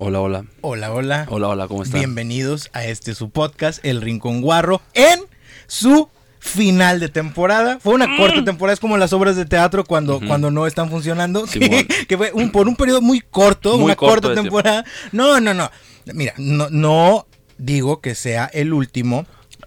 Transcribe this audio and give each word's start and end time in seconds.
Hola, 0.00 0.20
hola. 0.20 0.44
Hola, 0.60 0.92
hola. 0.94 1.26
Hola, 1.28 1.48
hola, 1.48 1.66
¿cómo 1.66 1.82
están? 1.82 1.98
Bienvenidos 1.98 2.70
a 2.72 2.84
este 2.84 3.16
su 3.16 3.30
podcast, 3.30 3.84
El 3.84 4.00
Rincón 4.00 4.42
Guarro, 4.42 4.80
en 4.94 5.18
su 5.66 6.08
final 6.38 7.00
de 7.00 7.08
temporada. 7.08 7.80
Fue 7.80 7.94
una 7.94 8.06
Mm. 8.06 8.16
corta 8.16 8.44
temporada, 8.44 8.74
es 8.74 8.78
como 8.78 8.96
las 8.96 9.12
obras 9.12 9.34
de 9.34 9.44
teatro 9.44 9.82
cuando, 9.84 10.20
cuando 10.24 10.52
no 10.52 10.68
están 10.68 10.88
funcionando. 10.88 11.48
Simón. 11.48 11.84
que 12.08 12.16
fue 12.16 12.30
un- 12.32 12.52
por 12.52 12.68
un 12.68 12.76
periodo 12.76 13.00
muy 13.00 13.20
corto, 13.20 13.74
Muy 13.76 13.86
una 13.86 13.96
corto 13.96 14.28
corta 14.28 14.40
tiempo. 14.40 14.58
temporada. 14.62 14.84
No, 15.10 15.40
no, 15.40 15.52
no. 15.52 15.68
Mira, 16.14 16.32
no, 16.36 16.68
no 16.70 17.26
digo 17.56 18.00
que 18.00 18.14
sea 18.14 18.48
el 18.54 18.72
último. 18.72 19.26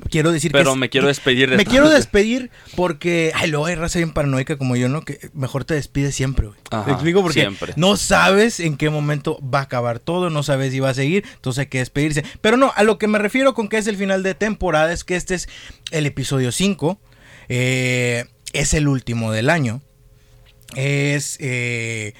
Quiero 0.09 0.31
decir 0.31 0.51
que. 0.51 0.57
Pero 0.57 0.75
me 0.75 0.89
quiero 0.89 1.07
despedir 1.07 1.49
de 1.49 1.57
Me 1.57 1.65
quiero 1.65 1.89
despedir 1.89 2.49
porque. 2.75 3.31
Ay, 3.35 3.49
luego 3.49 3.65
hay 3.67 3.75
raza 3.75 3.99
bien 3.99 4.11
paranoica 4.11 4.57
como 4.57 4.75
yo, 4.75 4.89
¿no? 4.89 5.01
Que 5.03 5.19
mejor 5.33 5.63
te 5.65 5.73
despides 5.73 6.15
siempre, 6.15 6.47
güey. 6.47 6.59
Ajá, 6.71 6.85
¿Te 6.85 6.91
explico? 6.91 7.21
Porque 7.21 7.41
siempre. 7.41 7.73
no 7.75 7.97
sabes 7.97 8.59
en 8.59 8.77
qué 8.77 8.89
momento 8.89 9.39
va 9.41 9.59
a 9.59 9.63
acabar 9.63 9.99
todo, 9.99 10.29
no 10.29 10.43
sabes 10.43 10.71
si 10.71 10.79
va 10.79 10.89
a 10.89 10.93
seguir, 10.93 11.23
entonces 11.35 11.59
hay 11.61 11.67
que 11.67 11.77
despedirse. 11.79 12.23
Pero 12.41 12.57
no, 12.57 12.71
a 12.75 12.83
lo 12.83 12.97
que 12.97 13.07
me 13.07 13.19
refiero 13.19 13.53
con 13.53 13.67
que 13.69 13.77
es 13.77 13.87
el 13.87 13.97
final 13.97 14.23
de 14.23 14.33
temporada 14.35 14.91
es 14.93 15.03
que 15.03 15.15
este 15.15 15.35
es 15.35 15.49
el 15.91 16.05
episodio 16.05 16.51
5. 16.51 16.99
eh, 17.49 18.25
es 18.53 18.73
el 18.73 18.87
último 18.87 19.31
del 19.31 19.49
año. 19.49 19.81
Es. 20.75 21.37
eh, 21.39 22.13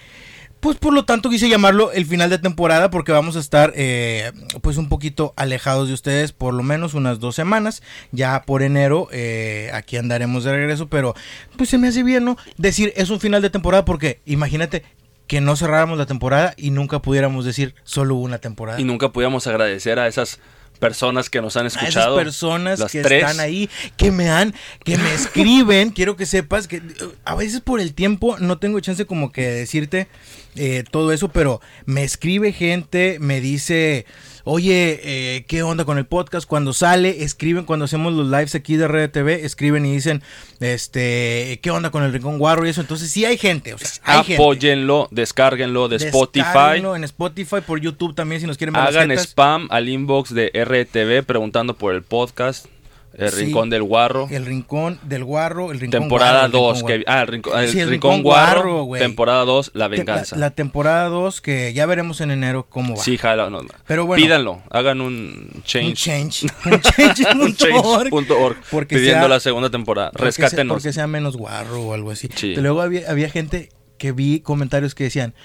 pues 0.62 0.78
por 0.78 0.94
lo 0.94 1.06
tanto 1.06 1.30
quise 1.30 1.50
llamarlo 1.50 1.92
el 1.92 2.06
final 2.06 2.30
de 2.30 2.38
temporada 2.38 2.90
porque 2.92 3.12
vamos 3.12 3.36
a 3.36 3.40
estar 3.40 3.74
eh, 3.76 4.32
pues 4.62 4.78
un 4.78 4.90
poquito 4.90 5.34
alejados 5.36 5.88
de 5.88 5.96
ustedes 5.96 6.32
por 6.32 6.54
lo 6.54 6.64
menos 6.64 6.94
unas 6.94 7.20
dos 7.20 7.36
semanas. 7.36 7.82
Ya 8.12 8.44
por 8.44 8.62
enero 8.62 9.10
eh, 9.12 9.72
aquí 9.74 9.98
andaremos 9.98 10.44
de 10.44 10.52
regreso, 10.54 10.88
pero 10.88 11.16
pues 11.58 11.70
se 11.70 11.78
me 11.78 11.88
hace 11.88 12.04
bien, 12.04 12.24
¿no? 12.24 12.38
Decir 12.58 12.94
es 12.96 13.10
un 13.10 13.20
final 13.20 13.42
de 13.42 13.50
temporada 13.50 13.84
porque 13.84 14.22
imagínate 14.26 14.84
que 15.26 15.42
no 15.42 15.56
cerráramos 15.56 15.98
la 15.98 16.06
temporada 16.06 16.54
y 16.58 16.70
nunca 16.70 17.02
pudiéramos 17.02 17.44
decir 17.44 17.74
solo 17.84 18.16
una 18.16 18.38
temporada. 18.38 18.80
Y 18.80 18.84
nunca 18.84 19.12
pudiéramos 19.12 19.48
agradecer 19.48 19.98
a 19.98 20.08
esas 20.08 20.40
personas 20.82 21.30
que 21.30 21.42
nos 21.42 21.56
han 21.56 21.66
a 21.66 21.68
escuchado. 21.68 22.16
esas 22.16 22.26
personas 22.26 22.80
las 22.80 22.92
que 22.92 23.04
tres. 23.04 23.22
están 23.24 23.40
ahí, 23.40 23.70
que 23.96 24.12
me 24.12 24.30
han, 24.30 24.54
que 24.84 24.98
me 24.98 25.14
escriben, 25.14 25.90
quiero 25.96 26.18
que 26.18 26.26
sepas 26.26 26.68
que 26.68 26.78
eh, 26.78 26.82
a 27.24 27.36
veces 27.36 27.62
por 27.62 27.80
el 27.80 27.94
tiempo 27.94 28.38
no 28.40 28.58
tengo 28.58 28.80
chance 28.80 29.06
como 29.06 29.32
que 29.32 29.44
de 29.44 29.54
decirte 29.60 30.08
eh, 30.56 30.84
todo 30.90 31.14
eso, 31.14 31.30
pero 31.30 31.62
me 31.86 32.04
escribe 32.04 32.52
gente, 32.52 33.18
me 33.20 33.40
dice, 33.40 34.08
oye, 34.44 35.00
eh, 35.04 35.46
¿qué 35.48 35.64
onda 35.64 35.86
con 35.86 35.98
el 35.98 36.06
podcast? 36.06 36.48
Cuando 36.48 36.74
sale, 36.74 37.24
escriben 37.24 37.66
cuando 37.66 37.86
hacemos 37.86 38.14
los 38.14 38.28
lives 38.28 38.56
aquí 38.56 38.76
de 38.76 38.88
Red 38.88 39.12
TV, 39.12 39.46
escriben 39.46 39.86
y 39.86 39.94
dicen, 39.94 40.22
este, 40.60 41.60
¿qué 41.62 41.72
onda 41.72 41.90
con 41.90 42.04
el 42.04 42.14
Rincón 42.14 42.38
Guarro 42.38 42.66
y 42.66 42.70
eso? 42.70 42.82
Entonces 42.82 43.12
sí 43.12 43.26
hay 43.26 43.38
gente, 43.38 43.74
o 43.74 43.78
sea, 43.78 43.90
hay 44.04 44.24
gente. 44.24 44.36
Apóyenlo, 44.36 45.08
descárguenlo 45.12 45.88
de 45.88 45.98
Spotify. 45.98 46.82
En 46.96 47.04
Spotify, 47.04 47.58
por 47.66 47.80
YouTube 47.80 48.16
también 48.16 48.42
si 48.42 48.48
nos 48.48 48.58
quieren 48.58 48.74
ver 48.74 48.84
Hagan 48.84 49.12
spam 49.12 49.68
al 49.70 49.90
inbox 49.90 50.34
de 50.34 50.52
RTV 50.54 51.26
preguntando 51.26 51.76
por 51.76 51.94
el 51.94 52.04
podcast. 52.04 52.66
El 53.14 53.30
Sí. 53.30 53.46
Rincón 53.46 53.70
del 53.70 53.84
Guarro. 53.84 54.28
El 54.32 54.46
Rincón 54.46 54.98
del 55.04 55.24
Guarro, 55.26 55.72
el 55.72 55.80
Rincón 55.80 56.00
temporada 56.02 56.32
Guarro, 56.32 56.46
el 56.46 56.52
2. 56.52 56.74
Rincón 56.78 56.88
Que, 56.88 57.04
Guarro. 57.04 57.18
ah, 57.18 57.22
el, 57.22 57.28
Rincón, 57.28 57.60
el 57.60 57.70
Sí, 57.70 57.80
el 57.80 57.90
Rincón 57.90 58.12
Rincón 58.16 58.24
Guarro. 58.24 58.88
Temporada 58.98 59.46
2, 59.46 59.72
La 59.74 59.88
Venganza. 59.90 60.36
La, 60.38 60.40
la 60.48 60.52
temporada 60.52 61.10
2 61.10 61.42
que 61.42 61.74
ya 61.74 61.86
veremos 61.86 62.22
en 62.22 62.32
enero 62.32 62.68
cómo 62.70 62.96
va. 62.96 63.04
Sí, 63.04 63.18
jala. 63.18 63.50
no, 63.50 63.62
Pero 63.86 64.06
bueno. 64.06 64.24
Pídanlo. 64.24 64.62
Hagan 64.70 65.02
un 65.02 65.50
Un 65.56 65.64
change. 65.64 65.94
change. 65.96 66.46
Un 66.66 66.80
change. 66.82 67.26
un 67.36 67.56
change.org 67.56 68.58
Porque 68.72 68.96
pidiendo 68.96 69.20
sea- 69.22 69.28
la 69.28 69.40
segunda 69.40 69.70
temporada. 69.70 70.12
porque 70.12 70.32
sea- 70.32 70.46
Rescátenos. 70.46 70.76
Porque 70.76 70.94
sea 70.94 71.08
menos 71.08 71.36
guarro 71.38 71.82
o 71.82 71.94
algo 71.94 72.12
así. 72.12 72.30
Sí. 72.36 72.56
Luego 72.56 72.82
había, 72.82 73.10
había 73.12 73.30
gente 73.30 73.70
que 73.98 74.14
vi 74.14 74.40
comentarios 74.40 74.96
que 74.96 75.04
decían, 75.04 75.36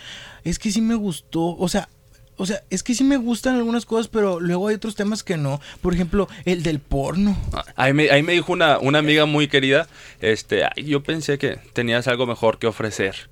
es 0.45 0.59
que 0.59 0.71
sí 0.71 0.81
me 0.81 0.95
gustó, 0.95 1.57
o 1.57 1.69
sea... 1.69 1.89
O 2.39 2.45
sea, 2.45 2.63
es 2.69 2.83
que 2.83 2.95
sí 2.95 3.03
me 3.03 3.17
gustan 3.17 3.55
algunas 3.57 3.87
cosas, 3.87 4.09
pero 4.09 4.41
luego 4.41 4.69
hay 4.69 4.75
otros 4.75 4.95
temas 4.95 5.23
que 5.23 5.39
no. 5.39 5.61
Por 5.81 5.95
ejemplo, 5.95 6.29
el 6.45 6.63
del 6.63 6.81
porno. 6.81 7.37
Ahí 7.77 7.95
me, 7.95 8.11
ahí 8.11 8.23
me 8.23 8.35
dijo 8.35 8.53
una, 8.53 8.79
una 8.79 8.99
amiga 8.99 9.25
muy 9.25 9.49
querida, 9.49 9.89
este, 10.21 10.65
"Ay, 10.65 10.85
yo 10.85 11.03
pensé 11.03 11.39
que 11.39 11.59
tenías 11.73 12.07
algo 12.09 12.27
mejor 12.27 12.59
que 12.59 12.67
ofrecer 12.67 13.31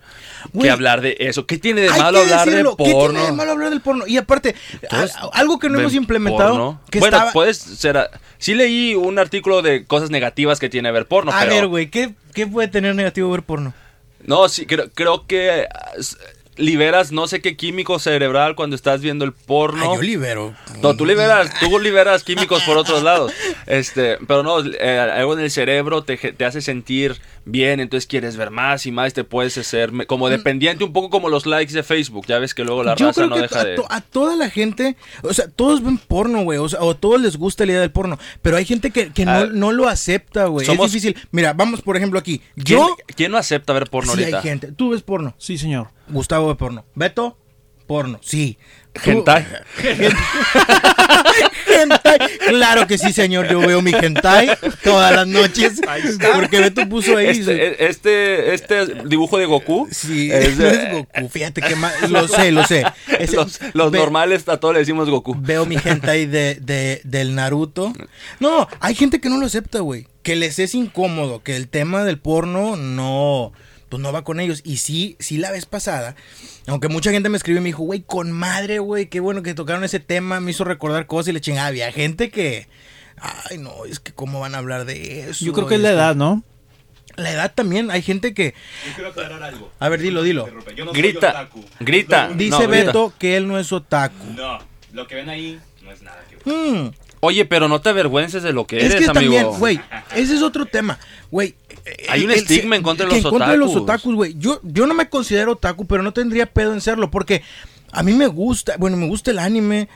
Güey, 0.54 0.64
que 0.66 0.70
hablar 0.70 1.02
de 1.02 1.16
eso. 1.20 1.46
¿Qué 1.46 1.58
tiene 1.58 1.82
de 1.82 1.90
malo 1.90 2.20
hablar 2.20 2.46
decirlo. 2.48 2.76
de 2.78 2.84
¿Qué 2.84 2.92
porno? 2.92 3.10
tiene 3.18 3.26
de 3.26 3.32
malo 3.36 3.52
hablar 3.52 3.70
del 3.70 3.80
porno? 3.82 4.06
Y 4.06 4.16
aparte, 4.16 4.54
Entonces, 4.80 5.14
a- 5.16 5.28
algo 5.34 5.58
que 5.58 5.68
no 5.68 5.74
¿ven 5.74 5.82
hemos 5.82 5.94
implementado, 5.94 6.50
porno? 6.50 6.80
que 6.90 6.98
bueno, 7.00 7.16
estaba... 7.18 7.32
puedes 7.32 7.58
ser... 7.58 7.98
a- 7.98 8.10
Sí 8.38 8.54
leí 8.54 8.94
un 8.94 9.18
artículo 9.18 9.60
de 9.62 9.84
cosas 9.86 10.10
negativas 10.10 10.60
que 10.60 10.68
tiene 10.70 10.90
ver 10.92 11.06
porno, 11.06 11.30
a 11.32 11.40
pero... 11.40 11.50
ver, 11.54 11.66
güey, 11.66 11.90
¿qué, 11.90 12.14
¿qué 12.34 12.46
puede 12.46 12.68
tener 12.68 12.94
negativo 12.94 13.30
ver 13.30 13.42
porno? 13.42 13.72
No, 14.26 14.48
sí, 14.48 14.64
creo, 14.66 14.90
creo 14.94 15.26
que 15.26 15.66
ah, 15.72 15.92
liberas 16.56 17.12
no 17.12 17.26
sé 17.26 17.40
qué 17.40 17.56
químico 17.56 17.98
cerebral 17.98 18.54
cuando 18.54 18.76
estás 18.76 19.00
viendo 19.00 19.24
el 19.24 19.32
porno. 19.32 19.92
Ah, 19.92 19.96
yo 19.96 20.02
libero. 20.02 20.54
No, 20.82 20.94
tú 20.96 21.04
liberas, 21.06 21.50
tú 21.60 21.78
liberas 21.80 22.22
químicos 22.24 22.62
por 22.62 22.76
otros 22.76 23.02
lados. 23.02 23.32
Este, 23.66 24.18
pero 24.26 24.42
no, 24.42 24.60
eh, 24.64 24.98
algo 24.98 25.34
en 25.34 25.40
el 25.40 25.50
cerebro 25.50 26.02
te, 26.04 26.16
te 26.16 26.44
hace 26.44 26.60
sentir 26.60 27.20
bien, 27.46 27.78
entonces 27.80 28.06
quieres 28.06 28.36
ver 28.36 28.50
más 28.50 28.86
y 28.86 28.92
más, 28.92 29.12
te 29.12 29.22
puedes 29.24 29.58
hacer 29.58 29.90
como 30.06 30.28
dependiente, 30.30 30.84
un 30.84 30.92
poco 30.92 31.10
como 31.10 31.28
los 31.28 31.44
likes 31.46 31.72
de 31.74 31.82
Facebook. 31.82 32.26
Ya 32.26 32.38
ves 32.38 32.54
que 32.54 32.64
luego 32.64 32.82
la 32.82 32.94
Mm. 32.94 32.98
Yo 32.98 33.06
raza 33.08 33.14
creo 33.20 33.28
no 33.30 33.36
que 33.36 33.42
deja 33.42 33.60
a, 33.60 33.64
de. 33.64 33.74
to- 33.76 33.86
a 33.90 34.00
toda 34.00 34.36
la 34.36 34.48
gente, 34.50 34.96
o 35.22 35.32
sea, 35.34 35.48
todos 35.48 35.82
ven 35.82 35.98
porno, 35.98 36.42
güey, 36.42 36.58
o 36.58 36.68
sea, 36.68 36.80
o 36.80 36.92
a 36.92 36.94
todos 36.94 37.20
les 37.20 37.36
gusta 37.36 37.66
la 37.66 37.72
idea 37.72 37.80
del 37.80 37.90
porno, 37.90 38.18
pero 38.40 38.56
hay 38.56 38.64
gente 38.64 38.90
que, 38.90 39.10
que 39.12 39.24
no, 39.24 39.32
Ah, 39.32 39.46
no 39.52 39.72
lo 39.72 39.88
acepta, 39.88 40.46
güey. 40.46 40.66
Es 40.70 40.80
difícil. 40.80 41.16
Mira, 41.32 41.52
vamos 41.52 41.82
por 41.82 41.96
ejemplo 41.96 42.18
aquí. 42.18 42.40
¿Quién, 42.54 42.78
Yo, 42.78 42.96
quién 43.16 43.32
no 43.32 43.38
acepta 43.38 43.72
ver 43.72 43.90
porno 43.90 44.12
sí 44.14 44.20
ahorita? 44.20 44.36
hay 44.38 44.42
gente. 44.42 44.72
Tú 44.72 44.90
ves 44.90 45.02
porno. 45.02 45.34
Sí, 45.38 45.58
señor. 45.58 45.88
Gustavo 46.08 46.48
ve 46.48 46.54
porno. 46.56 46.84
Beto, 46.94 47.36
porno. 47.86 48.18
Sí. 48.22 48.58
Hentai. 49.04 49.44
hentai. 51.66 52.18
Claro 52.48 52.86
que 52.86 52.98
sí, 52.98 53.12
señor. 53.12 53.48
Yo 53.48 53.58
veo 53.60 53.82
mi 53.82 53.92
hentai 53.92 54.50
todas 54.82 55.14
las 55.14 55.26
noches. 55.26 55.80
Porque 56.34 56.60
Beto 56.60 56.88
puso 56.88 57.16
ahí. 57.16 57.26
Este, 57.28 57.86
este, 57.86 58.54
este 58.54 58.86
dibujo 59.06 59.38
de 59.38 59.46
Goku. 59.46 59.88
Sí, 59.90 60.30
es 60.30 60.56
no 60.58 60.64
de- 60.64 60.70
es 60.74 60.92
Goku. 60.92 61.28
Fíjate 61.28 61.60
que 61.60 61.74
más. 61.76 62.08
Lo 62.10 62.28
sé, 62.28 62.52
lo 62.52 62.64
sé. 62.64 62.84
Los 63.32 63.58
los 63.74 63.90
ve- 63.90 63.98
normales 63.98 64.48
a 64.48 64.58
todos 64.58 64.74
le 64.74 64.80
decimos 64.80 65.08
Goku. 65.10 65.34
Veo 65.38 65.66
mi 65.66 65.76
gente 65.78 66.10
ahí 66.10 66.26
de, 66.26 66.56
de- 66.60 67.00
del 67.04 67.34
Naruto. 67.34 67.92
No, 68.40 68.68
hay 68.80 68.94
gente 68.94 69.20
que 69.20 69.28
no 69.28 69.38
lo 69.38 69.46
acepta, 69.46 69.80
güey. 69.80 70.06
Que 70.22 70.36
les 70.36 70.58
es 70.58 70.74
incómodo, 70.74 71.42
que 71.42 71.54
el 71.56 71.68
tema 71.68 72.02
del 72.04 72.18
porno 72.18 72.76
no, 72.76 73.52
pues 73.88 74.02
no 74.02 74.12
va 74.12 74.22
con 74.24 74.40
ellos. 74.40 74.60
Y 74.64 74.78
sí, 74.78 75.16
sí 75.18 75.38
la 75.38 75.50
vez 75.50 75.66
pasada, 75.66 76.16
aunque 76.66 76.88
mucha 76.88 77.10
gente 77.10 77.28
me 77.28 77.36
escribió 77.36 77.60
y 77.60 77.62
me 77.62 77.68
dijo, 77.68 77.82
güey, 77.82 78.02
con 78.02 78.32
madre, 78.32 78.78
güey, 78.78 79.06
qué 79.06 79.20
bueno 79.20 79.42
que 79.42 79.54
tocaron 79.54 79.84
ese 79.84 80.00
tema, 80.00 80.40
me 80.40 80.50
hizo 80.50 80.64
recordar 80.64 81.06
cosas 81.06 81.28
y 81.28 81.32
le 81.32 81.40
chingaba. 81.40 81.68
Había 81.68 81.90
gente 81.92 82.30
que, 82.30 82.66
ay, 83.50 83.58
no, 83.58 83.84
es 83.84 84.00
que 84.00 84.12
cómo 84.12 84.40
van 84.40 84.54
a 84.54 84.58
hablar 84.58 84.84
de 84.84 85.30
eso. 85.30 85.44
Yo 85.44 85.52
creo 85.52 85.66
que 85.66 85.76
es 85.76 85.80
la 85.80 85.90
edad, 85.90 86.14
¿no? 86.16 86.42
La 87.16 87.30
edad 87.30 87.52
también, 87.54 87.92
hay 87.92 88.02
gente 88.02 88.34
que, 88.34 88.54
Yo 88.88 88.94
quiero 88.94 89.10
aclarar 89.10 89.40
algo. 89.42 89.70
a 89.78 89.88
ver, 89.88 90.00
dilo, 90.00 90.22
dilo. 90.24 90.48
Yo 90.74 90.84
no 90.84 90.90
soy 90.92 91.00
Grita, 91.00 91.30
otaku. 91.30 91.64
grita. 91.78 92.28
Dice 92.34 92.50
No, 92.50 92.58
grita. 92.68 92.86
Beto 92.86 93.12
que 93.18 93.36
él 93.36 93.46
no 93.46 93.56
es 93.58 93.70
otaku. 93.72 94.24
No, 94.34 94.58
lo 94.92 95.06
que 95.06 95.14
ven 95.14 95.28
ahí 95.28 95.60
no 95.84 95.92
es 95.92 96.02
nada 96.02 96.20
que. 96.28 96.50
Hmm. 96.50 96.90
Oye, 97.20 97.44
pero 97.44 97.68
no 97.68 97.80
te 97.80 97.88
avergüences 97.90 98.42
de 98.42 98.52
lo 98.52 98.66
que 98.66 98.78
Es 98.78 98.92
eres, 98.92 99.04
que 99.04 99.10
amigo. 99.16 99.32
también, 99.34 99.58
güey, 99.60 99.80
ese 100.16 100.34
es 100.34 100.42
otro 100.42 100.66
tema, 100.66 100.98
güey. 101.30 101.54
Eh, 101.84 102.06
Hay 102.08 102.24
un 102.24 102.30
el- 102.30 102.38
estigma 102.38 102.76
en 102.76 102.82
contra 102.82 103.06
de 103.06 103.10
los 103.14 103.24
en 103.24 103.30
contra 103.30 103.50
de 103.52 103.56
los 103.58 103.70
otakus. 103.70 103.82
otakus, 103.82 104.14
güey. 104.14 104.34
Yo, 104.38 104.60
yo 104.62 104.86
no 104.86 104.94
me 104.94 105.08
considero 105.08 105.52
otaku, 105.52 105.86
pero 105.86 106.02
no 106.02 106.12
tendría 106.12 106.46
pedo 106.46 106.72
en 106.72 106.80
serlo, 106.80 107.10
porque 107.10 107.42
a 107.94 108.02
mí 108.02 108.12
me 108.12 108.26
gusta, 108.26 108.74
bueno, 108.78 108.96
me 108.96 109.06
gusta 109.06 109.30
el 109.30 109.38
anime. 109.38 109.88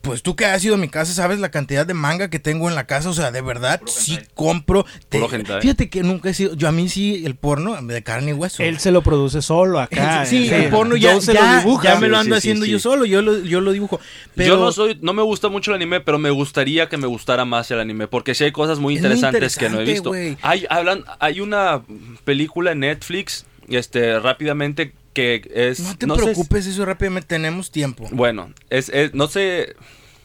Pues 0.00 0.22
tú 0.22 0.36
que 0.36 0.44
has 0.46 0.64
ido 0.64 0.74
a 0.74 0.78
mi 0.78 0.88
casa 0.88 1.12
sabes 1.12 1.38
la 1.38 1.50
cantidad 1.50 1.86
de 1.86 1.94
manga 1.94 2.28
que 2.28 2.38
tengo 2.38 2.68
en 2.68 2.74
la 2.74 2.86
casa, 2.86 3.08
o 3.10 3.12
sea, 3.14 3.30
de 3.30 3.40
verdad, 3.42 3.80
sí 3.86 4.18
compro. 4.34 4.84
Te- 5.08 5.18
Puro 5.20 5.34
hentai. 5.34 5.60
fíjate 5.60 5.88
que 5.90 6.02
nunca 6.02 6.30
he 6.30 6.34
sido, 6.34 6.54
yo 6.54 6.68
a 6.68 6.72
mí 6.72 6.88
sí, 6.88 7.22
el 7.24 7.34
porno 7.36 7.80
de 7.80 8.02
carne 8.02 8.30
y 8.30 8.34
hueso. 8.34 8.62
Él 8.62 8.78
se 8.78 8.90
lo 8.90 9.02
produce 9.02 9.42
solo 9.42 9.80
acá. 9.80 10.24
sí, 10.26 10.48
el 10.48 10.70
porno 10.70 10.96
ya, 10.96 11.20
se 11.20 11.34
ya, 11.34 11.52
lo 11.56 11.58
dibuja. 11.60 11.94
ya 11.94 12.00
me 12.00 12.08
lo 12.08 12.18
ando 12.18 12.34
sí, 12.36 12.40
sí, 12.40 12.48
haciendo 12.48 12.64
sí. 12.66 12.72
yo 12.72 12.78
solo, 12.78 13.04
yo 13.04 13.22
lo, 13.22 13.38
yo 13.40 13.60
lo 13.60 13.72
dibujo. 13.72 14.00
Pero 14.34 14.54
Yo 14.56 14.60
no 14.60 14.72
soy, 14.72 14.98
no 15.00 15.12
me 15.12 15.22
gusta 15.22 15.48
mucho 15.48 15.70
el 15.70 15.76
anime, 15.76 16.00
pero 16.00 16.18
me 16.18 16.30
gustaría 16.30 16.88
que 16.88 16.96
me 16.96 17.06
gustara 17.06 17.44
más 17.44 17.70
el 17.70 17.80
anime, 17.80 18.08
porque 18.08 18.34
sí 18.34 18.44
hay 18.44 18.52
cosas 18.52 18.78
muy 18.78 18.94
Es 18.96 19.00
muy 19.02 19.10
interesantes 19.10 19.56
que 19.56 19.68
no 19.68 19.80
he 19.80 19.84
visto. 19.84 20.10
güey. 20.10 20.36
Hay, 20.42 20.66
hablan, 20.70 21.04
hay 21.20 21.40
una 21.40 21.82
película 22.24 22.72
en 22.72 22.80
Netflix, 22.80 23.46
este, 23.68 24.18
rápidamente 24.20 24.92
que 25.14 25.50
es, 25.54 25.80
no 25.80 25.96
te 25.96 26.06
no 26.06 26.14
sé 26.16 26.20
si- 26.20 26.24
preocupes, 26.26 26.66
eso 26.66 26.84
rápidamente 26.84 27.28
tenemos 27.28 27.70
tiempo. 27.70 28.06
bueno, 28.12 28.52
es, 28.68 28.90
es- 28.90 29.14
no 29.14 29.28
sé, 29.28 29.74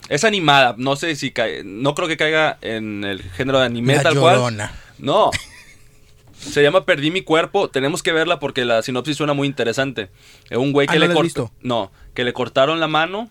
es 0.09 0.24
animada, 0.25 0.75
no 0.77 0.95
sé 0.97 1.15
si 1.15 1.31
cae, 1.31 1.63
no 1.63 1.95
creo 1.95 2.07
que 2.09 2.18
caiga 2.18 2.57
en 2.62 3.03
el 3.06 3.21
género 3.21 3.59
de 3.59 3.65
anime 3.68 3.95
La 3.95 4.03
tal 4.03 4.19
cual. 4.19 4.69
No. 4.97 5.31
Se 6.39 6.63
llama 6.63 6.86
Perdí 6.86 7.12
mi 7.12 7.21
cuerpo. 7.21 7.69
Tenemos 7.69 8.01
que 8.01 8.13
verla 8.13 8.39
porque 8.39 8.63
la 8.63 8.81
sinopsis 8.81 9.18
suena 9.18 9.33
muy 9.33 9.45
interesante. 9.47 10.09
Es 10.50 10.57
un 10.57 10.71
güey 10.71 10.88
Ah, 10.89 10.94
que 10.94 11.00
¿no 11.00 11.01
le 11.01 11.07
la 11.07 11.13
has 11.13 11.19
cort- 11.19 11.24
visto? 11.24 11.51
No, 11.62 11.91
que 12.13 12.24
le 12.24 12.31
cortaron 12.31 12.80
la 12.80 12.88
mano 12.88 13.30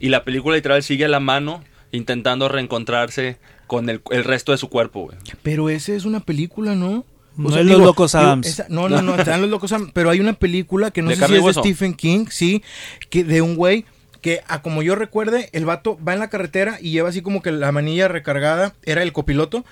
y 0.00 0.08
la 0.08 0.24
película 0.24 0.56
literal 0.56 0.82
sigue 0.82 1.04
a 1.04 1.08
la 1.08 1.20
mano 1.20 1.62
intentando 1.92 2.48
reencontrarse 2.48 3.36
con 3.68 3.88
el, 3.88 4.00
el 4.10 4.24
resto 4.24 4.50
de 4.50 4.58
su 4.58 4.68
cuerpo, 4.68 5.02
güey. 5.02 5.16
Pero 5.44 5.70
esa 5.70 5.92
es 5.92 6.04
una 6.04 6.20
película, 6.20 6.74
¿no? 6.74 7.04
O 7.38 7.42
No 7.42 7.50
sea, 7.50 7.60
es 7.60 7.66
digo, 7.66 7.78
Los 7.78 7.86
Locos 7.88 8.12
digo, 8.12 8.24
Adams. 8.24 8.46
esa- 8.46 8.66
no, 8.68 8.88
no, 8.88 9.02
no, 9.02 9.14
están 9.14 9.40
los 9.40 9.50
locos 9.50 9.72
Adams. 9.72 9.90
Pero 9.94 10.10
hay 10.10 10.20
una 10.20 10.32
película 10.34 10.90
que 10.90 11.02
no 11.02 11.10
¿De 11.10 11.16
sé 11.16 11.26
si 11.26 11.34
es 11.36 11.44
de? 11.44 11.52
Stephen 11.54 11.94
King, 11.94 12.26
sí, 12.30 12.62
que 13.08 13.24
de 13.24 13.40
un 13.42 13.56
güey 13.56 13.84
que, 14.20 14.42
a 14.48 14.60
como 14.62 14.82
yo 14.82 14.94
recuerde, 14.96 15.48
el 15.52 15.64
vato 15.64 15.98
va 16.06 16.12
en 16.12 16.18
la 16.18 16.28
carretera 16.28 16.78
y 16.80 16.90
lleva 16.90 17.08
así 17.08 17.22
como 17.22 17.40
que 17.40 17.52
la 17.52 17.72
manilla 17.72 18.06
recargada, 18.08 18.74
era 18.84 19.02
el 19.02 19.12
copiloto, 19.12 19.64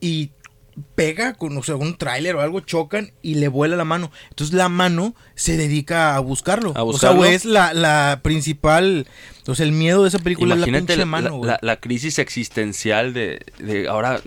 y 0.00 0.30
pega 0.96 1.34
con 1.34 1.56
o 1.56 1.62
sea, 1.62 1.76
un 1.76 1.96
tráiler 1.96 2.34
o 2.34 2.40
algo, 2.40 2.58
chocan 2.60 3.12
y 3.22 3.36
le 3.36 3.46
vuela 3.48 3.76
la 3.76 3.84
mano. 3.84 4.10
Entonces 4.30 4.54
la 4.54 4.68
mano 4.68 5.14
se 5.36 5.56
dedica 5.56 6.16
a 6.16 6.18
buscarlo. 6.20 6.72
¿A 6.76 6.82
O 6.82 6.98
sea, 6.98 7.12
es 7.30 7.44
la, 7.44 7.72
la 7.72 8.20
principal, 8.22 9.06
o 9.46 9.54
sea, 9.54 9.64
el 9.64 9.72
miedo 9.72 10.02
de 10.02 10.08
esa 10.08 10.18
película 10.18 10.54
es 10.54 10.60
la 10.60 10.66
pinche 10.66 10.96
la, 10.96 11.06
mano, 11.06 11.28
la- 11.28 11.34
güey. 11.36 11.50
la- 11.52 11.58
la 11.62 11.76
crisis 11.80 12.18
existencial 12.18 13.14
de, 13.14 13.40
de 13.58 13.88
ahora. 13.88 14.20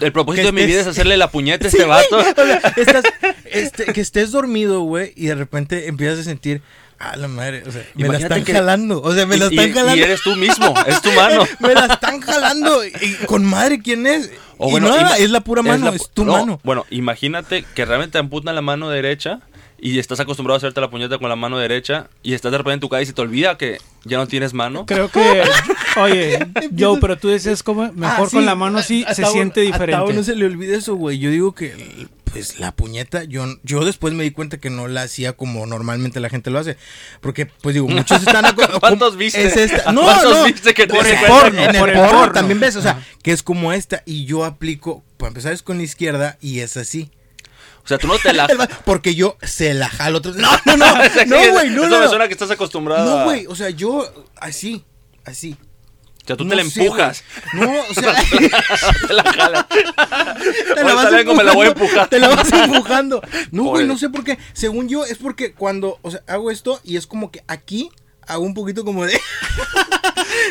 El 0.00 0.12
propósito 0.12 0.46
de 0.46 0.52
mi 0.52 0.64
vida 0.66 0.80
es 0.80 0.86
hacerle 0.86 1.16
la 1.16 1.30
puñeta 1.30 1.68
a 1.68 1.70
Sí, 1.70 1.76
este 1.76 1.88
vato. 1.88 2.16
güey. 2.16 2.28
O 2.30 2.34
sea, 2.34 2.72
estás- 2.76 3.04
este, 3.44 3.84
que 3.86 4.00
estés 4.00 4.30
dormido, 4.32 4.80
güey, 4.80 5.12
y 5.16 5.26
de 5.26 5.34
repente 5.34 5.88
empiezas 5.88 6.20
a 6.20 6.24
sentir, 6.24 6.62
ah, 6.98 7.16
la 7.16 7.28
madre, 7.28 7.62
o 7.66 7.72
sea, 7.72 7.82
me 7.94 8.08
la 8.08 8.18
están 8.18 8.44
que- 8.44 8.52
jalando, 8.52 9.02
o 9.02 9.12
sea, 9.14 9.26
me 9.26 9.36
la 9.36 9.46
Y- 9.46 9.48
están 9.56 9.68
y- 9.68 9.72
jalando. 9.72 9.96
Y 9.96 10.02
eres 10.02 10.22
tú 10.22 10.36
mismo, 10.36 10.74
es 10.86 11.00
tu 11.02 11.10
mano. 11.12 11.44
me 11.60 11.74
la 11.74 11.86
están 11.86 12.20
jalando. 12.20 12.84
Y 12.84 13.14
con 13.26 13.44
madre, 13.44 13.80
¿quién 13.80 14.06
es? 14.06 14.30
O 14.58 14.68
y 14.68 14.72
bueno, 14.72 14.88
nada, 14.90 15.00
ima- 15.16 15.18
es 15.18 15.30
la 15.30 15.40
pura 15.40 15.62
mano, 15.62 15.86
la 15.90 15.96
es, 15.96 16.10
tu 16.10 16.24
no, 16.24 16.32
mano. 16.32 16.60
Bueno, 16.62 16.84
imagínate 16.90 17.64
que 17.74 17.84
realmente 17.86 18.12
te 18.12 18.18
amputan 18.18 18.54
la 18.54 18.60
mano 18.62 18.90
derecha 18.90 19.40
y 19.80 19.98
estás 19.98 20.20
acostumbrado 20.20 20.56
a 20.56 20.58
hacerte 20.58 20.80
la 20.80 20.90
puñeta 20.90 21.18
con 21.18 21.28
la 21.28 21.36
mano 21.36 21.58
derecha 21.58 22.08
y 22.22 22.34
estás 22.34 22.52
de 22.52 22.58
repente 22.58 22.74
en 22.74 22.80
tu 22.80 22.88
casa 22.88 23.02
y 23.02 23.06
se 23.06 23.12
te 23.12 23.20
olvida 23.22 23.56
que 23.56 23.78
ya 24.04 24.18
no 24.18 24.26
tienes 24.26 24.52
mano. 24.54 24.84
Creo 24.86 25.08
que, 25.10 25.42
oye, 26.00 26.38
Joe, 26.78 26.98
pero 27.00 27.16
tú 27.18 27.28
dices 27.30 27.62
como 27.62 27.90
mejor 27.92 28.26
Ah, 28.26 28.30
con 28.30 28.40
sí, 28.40 28.46
la 28.46 28.54
mano 28.54 28.82
sí 28.82 29.04
a- 29.06 29.14
se 29.14 29.24
a 29.24 29.28
siente 29.28 29.60
A 29.60 29.64
diferente. 29.64 29.92
Tavo 29.92 30.12
no 30.12 30.22
se 30.22 30.36
le 30.36 30.44
olvida 30.46 30.76
eso, 30.76 30.94
güey. 30.96 31.18
Yo 31.18 31.30
digo 31.30 31.54
que, 31.54 32.08
pues, 32.32 32.58
la 32.60 32.72
puñeta, 32.72 33.24
yo, 33.24 33.44
yo 33.62 33.84
después 33.84 34.14
me 34.14 34.22
di 34.22 34.30
cuenta 34.30 34.58
que 34.58 34.70
no 34.70 34.86
la 34.86 35.02
hacía 35.02 35.32
como 35.32 35.66
normalmente 35.66 36.20
la 36.20 36.28
gente 36.28 36.50
lo 36.50 36.58
hace. 36.58 36.76
Porque, 37.20 37.46
pues, 37.46 37.74
digo, 37.74 37.88
muchos 37.88 38.18
están... 38.20 38.44
¿Cuántos 38.80 39.16
viste? 39.16 39.42
Es 39.44 39.56
esta- 39.56 39.92
No, 39.92 40.02
¿Cuántos 40.02 40.32
no. 40.38 40.44
viste 40.44 40.74
que 40.74 40.86
te 40.86 40.94
por 40.94 41.06
el 41.06 41.16
porno, 41.26 41.62
en 41.62 41.70
el 41.74 41.78
Por 41.80 41.88
el 41.90 41.96
porno 41.96 42.10
porno. 42.18 42.32
también 42.32 42.60
ves, 42.60 42.76
o 42.76 42.82
sea, 42.82 43.02
que 43.22 43.32
es 43.32 43.42
como 43.42 43.72
esta. 43.72 44.02
Y 44.06 44.26
yo 44.26 44.44
aplico, 44.44 45.02
para 45.16 45.28
empezar 45.28 45.52
es 45.52 45.62
con 45.62 45.78
la 45.78 45.84
izquierda 45.84 46.36
y 46.40 46.60
es 46.60 46.76
así. 46.76 47.10
O 47.84 47.88
sea, 47.88 47.98
tú 47.98 48.06
no 48.06 48.18
te 48.18 48.32
la... 48.32 48.46
Porque 48.84 49.14
yo 49.14 49.36
se 49.42 49.74
la 49.74 49.88
jalo 49.88 50.18
otro. 50.18 50.32
No, 50.36 50.50
no, 50.64 50.76
no. 50.76 50.86
No, 51.26 51.50
güey, 51.52 51.70
no, 51.70 51.82
Eso 51.84 51.90
no. 51.90 51.98
me 51.98 52.04
no. 52.04 52.08
suena 52.08 52.26
que 52.28 52.32
estás 52.34 52.50
acostumbrado 52.50 53.18
No, 53.20 53.24
güey, 53.24 53.46
o 53.46 53.54
sea, 53.54 53.70
yo 53.70 54.10
así, 54.40 54.84
así. 55.24 55.56
O 56.22 56.26
sea, 56.26 56.36
tú 56.36 56.44
No 56.44 56.50
te 56.50 56.56
la 56.56 56.64
sé, 56.64 56.82
empujas. 56.82 57.24
güey. 57.54 57.66
No, 57.66 57.80
o 57.90 57.94
sea, 57.94 58.14
te 59.08 59.14
la 59.14 59.22
jalas. 59.24 59.66
te 59.68 60.80
Ahorita 60.80 61.10
vengo, 61.10 61.34
me 61.34 61.42
la 61.44 61.52
voy 61.54 61.66
a 61.66 61.70
empujar. 61.70 62.08
Te 62.08 62.18
la 62.20 62.28
vas 62.28 62.52
empujando. 62.52 63.22
No, 63.50 63.64
güey, 63.64 63.86
no 63.86 63.96
sé 63.98 64.10
por 64.10 64.22
qué. 64.22 64.38
Según 64.52 64.88
yo, 64.88 65.04
es 65.04 65.18
porque 65.18 65.52
cuando, 65.54 65.98
o 66.02 66.10
sea, 66.10 66.22
hago 66.28 66.50
esto 66.50 66.78
y 66.84 66.96
es 66.98 67.06
como 67.06 67.30
que 67.32 67.42
aquí 67.48 67.90
hago 68.28 68.44
un 68.44 68.54
poquito 68.54 68.84
como 68.84 69.06
de. 69.06 69.18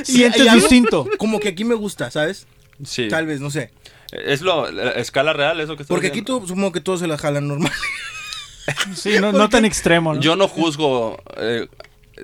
Sientes 0.04 0.44
y 0.44 0.48
hago 0.48 0.60
distinto. 0.60 1.08
Como 1.18 1.40
que 1.40 1.50
aquí 1.50 1.64
me 1.64 1.76
gusta, 1.76 2.10
¿sabes? 2.12 2.48
Sí. 2.84 3.08
Tal 3.08 3.26
vez, 3.28 3.40
no 3.40 3.50
sé. 3.52 3.72
Es 4.12 4.42
lo... 4.42 4.72
la 4.72 4.92
escala 4.92 5.34
real, 5.34 5.60
eso 5.60 5.76
que 5.76 5.84
estás 5.84 5.94
Porque 5.94 6.08
aquí 6.08 6.22
todo, 6.22 6.46
supongo 6.48 6.72
que 6.72 6.82
todos 6.82 7.00
se 7.00 7.08
la 7.08 7.18
jalan 7.18 7.48
normal. 7.48 7.72
Sí, 8.96 9.20
no, 9.20 9.32
no 9.32 9.50
tan 9.50 9.66
extremo, 9.66 10.14
¿no? 10.14 10.22
Yo 10.22 10.36
no 10.36 10.48
juzgo 10.48 11.18
eh, 11.38 11.68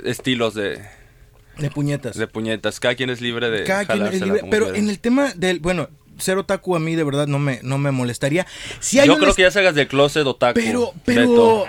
estilos 0.04 0.54
de, 0.54 0.80
De 1.58 1.72
puñetas. 1.72 2.16
de 2.16 2.28
puñetas. 2.28 2.80
Cada 2.80 2.94
quien 2.94 3.10
es 3.10 3.20
libre 3.20 3.50
de 3.50 3.64
Cada 3.64 3.86
quien 3.86 4.06
es 4.06 4.22
libre. 4.22 4.42
Pero 4.52 4.66
quiera. 4.66 4.80
en 4.80 4.90
el 4.90 5.00
tema 5.00 5.32
del, 5.36 5.60
bueno, 5.60 5.90
ser 6.18 6.38
otaku 6.38 6.76
a 6.76 6.80
mí 6.80 6.96
de 6.96 7.04
verdad 7.04 7.28
no 7.28 7.40
me, 7.40 7.60
no 7.64 7.78
me 7.78 7.92
molestaría. 7.92 8.46
Si 8.80 9.00
hay 9.00 9.08
Yo 9.08 9.18
creo 9.18 9.34
que 9.34 9.44
ya 9.44 9.52
salgas 9.52 9.76
de 9.76 9.88
closet 9.88 10.26
otaku. 10.26 10.60
Pero, 10.60 10.94
pero, 11.04 11.22
Beto. 11.30 11.66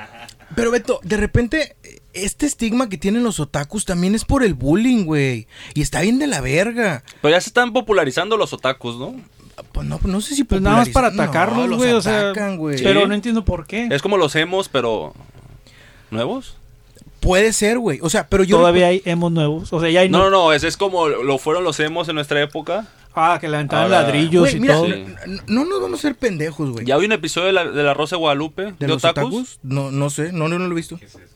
pero 0.54 0.70
Beto, 0.70 1.00
de 1.02 1.16
repente, 1.16 1.76
este 2.12 2.46
estigma 2.46 2.88
que 2.88 2.98
tienen 2.98 3.22
los 3.22 3.40
otakus 3.40 3.84
también 3.84 4.14
es 4.14 4.24
por 4.24 4.42
el 4.42 4.54
bullying, 4.54 5.04
güey. 5.04 5.46
Y 5.74 5.82
está 5.82 6.00
bien 6.00 6.18
de 6.18 6.26
la 6.26 6.40
verga. 6.40 7.02
Pero 7.22 7.34
ya 7.34 7.40
se 7.40 7.50
están 7.50 7.72
popularizando 7.72 8.36
los 8.36 8.52
otakus, 8.52 8.96
¿no? 8.98 9.14
Pues 9.72 9.86
no, 9.86 9.98
no 10.04 10.20
sé 10.20 10.34
si 10.34 10.44
Pues 10.44 10.60
nada 10.60 10.76
más 10.78 10.88
para 10.90 11.08
atacarlos, 11.08 11.58
No, 11.58 11.66
los 11.66 11.78
güey. 11.78 11.92
o 11.92 12.02
sea, 12.02 12.30
atacan, 12.30 12.56
güey. 12.58 12.82
pero 12.82 13.06
no 13.06 13.14
entiendo 13.14 13.44
por 13.44 13.66
qué. 13.66 13.88
Es 13.90 14.02
como 14.02 14.16
los 14.16 14.34
emos, 14.36 14.68
pero... 14.68 15.14
¿Nuevos? 16.10 16.56
Puede 17.20 17.52
ser, 17.52 17.78
güey. 17.78 17.98
O 18.02 18.10
sea, 18.10 18.28
pero 18.28 18.44
yo... 18.44 18.58
Todavía 18.58 18.88
hay 18.88 19.02
emos 19.04 19.32
nuevos. 19.32 19.72
O 19.72 19.80
sea, 19.80 19.90
ya 19.90 20.00
hay. 20.00 20.08
No, 20.08 20.18
no, 20.18 20.30
no. 20.30 20.52
Es, 20.52 20.62
es 20.62 20.76
como 20.76 21.08
lo 21.08 21.38
fueron 21.38 21.64
los 21.64 21.80
emos 21.80 22.08
en 22.08 22.14
nuestra 22.14 22.40
época. 22.42 22.86
Ah, 23.14 23.38
que 23.40 23.48
levantaban 23.48 23.86
Ahora- 23.86 24.02
ladrillos 24.02 24.54
y 24.54 24.60
mira, 24.60 24.74
todo. 24.74 24.86
Sí. 24.86 25.04
no, 25.46 25.64
no 25.64 25.64
nos 25.64 25.80
vamos 25.82 25.98
a 25.98 26.02
ser 26.02 26.14
pendejos, 26.14 26.70
güey. 26.70 26.84
Ya 26.86 26.94
hay 26.96 27.04
un 27.06 27.12
episodio 27.12 27.46
de 27.46 27.52
la, 27.54 27.64
de 27.64 27.82
la 27.82 27.94
Rosa 27.94 28.16
de 28.16 28.20
Guadalupe 28.20 28.62
de, 28.62 28.72
¿De 28.78 28.88
los 28.88 29.02
otakus. 29.04 29.24
otakus? 29.24 29.58
No, 29.62 29.90
no 29.90 30.10
sé. 30.10 30.32
No, 30.32 30.48
no, 30.48 30.58
no 30.58 30.66
lo 30.66 30.72
he 30.72 30.76
visto. 30.76 30.98
¿Qué 30.98 31.06
es 31.06 31.14
eso? 31.14 31.34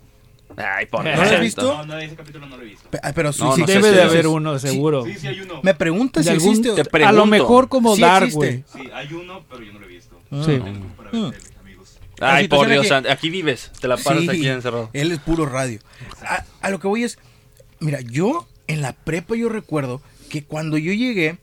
Ay, 0.56 0.86
por 0.86 1.04
¿No 1.04 1.14
lo 1.14 1.22
has 1.22 1.40
visto? 1.40 1.62
No, 1.62 1.86
no, 1.86 1.98
ese 1.98 2.14
capítulo 2.16 2.46
no 2.46 2.56
lo 2.56 2.62
he 2.62 2.66
visto. 2.66 2.88
Pe- 2.90 2.98
ah, 3.02 3.12
Pero 3.14 3.32
sí, 3.32 3.42
No, 3.42 3.54
sí 3.54 3.60
no 3.62 3.66
sé 3.66 3.72
Debe 3.74 3.90
si 3.90 3.94
de 3.96 4.02
haber 4.02 4.26
uno, 4.26 4.58
seguro. 4.58 5.04
Sí, 5.04 5.14
sí 5.18 5.26
hay 5.28 5.40
uno. 5.40 5.60
Me 5.62 5.74
preguntas 5.74 6.24
si 6.24 6.30
De 6.30 6.36
algún- 6.36 6.48
existe. 6.50 6.74
Te 6.74 6.80
A 6.80 6.84
lo 6.84 6.90
pregunto. 6.90 7.26
mejor 7.26 7.68
como 7.68 7.94
Sí 7.94 8.02
Dark, 8.02 8.26
existe. 8.26 8.64
güey. 8.72 8.84
Sí, 8.86 8.90
hay 8.92 9.12
uno, 9.14 9.44
pero 9.48 9.62
yo 9.62 9.72
no 9.72 9.78
lo 9.78 9.86
he 9.86 9.88
visto. 9.88 10.16
Sí. 10.30 10.58
Tengo 10.62 10.86
para 10.96 11.10
ver 11.10 11.30
tele, 11.32 11.44
amigos. 11.60 11.98
La 12.18 12.34
Ay, 12.34 12.48
por 12.48 12.58
situación 12.58 12.72
Dios, 12.82 12.88
santo, 12.88 13.10
aquí 13.10 13.30
vives. 13.30 13.70
Te 13.80 13.88
la 13.88 13.96
pasas 13.96 14.20
Sí, 14.22 14.28
aquí 14.28 14.48
encerrado. 14.48 14.90
Él 14.92 15.12
es 15.12 15.18
puro 15.20 15.46
radio. 15.46 15.78
A, 16.22 16.44
a 16.60 16.70
lo 16.70 16.78
que 16.80 16.88
voy 16.88 17.04
es, 17.04 17.18
mira, 17.78 18.00
yo 18.00 18.46
en 18.66 18.82
la 18.82 18.92
prepa 18.92 19.36
yo 19.36 19.48
recuerdo 19.48 20.02
que 20.28 20.44
cuando 20.44 20.76
yo 20.78 20.92
llegué, 20.92 21.38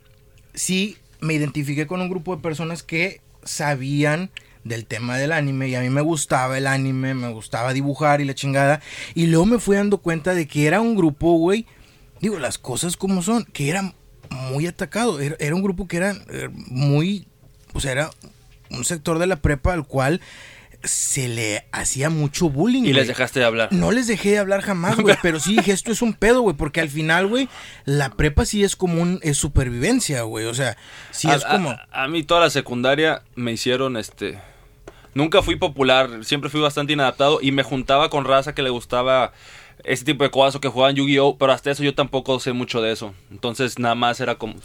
sí 0.54 0.98
me 1.20 1.34
identifiqué 1.34 1.88
con 1.88 2.02
un 2.02 2.10
grupo 2.10 2.36
de 2.36 2.42
personas 2.42 2.84
que 2.84 3.22
sabían 3.44 4.30
del 4.68 4.86
tema 4.86 5.18
del 5.18 5.32
anime 5.32 5.68
y 5.70 5.76
a 5.76 5.82
mí 5.82 5.90
me 5.90 6.02
gustaba 6.02 6.58
el 6.58 6.68
anime, 6.68 7.14
me 7.14 7.30
gustaba 7.30 7.74
dibujar 7.74 8.22
y 8.22 8.26
la 8.26 8.36
chingada. 8.36 8.82
Y 9.16 9.28
luego 9.28 9.46
me 9.46 9.60
fui 9.60 9.76
dando 9.76 9.98
cuenta 10.00 10.34
de 10.34 10.48
que 10.48 10.68
era 10.68 10.82
un 10.82 10.96
grupo, 10.96 11.34
güey, 11.38 11.66
digo, 12.22 12.40
las 12.40 12.58
cosas 12.58 12.98
como 12.98 13.22
son, 13.22 13.46
que 13.46 13.70
era 13.70 13.94
muy 14.30 14.68
atacado. 14.68 15.20
Era, 15.20 15.36
era 15.40 15.56
un 15.56 15.64
grupo 15.64 15.88
que 15.88 15.98
era 15.98 16.12
eh, 16.30 16.50
muy, 16.52 17.28
o 17.74 17.80
sea, 17.80 17.92
era 17.92 18.10
un 18.70 18.84
sector 18.86 19.20
de 19.20 19.28
la 19.28 19.38
prepa 19.38 19.74
al 19.74 19.86
cual 19.88 20.20
se 20.84 21.28
le 21.28 21.66
hacía 21.72 22.10
mucho 22.10 22.50
bullying. 22.50 22.84
Y 22.84 22.94
les 22.94 23.08
dejaste 23.08 23.40
de 23.40 23.46
hablar. 23.46 23.70
No 23.74 23.92
les 23.92 24.06
dejé 24.08 24.32
de 24.32 24.38
hablar 24.38 24.62
jamás, 24.62 24.96
güey, 24.98 25.16
pero 25.22 25.40
sí 25.40 25.56
dije, 25.56 25.72
esto 25.72 25.92
es 25.92 26.02
un 26.02 26.14
pedo, 26.14 26.42
güey, 26.42 26.56
porque 26.56 26.80
al 26.82 26.90
final, 26.90 27.28
güey, 27.28 27.50
la 27.86 28.12
prepa 28.12 28.46
sí 28.46 28.64
es 28.64 28.76
como 28.76 29.02
un, 29.02 29.20
es 29.24 29.38
supervivencia, 29.38 30.22
güey, 30.22 30.46
o 30.46 30.54
sea, 30.54 30.78
sí 31.12 31.28
a, 31.30 31.36
es 31.36 31.46
como... 31.46 31.72
a- 31.72 31.88
a 31.92 32.08
mí 32.08 32.24
toda 32.24 32.42
la 32.42 32.50
secundaria 32.52 33.24
me 33.36 33.52
hicieron 33.54 33.98
este... 33.98 34.38
Nunca 35.18 35.42
fui 35.42 35.56
popular, 35.56 36.24
siempre 36.24 36.50
fui 36.50 36.62
bastante 36.62 36.94
inadaptado 36.94 37.40
y 37.42 37.52
me 37.52 37.64
juntaba 37.64 38.10
con 38.10 38.24
raza 38.24 38.54
que 38.54 38.62
le 38.62 38.70
gustaba 38.70 39.34
ese 39.84 40.06
tipo 40.06 40.24
de 40.24 40.30
cosas 40.32 40.56
o 40.56 40.62
que 40.62 40.68
jugaban 40.68 40.96
Yu-Gi-Oh! 40.96 41.38
Pero 41.38 41.52
hasta 41.54 41.72
eso 41.72 41.84
yo 41.84 41.96
tampoco 41.96 42.40
sé 42.40 42.54
mucho 42.54 42.82
de 42.82 42.92
eso. 42.92 43.14
Entonces 43.32 43.80
nada 43.80 43.96
más 43.96 44.20
era 44.22 44.36
como... 44.36 44.56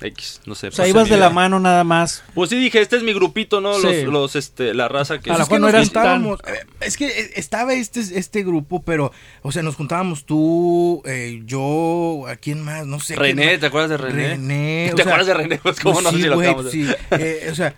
X, 0.00 0.40
no 0.44 0.54
sé. 0.56 0.68
O 0.68 0.70
sea, 0.72 0.82
pues, 0.82 0.90
ibas 0.90 1.08
de 1.08 1.16
la 1.16 1.30
mano 1.30 1.60
nada 1.60 1.84
más. 1.84 2.24
Pues 2.34 2.50
sí, 2.50 2.56
dije, 2.56 2.80
este 2.80 2.96
es 2.96 3.02
mi 3.04 3.12
grupito, 3.14 3.60
¿no? 3.60 3.74
Sí. 3.74 3.82
Los, 4.02 4.12
los, 4.12 4.36
este, 4.36 4.74
la 4.74 4.88
raza 4.88 5.20
que... 5.20 5.30
A 5.30 5.36
lo 5.38 5.42
es 5.44 5.48
que 5.48 5.54
mejor 5.54 5.60
no 5.60 5.68
eras 5.78 5.90
tan- 5.92 6.24
juntábamos, 6.24 6.40
eh, 6.48 6.66
es 6.80 6.96
que 6.96 7.06
eh, 7.06 7.30
estaba 7.36 7.74
este, 7.74 8.00
este 8.00 8.42
grupo, 8.42 8.82
pero, 8.82 9.12
o 9.42 9.52
sea, 9.52 9.62
nos 9.62 9.76
juntábamos 9.76 10.24
tú, 10.24 11.00
eh, 11.06 11.42
yo, 11.46 12.24
¿a 12.28 12.34
quién 12.36 12.62
más? 12.62 12.84
No 12.86 12.98
sé. 12.98 13.14
René. 13.14 13.56
¿te 13.58 13.66
acuerdas 13.66 13.90
de 13.90 13.96
René? 13.96 14.28
René, 14.30 14.90
o 14.92 14.96
¿Te 14.96 15.04
sea, 15.04 15.12
acuerdas 15.12 15.26
de 15.28 15.34
René? 15.34 15.58
Pues 15.62 15.78
cómo 15.80 16.00
no 16.02 16.10
sé 16.10 16.16
sí, 16.16 16.22
si 16.22 16.28
lo 16.28 16.34
güey, 16.34 16.48
acabamos 16.48 16.72
de- 16.72 16.86
sí. 16.86 16.94
Eh, 17.12 17.48
o 17.52 17.54
sea, 17.54 17.74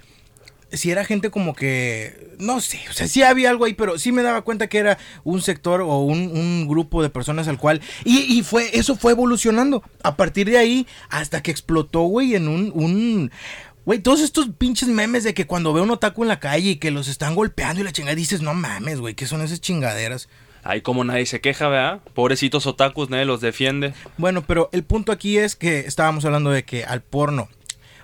si 0.73 0.91
era 0.91 1.05
gente 1.05 1.31
como 1.31 1.55
que, 1.55 2.35
no 2.39 2.61
sé, 2.61 2.81
o 2.91 2.93
sea, 2.93 3.07
sí 3.07 3.23
había 3.23 3.51
algo 3.51 3.65
ahí, 3.65 3.75
pero 3.75 3.99
sí 3.99 4.13
me 4.13 4.23
daba 4.23 4.43
cuenta 4.43 4.67
que 4.67 4.79
era 4.79 4.99
un 5.25 5.41
sector 5.41 5.81
o 5.81 5.99
un, 6.01 6.31
un 6.37 6.67
grupo 6.69 7.03
de 7.03 7.11
personas 7.11 7.49
al 7.49 7.59
cual, 7.59 7.81
y, 8.05 8.19
y 8.19 8.43
fue, 8.43 8.77
eso 8.77 8.97
fue 8.97 9.13
evolucionando, 9.13 9.83
a 10.03 10.17
partir 10.17 10.51
de 10.51 10.59
ahí, 10.59 10.87
hasta 11.09 11.43
que 11.43 11.51
explotó, 11.51 12.03
güey, 12.03 12.35
en 12.35 12.49
un, 12.49 12.73
un, 12.75 13.31
güey, 13.85 14.01
todos 14.01 14.21
estos 14.21 14.49
pinches 14.59 14.89
memes 14.89 15.25
de 15.25 15.35
que 15.35 15.47
cuando 15.47 15.73
veo 15.73 15.85
un 15.85 15.91
otaku 15.91 16.23
en 16.23 16.29
la 16.29 16.41
calle 16.41 16.71
y 16.71 16.77
que 16.77 16.91
los 16.91 17.09
están 17.09 17.35
golpeando 17.35 17.81
y 17.81 17.85
la 17.85 17.93
chingada, 17.93 18.17
dices, 18.17 18.43
no 18.43 18.55
mames, 18.55 19.01
güey, 19.01 19.15
¿qué 19.15 19.27
son 19.27 19.43
esas 19.43 19.61
chingaderas? 19.61 20.29
Ay, 20.65 20.81
como 20.81 21.05
nadie 21.05 21.27
se 21.27 21.41
queja, 21.41 21.69
¿verdad? 21.69 22.01
Pobrecitos 22.13 22.67
otakus, 22.67 23.09
nadie 23.09 23.25
los 23.25 23.41
defiende. 23.41 23.95
Bueno, 24.19 24.43
pero 24.43 24.69
el 24.73 24.83
punto 24.83 25.13
aquí 25.13 25.39
es 25.39 25.55
que 25.55 25.81
estábamos 25.81 26.25
hablando 26.25 26.51
de 26.51 26.65
que 26.65 26.85
al 26.85 27.03
porno 27.03 27.49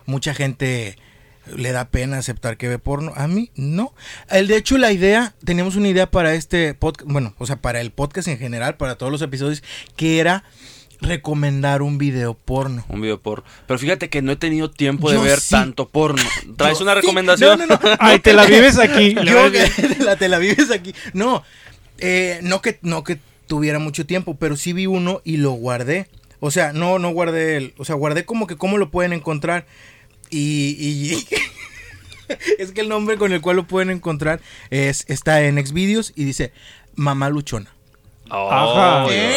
mucha 0.07 0.33
gente 0.33 0.97
le 1.47 1.73
da 1.73 1.89
pena 1.89 2.19
aceptar 2.19 2.57
que 2.57 2.69
ve 2.69 2.79
porno. 2.79 3.13
A 3.17 3.29
mí 3.29 3.51
no. 3.55 3.95
El 4.31 4.47
de 4.47 4.57
hecho 4.57 4.79
la 4.79 4.93
idea, 4.93 5.35
teníamos 5.45 5.77
una 5.77 5.89
idea 5.89 6.11
para 6.11 6.35
este 6.35 6.75
podcast, 6.75 7.11
bueno, 7.11 7.35
o 7.39 7.47
sea, 7.47 7.57
para 7.57 7.81
el 7.81 7.91
podcast 7.91 8.29
en 8.29 8.39
general, 8.39 8.77
para 8.77 8.97
todos 8.97 9.13
los 9.13 9.23
episodios, 9.23 9.63
que 9.97 10.19
era 10.19 10.45
recomendar 11.03 11.83
un 11.83 11.99
video 11.99 12.35
porno. 12.35 12.85
Un 12.89 13.01
video 13.01 13.21
por. 13.21 13.45
Pero 13.67 13.79
fíjate 13.79 14.09
que 14.09 14.23
no 14.23 14.33
he 14.33 14.37
tenido 14.37 14.71
tiempo 14.71 15.11
de 15.11 15.17
Yo 15.17 15.23
ver 15.23 15.41
sí. 15.41 15.51
tanto 15.51 15.89
porno. 15.89 16.23
¿Traes 16.57 16.79
Yo 16.79 16.85
una 16.85 16.95
sí. 16.95 17.01
recomendación? 17.01 17.59
No, 17.59 17.67
no, 17.67 17.75
no. 17.83 17.97
Ay, 17.99 18.21
te 18.21 18.33
la 18.33 18.47
vives 18.47 18.79
aquí. 18.79 19.15
Yo 19.25 19.51
te 19.51 19.99
la, 19.99 20.17
te 20.17 20.29
la 20.29 20.39
vives 20.39 20.71
aquí. 20.71 20.95
No, 21.13 21.43
eh, 21.99 22.41
no 22.43 22.63
que 22.63 22.79
no 22.83 23.05
que 23.05 23.19
tuviera 23.47 23.79
mucho 23.79 24.07
tiempo, 24.07 24.37
pero 24.37 24.57
sí 24.57 24.73
vi 24.73 24.87
uno 24.87 25.21
y 25.25 25.37
lo 25.37 25.53
guardé. 25.53 26.09
O 26.41 26.51
sea, 26.51 26.73
no, 26.73 26.99
no 26.99 27.11
guardé 27.11 27.57
el, 27.57 27.75
o 27.77 27.85
sea, 27.85 27.95
guardé 27.95 28.25
como 28.25 28.47
que 28.47 28.57
cómo 28.57 28.79
lo 28.79 28.91
pueden 28.91 29.13
encontrar 29.13 29.67
y, 30.33 31.15
y 31.15 31.27
es 32.59 32.73
que 32.73 32.81
el 32.81 32.89
nombre 32.89 33.17
con 33.19 33.33
el 33.33 33.41
cual 33.41 33.57
lo 33.57 33.67
pueden 33.67 33.91
encontrar 33.91 34.41
es 34.71 35.05
está 35.09 35.43
en 35.43 35.65
Xvideos 35.65 36.13
y 36.17 36.25
dice 36.25 36.53
Mamá 36.95 37.29
Luchona. 37.29 37.71
Ajá. 38.31 39.05
Oh, 39.05 39.09
¿Qué? 39.09 39.37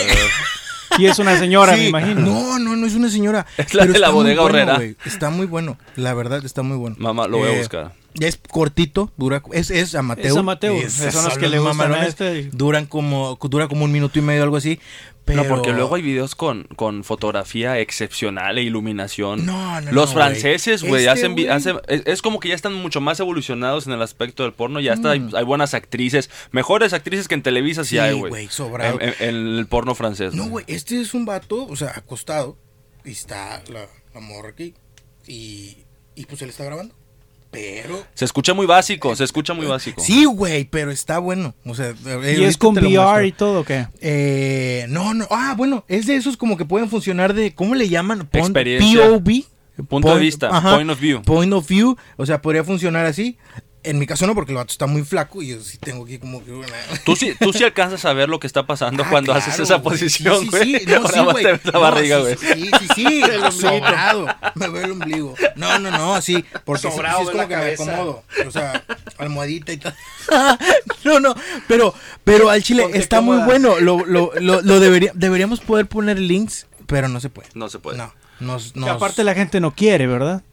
Y 0.97 1.07
es 1.07 1.19
una 1.19 1.37
señora, 1.37 1.73
Sí, 1.75 1.81
me 1.81 1.87
imagino. 1.89 2.21
No, 2.21 2.57
no, 2.59 2.75
no 2.77 2.87
es 2.87 2.93
una 2.95 3.09
señora. 3.09 3.45
Es 3.57 3.73
la 3.73 3.81
Pero 3.81 3.93
de 3.93 3.99
la 3.99 4.05
está 4.07 4.11
muy 4.15 4.23
bodega 4.23 4.41
bueno, 4.43 4.73
horrera. 4.73 4.95
Está 5.05 5.29
muy 5.29 5.45
bueno, 5.45 5.77
la 5.97 6.13
verdad 6.13 6.45
está 6.45 6.61
muy 6.61 6.77
bueno. 6.77 6.95
Mamá, 6.99 7.27
lo 7.27 7.39
voy 7.39 7.49
a 7.49 7.53
Eh, 7.53 7.57
buscar. 7.59 7.91
Es 8.19 8.37
cortito, 8.49 9.11
dura, 9.17 9.43
es, 9.51 9.69
es 9.71 9.93
amateur. 9.95 10.25
Es 10.27 10.35
amateur, 10.37 10.75
Es- 10.75 10.93
son 10.93 11.25
los 11.25 11.37
que 11.37 11.49
le 11.49 11.59
gustan 11.59 11.93
a 11.93 12.05
este. 12.05 12.43
Duran 12.51 12.85
como, 12.85 13.37
dura 13.49 13.67
como 13.67 13.83
un 13.85 13.91
minuto 13.91 14.19
y 14.19 14.21
medio, 14.21 14.43
algo 14.43 14.55
así. 14.57 14.79
Pero... 15.25 15.41
No, 15.43 15.49
porque 15.49 15.73
luego 15.73 15.95
hay 15.95 16.03
videos 16.03 16.35
con, 16.35 16.65
con 16.75 17.03
fotografía 17.03 17.79
excepcional 17.79 18.59
e 18.59 18.61
iluminación. 18.63 19.43
No, 19.43 19.81
no, 19.81 19.91
Los 19.91 20.09
no, 20.11 20.13
franceses, 20.21 20.83
güey. 20.83 21.01
Este, 21.01 21.09
hacen, 21.09 21.33
güey. 21.33 21.47
hacen- 21.47 21.81
es, 21.87 22.03
es 22.05 22.21
como 22.21 22.39
que 22.39 22.49
ya 22.49 22.53
están 22.55 22.73
mucho 22.75 23.01
más 23.01 23.19
evolucionados 23.19 23.87
en 23.87 23.93
el 23.93 24.01
aspecto 24.03 24.43
del 24.43 24.53
porno. 24.53 24.79
Ya 24.79 24.93
está, 24.93 25.11
hay, 25.11 25.21
Mm. 25.21 25.35
hay 25.35 25.43
buenas 25.43 25.73
actrices, 25.73 26.29
mejores 26.51 26.93
actrices 26.93 27.27
que 27.27 27.33
en 27.33 27.41
Televisa 27.41 27.83
sí, 27.83 27.89
Sí, 27.91 27.97
hay, 27.97 28.13
güey. 28.19 28.47
En, 28.81 29.01
en- 29.01 29.15
en 29.19 29.35
el 29.57 29.65
porno 29.67 29.95
francés. 29.95 30.35
No, 30.35 30.47
güey, 30.47 30.63
este 30.67 31.01
es 31.01 31.13
un 31.15 31.25
vato, 31.25 31.65
o 31.65 31.75
sea, 31.75 31.93
acostado. 31.95 32.57
Y 33.03 33.11
está 33.11 33.63
la, 33.69 33.87
la 34.13 34.19
morra 34.19 34.49
aquí. 34.49 34.75
Y, 35.27 35.77
y 36.15 36.25
pues 36.27 36.41
él 36.43 36.49
está 36.49 36.63
grabando. 36.65 36.93
Pero... 37.55 38.03
Se 38.13 38.25
escucha 38.25 38.53
muy 38.53 38.65
básico, 38.65 39.15
se 39.15 39.23
escucha 39.23 39.53
muy 39.53 39.65
básico. 39.65 40.01
Sí, 40.03 40.25
güey, 40.25 40.65
pero 40.65 40.91
está 40.91 41.19
bueno. 41.19 41.55
O 41.65 41.73
sea, 41.73 41.93
¿Y 42.37 42.43
es 42.43 42.57
con 42.57 42.75
VR 42.77 43.25
y 43.25 43.31
todo 43.31 43.61
o 43.61 43.63
qué? 43.63 43.87
Eh, 44.01 44.85
no, 44.89 45.13
no. 45.13 45.25
Ah, 45.31 45.53
bueno, 45.55 45.85
es 45.87 46.05
de 46.05 46.17
esos 46.17 46.35
como 46.35 46.57
que 46.57 46.65
pueden 46.65 46.89
funcionar 46.89 47.33
de. 47.33 47.55
¿Cómo 47.55 47.73
le 47.75 47.87
llaman? 47.87 48.27
Pon- 48.27 48.41
Experiencia. 48.41 49.07
POV. 49.07 49.45
Punto 49.89 50.13
de 50.15 50.21
vista, 50.21 50.61
point 50.73 50.89
of 50.89 50.99
view. 50.99 51.21
Point 51.23 51.53
of 51.53 51.67
view. 51.67 51.97
O 52.17 52.25
sea, 52.25 52.41
podría 52.41 52.63
funcionar 52.63 53.05
así. 53.05 53.37
En 53.85 53.99
mi 53.99 54.05
caso 54.07 54.25
no, 54.27 54.33
porque 54.35 54.51
el 54.51 54.57
vato 54.57 54.71
está 54.71 54.87
muy 54.87 55.03
flaco 55.03 55.41
y 55.41 55.49
yo 55.49 55.61
sí 55.61 55.77
tengo 55.77 56.03
aquí 56.05 56.17
como 56.17 56.43
que 56.43 56.51
una... 56.51 56.67
Tú 57.05 57.15
sí, 57.15 57.33
tú 57.39 57.53
sí 57.53 57.63
alcanzas 57.63 58.03
a 58.05 58.13
ver 58.13 58.29
lo 58.29 58.39
que 58.39 58.47
está 58.47 58.65
pasando 58.65 59.03
Ah, 59.03 59.07
cuando 59.09 59.31
claro, 59.33 59.45
haces 59.47 59.59
esa 59.59 59.81
posición, 59.81 60.41
Sí, 60.41 60.47
güey. 60.49 60.63
sí, 60.63 60.79
sí. 60.79 60.85
No, 60.87 60.95
Ahora 60.97 61.09
sí, 61.09 61.19
más 61.19 61.31
güey. 61.33 61.43
te 61.45 61.51
ves 61.53 61.65
la 61.65 61.71
No, 61.71 61.79
barriga, 61.81 62.17
sí, 62.17 62.23
güey. 62.23 62.37
Sí, 62.37 62.71
sí, 62.79 62.87
sí. 62.95 63.21
Sobrado. 63.61 64.25
Me 64.55 64.67
veo 64.69 64.85
el 64.85 64.91
ombligo. 64.91 65.35
No, 65.55 65.79
no, 65.79 65.91
no, 65.91 66.21
sí. 66.21 66.43
Porque 66.65 66.87
sí, 66.89 66.93
Sobrado 66.95 67.19
sí 67.19 67.23
es 67.25 67.29
como 67.31 67.47
que 67.47 67.55
me 67.57 67.73
acomodo. 67.73 68.23
O 68.47 68.51
sea, 68.51 68.83
almohadita 69.17 69.71
y 69.73 69.77
tal. 69.77 69.95
no, 71.03 71.19
no. 71.19 71.35
Pero, 71.67 71.93
pero 72.23 72.49
al 72.49 72.63
chile 72.63 72.83
Ponte 72.83 72.97
está 72.99 73.21
muy 73.21 73.37
bueno. 73.45 73.79
Lo, 73.79 74.05
lo, 74.05 74.31
lo, 74.39 74.61
lo 74.61 74.79
debería, 74.79 75.11
deberíamos 75.13 75.59
poder 75.61 75.85
poner 75.87 76.19
links, 76.19 76.67
pero 76.87 77.07
no 77.07 77.19
se 77.19 77.29
puede. 77.29 77.49
No 77.53 77.69
se 77.69 77.79
puede. 77.79 77.97
No. 77.97 78.13
Nos, 78.39 78.73
Que 78.73 78.79
nos- 78.81 78.89
aparte 78.89 79.23
la 79.23 79.33
gente 79.33 79.59
no 79.59 79.73
quiere, 79.75 80.07
¿verdad? 80.07 80.43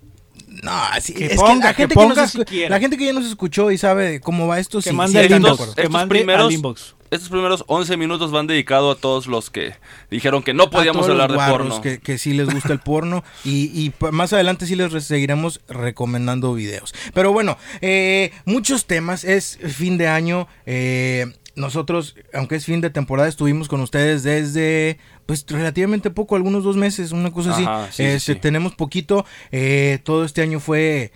No, 0.63 0.71
así, 0.93 1.13
que 1.15 1.27
es 1.27 1.35
ponga, 1.37 1.55
que 1.55 1.59
la 1.65 1.73
que 1.75 1.83
gente 1.83 1.95
que, 1.95 2.01
nos 2.01 2.09
ponga 2.09 2.29
si 2.29 2.39
escu- 2.39 2.45
quiere. 2.47 2.71
la 2.71 2.79
gente 2.81 2.97
que 2.99 3.07
ya 3.07 3.13
nos 3.13 3.25
escuchó 3.27 3.71
y 3.71 3.79
sabe 3.79 4.21
cómo 4.21 4.47
va 4.47 4.59
esto, 4.59 4.79
Que 4.79 4.91
sí, 4.91 4.95
mande 4.97 5.27
sí 5.27 5.35
Estos 5.35 6.07
primeros- 6.09 6.53
inbox. 6.53 6.95
Estos 7.11 7.29
primeros 7.29 7.63
11 7.67 7.99
minutos 7.99 8.31
van 8.31 8.47
dedicados 8.47 8.97
a 8.97 8.99
todos 8.99 9.27
los 9.27 9.51
que 9.51 9.75
dijeron 10.11 10.43
que 10.43 10.55
no 10.55 10.71
podíamos 10.71 11.07
hablar 11.07 11.31
de 11.31 11.37
porno. 11.37 11.83
Que, 11.83 11.99
que 12.01 12.17
sí 12.17 12.33
les 12.33 12.49
gusta 12.49 12.73
el 12.73 12.79
porno 12.85 13.23
y, 13.45 13.65
y 13.79 13.93
más 14.13 14.33
adelante 14.33 14.65
sí 14.65 14.77
les 14.77 14.91
re- 14.93 15.03
seguiremos 15.03 15.61
recomendando 15.69 16.55
videos. 16.55 16.95
Pero 17.13 17.31
bueno, 17.31 17.59
eh, 17.83 18.33
muchos 18.47 18.87
temas, 18.87 19.25
es 19.25 19.59
fin 19.77 19.99
de 19.99 20.09
año. 20.09 20.49
eh, 20.65 21.27
nosotros, 21.55 22.17
aunque 22.33 22.57
es 22.57 22.65
fin 22.65 22.81
de 22.81 22.91
temporada, 22.91 23.29
estuvimos 23.29 23.69
con 23.69 23.81
ustedes 23.81 24.23
desde 24.23 24.99
pues 25.27 25.45
relativamente 25.49 26.11
poco, 26.11 26.37
algunos 26.37 26.65
dos 26.65 26.77
meses, 26.77 27.13
una 27.13 27.31
cosa 27.31 27.53
así. 27.55 27.63
Ajá, 27.63 27.87
sí, 27.91 27.97
sí, 27.97 28.03
Este, 28.05 28.35
sí. 28.35 28.39
Tenemos 28.41 28.75
poquito, 28.75 29.25
eh, 29.51 29.99
todo 30.05 30.25
este 30.25 30.43
año 30.43 30.61
fue 30.61 31.13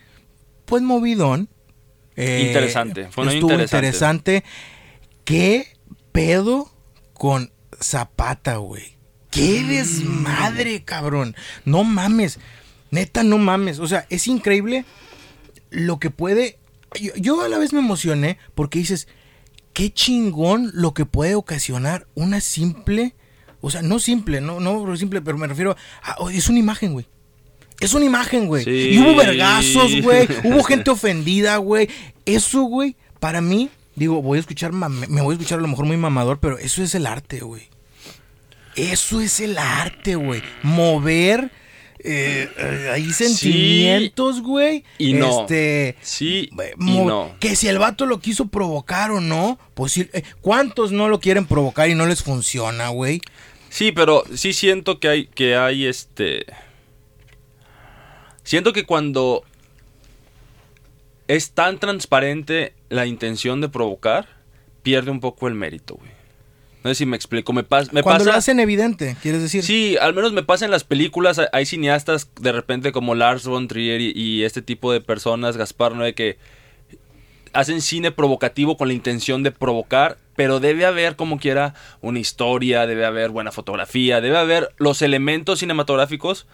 pues 0.66 0.82
movidón. 0.82 1.48
Eh, 2.16 2.44
Interesante, 2.48 3.08
fue 3.10 3.24
estuvo 3.26 3.50
interesante. 3.52 3.86
interesante. 3.86 4.44
¿Qué 5.24 5.66
pedo 6.12 6.70
con 7.14 7.52
Zapata, 7.82 8.56
güey? 8.56 8.96
¡Qué 9.30 9.62
Mm. 9.62 9.68
desmadre, 9.68 10.82
cabrón! 10.84 11.34
No 11.64 11.84
mames. 11.84 12.38
Neta, 12.90 13.22
no 13.22 13.36
mames. 13.38 13.78
O 13.80 13.86
sea, 13.86 14.06
es 14.08 14.26
increíble 14.28 14.84
lo 15.70 15.98
que 15.98 16.10
puede. 16.10 16.58
Yo, 17.00 17.12
yo 17.16 17.42
a 17.42 17.48
la 17.48 17.58
vez 17.58 17.72
me 17.72 17.80
emocioné 17.80 18.38
porque 18.54 18.78
dices, 18.78 19.08
qué 19.76 19.92
chingón 19.92 20.70
lo 20.72 20.94
que 20.94 21.04
puede 21.04 21.34
ocasionar 21.34 22.06
una 22.14 22.40
simple. 22.40 23.14
O 23.60 23.70
sea, 23.70 23.82
no 23.82 23.98
simple, 23.98 24.40
no, 24.40 24.58
no 24.58 24.96
simple, 24.96 25.20
pero 25.20 25.36
me 25.36 25.46
refiero 25.46 25.76
a. 26.02 26.16
es 26.32 26.48
una 26.48 26.58
imagen, 26.58 26.94
güey. 26.94 27.06
Es 27.80 27.92
una 27.92 28.06
imagen, 28.06 28.46
güey. 28.46 28.64
Sí. 28.64 28.70
Y 28.70 28.98
hubo 28.98 29.14
vergazos, 29.14 30.00
güey. 30.00 30.26
Hubo 30.44 30.62
gente 30.64 30.90
ofendida, 30.90 31.58
güey. 31.58 31.90
Eso, 32.24 32.62
güey, 32.62 32.96
para 33.20 33.42
mí, 33.42 33.68
digo, 33.96 34.22
voy 34.22 34.38
a 34.38 34.40
escuchar, 34.40 34.72
me 34.72 35.20
voy 35.20 35.34
a 35.34 35.36
escuchar 35.36 35.58
a 35.58 35.62
lo 35.62 35.68
mejor 35.68 35.84
muy 35.84 35.98
mamador, 35.98 36.40
pero 36.40 36.56
eso 36.56 36.82
es 36.82 36.94
el 36.94 37.04
arte, 37.04 37.40
güey. 37.40 37.68
Eso 38.76 39.20
es 39.20 39.40
el 39.40 39.58
arte, 39.58 40.14
güey. 40.14 40.42
Mover 40.62 41.50
eh, 41.98 42.48
eh, 42.56 42.90
ahí 42.92 43.12
sentimientos, 43.12 44.42
güey. 44.42 44.84
Y 44.98 45.14
no. 45.14 45.40
Este, 45.42 45.96
Sí 46.02 46.50
y 46.52 46.74
mo- 46.76 47.04
no. 47.08 47.36
Que 47.40 47.56
si 47.56 47.68
el 47.68 47.78
vato 47.78 48.06
lo 48.06 48.20
quiso 48.20 48.46
provocar 48.46 49.10
o 49.10 49.20
no, 49.20 49.58
pues 49.74 49.92
sí, 49.92 50.08
eh, 50.12 50.22
¿cuántos 50.40 50.92
no 50.92 51.08
lo 51.08 51.20
quieren 51.20 51.46
provocar 51.46 51.88
y 51.88 51.94
no 51.94 52.06
les 52.06 52.22
funciona, 52.22 52.88
güey? 52.88 53.20
Sí, 53.70 53.92
pero 53.92 54.24
sí 54.34 54.52
siento 54.52 55.00
que 55.00 55.08
hay, 55.08 55.26
que 55.26 55.56
hay 55.56 55.86
este. 55.86 56.46
Siento 58.42 58.72
que 58.72 58.84
cuando 58.86 59.42
es 61.28 61.50
tan 61.50 61.78
transparente 61.78 62.74
la 62.88 63.06
intención 63.06 63.60
de 63.60 63.68
provocar, 63.68 64.28
pierde 64.82 65.10
un 65.10 65.20
poco 65.20 65.48
el 65.48 65.54
mérito, 65.54 65.96
güey. 65.96 66.10
No 66.86 66.90
sé 66.90 66.94
si 66.98 67.06
me 67.06 67.16
explico. 67.16 67.52
Me, 67.52 67.64
pas- 67.68 67.90
me 67.90 68.02
Cuando 68.04 68.20
pasa. 68.24 68.30
lo 68.30 68.38
hacen 68.38 68.60
evidente, 68.60 69.16
quieres 69.20 69.42
decir. 69.42 69.64
Sí, 69.64 69.96
al 70.00 70.14
menos 70.14 70.32
me 70.32 70.44
pasa 70.44 70.64
en 70.64 70.70
las 70.70 70.84
películas. 70.84 71.40
hay- 71.40 71.46
Hay 71.52 71.66
cineastas 71.66 72.30
de 72.40 72.52
repente 72.52 72.92
como 72.92 73.16
Lars 73.16 73.44
von 73.46 73.66
Trier 73.66 74.00
y, 74.00 74.12
y 74.14 74.44
este 74.44 74.62
tipo 74.62 74.92
de 74.92 75.00
personas, 75.00 75.56
Gaspar 75.56 75.96
Noé, 75.96 76.14
que 76.14 76.38
hacen 77.52 77.80
cine 77.80 78.12
provocativo 78.12 78.76
con 78.76 78.86
la 78.88 78.94
intención 78.94 79.42
de 79.42 79.50
provocar, 79.50 80.18
pero 80.36 80.60
debe 80.60 80.86
haber 80.86 81.16
como 81.16 81.38
quiera 81.40 81.74
una 82.02 82.18
historia, 82.20 82.86
debe 82.86 83.04
haber 83.04 83.30
buena 83.30 83.50
fotografía, 83.50 84.20
debe 84.20 84.36
haber 84.38 84.68
los 84.76 85.02
elementos 85.02 85.58
cinematográficos 85.60 86.46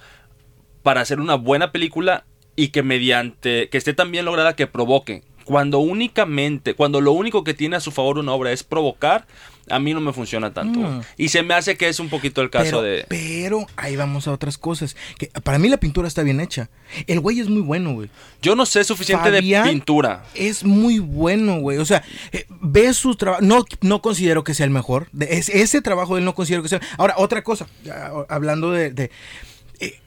para 0.83 1.01
hacer 1.03 1.21
una 1.21 1.35
buena 1.35 1.73
película 1.73 2.25
y 2.57 2.69
que 2.69 2.83
mediante 2.83 3.69
que 3.69 3.79
esté 3.79 3.95
tan 3.95 4.11
bien 4.13 4.25
lograda 4.25 4.55
que 4.57 4.67
provoque. 4.67 5.25
Cuando 5.45 5.79
únicamente, 5.79 6.75
cuando 6.75 7.01
lo 7.01 7.13
único 7.13 7.45
que 7.45 7.55
tiene 7.55 7.77
a 7.77 7.81
su 7.81 7.91
favor 7.91 8.19
una 8.19 8.33
obra 8.33 8.53
es 8.53 8.63
provocar, 8.63 9.27
a 9.69 9.79
mí 9.79 9.95
no 9.95 10.01
me 10.01 10.13
funciona 10.13 10.53
tanto. 10.53 10.81
Mm. 10.81 11.01
Y 11.17 11.29
se 11.29 11.43
me 11.45 11.55
hace 11.55 11.77
que 11.77 11.89
es 11.89 12.01
un 12.01 12.09
poquito 12.09 12.43
el 12.43 12.51
caso 12.51 12.65
pero, 12.81 12.83
de 12.83 13.07
pero 13.09 13.67
ahí 13.77 13.95
vamos 13.95 14.27
a 14.27 14.33
otras 14.33 14.59
cosas. 14.59 14.97
Que 15.19 15.29
para 15.45 15.59
mí 15.59 15.69
la 15.69 15.77
pintura 15.79 16.09
está 16.09 16.23
bien 16.25 16.41
hecha. 16.41 16.69
El 17.07 17.21
güey 17.21 17.39
es 17.41 17.49
muy 17.49 17.63
bueno, 17.63 17.93
güey. 17.95 18.11
Yo 18.43 18.57
no 18.57 18.67
sé 18.67 18.83
suficiente 18.85 19.31
Fabián- 19.31 19.65
de 19.65 19.71
pintura. 19.71 20.25
Es 20.35 20.65
muy 20.65 20.99
bueno, 20.99 21.61
güey. 21.61 21.79
O 21.79 21.85
sea, 21.85 22.03
eh, 22.33 22.45
ves 22.61 22.97
su 22.97 23.15
trabajo. 23.15 23.43
No, 23.43 23.65
no 23.83 24.03
considero 24.03 24.43
que 24.43 24.53
sea 24.55 24.65
el 24.65 24.71
mejor. 24.71 25.09
De- 25.13 25.39
es- 25.39 25.49
ese 25.49 25.81
trabajo 25.81 26.15
de 26.17 26.21
él 26.21 26.25
no 26.25 26.35
considero 26.35 26.63
que 26.65 26.69
sea. 26.69 26.81
Ahora, 26.99 27.15
otra 27.19 27.43
cosa. 27.45 27.67
ya, 27.85 28.11
hablando 28.29 28.73
de. 28.73 28.91
de- 28.91 29.11
eh, 29.79 30.01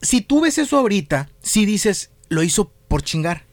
si 0.00 0.22
tú 0.22 0.40
ves 0.40 0.56
eso 0.58 0.78
ahorita, 0.78 1.28
si 1.42 1.66
dices, 1.66 2.10
lo 2.30 2.42
hizo 2.42 2.72
por 2.88 3.02
chingar. 3.02 3.44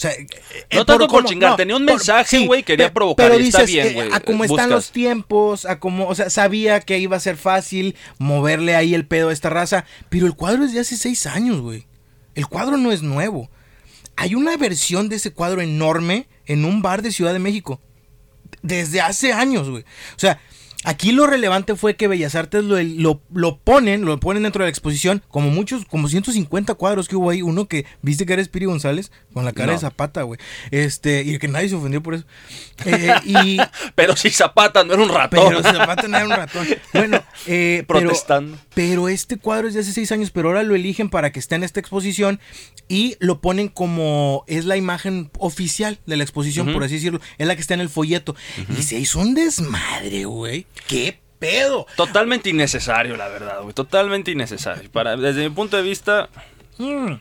O 0.00 0.02
sea, 0.02 0.12
eh, 0.12 0.26
No 0.72 0.80
eh, 0.80 0.84
tanto 0.86 0.98
por 1.00 1.08
cómo- 1.08 1.28
chingar, 1.28 1.56
tenía 1.56 1.76
un 1.76 1.84
mensaje, 1.84 2.46
güey, 2.46 2.62
quería 2.62 2.90
provocar, 2.90 3.28
Pero 3.28 3.38
y 3.38 3.48
está 3.48 3.64
bien, 3.64 3.88
eh, 3.88 3.92
güey, 3.92 4.08
a 4.10 4.20
cómo 4.20 4.44
están 4.44 4.70
los 4.70 4.92
tiempos, 4.92 5.66
a 5.66 5.78
cómo, 5.78 6.08
o 6.08 6.14
sea, 6.14 6.30
sabía 6.30 6.80
que 6.80 6.98
iba 6.98 7.18
a 7.18 7.20
ser 7.20 7.36
fácil 7.36 7.94
moverle 8.16 8.74
ahí 8.76 8.94
el 8.94 9.06
pedo 9.06 9.28
a 9.28 9.32
esta 9.34 9.50
raza. 9.50 9.84
Pero 10.08 10.24
el 10.24 10.32
cuadro 10.34 10.64
es 10.64 10.72
de 10.72 10.80
hace 10.80 10.96
seis 10.96 11.26
años, 11.26 11.60
güey. 11.60 11.86
El 12.34 12.46
cuadro 12.46 12.78
no 12.78 12.92
es 12.92 13.02
nuevo. 13.02 13.50
Hay 14.16 14.34
una 14.34 14.56
versión 14.56 15.10
de 15.10 15.16
ese 15.16 15.32
cuadro 15.34 15.60
enorme 15.60 16.28
en 16.46 16.64
un 16.64 16.80
bar 16.80 17.02
de 17.02 17.12
Ciudad 17.12 17.34
de 17.34 17.38
México. 17.38 17.78
Desde 18.62 19.02
hace 19.02 19.34
años, 19.34 19.68
güey. 19.68 19.82
O 19.82 20.18
sea, 20.18 20.40
aquí 20.84 21.12
lo 21.12 21.26
relevante 21.26 21.76
fue 21.76 21.94
que 21.96 22.08
Bellas 22.08 22.34
Artes 22.34 22.64
lo, 22.64 22.80
lo, 22.82 23.20
lo 23.32 23.58
ponen, 23.58 24.04
lo 24.04 24.18
ponen 24.18 24.42
dentro 24.44 24.62
de 24.64 24.66
la 24.66 24.70
exposición, 24.70 25.22
como 25.28 25.50
muchos, 25.50 25.84
como 25.84 26.08
150 26.08 26.74
cuadros 26.74 27.08
que 27.08 27.16
hubo 27.16 27.30
ahí. 27.30 27.42
Uno 27.42 27.66
que 27.66 27.84
viste 28.02 28.24
que 28.26 28.32
era 28.32 28.42
Spiri 28.44 28.66
González, 28.66 29.12
con 29.34 29.44
la 29.44 29.52
cara 29.52 29.68
No. 29.68 29.72
de 29.74 29.78
Zapata, 29.78 30.22
güey. 30.22 30.40
Este, 30.70 31.22
y 31.22 31.38
que 31.38 31.48
nadie 31.48 31.68
se 31.68 31.74
ofendió 31.74 32.02
por 32.02 32.14
eso. 32.14 32.24
Eh, 32.86 33.12
y. 33.24 33.58
Pero 33.94 34.16
si 34.16 34.30
Zapata 34.30 34.84
no 34.84 34.94
era 34.94 35.02
un 35.02 35.08
ratón. 35.10 35.48
Pero 35.48 35.62
Zapata 35.62 36.08
no 36.08 36.16
era 36.16 36.26
un 36.26 36.32
ratón. 36.32 36.66
Bueno, 36.94 37.22
eh, 37.46 37.84
Protestando. 37.86 38.58
pero 38.74 39.08
este 39.08 39.36
cuadro 39.36 39.68
es 39.68 39.74
de 39.74 39.80
hace 39.80 39.92
seis 39.92 40.10
años, 40.12 40.30
pero 40.30 40.48
ahora 40.48 40.62
lo 40.62 40.74
eligen 40.74 41.10
para 41.10 41.30
que 41.32 41.38
esté 41.38 41.54
en 41.56 41.62
esta 41.62 41.80
exposición 41.80 42.40
y 42.88 43.16
lo 43.20 43.40
ponen 43.40 43.68
como 43.68 44.44
es 44.46 44.64
la 44.64 44.76
imagen 44.76 45.30
oficial 45.38 45.98
de 46.06 46.16
la 46.16 46.22
exposición, 46.24 46.72
por 46.72 46.82
así 46.84 46.94
decirlo. 46.94 47.20
Es 47.38 47.46
la 47.46 47.54
que 47.54 47.60
está 47.60 47.74
en 47.74 47.80
el 47.80 47.88
folleto. 47.88 48.34
Y 48.78 48.82
se 48.82 48.98
hizo 48.98 49.18
un 49.20 49.34
desmadre, 49.34 50.24
güey. 50.24 50.66
¿Qué 50.86 51.20
pedo? 51.38 51.86
Totalmente 51.96 52.50
innecesario, 52.50 53.16
la 53.16 53.28
verdad, 53.28 53.62
güey. 53.62 53.74
Totalmente 53.74 54.30
innecesario. 54.30 54.90
Para, 54.90 55.16
desde 55.16 55.48
mi 55.48 55.54
punto 55.54 55.76
de 55.76 55.82
vista, 55.82 56.28
Mm. 56.78 57.14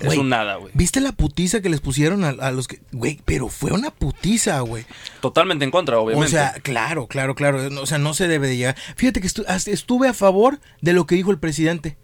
Es 0.00 0.16
un 0.16 0.28
nada, 0.28 0.56
güey. 0.56 0.72
¿Viste 0.74 1.00
la 1.00 1.12
putiza 1.12 1.60
que 1.60 1.68
les 1.68 1.80
pusieron 1.80 2.24
a, 2.24 2.30
a 2.30 2.50
los 2.50 2.66
que... 2.66 2.80
Güey, 2.92 3.20
pero 3.24 3.48
fue 3.48 3.70
una 3.72 3.90
putiza, 3.90 4.58
güey. 4.60 4.84
Totalmente 5.20 5.64
en 5.64 5.70
contra, 5.70 5.98
obviamente. 6.00 6.26
O 6.26 6.30
sea, 6.30 6.52
claro, 6.62 7.06
claro, 7.06 7.34
claro. 7.36 7.60
O 7.80 7.86
sea, 7.86 7.98
no 7.98 8.12
se 8.12 8.26
debe 8.26 8.48
de 8.48 8.56
llegar. 8.56 8.76
Fíjate 8.96 9.20
que 9.20 9.28
estu- 9.28 9.44
estuve 9.72 10.08
a 10.08 10.14
favor 10.14 10.58
de 10.80 10.92
lo 10.94 11.06
que 11.06 11.14
dijo 11.14 11.30
el 11.30 11.38
presidente. 11.38 11.96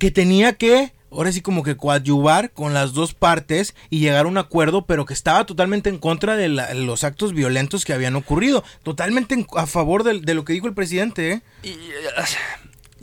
Que 0.00 0.10
tenía 0.10 0.54
que, 0.54 0.92
ahora 1.12 1.30
sí 1.30 1.42
como 1.42 1.62
que 1.62 1.76
coadyuvar 1.76 2.50
con 2.52 2.74
las 2.74 2.92
dos 2.94 3.14
partes 3.14 3.74
y 3.90 4.00
llegar 4.00 4.24
a 4.24 4.28
un 4.28 4.38
acuerdo, 4.38 4.86
pero 4.86 5.04
que 5.04 5.12
estaba 5.14 5.44
totalmente 5.46 5.88
en 5.90 5.98
contra 5.98 6.36
de 6.36 6.48
la- 6.48 6.74
los 6.74 7.04
actos 7.04 7.34
violentos 7.34 7.84
que 7.84 7.92
habían 7.92 8.16
ocurrido. 8.16 8.64
Totalmente 8.82 9.34
en- 9.34 9.46
a 9.56 9.66
favor 9.66 10.02
de, 10.02 10.34
lo 10.34 10.44
que 10.44 10.54
dijo 10.54 10.66
el 10.66 10.74
presidente, 10.74 11.30
¿eh? 11.32 11.42
Y, 11.62 11.68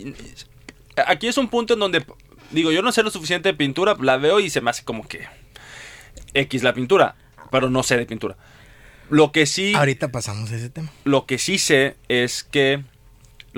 y- 0.02 0.14
aquí 1.06 1.28
es 1.28 1.38
un 1.38 1.50
punto 1.50 1.76
en 1.76 1.80
donde, 1.80 2.04
digo, 2.52 2.72
yo 2.72 2.82
no 2.82 2.92
sé 2.92 3.04
lo 3.04 3.12
suficiente 3.12 3.50
de 3.50 3.54
pintura, 3.54 3.96
la 4.00 4.18
veo 4.18 4.40
y 4.40 4.50
se 4.50 4.62
me 4.62 4.70
hace 4.72 4.84
como 4.84 5.08
que 5.08 5.28
X 6.34 6.64
la 6.64 6.74
pintura, 6.74 7.16
pero 7.52 7.70
no 7.70 7.84
sé 7.84 7.96
de 7.98 8.06
pintura. 8.06 8.38
Lo 9.10 9.32
que 9.32 9.46
sí, 9.46 9.74
Ahorita 9.76 10.12
pasamos 10.12 10.52
a 10.52 10.56
ese 10.56 10.70
tema. 10.70 10.92
lo 11.06 11.26
que 11.26 11.38
sí 11.38 11.60
sé 11.60 11.96
es 12.10 12.44
que 12.44 12.84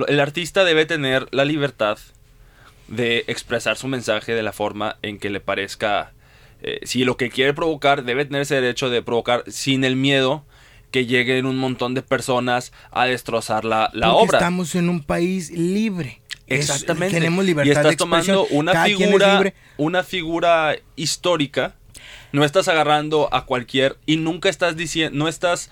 el 0.07 0.19
artista 0.19 0.63
debe 0.63 0.85
tener 0.85 1.27
la 1.31 1.45
libertad 1.45 1.97
de 2.89 3.23
expresar 3.27 3.77
su 3.77 3.87
mensaje 3.87 4.33
de 4.33 4.43
la 4.43 4.51
forma 4.51 4.97
en 5.01 5.17
que 5.19 5.29
le 5.29 5.39
parezca. 5.39 6.11
eh, 6.61 6.79
si 6.83 7.05
lo 7.05 7.15
que 7.15 7.29
quiere 7.29 7.53
provocar, 7.53 8.03
debe 8.03 8.25
tener 8.25 8.41
ese 8.41 8.55
derecho 8.55 8.89
de 8.89 9.01
provocar 9.01 9.43
sin 9.47 9.85
el 9.85 9.95
miedo 9.95 10.43
que 10.91 11.05
lleguen 11.05 11.45
un 11.45 11.55
montón 11.57 11.93
de 11.93 12.01
personas 12.01 12.73
a 12.91 13.05
destrozar 13.05 13.63
la, 13.63 13.89
la 13.93 14.11
Porque 14.11 14.25
obra. 14.25 14.37
estamos 14.39 14.75
en 14.75 14.89
un 14.89 15.01
país 15.03 15.51
libre. 15.51 16.19
Es- 16.47 16.61
Exactamente. 16.69 17.15
tenemos 17.15 17.43
y 17.45 17.47
libertad 17.47 17.71
estás 17.71 17.85
de 17.85 17.93
expresión. 17.93 18.35
tomando 18.37 18.55
una 18.57 18.71
Cada 18.73 18.85
figura, 18.87 19.53
una 19.77 20.03
figura 20.03 20.75
histórica. 20.97 21.75
No 22.31 22.43
estás 22.43 22.67
agarrando 22.67 23.29
a 23.31 23.45
cualquier 23.45 23.97
y 24.05 24.17
nunca 24.17 24.49
estás 24.49 24.75
diciendo, 24.75 25.17
no 25.17 25.27
estás 25.27 25.69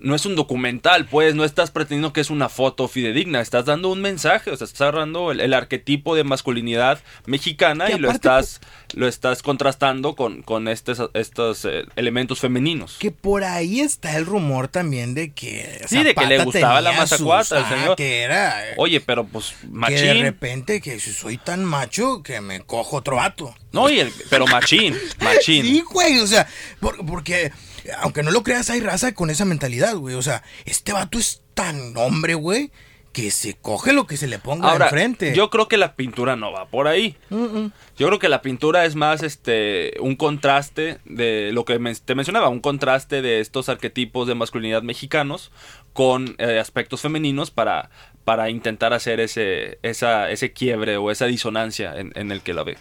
no 0.00 0.14
es 0.14 0.26
un 0.26 0.34
documental, 0.34 1.06
pues, 1.06 1.34
no 1.34 1.44
estás 1.44 1.70
pretendiendo 1.70 2.12
que 2.12 2.20
es 2.20 2.30
una 2.30 2.48
foto 2.48 2.88
fidedigna, 2.88 3.40
estás 3.40 3.66
dando 3.66 3.90
un 3.90 4.00
mensaje, 4.00 4.50
o 4.50 4.56
sea, 4.56 4.64
estás 4.64 4.80
agarrando 4.82 5.30
el, 5.30 5.40
el 5.40 5.54
arquetipo 5.54 6.14
de 6.14 6.24
masculinidad 6.24 7.00
mexicana 7.26 7.86
Que 7.86 7.94
y 7.94 7.98
lo 7.98 8.10
estás, 8.10 8.60
lo 8.94 9.06
estás 9.06 9.42
contrastando 9.42 10.16
con, 10.16 10.42
con 10.42 10.68
estos, 10.68 11.10
estos 11.14 11.64
eh, 11.64 11.84
elementos 11.96 12.40
femeninos. 12.40 12.96
Que 12.98 13.10
por 13.10 13.44
ahí 13.44 13.80
está 13.80 14.16
el 14.16 14.26
rumor 14.26 14.68
también 14.68 15.14
de 15.14 15.32
que. 15.32 15.80
Sí, 15.86 16.02
de 16.02 16.14
que 16.14 16.26
le 16.26 16.44
gustaba 16.44 16.80
la 16.80 16.92
mazacuata 16.92 17.58
al 17.58 17.64
ah, 17.64 17.68
señor. 17.68 17.96
Que 17.96 18.20
era. 18.22 18.54
Oye, 18.76 19.00
pero 19.00 19.24
pues, 19.24 19.54
que 19.60 19.66
de 19.66 19.72
machín. 19.72 20.22
repente 20.22 20.80
que 20.80 20.98
si 21.00 21.12
soy 21.12 21.36
tan 21.36 21.64
macho 21.64 22.22
que 22.22 22.40
me 22.40 22.60
cojo 22.60 22.96
otro 22.96 23.16
vato. 23.16 23.54
No, 23.72 23.88
y 23.88 24.00
el- 24.00 24.12
pero 24.28 24.46
machín, 24.46 24.96
machín. 25.20 25.64
Sí, 25.64 25.82
güey, 25.90 26.18
o 26.18 26.26
sea, 26.26 26.48
por- 26.80 27.04
porque 27.06 27.52
aunque 27.98 28.22
no 28.22 28.30
lo 28.30 28.42
creas, 28.42 28.70
hay 28.70 28.80
raza 28.80 29.12
con 29.14 29.30
esa 29.30 29.44
mentalidad, 29.44 29.96
güey. 29.96 30.14
O 30.14 30.22
sea, 30.22 30.42
este 30.64 30.92
vato 30.92 31.18
es 31.18 31.42
tan 31.54 31.96
hombre, 31.96 32.34
güey, 32.34 32.70
que 33.12 33.30
se 33.32 33.54
coge 33.54 33.92
lo 33.92 34.06
que 34.06 34.16
se 34.16 34.28
le 34.28 34.38
ponga 34.38 34.70
Ahora, 34.70 34.86
enfrente. 34.86 35.34
yo 35.34 35.50
creo 35.50 35.66
que 35.66 35.76
la 35.76 35.96
pintura 35.96 36.36
no 36.36 36.52
va 36.52 36.66
por 36.66 36.86
ahí. 36.86 37.16
Yo 37.30 38.06
creo 38.06 38.18
que 38.18 38.28
la 38.28 38.40
pintura 38.40 38.84
es 38.84 38.94
más 38.94 39.22
este 39.22 39.94
un 40.00 40.14
contraste 40.14 40.98
de 41.04 41.50
lo 41.52 41.64
que 41.64 41.78
te 42.04 42.14
mencionaba, 42.14 42.48
un 42.48 42.60
contraste 42.60 43.20
de 43.20 43.40
estos 43.40 43.68
arquetipos 43.68 44.28
de 44.28 44.36
masculinidad 44.36 44.82
mexicanos 44.82 45.50
con 45.92 46.36
eh, 46.38 46.60
aspectos 46.60 47.00
femeninos 47.00 47.50
para, 47.50 47.90
para 48.24 48.48
intentar 48.48 48.92
hacer 48.92 49.18
ese, 49.18 49.80
esa, 49.82 50.30
ese 50.30 50.52
quiebre 50.52 50.96
o 50.96 51.10
esa 51.10 51.26
disonancia 51.26 51.96
en, 51.98 52.12
en 52.14 52.30
el 52.30 52.42
que 52.42 52.54
la 52.54 52.62
ve. 52.62 52.78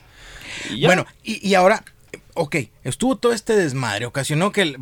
Y. 0.69 0.85
Bueno, 0.85 1.07
y, 1.23 1.45
y 1.47 1.55
ahora, 1.55 1.83
ok, 2.39 2.55
estuvo 2.83 3.17
todo 3.17 3.33
este 3.33 3.53
desmadre, 3.55 4.05
ocasionó 4.05 4.53
que 4.53 4.77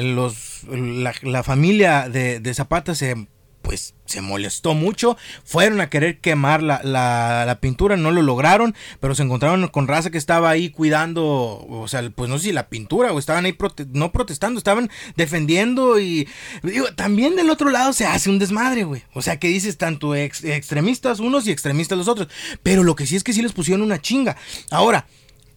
los, 0.00 0.62
la, 0.68 1.42
familia 1.42 2.08
de, 2.08 2.54
Zapata 2.54 2.94
se 2.94 3.26
pues 3.62 3.94
se 4.04 4.20
molestó 4.20 4.74
mucho, 4.74 5.16
fueron 5.42 5.80
a 5.80 5.88
querer 5.88 6.20
quemar 6.20 6.62
la, 6.62 6.82
la, 6.84 7.58
pintura, 7.62 7.96
no 7.96 8.12
lo 8.12 8.20
lograron, 8.20 8.74
pero 9.00 9.14
se 9.14 9.22
encontraron 9.22 9.66
con 9.68 9.88
raza 9.88 10.10
que 10.10 10.18
estaba 10.18 10.50
ahí 10.50 10.68
cuidando, 10.68 11.24
o 11.66 11.88
sea, 11.88 12.08
pues 12.14 12.28
no 12.28 12.36
sé 12.36 12.44
si 12.44 12.52
la 12.52 12.68
pintura, 12.68 13.12
o 13.14 13.18
estaban 13.18 13.46
ahí 13.46 13.56
no 13.92 14.12
protestando, 14.12 14.58
estaban 14.58 14.90
defendiendo 15.16 15.98
y 15.98 16.28
digo, 16.62 16.88
también 16.94 17.36
del 17.36 17.48
otro 17.48 17.70
lado 17.70 17.94
se 17.94 18.04
hace 18.04 18.28
un 18.28 18.38
desmadre, 18.38 18.84
güey, 18.84 19.02
o 19.14 19.22
sea, 19.22 19.38
que 19.38 19.48
dices 19.48 19.78
tanto 19.78 20.14
ex- 20.14 20.44
extremistas 20.44 21.18
unos 21.18 21.46
y 21.46 21.50
extremistas 21.50 21.96
los 21.96 22.08
otros, 22.08 22.28
pero 22.62 22.84
lo 22.84 22.94
que 22.94 23.06
sí 23.06 23.16
es 23.16 23.24
que 23.24 23.32
sí 23.32 23.40
les 23.40 23.52
pusieron 23.52 23.80
una 23.82 24.00
chinga. 24.00 24.36
Ahora, 24.70 25.06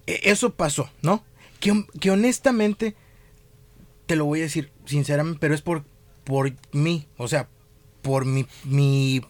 eso 0.08 0.54
pasó, 0.54 0.90
¿no? 1.02 1.24
Que, 1.60 1.86
que 2.00 2.12
honestamente, 2.12 2.96
te 4.06 4.16
lo 4.16 4.26
voy 4.26 4.40
a 4.40 4.44
decir 4.44 4.72
sinceramente, 4.86 5.40
pero 5.40 5.54
es 5.54 5.62
por, 5.62 5.84
por 6.24 6.54
mí, 6.72 7.08
o 7.18 7.28
sea, 7.28 7.50
por 8.02 8.26
mi, 8.26 8.48
mi, 8.64 9.22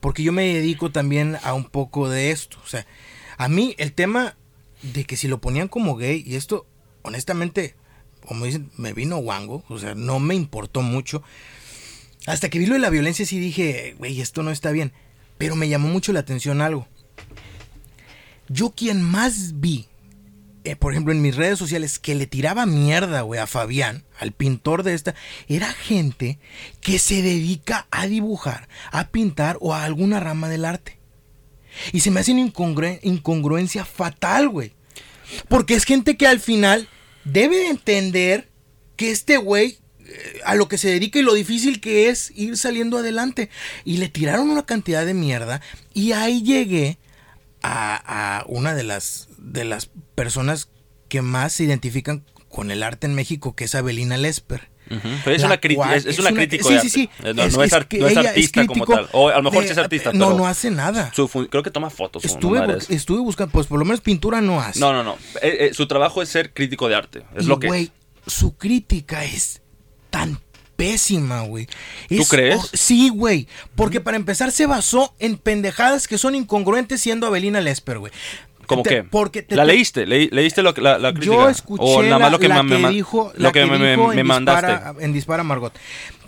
porque 0.00 0.22
yo 0.22 0.32
me 0.32 0.52
dedico 0.52 0.90
también 0.90 1.38
a 1.42 1.54
un 1.54 1.64
poco 1.64 2.08
de 2.08 2.32
esto, 2.32 2.58
o 2.64 2.66
sea, 2.66 2.86
a 3.38 3.48
mí 3.48 3.74
el 3.78 3.92
tema 3.92 4.36
de 4.82 5.04
que 5.04 5.16
si 5.16 5.28
lo 5.28 5.40
ponían 5.40 5.68
como 5.68 5.96
gay, 5.96 6.22
y 6.26 6.34
esto, 6.34 6.66
honestamente, 7.02 7.76
como 8.26 8.44
dicen, 8.44 8.70
me 8.76 8.92
vino 8.92 9.18
guango, 9.18 9.64
o 9.68 9.78
sea, 9.78 9.94
no 9.94 10.18
me 10.18 10.34
importó 10.34 10.82
mucho, 10.82 11.22
hasta 12.26 12.48
que 12.48 12.58
vi 12.58 12.66
lo 12.66 12.74
de 12.74 12.80
la 12.80 12.90
violencia 12.90 13.24
sí 13.24 13.38
dije, 13.38 13.94
güey, 13.98 14.20
esto 14.20 14.42
no 14.42 14.50
está 14.50 14.72
bien, 14.72 14.92
pero 15.38 15.56
me 15.56 15.68
llamó 15.68 15.88
mucho 15.88 16.12
la 16.12 16.20
atención 16.20 16.60
algo. 16.60 16.88
Yo 18.48 18.70
quien 18.70 19.02
más 19.02 19.60
vi 19.60 19.86
eh, 20.64 20.76
por 20.76 20.92
ejemplo, 20.92 21.12
en 21.12 21.22
mis 21.22 21.36
redes 21.36 21.58
sociales, 21.58 21.98
que 21.98 22.14
le 22.14 22.26
tiraba 22.26 22.66
mierda, 22.66 23.20
güey, 23.20 23.40
a 23.40 23.46
Fabián, 23.46 24.04
al 24.18 24.32
pintor 24.32 24.82
de 24.82 24.94
esta, 24.94 25.14
era 25.48 25.72
gente 25.72 26.38
que 26.80 26.98
se 26.98 27.22
dedica 27.22 27.86
a 27.90 28.06
dibujar, 28.06 28.68
a 28.90 29.08
pintar 29.08 29.58
o 29.60 29.74
a 29.74 29.84
alguna 29.84 30.20
rama 30.20 30.48
del 30.48 30.64
arte. 30.64 30.98
Y 31.92 32.00
se 32.00 32.10
me 32.10 32.20
hace 32.20 32.32
una 32.32 32.42
incongru- 32.42 33.00
incongruencia 33.02 33.84
fatal, 33.84 34.48
güey. 34.48 34.72
Porque 35.48 35.74
es 35.74 35.84
gente 35.84 36.16
que 36.16 36.26
al 36.26 36.40
final 36.40 36.88
debe 37.24 37.68
entender 37.68 38.48
que 38.96 39.10
este 39.10 39.38
güey 39.38 39.78
eh, 40.06 40.40
a 40.44 40.54
lo 40.54 40.68
que 40.68 40.78
se 40.78 40.88
dedica 40.88 41.18
y 41.18 41.22
lo 41.22 41.34
difícil 41.34 41.80
que 41.80 42.08
es 42.08 42.32
ir 42.36 42.56
saliendo 42.56 42.98
adelante. 42.98 43.50
Y 43.84 43.96
le 43.96 44.08
tiraron 44.08 44.50
una 44.50 44.64
cantidad 44.66 45.04
de 45.04 45.14
mierda. 45.14 45.60
Y 45.92 46.12
ahí 46.12 46.42
llegué 46.42 46.98
a, 47.64 48.38
a 48.40 48.44
una 48.46 48.74
de 48.74 48.84
las, 48.84 49.28
de 49.38 49.64
las 49.64 49.90
personas 50.14 50.68
que 51.08 51.22
más 51.22 51.54
se 51.54 51.64
identifican 51.64 52.24
con 52.48 52.70
el 52.70 52.82
arte 52.82 53.06
en 53.06 53.14
México, 53.14 53.56
que 53.56 53.64
es 53.64 53.74
Abelina 53.74 54.16
Lesper. 54.16 54.70
Pero 55.24 55.34
es, 55.34 55.42
una 55.42 55.58
cual 55.58 55.94
es, 55.94 56.04
es 56.04 56.18
una 56.18 56.30
crítica 56.30 56.62
sí, 56.68 56.78
sí, 56.82 56.90
sí. 56.90 57.10
Eh, 57.24 57.32
No, 57.34 57.44
es, 57.44 57.54
no 57.56 57.62
artista 57.72 58.66
como 58.66 58.84
tal. 58.84 59.08
O 59.12 59.28
a 59.30 59.36
lo 59.38 59.42
mejor 59.44 59.62
de- 59.62 59.68
sí 59.68 59.72
es 59.72 59.78
artista, 59.78 60.12
No, 60.12 60.26
pero 60.26 60.38
no 60.38 60.46
hace 60.46 60.70
nada. 60.70 61.10
su 61.14 61.26
creo 61.48 61.62
que 61.62 61.70
toma 61.70 61.88
fotos. 61.88 62.22
Estuve, 62.24 62.60
bu- 62.60 62.90
estuve 62.90 63.20
buscando, 63.20 63.50
pues 63.50 63.66
por 63.66 63.78
lo 63.78 63.86
menos 63.86 64.02
pintura 64.02 64.42
no 64.42 64.60
hace. 64.60 64.78
No, 64.80 64.92
no, 64.92 65.02
no. 65.02 65.14
Eh, 65.40 65.68
eh, 65.70 65.74
su 65.74 65.88
trabajo 65.88 66.20
es 66.20 66.28
ser 66.28 66.52
crítico 66.52 66.86
de 66.88 66.96
arte. 66.96 67.22
Es 67.34 67.44
Y, 67.44 67.46
lo 67.48 67.58
que 67.58 67.66
güey, 67.68 67.90
su 68.26 68.58
crítica 68.58 69.24
es 69.24 69.62
tan 70.10 70.38
pésima, 70.76 71.42
güey. 71.42 71.66
¿Tú 72.08 72.22
Es 72.22 72.28
crees? 72.28 72.70
Sí, 72.72 73.08
güey. 73.08 73.46
Porque 73.74 74.00
para 74.00 74.16
empezar 74.16 74.52
se 74.52 74.66
basó 74.66 75.14
en 75.18 75.36
pendejadas 75.36 76.08
que 76.08 76.18
son 76.18 76.34
incongruentes 76.34 77.00
siendo 77.00 77.26
Abelina 77.26 77.60
Lesper, 77.60 77.98
güey. 77.98 78.12
¿Cómo 78.66 78.82
Te- 78.82 78.88
qué? 78.88 79.04
Porque 79.04 79.42
te- 79.42 79.56
¿La 79.56 79.64
te- 79.66 79.72
leíste? 79.74 80.06
¿Leí- 80.06 80.30
¿Leíste 80.30 80.62
lo 80.62 80.72
que- 80.72 80.80
la, 80.80 80.98
la 80.98 81.12
crítica? 81.12 81.34
Yo 81.34 81.48
escuché 81.50 81.82
o 81.84 82.02
nada 82.02 82.18
más 82.18 82.32
lo 82.32 82.38
que, 82.38 82.48
la 82.48 82.62
me 82.62 82.76
que 82.80 82.88
dijo, 82.88 83.30
lo 83.36 83.52
que, 83.52 83.66
me, 83.66 83.90
dijo 83.90 84.14
mandaste. 84.24 84.68
Dispara, 84.72 84.94
en 85.00 85.12
Dispara 85.12 85.42
Margot. 85.42 85.74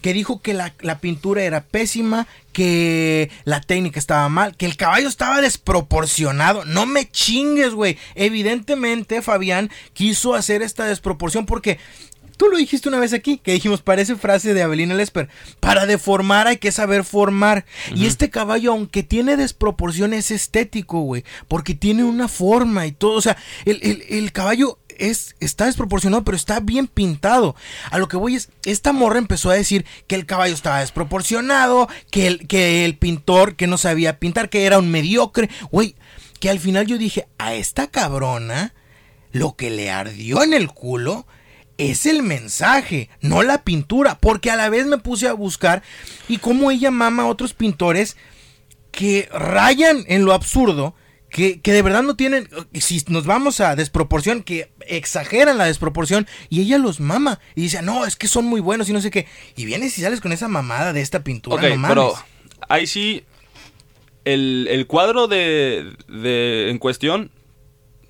Que 0.02 0.12
dijo 0.12 0.42
que 0.42 0.52
la, 0.52 0.74
la 0.80 0.98
pintura 0.98 1.42
era 1.44 1.62
pésima, 1.64 2.26
que 2.52 3.30
la 3.44 3.62
técnica 3.62 3.98
estaba 3.98 4.28
mal, 4.28 4.54
que 4.54 4.66
el 4.66 4.76
caballo 4.76 5.09
estaba 5.09 5.40
desproporcionado. 5.40 6.66
No 6.66 6.85
me 6.85 7.09
chingues, 7.11 7.72
güey. 7.72 7.96
Evidentemente, 8.14 9.22
Fabián 9.22 9.70
quiso 9.94 10.35
hacer 10.35 10.61
esta 10.61 10.85
desproporción 10.85 11.46
porque 11.46 11.78
Tú 12.37 12.49
lo 12.49 12.59
dijiste 12.59 12.88
una 12.88 12.99
vez 13.01 13.12
aquí, 13.12 13.38
que 13.38 13.53
dijimos, 13.53 13.81
parece 13.83 14.16
frase 14.16 14.53
de 14.55 14.62
Avelina 14.62 14.94
Lesper. 14.94 15.29
Para 15.61 15.87
deformar 15.87 16.46
hay 16.46 16.59
que 16.59 16.70
saber 16.72 17.05
formar. 17.05 17.64
Y 17.94 18.07
este 18.07 18.29
caballo, 18.31 18.72
aunque 18.72 19.03
tiene 19.03 19.37
desproporción, 19.37 20.12
es 20.12 20.31
estético, 20.31 21.01
güey. 21.01 21.25
Porque 21.49 21.75
tiene 21.75 22.05
una 22.05 22.29
forma 22.29 22.87
y 22.87 22.92
todo. 22.92 23.12
O 23.14 23.22
sea, 23.22 23.37
el, 23.64 23.79
el- 23.83 24.05
el 24.09 24.33
caballo 24.33 24.79
es, 24.99 25.35
está 25.40 25.66
desproporcionado, 25.66 26.25
pero 26.25 26.37
está 26.37 26.61
bien 26.61 26.87
pintado. 26.88 27.57
A 27.90 27.99
lo 27.99 28.09
que 28.09 28.16
voy 28.16 28.35
es, 28.37 28.51
esta 28.64 28.92
morra 28.92 29.18
empezó 29.18 29.51
a 29.51 29.55
decir 29.55 29.85
que 30.07 30.14
el 30.14 30.27
caballo 30.27 30.55
estaba 30.55 30.81
desproporcionado, 30.81 31.88
que 32.11 32.27
el, 32.27 32.46
que 32.46 32.85
el 32.85 32.96
pintor 32.96 33.57
que 33.57 33.66
no 33.66 33.79
sabía 33.79 34.18
pintar, 34.18 34.49
que 34.51 34.64
era 34.66 34.79
un 34.79 34.90
mediocre. 34.90 35.49
Güey, 35.70 35.96
que 36.40 36.51
al 36.51 36.59
final 36.61 36.87
yo 36.87 36.99
dije, 36.99 37.27
a 37.38 37.55
esta 37.55 37.87
cabrona, 37.87 38.75
lo 39.33 39.57
que 39.57 39.70
le 39.70 39.90
ardió 39.90 40.42
en 40.42 40.53
el 40.55 40.68
culo 40.68 41.27
es 41.79 42.07
el 42.07 42.23
mensaje, 42.23 43.11
no 43.21 43.43
la 43.43 43.62
pintura, 43.62 44.19
porque 44.19 44.51
a 44.51 44.57
la 44.57 44.69
vez 44.71 44.87
me 44.87 44.99
puse 44.99 45.29
a 45.29 45.33
buscar 45.35 45.83
y 46.29 46.39
cómo 46.39 46.71
ella 46.71 46.91
mama 46.91 47.25
a 47.25 47.27
otros 47.27 47.53
pintores 47.55 48.17
que 48.91 49.29
rayan 49.33 50.05
en 50.09 50.25
lo 50.25 50.33
absurdo, 50.33 50.95
que, 51.29 51.61
que 51.61 51.73
de 51.73 51.83
verdad 51.83 52.03
no 52.03 52.17
tienen, 52.17 52.49
si 52.73 53.03
nos 53.09 53.27
vamos 53.27 53.61
a 53.61 53.77
desproporción, 53.77 54.43
que 54.43 54.73
exageran 54.87 55.59
la 55.59 55.67
desproporción 55.67 56.27
y 56.49 56.62
ella 56.62 56.79
los 56.79 56.99
mama 57.01 57.41
y 57.55 57.62
dice, 57.62 57.83
no, 57.83 58.07
es 58.07 58.17
que 58.17 58.27
son 58.29 58.47
muy 58.47 58.61
buenos 58.62 58.89
y 58.89 58.95
no 58.95 59.01
sé 59.03 59.11
qué. 59.11 59.27
Y 59.55 59.67
vienes 59.67 59.99
y 59.99 60.03
sales 60.03 60.23
con 60.23 60.33
esa 60.33 60.49
mamada 60.49 60.95
de 60.95 61.03
esta 61.03 61.25
pintura, 61.25 61.57
Ok, 61.57 61.62
no 61.71 61.77
mames. 61.77 61.89
pero 61.91 62.15
ahí 62.71 62.87
sí, 62.87 63.25
el, 64.25 64.67
el 64.71 64.87
cuadro 64.87 65.29
de, 65.29 65.93
de- 66.09 66.71
en 66.71 66.79
cuestión, 66.79 67.31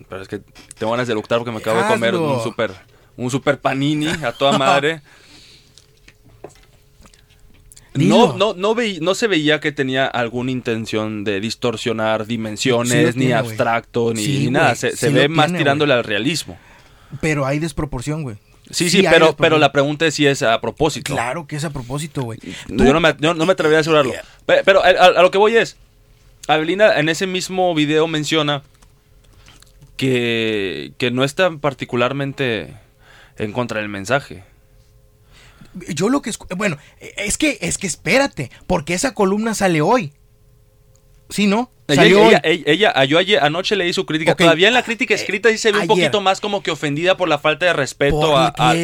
pero 0.09 0.23
es 0.23 0.29
que 0.29 0.41
tengo 0.79 0.93
ganas 0.93 1.09
de 1.09 1.13
eructar 1.15 1.39
porque 1.39 1.51
me 1.53 1.59
acabo 1.59 1.81
de 1.83 1.89
comer 1.89 2.15
un 2.15 2.43
super, 2.45 2.71
un 3.17 3.31
super 3.31 3.59
panini 3.59 4.09
a 4.09 4.33
toda 4.33 4.57
madre. 4.59 5.01
No, 7.95 8.37
no, 8.37 8.53
no, 8.53 8.75
no 9.01 9.15
se 9.15 9.27
veía 9.27 9.59
que 9.59 9.73
tenía 9.73 10.05
alguna 10.07 10.51
intención 10.51 11.25
de 11.25 11.41
distorsionar 11.41 12.27
dimensiones, 12.27 13.15
Sí 13.15 13.19
ni 13.21 13.33
abstracto, 13.33 14.13
ni, 14.13 14.23
Sí, 14.23 14.39
ni 14.41 14.51
nada. 14.51 14.75
Se, 14.75 14.91
sí 14.91 14.97
se 14.99 15.09
ve 15.11 15.29
más 15.29 15.51
tirándole 15.53 15.95
al 15.95 16.05
realismo. 16.05 16.59
Pero 17.23 17.47
hay 17.47 17.59
desproporción, 17.59 18.23
güey. 18.23 18.37
Sí, 18.71 18.91
sí, 18.91 19.03
pero, 19.09 19.35
pero 19.37 19.59
la 19.59 19.73
pregunta 19.73 20.05
es 20.07 20.15
si 20.15 20.27
es 20.27 20.43
a 20.43 20.61
propósito. 20.61 21.15
Claro 21.15 21.47
que 21.47 21.57
es 21.57 21.65
a 21.65 21.71
propósito, 21.71 22.23
güey. 22.23 22.39
Yo 22.69 22.93
no 22.93 23.01
me, 23.01 23.15
yo 23.19 23.33
no 23.33 23.47
me 23.47 23.53
atrevería 23.53 23.79
a 23.79 23.81
asegurarlo. 23.81 24.13
Pe- 24.45 24.63
Pero, 24.65 24.85
a, 24.85 24.89
a- 24.89 25.19
a 25.19 25.23
lo 25.23 25.31
que 25.31 25.39
voy 25.39 25.57
es, 25.57 25.77
Avelina 26.49 26.99
en 26.99 27.09
ese 27.09 27.27
mismo 27.27 27.75
video 27.75 28.07
menciona 28.09 28.63
que, 29.97 30.93
que 30.99 31.11
no 31.11 31.25
está 31.25 31.51
particularmente 31.57 32.75
en 33.39 33.53
contra 33.53 33.81
del 33.81 33.89
mensaje. 33.89 34.45
Yo 35.89 36.09
lo 36.09 36.23
que 36.23 36.33
bueno, 36.57 36.79
es 37.19 37.37
que 37.37 37.59
es 37.61 37.77
que 37.79 37.87
espérate, 37.87 38.51
porque 38.67 38.95
esa 38.95 39.13
columna 39.15 39.55
sale 39.55 39.81
hoy. 39.83 40.13
¿Sí, 41.29 41.47
no? 41.47 41.71
Ella, 41.89 42.03
Salió 42.03 42.23
hoy. 42.23 42.29
ella, 42.31 42.41
ella- 42.45 42.93
ella- 42.93 43.05
yo 43.05 43.19
ayer, 43.19 43.43
anoche 43.43 43.77
leí 43.77 43.93
su 43.93 44.07
crítica. 44.07 44.33
Ok. 44.33 44.39
Todavía 44.39 44.69
en 44.69 44.75
la 44.75 44.83
crítica 44.83 45.15
escrita 45.15 45.51
sí 45.51 45.59
se 45.59 45.73
ve 45.73 45.81
un 45.81 45.87
poquito 45.87 46.21
más 46.21 46.41
como 46.41 46.63
que 46.63 46.71
ofendida 46.71 47.17
por 47.17 47.29
la 47.29 47.39
falta 47.39 47.67
de 47.67 47.73
respeto 47.73 48.37
a, 48.37 48.49
a- 48.57 48.75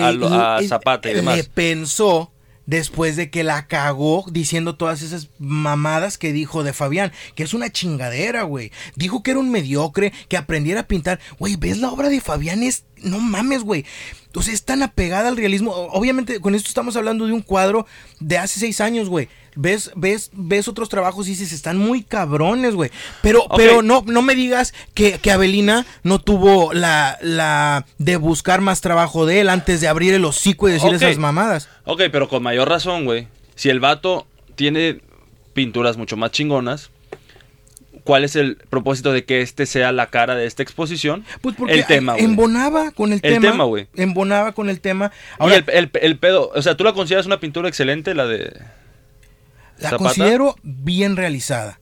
le- 0.60 0.68
Zapata 0.68 1.08
y 1.08 1.12
Le 1.12 1.16
demás. 1.20 1.48
pensó 1.54 2.30
después 2.66 3.16
de 3.16 3.28
que 3.30 3.42
la 3.42 3.66
cagó 3.66 4.24
diciendo 4.30 4.76
todas 4.76 5.02
esas 5.02 5.30
mamadas 5.38 6.16
que 6.18 6.32
dijo 6.32 6.62
de 6.62 6.72
Fabián, 6.72 7.12
que 7.34 7.42
es 7.42 7.54
una 7.54 7.70
chingadera, 7.70 8.42
güey. 8.44 8.70
Dijo 8.96 9.22
que 9.22 9.32
era 9.32 9.40
un 9.40 9.50
mediocre, 9.50 10.12
que 10.28 10.36
aprendiera 10.36 10.80
a 10.80 10.86
pintar. 10.88 11.18
Güey, 11.38 11.56
¿ves 11.56 11.78
la 11.78 11.90
obra 11.90 12.08
de 12.08 12.20
Fabián? 12.20 12.62
Es, 12.62 12.84
no 13.02 13.18
mames, 13.18 13.62
güey. 13.62 13.84
Entonces 14.26 14.54
es 14.54 14.64
tan 14.64 14.82
apegada 14.82 15.28
al 15.28 15.36
realismo. 15.36 15.72
O- 15.72 15.92
Obviamente, 15.98 16.40
con 16.40 16.54
esto 16.54 16.68
estamos 16.68 16.96
hablando 16.96 17.26
de 17.26 17.32
un 17.32 17.42
cuadro 17.42 17.86
de 18.20 18.38
hace 18.38 18.60
seis 18.60 18.80
años, 18.80 19.08
güey. 19.08 19.28
Ves, 19.54 19.90
ves, 19.94 20.30
ves 20.32 20.66
otros 20.68 20.88
trabajos 20.88 21.26
y 21.26 21.30
dices, 21.32 21.52
están 21.52 21.76
muy 21.76 22.02
cabrones, 22.02 22.74
güey. 22.74 22.90
Pero, 23.20 23.44
pero 23.54 23.82
no, 23.82 24.02
no 24.06 24.22
me 24.22 24.34
digas 24.34 24.72
que, 24.94 25.18
que 25.18 25.30
Avelina 25.30 25.84
no 26.02 26.18
tuvo 26.18 26.72
la, 26.72 27.18
la 27.20 27.84
de 27.98 28.16
buscar 28.16 28.62
más 28.62 28.80
trabajo 28.80 29.26
de 29.26 29.40
él 29.40 29.50
antes 29.50 29.82
de 29.82 29.88
abrir 29.88 30.14
el 30.14 30.24
hocico 30.24 30.68
y 30.68 30.72
decir 30.72 30.94
esas 30.94 31.18
mamadas. 31.18 31.68
Ok, 31.84 32.04
pero 32.10 32.30
con 32.30 32.42
mayor 32.42 32.68
razón, 32.70 33.04
güey. 33.04 33.28
Si 33.54 33.68
el 33.68 33.80
vato 33.80 34.26
tiene 34.54 35.00
pinturas 35.52 35.98
mucho 35.98 36.16
más 36.16 36.30
chingonas, 36.30 36.88
¿cuál 38.04 38.24
es 38.24 38.36
el 38.36 38.56
propósito 38.70 39.12
de 39.12 39.24
que 39.24 39.40
este 39.42 39.66
sea 39.66 39.92
la 39.92 40.06
cara 40.08 40.34
de 40.34 40.46
esta 40.46 40.62
exposición? 40.62 41.24
Pues 41.40 41.56
porque 41.56 41.74
el 41.74 41.86
tema, 41.86 42.16
embonaba 42.18 42.90
con 42.92 43.12
el, 43.12 43.20
El 43.22 43.34
tema. 43.34 43.50
tema, 43.50 43.64
güey. 43.64 43.88
Embonaba 43.94 44.52
con 44.52 44.68
el 44.68 44.80
tema. 44.80 45.12
Y 45.14 45.42
Ahora, 45.42 45.56
el, 45.56 45.64
el- 45.72 45.90
el 46.00 46.18
pedo, 46.18 46.50
o 46.54 46.62
sea, 46.62 46.76
¿tú 46.76 46.84
la 46.84 46.92
consideras 46.92 47.26
una 47.26 47.40
pintura 47.40 47.68
excelente, 47.68 48.14
la 48.14 48.26
de... 48.26 48.52
la 49.78 49.90
Zapata? 49.90 49.96
considero 49.98 50.56
bien 50.62 51.16
realizada. 51.16 51.78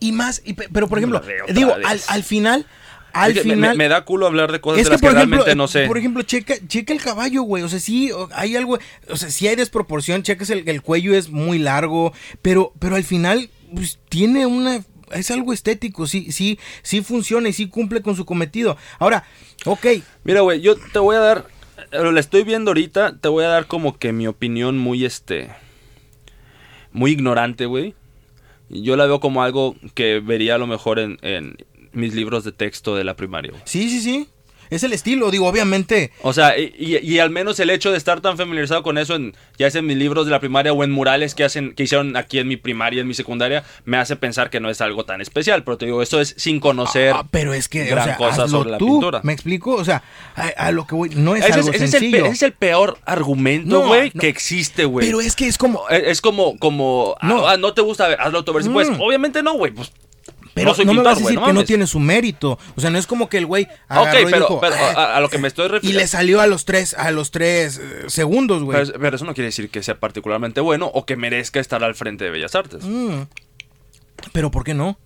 Y 0.00 0.12
más, 0.12 0.42
y 0.44 0.52
pe- 0.54 0.68
pero 0.72 0.88
por 0.88 0.98
ejemplo, 0.98 1.22
digo, 1.52 1.74
al, 1.74 2.00
al 2.08 2.22
final, 2.22 2.66
al 3.12 3.30
Es 3.30 3.38
que 3.38 3.48
me- 3.48 3.54
final... 3.54 3.70
me, 3.70 3.84
me 3.84 3.88
da 3.88 4.04
culo 4.04 4.26
hablar 4.26 4.52
de 4.52 4.60
cosas 4.60 4.80
Es 4.80 4.84
de 4.86 4.90
las 4.90 5.00
que, 5.00 5.06
por 5.06 5.16
ejemplo, 5.16 5.36
realmente 5.38 5.52
eh, 5.52 5.56
no 5.56 5.68
sé. 5.68 5.86
por 5.86 5.96
ejemplo, 5.96 6.22
checa, 6.22 6.54
checa 6.68 6.92
el 6.92 7.00
caballo, 7.00 7.42
güey. 7.42 7.62
O 7.62 7.68
sea, 7.70 7.80
sí, 7.80 8.10
hay 8.34 8.56
algo, 8.56 8.78
o 9.08 9.16
sea, 9.16 9.30
sí 9.30 9.48
hay 9.48 9.56
desproporción. 9.56 10.22
Checas 10.22 10.50
el, 10.50 10.68
el 10.68 10.82
cuello 10.82 11.14
es 11.14 11.30
muy 11.30 11.58
largo, 11.58 12.12
pero, 12.42 12.72
pero 12.78 12.96
al 12.96 13.04
final, 13.04 13.48
pues, 13.74 13.98
tiene 14.10 14.44
una, 14.44 14.82
es 15.12 15.30
algo 15.30 15.52
estético. 15.52 16.06
Sí, 16.06 16.32
sí, 16.32 16.58
sí 16.82 17.02
funciona 17.02 17.48
y 17.48 17.52
sí 17.52 17.68
cumple 17.68 18.02
con 18.02 18.16
su 18.16 18.24
cometido. 18.24 18.76
Ahora, 18.98 19.24
ok, 19.64 19.86
Mira, 20.24 20.40
güey, 20.40 20.60
yo 20.60 20.76
te 20.76 20.98
voy 20.98 21.16
a 21.16 21.20
dar, 21.20 21.46
la 21.92 22.20
estoy 22.20 22.44
viendo 22.44 22.70
ahorita, 22.70 23.18
te 23.18 23.28
voy 23.28 23.44
a 23.44 23.48
dar 23.48 23.66
como 23.66 23.98
que 23.98 24.12
mi 24.12 24.26
opinión 24.26 24.78
muy, 24.78 25.04
este, 25.04 25.50
muy 26.92 27.12
ignorante, 27.12 27.66
güey. 27.66 27.94
Yo 28.68 28.96
la 28.96 29.06
veo 29.06 29.20
como 29.20 29.42
algo 29.42 29.76
que 29.94 30.18
vería 30.18 30.56
a 30.56 30.58
lo 30.58 30.66
mejor 30.66 30.98
en, 30.98 31.18
en 31.22 31.56
mis 31.92 32.14
libros 32.14 32.42
de 32.42 32.52
texto 32.52 32.96
de 32.96 33.04
la 33.04 33.14
primaria, 33.14 33.52
sí, 33.64 33.88
sí, 33.88 34.00
sí. 34.00 34.28
Es 34.70 34.82
el 34.82 34.92
estilo, 34.92 35.30
digo, 35.30 35.46
obviamente. 35.46 36.12
O 36.22 36.32
sea, 36.32 36.58
y, 36.58 36.74
y- 36.78 36.96
y 36.98 37.18
al 37.18 37.30
menos 37.30 37.58
el 37.60 37.70
hecho 37.70 37.90
de 37.92 37.98
estar 37.98 38.20
tan 38.20 38.36
familiarizado 38.36 38.82
con 38.82 38.98
eso, 38.98 39.14
en, 39.14 39.34
ya 39.58 39.70
sea 39.70 39.78
en 39.80 39.86
mis 39.86 39.96
libros 39.96 40.24
de 40.26 40.32
la 40.32 40.40
primaria 40.40 40.72
o 40.72 40.82
en 40.84 40.90
murales 40.90 41.34
que 41.34 41.44
hacen, 41.44 41.74
que 41.74 41.84
hicieron 41.84 42.16
aquí 42.16 42.38
en 42.38 42.48
mi 42.48 42.56
primaria, 42.56 43.00
en 43.00 43.08
mi 43.08 43.14
secundaria, 43.14 43.64
me 43.84 43.96
hace 43.96 44.16
pensar 44.16 44.50
que 44.50 44.60
no 44.60 44.70
es 44.70 44.80
algo 44.80 45.04
tan 45.04 45.20
especial. 45.20 45.62
Pero 45.64 45.78
te 45.78 45.86
digo, 45.86 46.02
esto 46.02 46.20
es 46.20 46.34
sin 46.36 46.60
conocer. 46.60 47.12
Ah, 47.14 47.26
pero 47.30 47.54
es 47.54 47.68
que, 47.68 47.84
gran 47.84 48.02
o 48.02 48.04
sea, 48.06 48.16
cosa 48.16 48.48
sobre 48.48 48.70
la 48.70 48.78
tú. 48.78 48.86
pintura. 48.86 49.20
¿Me 49.22 49.32
explico? 49.32 49.74
O 49.74 49.84
sea, 49.84 50.02
a, 50.34 50.46
a 50.48 50.72
lo 50.72 50.86
que 50.86 50.94
voy, 50.94 51.10
no 51.14 51.36
es 51.36 51.42
ese, 51.42 51.50
es, 51.50 51.56
algo 51.56 51.68
ese 51.70 51.76
es 51.76 51.82
el, 51.94 52.00
sencillo. 52.00 52.18
pe- 52.18 52.24
ese 52.26 52.32
es 52.34 52.42
el 52.42 52.52
peor 52.52 52.98
argumento, 53.04 53.86
güey, 53.86 54.10
no. 54.14 54.20
que 54.20 54.28
existe, 54.28 54.84
güey. 54.84 55.06
pero 55.06 55.20
es 55.20 55.36
que 55.36 55.46
es 55.46 55.58
como, 55.58 55.88
Es, 55.88 56.02
es 56.06 56.20
como, 56.20 56.58
como, 56.58 57.16
No. 57.22 57.46
ah, 57.48 57.56
no 57.56 57.72
te 57.74 57.82
gusta, 57.82 58.08
ver, 58.08 58.20
hazlo 58.20 58.44
tú, 58.44 58.52
a 58.52 58.54
ver 58.54 58.62
si 58.64 58.70
puedes. 58.70 58.90
Mm. 58.90 59.00
Obviamente 59.00 59.42
no, 59.42 59.54
güey, 59.54 59.72
pues. 59.72 59.92
Pero 60.56 60.70
no 60.70 60.74
soy 60.74 60.84
no 60.86 60.94
me 60.94 61.02
vas 61.02 61.18
a 61.18 61.20
decir 61.20 61.38
no 61.38 61.46
que 61.46 61.52
no 61.52 61.64
tiene 61.64 61.86
su 61.86 62.00
mérito. 62.00 62.58
O 62.74 62.80
sea, 62.80 62.90
no 62.90 62.98
es 62.98 63.06
como 63.06 63.28
que 63.28 63.38
el 63.38 63.46
güey 63.46 63.64
Ok, 63.64 63.70
agarró 63.88 64.20
y 64.20 64.24
pero, 64.24 64.38
dijo, 64.46 64.60
pero 64.60 64.74
"Ah", 64.76 64.92
a, 64.96 65.16
a 65.16 65.20
lo 65.20 65.28
que 65.28 65.38
me 65.38 65.46
estoy 65.48 65.66
y 65.66 65.68
refiriendo. 65.68 66.00
le 66.00 66.06
salió 66.08 66.40
a 66.40 66.46
los 66.46 66.64
tres, 66.64 66.94
a 66.94 67.10
los 67.10 67.30
tres 67.30 67.78
eh, 67.78 68.04
segundos, 68.08 68.62
güey. 68.64 68.84
Pero, 68.84 68.98
pero 68.98 69.16
eso 69.16 69.24
no 69.24 69.34
quiere 69.34 69.46
decir 69.46 69.68
que 69.70 69.82
sea 69.82 70.00
particularmente 70.00 70.60
bueno 70.60 70.90
o 70.92 71.04
que 71.06 71.16
merezca 71.16 71.60
estar 71.60 71.84
al 71.84 71.94
frente 71.94 72.24
de 72.24 72.30
Bellas 72.30 72.54
Artes. 72.54 72.82
Mm. 72.84 73.22
Pero 74.32 74.50
¿por 74.50 74.64
qué 74.64 74.74
no? 74.74 74.98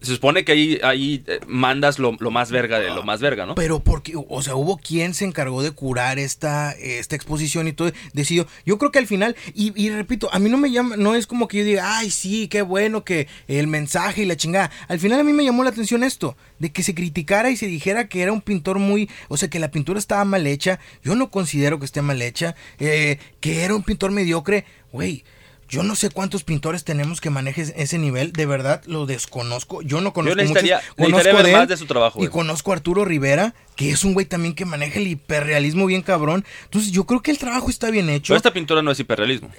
Se 0.00 0.14
supone 0.14 0.44
que 0.44 0.52
ahí, 0.52 0.78
ahí 0.82 1.24
eh, 1.26 1.40
mandas 1.46 1.98
lo, 1.98 2.16
lo 2.20 2.30
más 2.30 2.50
verga 2.50 2.78
de 2.78 2.90
lo 2.90 3.02
más 3.02 3.20
verga, 3.20 3.46
¿no? 3.46 3.54
Pero 3.54 3.80
porque, 3.80 4.12
o 4.14 4.42
sea, 4.42 4.54
hubo 4.54 4.76
quien 4.76 5.14
se 5.14 5.24
encargó 5.24 5.62
de 5.62 5.70
curar 5.70 6.18
esta, 6.18 6.72
esta 6.72 7.16
exposición 7.16 7.66
y 7.66 7.72
todo, 7.72 7.90
decidió. 8.12 8.46
Yo 8.66 8.76
creo 8.78 8.92
que 8.92 8.98
al 8.98 9.06
final, 9.06 9.36
y, 9.54 9.72
y 9.74 9.90
repito, 9.90 10.28
a 10.32 10.38
mí 10.38 10.50
no 10.50 10.58
me 10.58 10.70
llama, 10.70 10.96
no 10.96 11.14
es 11.14 11.26
como 11.26 11.48
que 11.48 11.58
yo 11.58 11.64
diga, 11.64 11.98
ay, 11.98 12.10
sí, 12.10 12.46
qué 12.48 12.62
bueno 12.62 13.04
que 13.04 13.26
el 13.48 13.66
mensaje 13.66 14.22
y 14.22 14.26
la 14.26 14.36
chingada. 14.36 14.70
Al 14.88 15.00
final 15.00 15.18
a 15.18 15.24
mí 15.24 15.32
me 15.32 15.44
llamó 15.44 15.64
la 15.64 15.70
atención 15.70 16.04
esto, 16.04 16.36
de 16.58 16.70
que 16.70 16.82
se 16.82 16.94
criticara 16.94 17.50
y 17.50 17.56
se 17.56 17.66
dijera 17.66 18.08
que 18.08 18.20
era 18.20 18.32
un 18.32 18.42
pintor 18.42 18.78
muy, 18.78 19.08
o 19.28 19.36
sea, 19.36 19.48
que 19.48 19.58
la 19.58 19.70
pintura 19.70 19.98
estaba 19.98 20.24
mal 20.24 20.46
hecha. 20.46 20.78
Yo 21.02 21.14
no 21.14 21.30
considero 21.30 21.78
que 21.78 21.86
esté 21.86 22.02
mal 22.02 22.20
hecha, 22.20 22.54
eh, 22.78 23.18
que 23.40 23.64
era 23.64 23.74
un 23.74 23.82
pintor 23.82 24.10
mediocre, 24.10 24.66
güey. 24.92 25.24
Yo 25.68 25.82
no 25.82 25.96
sé 25.96 26.10
cuántos 26.10 26.44
pintores 26.44 26.84
tenemos 26.84 27.20
que 27.20 27.28
manejen 27.30 27.72
ese 27.76 27.98
nivel, 27.98 28.32
de 28.32 28.46
verdad 28.46 28.82
lo 28.86 29.04
desconozco. 29.06 29.82
Yo 29.82 30.00
no 30.00 30.12
conozco 30.12 30.36
necesitaría- 30.36 30.76
muchos. 30.76 30.98
necesitaría 30.98 31.32
Conozco 31.32 31.36
ver 31.36 31.46
de 31.46 31.52
más 31.52 31.68
de 31.68 31.76
su 31.76 31.86
trabajo, 31.86 32.22
Y 32.22 32.28
conozco 32.28 32.70
a 32.70 32.76
Arturo 32.76 33.04
Rivera, 33.04 33.54
que 33.74 33.90
es 33.90 34.04
un 34.04 34.14
güey 34.14 34.26
también 34.26 34.54
que 34.54 34.64
maneja 34.64 34.98
el 35.00 35.08
hiperrealismo 35.08 35.86
bien 35.86 36.02
cabrón. 36.02 36.44
Entonces 36.64 36.92
yo 36.92 37.04
creo 37.04 37.20
que 37.20 37.30
el 37.32 37.38
trabajo 37.38 37.68
está 37.68 37.90
bien 37.90 38.08
hecho. 38.10 38.28
Pero 38.32 38.36
esta 38.36 38.52
pintura 38.52 38.80
no 38.82 38.90
es 38.92 39.00
hiperrealismo. 39.00 39.50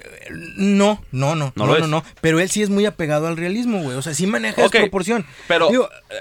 No, 0.56 1.02
no, 1.12 1.34
no, 1.34 1.52
No 1.56 1.66
no, 1.66 1.78
no, 1.78 1.86
no, 1.86 2.04
Pero 2.20 2.40
él 2.40 2.48
sí 2.50 2.62
es 2.62 2.70
muy 2.70 2.86
apegado 2.86 3.26
al 3.26 3.36
realismo, 3.36 3.82
güey. 3.82 3.96
O 3.96 4.02
sea, 4.02 4.14
sí 4.14 4.26
maneja 4.26 4.64
Ok, 4.64 4.72
desproporción. 4.72 5.26
Pero, 5.46 5.68
Digo, 5.68 5.88
eh, 6.10 6.14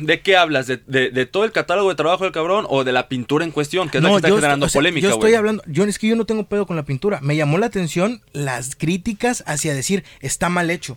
¿de 0.00 0.20
qué 0.20 0.36
hablas? 0.36 0.66
¿De, 0.66 0.78
de, 0.86 1.10
de 1.10 1.26
todo 1.26 1.44
el 1.44 1.52
catálogo 1.52 1.88
de 1.88 1.94
trabajo 1.94 2.24
del 2.24 2.32
cabrón 2.32 2.66
o 2.68 2.84
de 2.84 2.92
la 2.92 3.08
pintura 3.08 3.44
en 3.44 3.50
cuestión? 3.50 3.88
Que 3.88 3.98
es 3.98 4.04
la 4.04 4.10
que 4.10 4.16
está 4.16 4.28
yo 4.28 4.36
generando 4.36 4.66
estoy- 4.66 4.68
o 4.68 4.70
sea, 4.72 4.78
polémica, 4.78 5.08
Yo 5.08 5.14
estoy 5.14 5.34
hablando, 5.34 5.62
yo 5.66 5.84
es 5.84 5.98
que 5.98 6.08
yo 6.08 6.16
no 6.16 6.24
tengo 6.26 6.44
pedo 6.46 6.66
con 6.66 6.76
la 6.76 6.84
pintura. 6.84 7.18
Me 7.22 7.36
llamó 7.36 7.58
la 7.58 7.66
atención 7.66 8.22
las 8.32 8.76
críticas 8.76 9.42
hacia 9.46 9.74
decir 9.74 10.04
está 10.20 10.48
mal 10.48 10.70
hecho. 10.70 10.96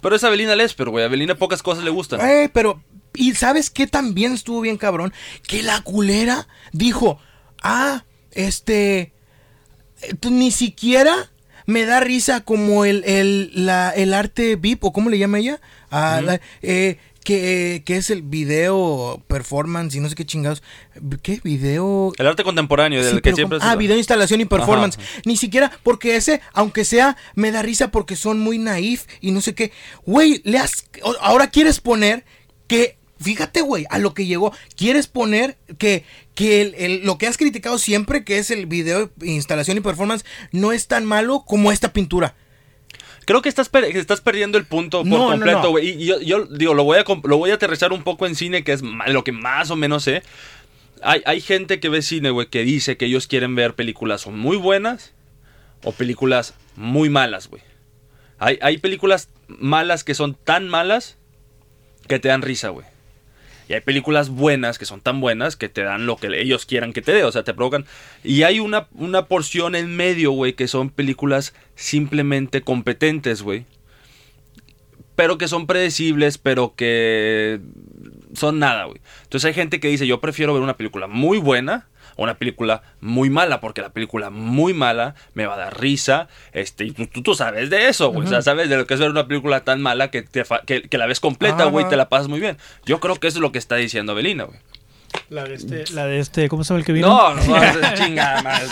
Pero 0.00 0.14
es 0.16 0.22
Avelina 0.24 0.54
Lesper, 0.54 0.88
güey. 0.90 1.02
A 1.04 1.08
Avelina 1.08 1.34
pocas 1.34 1.62
cosas 1.62 1.82
le 1.84 1.90
gustan. 1.90 2.20
Eh, 2.20 2.50
pero, 2.52 2.82
¿y 3.14 3.34
sabes 3.34 3.68
qué 3.70 3.86
también 3.86 4.32
estuvo 4.32 4.60
bien 4.60 4.76
cabrón? 4.76 5.12
Que 5.46 5.62
la 5.62 5.80
culera 5.82 6.46
dijo, 6.72 7.18
ah, 7.62 8.04
este, 8.32 9.12
ni 10.30 10.50
siquiera 10.50 11.30
me 11.66 11.84
da 11.84 12.00
risa 12.00 12.40
como 12.42 12.84
el, 12.84 13.02
el, 13.04 13.50
la, 13.54 13.90
el 13.90 14.14
arte 14.14 14.56
VIP, 14.56 14.84
o 14.84 14.92
cómo 14.92 15.10
le 15.10 15.18
llama 15.18 15.38
ella, 15.38 15.60
Ah, 15.90 16.20
la- 16.22 16.40
eh, 16.62 16.98
que, 17.28 17.82
que 17.84 17.98
es 17.98 18.08
el 18.08 18.22
video 18.22 19.22
performance 19.26 19.94
y 19.94 20.00
no 20.00 20.08
sé 20.08 20.14
qué 20.14 20.24
chingados. 20.24 20.62
¿Qué 21.22 21.40
video? 21.44 22.10
El 22.16 22.26
arte 22.26 22.42
contemporáneo, 22.42 23.04
del 23.04 23.16
Sí, 23.16 23.20
que 23.20 23.34
siempre... 23.34 23.60
se- 23.60 23.66
Ah, 23.66 23.76
video, 23.76 23.98
instalación 23.98 24.40
y 24.40 24.46
performance. 24.46 24.96
Ajá. 24.98 25.20
Ni 25.26 25.36
siquiera, 25.36 25.70
porque 25.82 26.16
ese, 26.16 26.40
aunque 26.54 26.86
sea, 26.86 27.18
me 27.34 27.50
da 27.52 27.60
risa 27.60 27.90
porque 27.90 28.16
son 28.16 28.40
muy 28.40 28.56
naif 28.56 29.04
y 29.20 29.32
no 29.32 29.42
sé 29.42 29.54
qué. 29.54 29.72
Güey, 30.06 30.40
le 30.44 30.56
has, 30.56 30.86
ahora 31.20 31.48
quieres 31.50 31.80
poner 31.82 32.24
que, 32.66 32.96
fíjate, 33.20 33.60
güey, 33.60 33.84
a 33.90 33.98
lo 33.98 34.14
que 34.14 34.24
llegó. 34.24 34.54
Quieres 34.74 35.06
poner 35.06 35.58
que, 35.76 36.04
que 36.34 36.62
el- 36.62 36.74
el- 36.76 37.04
lo 37.04 37.18
que 37.18 37.26
has 37.26 37.36
criticado 37.36 37.76
siempre, 37.76 38.24
que 38.24 38.38
es 38.38 38.50
el 38.50 38.64
video, 38.64 39.10
instalación 39.22 39.76
y 39.76 39.80
performance, 39.82 40.24
no 40.50 40.72
es 40.72 40.86
tan 40.86 41.04
malo 41.04 41.44
como 41.46 41.72
esta 41.72 41.92
pintura. 41.92 42.34
Creo 43.28 43.42
que 43.42 43.50
estás, 43.50 43.68
per- 43.68 43.84
estás 43.84 44.22
perdiendo 44.22 44.56
el 44.56 44.64
punto 44.64 45.00
por 45.00 45.06
No, 45.18 45.28
completo, 45.28 45.64
no. 45.64 45.70
güey. 45.72 45.90
Y 46.02 46.06
yo, 46.06 46.18
yo 46.22 46.46
digo, 46.46 46.72
lo 46.72 46.84
voy, 46.84 46.96
a, 46.98 47.04
lo 47.24 47.36
voy 47.36 47.50
a 47.50 47.54
aterrizar 47.56 47.92
un 47.92 48.02
poco 48.02 48.26
en 48.26 48.34
cine, 48.34 48.64
que 48.64 48.72
es 48.72 48.80
lo 48.82 49.22
que 49.22 49.32
más 49.32 49.70
o 49.70 49.76
menos 49.76 50.04
sé. 50.04 50.22
Hay, 51.02 51.20
hay 51.26 51.42
gente 51.42 51.78
que 51.78 51.90
ve 51.90 52.00
cine, 52.00 52.30
güey, 52.30 52.46
que 52.46 52.62
dice 52.64 52.96
que 52.96 53.04
ellos 53.04 53.26
quieren 53.26 53.54
ver 53.54 53.74
películas 53.74 54.26
o 54.26 54.30
muy 54.30 54.56
buenas 54.56 55.12
o 55.84 55.92
películas 55.92 56.54
muy 56.74 57.10
malas, 57.10 57.48
güey. 57.48 57.60
Hay, 58.38 58.58
hay 58.62 58.78
películas 58.78 59.28
malas 59.46 60.04
que 60.04 60.14
son 60.14 60.34
tan 60.34 60.66
malas 60.66 61.18
que 62.06 62.18
te 62.18 62.28
dan 62.28 62.40
risa, 62.40 62.70
güey. 62.70 62.86
Y 63.68 63.74
hay 63.74 63.80
películas 63.80 64.30
buenas 64.30 64.78
que 64.78 64.86
son 64.86 65.00
tan 65.00 65.20
buenas 65.20 65.56
que 65.56 65.68
te 65.68 65.82
dan 65.82 66.06
lo 66.06 66.16
que 66.16 66.28
ellos 66.40 66.64
quieran 66.64 66.92
que 66.92 67.02
te 67.02 67.12
dé, 67.12 67.24
o 67.24 67.32
sea, 67.32 67.44
te 67.44 67.52
provocan. 67.52 67.84
Y 68.24 68.42
hay 68.42 68.60
una, 68.60 68.88
una 68.92 69.26
porción 69.26 69.74
en 69.74 69.94
medio, 69.94 70.32
güey, 70.32 70.54
que 70.54 70.68
son 70.68 70.88
películas 70.88 71.54
simplemente 71.74 72.62
competentes, 72.62 73.42
güey. 73.42 73.66
Pero 75.16 75.36
que 75.36 75.48
son 75.48 75.66
predecibles, 75.66 76.38
pero 76.38 76.74
que 76.76 77.60
son 78.34 78.58
nada, 78.58 78.84
güey. 78.84 79.00
Entonces 79.24 79.48
hay 79.48 79.54
gente 79.54 79.80
que 79.80 79.88
dice, 79.88 80.06
yo 80.06 80.20
prefiero 80.20 80.54
ver 80.54 80.62
una 80.62 80.76
película 80.76 81.06
muy 81.06 81.38
buena 81.38 81.88
o 82.18 82.24
una 82.24 82.34
película 82.34 82.82
muy 83.00 83.30
mala, 83.30 83.60
porque 83.60 83.80
la 83.80 83.88
película 83.88 84.28
muy 84.28 84.74
mala 84.74 85.14
me 85.32 85.46
va 85.46 85.54
a 85.54 85.56
dar 85.56 85.80
risa, 85.80 86.28
este, 86.52 86.84
y 86.84 86.90
tú, 86.90 87.22
tú, 87.22 87.34
sabes 87.34 87.70
de 87.70 87.88
eso, 87.88 88.10
güey, 88.10 88.26
o 88.26 88.28
sea, 88.28 88.42
sabes 88.42 88.68
de 88.68 88.76
lo 88.76 88.86
que 88.86 88.92
es 88.94 89.00
ver 89.00 89.08
una 89.10 89.26
película 89.26 89.60
tan 89.64 89.80
mala 89.80 90.10
que, 90.10 90.20
te 90.22 90.44
fa- 90.44 90.60
que, 90.66 90.82
que 90.82 90.98
la 90.98 91.06
ves 91.06 91.20
completa, 91.20 91.64
güey, 91.70 91.88
te 91.88 91.96
la 91.96 92.08
pasas 92.10 92.28
muy 92.28 92.40
bien. 92.40 92.58
Yo 92.84 93.00
creo 93.00 93.16
que 93.16 93.28
eso 93.28 93.38
es 93.38 93.42
lo 93.42 93.52
que 93.52 93.58
está 93.58 93.76
diciendo 93.76 94.14
Belina, 94.14 94.44
güey. 94.44 94.58
La 95.30 95.44
de 95.44 95.54
este, 95.56 95.84
la 95.92 96.06
de 96.06 96.20
este 96.20 96.48
¿cómo 96.48 96.64
se 96.64 96.68
llama 96.70 96.78
el 96.80 96.86
que 96.86 96.92
vino? 96.92 97.08
No, 97.08 97.34
no, 97.34 97.44
no, 97.44 97.94
chingada 97.94 98.42
madre. 98.44 98.66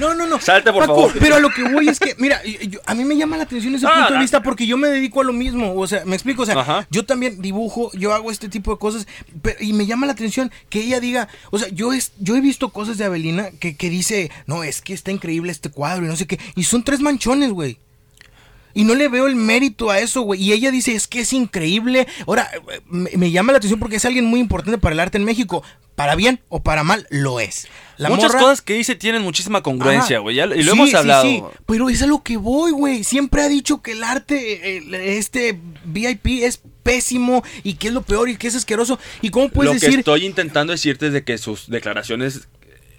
No, 0.00 0.12
no, 0.12 0.26
no. 0.26 0.40
Salte, 0.40 0.72
por 0.72 0.82
Paco, 0.82 0.94
favor. 1.08 1.12
Pero 1.20 1.36
a 1.36 1.38
lo 1.38 1.50
que 1.50 1.62
voy 1.62 1.88
es 1.88 2.00
que, 2.00 2.16
mira, 2.18 2.42
yo- 2.44 2.60
yo- 2.62 2.80
a 2.84 2.94
mí 2.96 3.04
me 3.04 3.16
llama 3.16 3.36
la 3.36 3.44
atención 3.44 3.74
ese 3.76 3.86
Ah, 3.86 3.92
punto 3.94 4.14
de 4.14 4.18
vista 4.18 4.42
porque 4.42 4.66
yo 4.66 4.76
me 4.76 4.88
dedico 4.88 5.20
a 5.20 5.24
lo 5.24 5.32
mismo. 5.32 5.72
O 5.78 5.86
sea, 5.86 6.04
me 6.04 6.16
explico. 6.16 6.42
O 6.42 6.46
sea, 6.46 6.58
Ajá. 6.58 6.86
yo 6.90 7.04
también 7.04 7.40
dibujo, 7.40 7.90
yo 7.94 8.12
hago 8.12 8.32
este 8.32 8.48
tipo 8.48 8.72
de 8.72 8.78
cosas. 8.78 9.06
pero- 9.40 9.56
y 9.60 9.72
me 9.72 9.86
llama 9.86 10.06
la 10.06 10.12
atención 10.14 10.50
que 10.68 10.80
ella 10.80 10.98
diga, 10.98 11.28
o 11.52 11.58
sea, 11.60 11.68
yo, 11.68 11.92
es, 11.92 12.12
yo 12.18 12.34
he 12.36 12.40
visto 12.40 12.70
cosas 12.70 12.98
de 12.98 13.04
Avelina 13.04 13.50
que, 13.60 13.76
que 13.76 13.88
dice, 13.88 14.32
no, 14.46 14.64
es 14.64 14.80
que 14.82 14.94
está 14.94 15.12
increíble 15.12 15.52
este 15.52 15.70
cuadro 15.70 16.04
y 16.04 16.08
no 16.08 16.16
sé 16.16 16.26
qué. 16.26 16.40
Y 16.56 16.64
son 16.64 16.82
tres 16.82 16.98
manchones, 17.00 17.52
güey. 17.52 17.78
Y 18.78 18.84
no 18.84 18.94
le 18.94 19.08
veo 19.08 19.26
el 19.26 19.34
mérito 19.34 19.90
a 19.90 19.98
eso, 19.98 20.20
güey. 20.22 20.40
Y 20.42 20.52
ella 20.52 20.70
dice, 20.70 20.92
es 20.94 21.08
que 21.08 21.20
es 21.20 21.32
increíble. 21.32 22.06
Ahora, 22.26 22.48
me, 22.86 23.10
me 23.16 23.30
llama 23.32 23.50
la 23.52 23.58
atención 23.58 23.80
porque 23.80 23.96
es 23.96 24.04
alguien 24.04 24.24
muy 24.24 24.38
importante 24.40 24.78
para 24.78 24.92
el 24.94 25.00
arte 25.00 25.18
en 25.18 25.24
México. 25.24 25.64
Para 25.96 26.14
bien 26.14 26.38
o 26.48 26.62
para 26.62 26.84
mal, 26.84 27.08
lo 27.10 27.40
es. 27.40 27.66
La 27.96 28.08
Muchas 28.08 28.30
morra- 28.32 28.40
cosas 28.40 28.62
que 28.62 28.74
dice 28.74 28.94
tienen 28.94 29.22
muchísima 29.22 29.64
congruencia, 29.64 30.20
güey, 30.20 30.38
y 30.38 30.46
lo 30.46 30.54
Sí, 30.54 30.68
hemos 30.70 30.94
hablado. 30.94 31.24
sí, 31.24 31.42
Pero 31.66 31.88
es 31.90 32.02
a 32.02 32.06
lo 32.06 32.22
que 32.22 32.36
voy, 32.36 32.70
güey. 32.70 33.02
Siempre 33.02 33.42
ha 33.42 33.48
dicho 33.48 33.82
que 33.82 33.92
el 33.92 34.04
arte, 34.04 34.76
el- 34.76 34.94
este 34.94 35.58
VIP 35.84 36.44
es 36.44 36.60
pésimo 36.84 37.42
y 37.64 37.74
que 37.74 37.88
es 37.88 37.94
lo 37.94 38.02
peor 38.02 38.28
y 38.28 38.36
que 38.36 38.46
es 38.46 38.54
asqueroso. 38.54 39.00
¿Y 39.22 39.30
cómo 39.30 39.48
puedes 39.48 39.74
lo 39.74 39.80
que 39.80 39.86
decir? 39.86 39.98
estoy 39.98 40.24
intentando 40.24 40.70
decirte 40.72 41.08
es 41.08 41.12
de 41.12 41.24
que 41.24 41.36
sus 41.36 41.68
declaraciones 41.68 42.46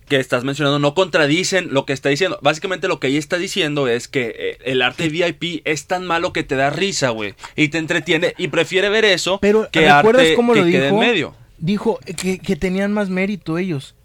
que 0.10 0.18
estás 0.20 0.44
mencionando 0.44 0.80
no 0.80 0.94
contradicen 0.94 1.70
lo 1.72 1.86
que 1.86 1.94
está 1.94 2.10
diciendo. 2.10 2.38
Básicamente 2.42 2.90
lo 2.90 3.00
que 3.00 3.08
ella 3.08 3.20
está 3.20 3.38
diciendo 3.38 3.88
es 3.88 4.08
que 4.10 4.36
eh, 4.38 4.58
el 4.66 4.82
arte 4.82 5.08
VIP 5.08 5.62
es 5.64 5.86
tan 5.88 6.06
malo 6.06 6.34
que 6.34 6.44
te 6.44 6.56
da 6.56 6.70
risa, 6.70 7.10
güey, 7.12 7.36
y 7.56 7.70
te 7.70 7.78
entretiene 7.78 8.34
y 8.38 8.50
prefiere 8.50 8.90
ver 8.90 9.06
eso 9.06 9.40
Pero 9.42 9.70
que 9.72 9.82
¿recuerdas 9.90 10.24
arte 10.24 10.36
cómo 10.36 10.54
que 10.54 10.60
lo 10.60 10.66
quede 10.66 10.86
dijo? 10.86 11.02
en 11.02 11.08
medio. 11.10 11.36
Dijo 11.58 12.00
que, 12.18 12.40
que 12.40 12.56
tenían 12.56 12.92
más 12.94 13.10
mérito 13.10 13.58
ellos. 13.58 13.96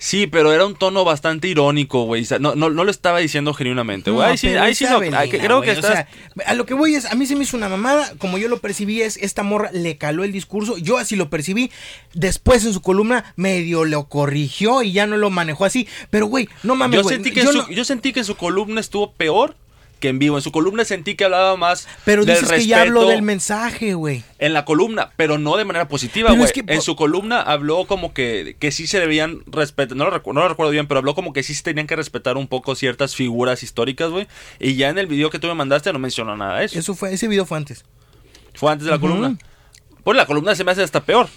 Sí, 0.00 0.28
pero 0.28 0.52
era 0.52 0.64
un 0.64 0.76
tono 0.76 1.04
bastante 1.04 1.48
irónico, 1.48 2.04
güey. 2.04 2.24
No, 2.38 2.54
no, 2.54 2.70
no 2.70 2.84
lo 2.84 2.90
estaba 2.90 3.18
diciendo 3.18 3.52
genuinamente, 3.52 4.12
güey. 4.12 4.24
No, 4.24 4.30
ahí 4.30 4.38
sí, 4.38 4.48
ahí 4.48 4.74
sí 4.74 4.84
no. 4.84 5.00
Creo 5.00 5.60
que 5.60 5.70
o 5.70 5.72
estás. 5.72 5.92
sea, 5.92 6.08
a 6.46 6.54
lo 6.54 6.66
que 6.66 6.74
voy 6.74 6.94
es, 6.94 7.04
a 7.06 7.16
mí 7.16 7.26
se 7.26 7.34
me 7.34 7.42
hizo 7.42 7.56
una 7.56 7.68
mamada, 7.68 8.12
como 8.18 8.38
yo 8.38 8.48
lo 8.48 8.58
percibí 8.58 9.02
es, 9.02 9.16
esta 9.16 9.42
morra 9.42 9.70
le 9.72 9.98
caló 9.98 10.22
el 10.22 10.30
discurso, 10.30 10.78
yo 10.78 10.98
así 10.98 11.16
lo 11.16 11.30
percibí, 11.30 11.72
después 12.14 12.64
en 12.64 12.72
su 12.72 12.80
columna 12.80 13.34
medio 13.34 13.84
lo 13.84 14.08
corrigió 14.08 14.82
y 14.82 14.92
ya 14.92 15.08
no 15.08 15.16
lo 15.16 15.30
manejó 15.30 15.64
así, 15.64 15.88
pero 16.10 16.26
güey, 16.26 16.48
no 16.62 16.76
mames, 16.76 17.02
yo, 17.02 17.08
sentí 17.08 17.32
que 17.32 17.42
yo 17.42 17.52
su, 17.52 17.68
yo 17.70 17.84
sentí 17.84 18.12
que 18.12 18.22
su 18.22 18.36
columna 18.36 18.80
estuvo 18.80 19.12
peor 19.12 19.56
que 20.00 20.08
en 20.08 20.18
vivo. 20.18 20.36
En 20.36 20.42
su 20.42 20.52
columna 20.52 20.84
sentí 20.84 21.14
que 21.16 21.24
hablaba 21.24 21.56
más 21.56 21.88
pero 22.04 22.24
del 22.24 22.40
dices 22.40 22.50
que 22.58 22.66
ya 22.66 22.82
habló 22.82 23.06
del 23.08 23.22
mensaje, 23.22 23.94
güey. 23.94 24.24
en 24.38 24.52
la 24.52 24.64
columna, 24.64 25.10
pero 25.16 25.38
no 25.38 25.56
de 25.56 25.64
manera 25.64 25.88
positiva, 25.88 26.30
güey. 26.30 26.44
es 26.44 26.52
que- 26.52 26.64
En 26.66 26.80
su 26.82 26.96
columna 26.96 27.40
habló 27.42 27.86
como 27.86 28.12
que, 28.14 28.56
que 28.58 28.70
sí 28.72 28.86
se 28.86 29.00
debían 29.00 29.42
respetar, 29.46 29.96
no 29.96 30.04
lo, 30.04 30.12
recu- 30.22 30.32
no 30.32 30.40
lo 30.40 30.48
recuerdo 30.48 30.70
bien, 30.72 30.86
pero 30.86 30.98
habló 30.98 31.14
como 31.14 31.32
que 31.32 31.42
sí 31.42 31.54
se 31.54 31.62
tenían 31.62 31.86
que 31.86 31.96
respetar 31.96 32.36
un 32.36 32.46
poco 32.48 32.74
ciertas 32.74 33.14
figuras 33.16 33.62
históricas, 33.62 34.10
güey. 34.10 34.26
Y 34.58 34.76
ya 34.76 34.88
en 34.88 34.98
el 34.98 35.06
video 35.06 35.30
que 35.30 35.38
tú 35.38 35.46
me 35.48 35.54
mandaste 35.54 35.92
no 35.92 35.98
mencionó 35.98 36.36
nada 36.36 36.58
de 36.60 36.66
eso. 36.66 36.78
Eso 36.78 36.94
fue, 36.94 37.12
ese 37.12 37.26
video 37.28 37.44
fue 37.46 37.58
antes. 37.58 37.84
Fue 38.54 38.70
antes 38.72 38.84
de 38.86 38.90
la 38.92 38.98
columna. 38.98 39.36
Pues 40.04 40.16
la 40.16 40.24
columna 40.26 40.54
se 40.54 40.64
me 40.64 40.72
hace 40.72 40.82
hasta 40.82 41.02
peor. 41.04 41.28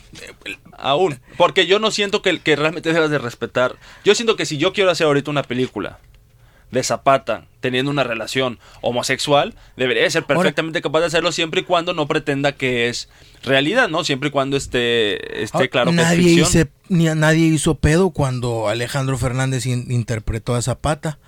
Aún. 0.78 1.20
Porque 1.38 1.66
yo 1.68 1.80
no 1.80 1.92
siento 1.92 2.22
que, 2.22 2.40
que 2.40 2.56
realmente 2.56 2.94
debas 2.94 3.10
de 3.10 3.18
respetar. 3.20 3.76
Yo 4.06 4.16
siento 4.16 4.36
que 4.36 4.46
si 4.46 4.58
yo 4.58 4.74
quiero 4.74 4.92
hacer 4.92 5.08
ahorita 5.08 5.30
una 5.32 5.44
película 5.44 6.00
de 6.72 6.84
Zapata 6.84 7.46
teniendo 7.60 7.92
una 7.92 8.04
relación 8.04 8.58
homosexual, 8.82 9.54
debería 9.78 10.04
de 10.04 10.10
ser 10.12 10.24
perfectamente 10.26 10.82
capaz 10.82 11.02
de 11.02 11.06
hacerlo 11.08 11.32
siempre 11.32 11.62
y 11.62 11.64
cuando 11.64 11.94
no 11.94 12.08
pretenda 12.08 12.54
que 12.54 12.90
es 12.90 13.08
realidad, 13.44 13.88
¿no? 13.90 14.04
Siempre 14.04 14.30
y 14.30 14.32
cuando 14.32 14.58
esté, 14.58 15.44
esté 15.44 15.70
claro 15.70 15.92
que 15.92 15.98
es 15.98 16.04
nadie, 16.04 16.24
ficción. 16.24 16.48
hice- 16.48 16.68
ni 16.90 17.06
nadie 17.06 17.46
hizo 17.48 17.76
pedo 17.76 18.10
cuando 18.10 18.68
Alejandro 18.68 19.18
Fernández 19.18 19.66
in- 19.66 19.92
interpretó 19.92 20.56
a 20.56 20.62
Zapata. 20.62 21.20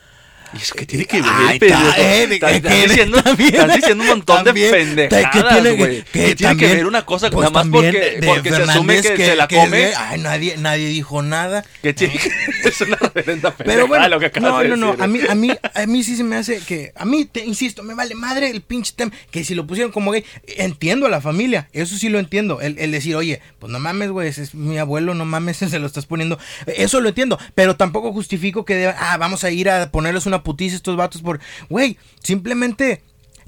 Y 0.54 0.58
es 0.62 0.72
que 0.74 0.86
tiene 0.86 1.06
que 1.06 1.22
ver, 1.22 1.32
Ay, 1.34 1.60
pero- 1.60 1.78
eh, 1.98 2.28
de- 2.28 2.36
estás, 2.36 2.52
que- 2.54 2.62
que- 2.62 2.88
diciendo, 2.88 4.04
un 4.04 4.08
montón 4.08 4.44
también, 4.44 4.72
de 4.72 4.78
que 4.78 5.10
pendejadas, 5.10 5.54
tiene- 5.62 5.78
güey. 5.78 6.04
que 6.04 6.26
Que 6.26 6.36
tiene 6.36 6.58
que 6.58 6.68
ver 6.76 6.86
una 6.86 7.06
cosa, 7.06 7.30
pues 7.30 7.50
nada 7.50 7.64
más 7.64 7.72
porque, 7.72 7.92
de 8.20 8.28
porque 8.28 8.50
se 8.52 8.62
asume 8.64 9.02
que, 9.02 9.18
se 9.18 9.36
la 9.36 9.48
que 9.48 9.56
come. 9.56 9.92
Ay, 9.98 10.20
nadie, 10.20 10.56
nadie 10.58 10.88
dijo 10.88 11.22
nada. 11.22 11.66
Que 11.82 11.94
tiene 11.94 12.14
es 12.64 12.82
una 12.82 12.98
reverenda 12.98 13.52
Pero 13.52 13.58
pendejada 13.58 13.86
bueno, 13.88 14.08
lo 14.10 14.20
que 14.20 14.26
acabas 14.28 14.52
no, 14.52 14.60
de 14.60 14.70
no, 14.70 14.76
no, 14.76 14.88
decir. 14.92 15.04
a 15.04 15.08
mí, 15.08 15.20
a 15.30 15.36
mí, 15.36 15.52
a 15.74 15.86
mí 15.88 16.04
sí 16.04 16.16
se 16.16 16.24
me 16.24 16.36
hace 16.36 16.60
que, 16.60 16.92
a 16.96 17.06
mí, 17.06 17.26
te 17.26 17.44
insisto, 17.46 17.84
me 17.84 17.96
vale 17.96 18.14
madre 18.16 18.50
el 18.50 18.62
pinche 18.62 18.94
tema, 18.96 19.12
que 19.32 19.44
si 19.44 19.56
lo 19.56 19.66
pusieron 19.66 19.92
como 19.92 20.12
gay, 20.12 20.24
entiendo 20.58 21.06
a 21.08 21.10
la 21.10 21.22
familia, 21.22 21.68
eso 21.74 21.98
sí 21.98 22.10
lo 22.10 22.20
entiendo, 22.20 22.62
el, 22.62 22.78
el 22.80 22.92
decir, 22.92 23.16
oye, 23.16 23.42
pues 23.60 23.72
no 23.72 23.80
mames, 23.80 24.10
güey, 24.12 24.28
ese 24.30 24.44
es 24.44 24.54
mi 24.54 24.78
abuelo, 24.78 25.14
no 25.16 25.26
mames, 25.26 25.58
se 25.58 25.80
lo 25.80 25.88
estás 25.88 26.06
poniendo, 26.06 26.38
eso 26.68 27.02
lo 27.02 27.10
entiendo, 27.10 27.40
pero 27.56 27.76
tampoco 27.76 28.12
justifico 28.14 28.66
que, 28.66 28.76
deba- 28.76 28.96
ah, 29.00 29.18
vamos 29.18 29.44
a 29.44 29.50
ir 29.52 29.70
a 29.70 29.90
ponerles 29.90 30.26
una 30.26 30.43
putiza 30.44 30.76
a 30.76 30.78
estos 30.78 30.96
vatos 30.96 31.22
por, 31.22 31.40
güey, 31.70 31.98
simplemente... 32.22 33.02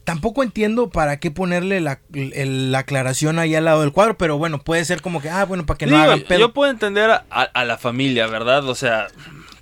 Tampoco 0.03 0.43
entiendo 0.43 0.91
para 0.91 1.17
qué 1.19 1.31
ponerle 1.31 1.81
la, 1.81 1.99
el- 2.13 2.71
la 2.71 2.77
aclaración 2.77 3.39
ahí 3.39 3.55
al 3.55 3.65
lado 3.65 3.81
del 3.81 3.91
cuadro, 3.91 4.15
pero 4.19 4.38
bueno, 4.38 4.60
puede 4.62 4.86
ser 4.86 5.01
como 5.01 5.19
que, 5.19 5.31
ah, 5.31 5.45
bueno, 5.45 5.65
para 5.65 5.79
que 5.79 5.88
no 5.88 5.93
Digo, 5.93 6.03
hagan 6.03 6.21
pedo. 6.21 6.39
Yo 6.41 6.53
puedo 6.53 6.69
entender 6.69 7.10
a, 7.10 7.25
a- 7.31 7.41
a 7.41 7.65
la 7.65 7.79
familia, 7.79 8.27
¿verdad? 8.27 8.69
O 8.69 8.75
sea, 8.75 9.08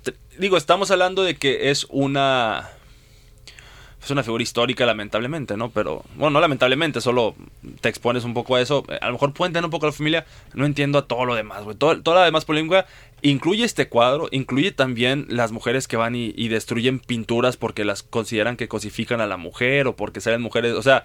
te- 0.02 0.12
digo, 0.38 0.58
estamos 0.58 0.90
hablando 0.90 1.22
de 1.22 1.36
que 1.36 1.70
es 1.70 1.86
una... 1.88 2.68
Es 4.04 4.10
una 4.10 4.22
figura 4.22 4.42
histórica, 4.42 4.84
lamentablemente, 4.84 5.56
¿no? 5.56 5.70
Pero, 5.70 6.04
bueno, 6.16 6.30
no 6.34 6.40
lamentablemente, 6.40 7.00
solo 7.00 7.34
te 7.80 7.88
expones 7.88 8.24
un 8.24 8.34
poco 8.34 8.56
a 8.56 8.60
eso. 8.60 8.84
A 9.00 9.06
lo 9.06 9.12
mejor 9.12 9.32
puedo 9.32 9.46
entender 9.46 9.64
un 9.64 9.70
poco 9.70 9.86
a 9.86 9.88
la 9.88 9.92
familia. 9.94 10.26
No 10.52 10.66
entiendo 10.66 10.98
a 10.98 11.06
todo 11.06 11.24
lo 11.24 11.34
demás, 11.34 11.64
güey. 11.64 11.74
Toda 11.76 11.96
la 12.14 12.24
demás 12.24 12.44
polémica 12.44 12.86
incluye 13.22 13.64
este 13.64 13.88
cuadro, 13.88 14.28
incluye 14.30 14.72
también 14.72 15.24
las 15.30 15.52
mujeres 15.52 15.88
que 15.88 15.96
van 15.96 16.14
y, 16.14 16.48
destruyen 16.48 16.98
pinturas 17.00 17.56
porque 17.56 17.86
las 17.86 18.02
consideran 18.02 18.58
que 18.58 18.68
cosifican 18.68 19.22
a 19.22 19.26
la 19.26 19.38
mujer 19.38 19.86
o 19.86 19.96
porque 19.96 20.20
salen 20.20 20.42
mujeres. 20.42 20.74
O 20.74 20.82
sea, 20.82 21.04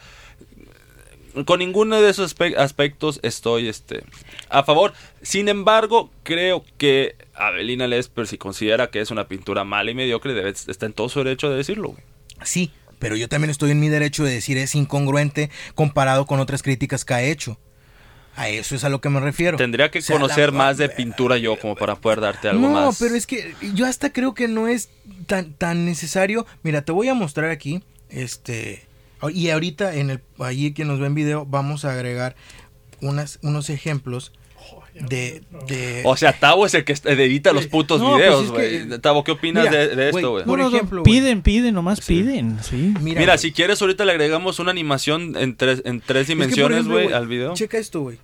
con 1.45 1.59
ninguno 1.59 2.01
de 2.01 2.09
esos 2.09 2.35
aspe- 2.35 2.57
aspectos 2.57 3.19
estoy 3.23 3.69
este, 3.69 4.03
a 4.49 4.63
favor. 4.63 4.91
Sin 5.21 5.47
embargo, 5.47 6.11
creo 6.23 6.65
que 6.77 7.15
Avelina 7.33 7.87
Lesper, 7.87 8.27
si 8.27 8.37
considera 8.37 8.89
que 8.89 8.99
es 8.99 9.11
una 9.11 9.27
pintura 9.29 9.63
mala 9.63 9.91
y 9.91 9.95
mediocre, 9.95 10.33
debe, 10.33 10.49
está 10.49 10.85
en 10.85 10.91
todo 10.93 11.07
su 11.07 11.19
derecho 11.23 11.49
de 11.49 11.55
decirlo. 11.57 11.89
güey. 11.89 12.03
Sí, 12.43 12.71
pero 12.99 13.15
yo 13.15 13.27
también 13.29 13.49
estoy 13.49 13.71
en 13.71 13.79
mi 13.79 13.89
derecho 13.89 14.23
de 14.23 14.31
decir 14.33 14.57
es 14.57 14.75
incongruente 14.75 15.49
comparado 15.75 16.25
con 16.25 16.39
otras 16.39 16.61
críticas 16.61 17.05
que 17.05 17.13
ha 17.13 17.21
hecho. 17.23 17.57
A 18.35 18.47
eso 18.47 18.75
es 18.75 18.83
a 18.85 18.89
lo 18.89 19.01
que 19.01 19.09
me 19.09 19.19
refiero. 19.19 19.57
Tendría 19.57 19.91
que 19.91 19.99
O 19.99 20.01
sea, 20.01 20.15
conocer 20.17 20.53
la- 20.53 20.57
más 20.59 20.77
de 20.77 20.87
pintura 20.87 21.37
yo 21.37 21.57
como 21.59 21.75
para 21.75 21.95
poder 21.95 22.21
darte 22.21 22.47
algo 22.47 22.61
no, 22.61 22.69
más. 22.87 22.99
pero 22.99 23.15
es 23.15 23.27
que 23.27 23.53
yo 23.73 23.85
hasta 23.85 24.13
creo 24.13 24.33
que 24.33 24.47
no 24.47 24.67
es 24.67 24.89
tan, 25.25 25.51
tan 25.53 25.83
necesario. 25.85 26.45
Mira, 26.63 26.83
te 26.83 26.91
voy 26.93 27.09
a 27.09 27.13
mostrar 27.13 27.49
aquí, 27.49 27.83
este, 28.09 28.83
y 29.33 29.49
ahorita 29.49 29.95
en 29.95 30.11
el, 30.11 30.21
allí 30.39 30.71
que 30.73 30.85
nos 30.85 30.99
ve 30.99 31.07
en 31.07 31.15
video, 31.15 31.45
vamos 31.45 31.83
a 31.83 31.91
agregar 31.91 32.35
unas, 33.01 33.39
unos 33.41 33.69
ejemplos 33.69 34.31
de, 35.07 35.43
de 35.67 36.01
O 36.05 36.17
sea, 36.17 36.33
Tavo 36.37 36.65
es 36.65 36.73
el 36.73 36.83
que 36.83 36.93
edita 37.05 37.53
los 37.53 37.67
putos 37.67 38.01
No, 38.01 38.11
pues 38.11 38.17
videos, 38.17 38.45
es 38.45 38.51
güey. 38.51 38.89
que- 38.89 38.99
Tavo, 38.99 39.23
¿qué 39.23 39.31
opinas 39.31 39.69
Mira, 39.69 39.87
de, 39.87 40.09
esto, 40.09 40.31
güey? 40.31 40.45
por 40.45 40.59
ejemplo, 40.59 41.03
piden, 41.03 41.41
piden, 41.41 41.73
nomás 41.73 42.01
piden, 42.01 42.57
sí. 42.63 42.93
mira, 43.01 43.37
si 43.37 43.51
quieres, 43.51 43.81
ahorita 43.81 44.05
le 44.05 44.11
agregamos 44.11 44.59
una 44.59 44.71
animación 44.71 45.35
en 45.37 45.55
tres, 45.55 45.81
en 45.85 46.01
tres 46.01 46.23
Es 46.23 46.27
que, 46.27 46.35
por 46.35 46.47
dimensiones, 46.49 46.87
güey, 46.87 47.13
al 47.13 47.27
video. 47.27 47.53
Checa 47.53 47.77
esto, 47.77 48.01
güey. 48.01 48.17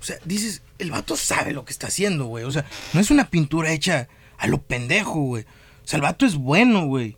O 0.00 0.04
sea, 0.04 0.16
dices, 0.24 0.62
el 0.78 0.90
vato 0.90 1.16
sabe 1.16 1.52
lo 1.52 1.64
que 1.64 1.72
está 1.72 1.86
haciendo, 1.86 2.24
güey. 2.26 2.44
O 2.44 2.50
sea, 2.50 2.64
no 2.92 3.00
es 3.00 3.10
una 3.10 3.30
pintura 3.30 3.72
hecha 3.72 4.08
a 4.38 4.46
lo 4.48 4.58
pendejo, 4.60 5.20
güey. 5.20 5.44
O 5.44 5.86
sea, 5.86 5.96
el 5.98 6.02
vato 6.02 6.26
es 6.26 6.34
bueno, 6.34 6.86
güey. 6.86 7.16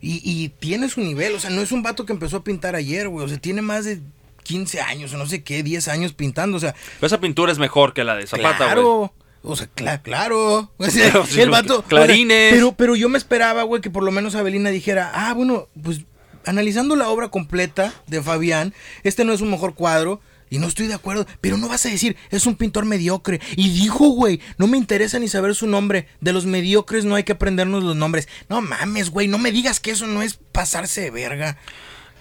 Y, 0.00 0.20
y 0.24 0.48
tiene 0.48 0.88
su 0.88 1.00
nivel, 1.00 1.34
o 1.34 1.40
sea, 1.40 1.50
no 1.50 1.60
es 1.62 1.72
un 1.72 1.82
vato 1.82 2.04
que 2.04 2.12
empezó 2.12 2.38
a 2.38 2.44
pintar 2.44 2.74
ayer, 2.74 3.08
güey. 3.08 3.24
O 3.24 3.28
sea, 3.28 3.38
tiene 3.38 3.62
más 3.62 3.84
de 3.84 4.00
15 4.44 4.80
años 4.80 5.12
o 5.12 5.16
no 5.18 5.26
sé 5.26 5.42
qué, 5.42 5.64
10 5.64 5.88
años 5.88 6.12
pintando, 6.12 6.56
o 6.56 6.60
sea, 6.60 6.74
Pero 7.00 7.06
esa 7.08 7.18
pintura 7.20 7.50
es 7.50 7.58
mejor 7.58 7.92
que 7.94 8.04
la 8.04 8.14
de 8.14 8.26
Zapata, 8.28 8.50
güey. 8.58 8.68
claro. 8.68 9.14
O 9.46 9.56
sea, 9.56 9.68
cla- 9.74 10.00
claro. 10.00 10.70
O 10.78 10.86
sea, 10.88 11.10
Pero, 11.12 11.26
sí, 11.26 11.40
el 11.40 11.50
vato. 11.50 11.74
o 11.74 11.80
sea, 11.80 11.88
clarines. 11.88 12.52
pero, 12.54 12.72
pero 12.72 12.94
yo 12.96 13.08
me 13.08 13.18
esperaba, 13.18 13.62
güey, 13.64 13.82
que 13.82 13.90
por 13.90 14.02
lo 14.04 14.10
menos 14.12 14.34
Abelina 14.36 14.70
dijera, 14.70 15.10
ah, 15.14 15.34
bueno, 15.34 15.66
pues 15.82 16.02
analizando 16.46 16.94
la 16.96 17.08
obra 17.08 17.28
completa 17.28 17.92
de 18.06 18.22
Fabián, 18.22 18.72
este 19.02 19.24
no 19.24 19.32
es 19.32 19.40
un 19.40 19.50
mejor 19.50 19.74
cuadro. 19.74 20.20
Y 20.50 20.58
no 20.58 20.68
estoy 20.68 20.86
de 20.86 20.94
acuerdo, 20.94 21.26
pero 21.40 21.56
no 21.56 21.68
vas 21.68 21.84
a 21.84 21.88
decir, 21.88 22.16
es 22.30 22.46
un 22.46 22.54
pintor 22.54 22.84
mediocre. 22.84 23.40
Y 23.56 23.70
dijo, 23.70 24.10
güey, 24.10 24.40
no 24.56 24.68
me 24.68 24.76
interesa 24.76 25.18
ni 25.18 25.26
saber 25.26 25.54
su 25.56 25.66
nombre. 25.66 26.06
De 26.20 26.32
los 26.32 26.46
mediocres 26.46 27.04
no 27.04 27.16
hay 27.16 27.24
que 27.24 27.32
aprendernos 27.32 27.82
los 27.82 27.96
nombres. 27.96 28.28
No 28.48 28.60
mames, 28.60 29.10
güey, 29.10 29.26
no 29.26 29.38
me 29.38 29.50
digas 29.50 29.80
que 29.80 29.90
eso 29.90 30.06
no 30.06 30.22
es 30.22 30.34
pasarse 30.52 31.00
de 31.00 31.10
verga. 31.10 31.56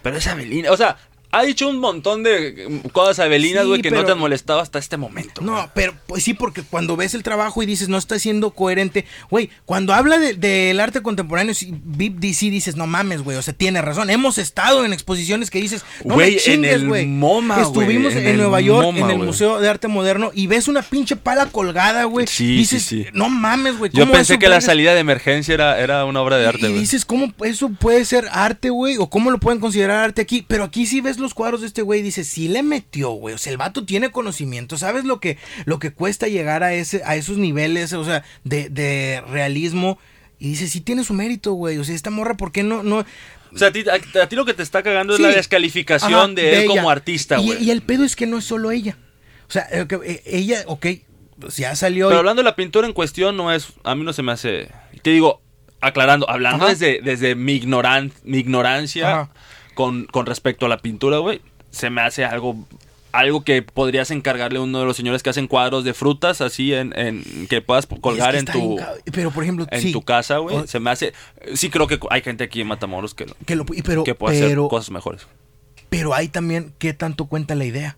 Pero 0.01 0.17
es 0.17 0.25
Avelina, 0.25 0.71
o 0.71 0.77
sea, 0.77 0.97
ha 1.33 1.43
dicho 1.43 1.67
un 1.67 1.79
montón 1.79 2.23
de 2.23 2.67
mm, 2.85 2.89
cosas 2.89 3.19
Avelinas, 3.19 3.63
Sí, 3.63 3.67
güey, 3.69 3.81
que 3.81 3.91
no 3.91 4.05
te 4.05 4.11
han 4.13 4.19
molestado 4.19 4.59
hasta 4.59 4.79
este 4.79 4.97
momento. 4.97 5.41
No, 5.41 5.69
pero 5.73 5.93
pues 6.07 6.23
sí, 6.23 6.33
porque 6.33 6.61
cuando 6.61 6.95
ves 6.95 7.13
el 7.13 7.23
trabajo 7.23 7.61
y 7.63 7.65
dices, 7.65 7.89
no 7.89 7.97
está 7.97 8.17
siendo 8.19 8.51
coherente, 8.51 9.05
güey, 9.29 9.49
cuando 9.65 9.93
habla 9.93 10.17
de- 10.19 10.33
del 10.35 10.79
arte 10.79 11.01
contemporáneo, 11.01 11.53
sí, 11.53 11.73
Vip 11.83 12.17
DC 12.19 12.49
dices, 12.49 12.75
no 12.75 12.87
mames, 12.87 13.21
güey, 13.23 13.35
o 13.37 13.41
sea, 13.41 13.53
tiene 13.53 13.81
razón. 13.81 14.09
Hemos 14.09 14.37
estado 14.37 14.85
en 14.85 14.93
exposiciones 14.93 15.49
que 15.49 15.59
dices, 15.59 15.83
no 16.05 16.13
Güey, 16.13 16.33
en 16.35 16.39
chingues, 16.39 16.73
el 16.73 16.87
güey. 16.87 17.05
MoMA, 17.07 17.61
Estuvimos 17.61 18.13
güey, 18.13 18.27
en, 18.27 18.37
Nueva 18.37 18.61
York, 18.61 18.83
MoMA, 18.85 18.99
en 18.99 19.09
el. 19.09 19.25
Museo 19.25 19.59
de 19.59 19.67
Arte 19.69 19.87
Moderno, 19.87 20.31
y 20.33 20.47
ves 20.47 20.67
una 20.67 20.81
pinche 20.83 21.15
pala 21.15 21.47
colgada, 21.47 22.03
güey. 22.03 22.27
Sí, 22.27 22.57
dices, 22.57 22.83
sí, 22.83 23.03
sí. 23.05 23.09
no 23.13 23.29
mames, 23.29 23.77
güey. 23.77 23.91
Yo 23.91 24.03
¿cómo 24.03 24.13
pensé 24.13 24.37
que 24.37 24.49
la 24.49 24.61
salida 24.61 24.93
de 24.93 24.99
emergencia 24.99 25.53
era, 25.53 25.79
era 25.79 26.05
una 26.05 26.21
obra 26.21 26.37
de 26.37 26.45
arte, 26.47 26.67
y 26.67 26.69
güey. 26.69 26.79
dices, 26.79 27.05
¿cómo 27.05 27.33
eso 27.43 27.69
puede 27.69 28.05
ser 28.05 28.27
arte, 28.31 28.69
güey? 28.69 28.97
¿O 28.97 29.09
cómo 29.09 29.31
lo 29.31 29.39
pueden 29.39 29.59
considerar 29.59 30.03
arte 30.03 30.21
aquí? 30.21 30.45
Pero 30.47 30.65
aquí 30.65 30.85
sí 30.85 31.01
ves 31.01 31.17
los 31.23 31.33
cuadros 31.33 31.61
de 31.61 31.67
este 31.67 31.81
güey 31.81 32.01
y 32.01 32.03
dices, 32.03 32.27
sí 32.27 32.47
le 32.47 32.61
metió, 32.61 33.09
güey. 33.11 33.33
O 33.33 33.37
sea, 33.39 33.51
el 33.51 33.57
vato 33.57 33.83
tiene 33.85 34.11
conocimiento. 34.11 34.77
¿Sabes 34.77 35.05
lo 35.05 35.19
que, 35.19 35.37
lo 35.65 35.79
que 35.79 35.91
cuesta 35.91 36.27
llegar 36.27 36.61
a, 36.63 36.73
ese, 36.75 37.01
a 37.05 37.15
esos 37.15 37.37
niveles, 37.37 37.93
o 37.93 38.03
sea, 38.05 38.23
de, 38.43 38.69
de 38.69 39.21
realismo? 39.27 39.97
Y 40.39 40.49
dices, 40.49 40.71
sí 40.71 40.81
tiene 40.81 41.03
su 41.03 41.13
mérito, 41.13 41.53
güey. 41.53 41.77
O 41.79 41.83
sea, 41.83 41.95
esta 41.95 42.09
morra, 42.11 42.35
¿por 42.35 42.51
qué 42.51 42.61
no...? 42.63 42.83
no 42.83 42.97
O 42.99 43.57
sea, 43.57 43.69
a 43.69 43.71
ti, 43.71 43.83
a- 43.89 44.21
a 44.21 44.27
ti 44.29 44.35
lo 44.35 44.45
que 44.45 44.53
te 44.53 44.61
está 44.63 44.83
cagando 44.83 45.15
Sí. 45.15 45.23
es 45.23 45.29
la 45.29 45.35
descalificación 45.35 46.13
Ajá, 46.13 46.27
de 46.33 46.49
él 46.57 46.63
ella. 46.63 46.67
como 46.67 46.89
artista, 46.89 47.37
güey. 47.37 47.63
Y, 47.63 47.71
el 47.71 47.81
pedo 47.81 48.03
es 48.03 48.15
que 48.15 48.25
no 48.27 48.37
es 48.39 48.45
solo 48.45 48.71
ella. 48.71 48.97
O 49.47 49.51
sea, 49.51 49.67
eh, 49.71 49.87
eh, 50.05 50.21
ella, 50.25 50.63
ok, 50.67 50.85
pues 51.39 51.57
ya 51.57 51.75
salió... 51.75 52.07
Pero 52.09 52.17
y- 52.17 52.19
hablando 52.19 52.41
de 52.41 52.45
la 52.45 52.55
pintura 52.55 52.87
en 52.87 52.93
cuestión, 52.93 53.37
no 53.37 53.51
es. 53.53 53.67
A 53.83 53.95
mí 53.95 54.03
no 54.03 54.11
se 54.11 54.21
me 54.23 54.31
hace. 54.33 54.69
Te 55.01 55.11
digo, 55.11 55.41
aclarando, 55.81 56.29
hablando 56.29 56.65
Ajá. 56.65 56.73
desde, 56.73 57.01
desde 57.01 57.35
mi, 57.35 57.53
ignoran, 57.53 58.11
mi 58.23 58.39
ignorancia 58.39 59.11
Ajá. 59.21 59.29
Con, 59.73 60.05
con 60.05 60.25
respecto 60.25 60.65
a 60.65 60.69
la 60.69 60.77
pintura, 60.77 61.17
güey, 61.19 61.41
se 61.71 61.89
me 61.89 62.01
hace 62.01 62.25
algo. 62.25 62.55
Algo 63.11 63.43
que 63.43 63.61
podrías 63.61 64.09
encargarle 64.09 64.57
a 64.57 64.61
uno 64.63 64.79
de 64.79 64.85
los 64.85 64.97
señores 64.97 65.21
que 65.21 65.29
hacen 65.29 65.45
cuadros 65.47 65.83
de 65.83 65.93
frutas, 65.93 66.41
así 66.41 66.73
en, 66.73 66.97
en 66.97 67.45
que 67.47 67.61
puedas 67.61 67.85
colgar 67.85 68.33
es 68.35 68.43
que 68.43 68.57
en 68.57 68.59
tu 68.59 68.79
Pero, 69.11 69.29
por 69.29 69.43
ejemplo, 69.43 69.67
en 69.69 69.81
sí. 69.83 69.91
tu 69.91 70.01
casa, 70.01 70.39
güey. 70.39 70.67
Se 70.67 70.79
me 70.79 70.89
hace. 70.89 71.13
Sí 71.53 71.69
creo 71.69 71.85
que 71.85 71.99
hay 72.09 72.21
gente 72.23 72.43
aquí 72.43 72.61
en 72.61 72.65
Matamoros 72.67 73.13
que, 73.13 73.27
Que, 73.45 73.55
lo, 73.55 73.65
pero, 73.65 74.03
que 74.03 74.15
puede 74.15 74.43
hacer 74.43 74.57
cosas 74.67 74.89
mejores. 74.89 75.27
pero 75.89 76.15
hay 76.15 76.27
también 76.27 76.73
qué 76.79 76.93
tanto 76.93 77.25
cuenta 77.27 77.53
la 77.53 77.65
idea. 77.65 77.97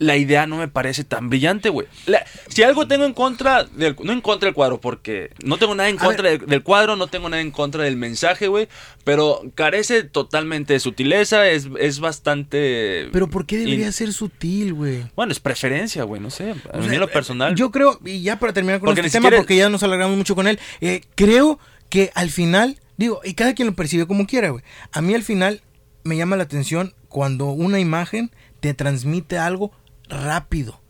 La 0.00 0.16
idea 0.16 0.46
no 0.46 0.56
me 0.56 0.66
parece 0.66 1.04
tan 1.04 1.28
brillante, 1.28 1.68
güey. 1.68 1.86
Si 2.48 2.62
algo 2.62 2.88
tengo 2.88 3.04
en 3.04 3.12
contra 3.12 3.64
del 3.64 3.94
no 4.02 4.12
en 4.12 4.22
contra 4.22 4.46
del 4.46 4.54
cuadro 4.54 4.80
porque 4.80 5.30
no 5.44 5.58
tengo 5.58 5.74
nada 5.74 5.90
en 5.90 5.98
contra 5.98 6.30
del, 6.30 6.46
del 6.46 6.62
cuadro, 6.62 6.96
no 6.96 7.06
tengo 7.08 7.28
nada 7.28 7.42
en 7.42 7.50
contra 7.50 7.84
del 7.84 7.96
mensaje, 7.96 8.48
güey, 8.48 8.66
pero 9.04 9.42
carece 9.54 10.02
totalmente 10.02 10.72
de 10.72 10.80
sutileza, 10.80 11.46
es, 11.48 11.68
es 11.78 12.00
bastante 12.00 13.08
Pero 13.12 13.28
¿por 13.28 13.44
qué 13.46 13.58
debería 13.58 13.86
in- 13.86 13.92
ser 13.92 14.12
sutil, 14.14 14.72
güey? 14.74 15.04
Bueno, 15.14 15.32
es 15.32 15.40
preferencia, 15.40 16.02
güey, 16.04 16.20
no 16.20 16.30
sé, 16.30 16.50
a 16.72 16.76
O 16.76 16.78
mí 16.78 16.84
sea, 16.86 16.94
en 16.94 17.00
lo 17.00 17.08
personal. 17.08 17.54
Yo 17.54 17.70
creo, 17.70 17.98
y 18.04 18.22
ya 18.22 18.38
para 18.38 18.52
terminar 18.54 18.80
con 18.80 18.86
Porque 18.86 19.02
este 19.06 19.18
tema, 19.20 19.30
porque 19.36 19.56
ya 19.56 19.68
nos 19.68 19.82
alargamos 19.82 20.16
mucho 20.16 20.34
con 20.34 20.46
él, 20.48 20.58
eh, 20.80 21.02
creo 21.14 21.58
que 21.90 22.10
al 22.14 22.30
final, 22.30 22.80
digo, 22.96 23.20
y 23.22 23.34
cada 23.34 23.54
quien 23.54 23.68
lo 23.68 23.74
percibe 23.74 24.06
como 24.06 24.26
quiera, 24.26 24.48
güey. 24.48 24.64
A 24.92 25.02
mí 25.02 25.14
al 25.14 25.22
final 25.24 25.60
me 26.04 26.16
llama 26.16 26.36
la 26.36 26.44
atención 26.44 26.94
cuando 27.08 27.50
una 27.50 27.80
imagen 27.80 28.30
te 28.60 28.72
transmite 28.74 29.36
algo 29.38 29.72
rápido. 30.10 30.80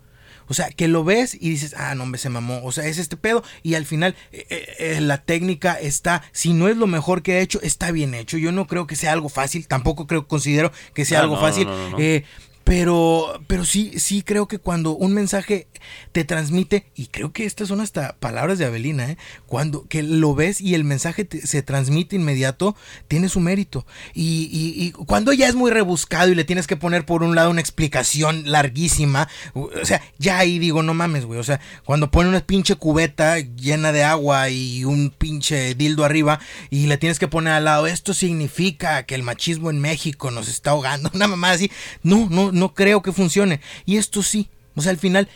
O 0.49 0.55
sea, 0.55 0.69
que 0.71 0.89
lo 0.89 1.05
ves 1.05 1.37
y 1.41 1.49
dices, 1.51 1.77
ah, 1.79 1.95
no, 1.95 2.03
hombre, 2.03 2.19
se 2.19 2.29
mamó. 2.29 2.61
O 2.65 2.73
sea, 2.73 2.85
es 2.87 2.99
este 2.99 3.17
pedo. 3.17 3.45
Y 3.63 3.75
al 3.75 3.87
final, 3.87 4.17
eh, 4.33 4.47
eh, 4.51 4.67
eh, 4.97 5.01
la 5.01 5.19
técnica 5.23 5.75
está, 5.75 6.25
si 6.33 6.53
no 6.53 6.67
es 6.67 6.77
lo 6.77 6.89
mejor 6.89 7.23
que 7.23 7.35
ha 7.35 7.39
hecho, 7.41 7.61
está 7.63 7.93
bien 7.93 8.15
hecho. 8.15 8.37
Yo 8.37 8.51
no 8.51 8.67
creo 8.67 8.89
que 8.89 8.97
sea 8.97 9.13
algo 9.13 9.29
fácil. 9.29 9.69
Tampoco 9.69 10.09
creo, 10.09 10.27
considero 10.27 10.73
que 10.93 11.05
sea 11.05 11.21
Ah, 11.21 11.23
algo 11.23 11.37
no, 11.37 11.41
fácil. 11.41 11.67
no. 11.69 11.97
Eh, 12.01 12.25
pero, 12.65 13.43
pero 13.47 13.65
sí, 13.65 13.93
sí 13.99 14.23
creo 14.23 14.47
que 14.47 14.59
cuando 14.59 14.93
un 14.97 15.13
mensaje 15.15 15.67
te 16.13 16.25
transmite, 16.25 16.87
y 16.95 17.07
creo 17.07 17.33
que 17.33 17.45
estas 17.47 17.69
son 17.69 17.81
hasta 17.81 18.17
palabras 18.21 18.59
de 18.59 18.67
Avelina, 18.67 19.11
¿eh? 19.11 19.17
cuando 19.47 19.87
que 19.89 20.03
lo 20.03 20.35
ves 20.35 20.61
y 20.61 20.75
el 20.75 20.85
mensaje 20.85 21.25
te- 21.25 21.47
se 21.47 21.63
transmite 21.63 22.17
inmediato, 22.17 22.77
tiene 23.09 23.29
su 23.29 23.41
mérito. 23.41 23.87
Y, 24.15 24.49
y- 24.53 24.85
y 24.85 24.91
cuando 24.93 25.33
ya 25.33 25.49
es 25.49 25.55
muy 25.55 25.71
rebuscado 25.71 26.31
y 26.31 26.35
le 26.35 26.45
tienes 26.45 26.67
que 26.67 26.77
poner 26.77 27.07
por 27.07 27.23
un 27.23 27.35
lado 27.35 27.51
una 27.51 27.61
explicación 27.61 28.51
larguísima, 28.51 29.29
o 29.55 29.71
sea, 29.85 30.03
ya 30.19 30.39
ahí 30.39 30.59
digo, 30.59 30.83
no 30.83 30.95
mames, 30.95 31.25
güey. 31.25 31.41
O 31.41 31.45
sea, 31.45 31.61
cuando 31.85 32.11
pone 32.11 32.29
una 32.29 32.41
pinche 32.41 32.77
cubeta 32.77 33.39
llena 33.39 33.91
de 33.93 34.05
agua 34.05 34.51
y 34.51 34.85
un 34.85 35.11
pinche 35.17 35.75
dildo 35.75 36.05
arriba 36.05 36.41
y 36.71 36.87
le 36.87 36.99
tienes 36.99 37.19
que 37.19 37.27
poner 37.29 37.55
al 37.55 37.65
lado, 37.65 37.87
esto 37.87 38.15
significa 38.15 39.05
que 39.05 39.15
el 39.15 39.23
machismo 39.23 39.71
en 39.71 39.81
México 39.81 40.31
nos 40.31 40.49
está 40.49 40.71
ahogando, 40.71 41.11
una 41.15 41.27
mamá 41.27 41.53
así. 41.53 41.71
No, 42.03 42.29
no, 42.31 42.50
no 42.53 42.75
creo 42.75 43.03
que 43.03 43.13
funcione. 43.13 43.61
Y 43.87 43.97
esto 43.97 44.23
sí. 44.23 44.49
O 44.77 44.83
sea, 44.83 44.91
al 44.93 44.99
final 44.99 45.29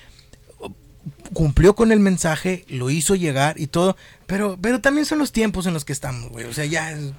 cumplió 1.32 1.74
con 1.74 1.92
el 1.92 2.00
mensaje, 2.00 2.64
lo 2.68 2.90
hizo 2.90 3.14
llegar 3.14 3.58
y 3.60 3.66
todo, 3.66 3.96
pero, 4.26 4.56
pero 4.60 4.80
también 4.80 5.04
son 5.06 5.18
los 5.18 5.32
tiempos 5.32 5.66
en 5.66 5.74
los 5.74 5.84
que 5.84 5.92
estamos, 5.92 6.30
güey. 6.30 6.46
O 6.46 6.52
sea, 6.52 6.64
ya 6.64 6.92
es- 6.92 7.12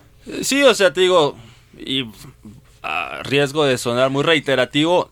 Sí, 0.47 0.63
o 0.63 0.73
sea, 0.73 0.91
te 0.93 1.01
digo, 1.01 1.37
y 1.77 2.03
a 2.81 3.21
riesgo 3.23 3.65
de 3.65 3.77
sonar 3.77 4.09
muy 4.09 4.23
reiterativo, 4.23 5.11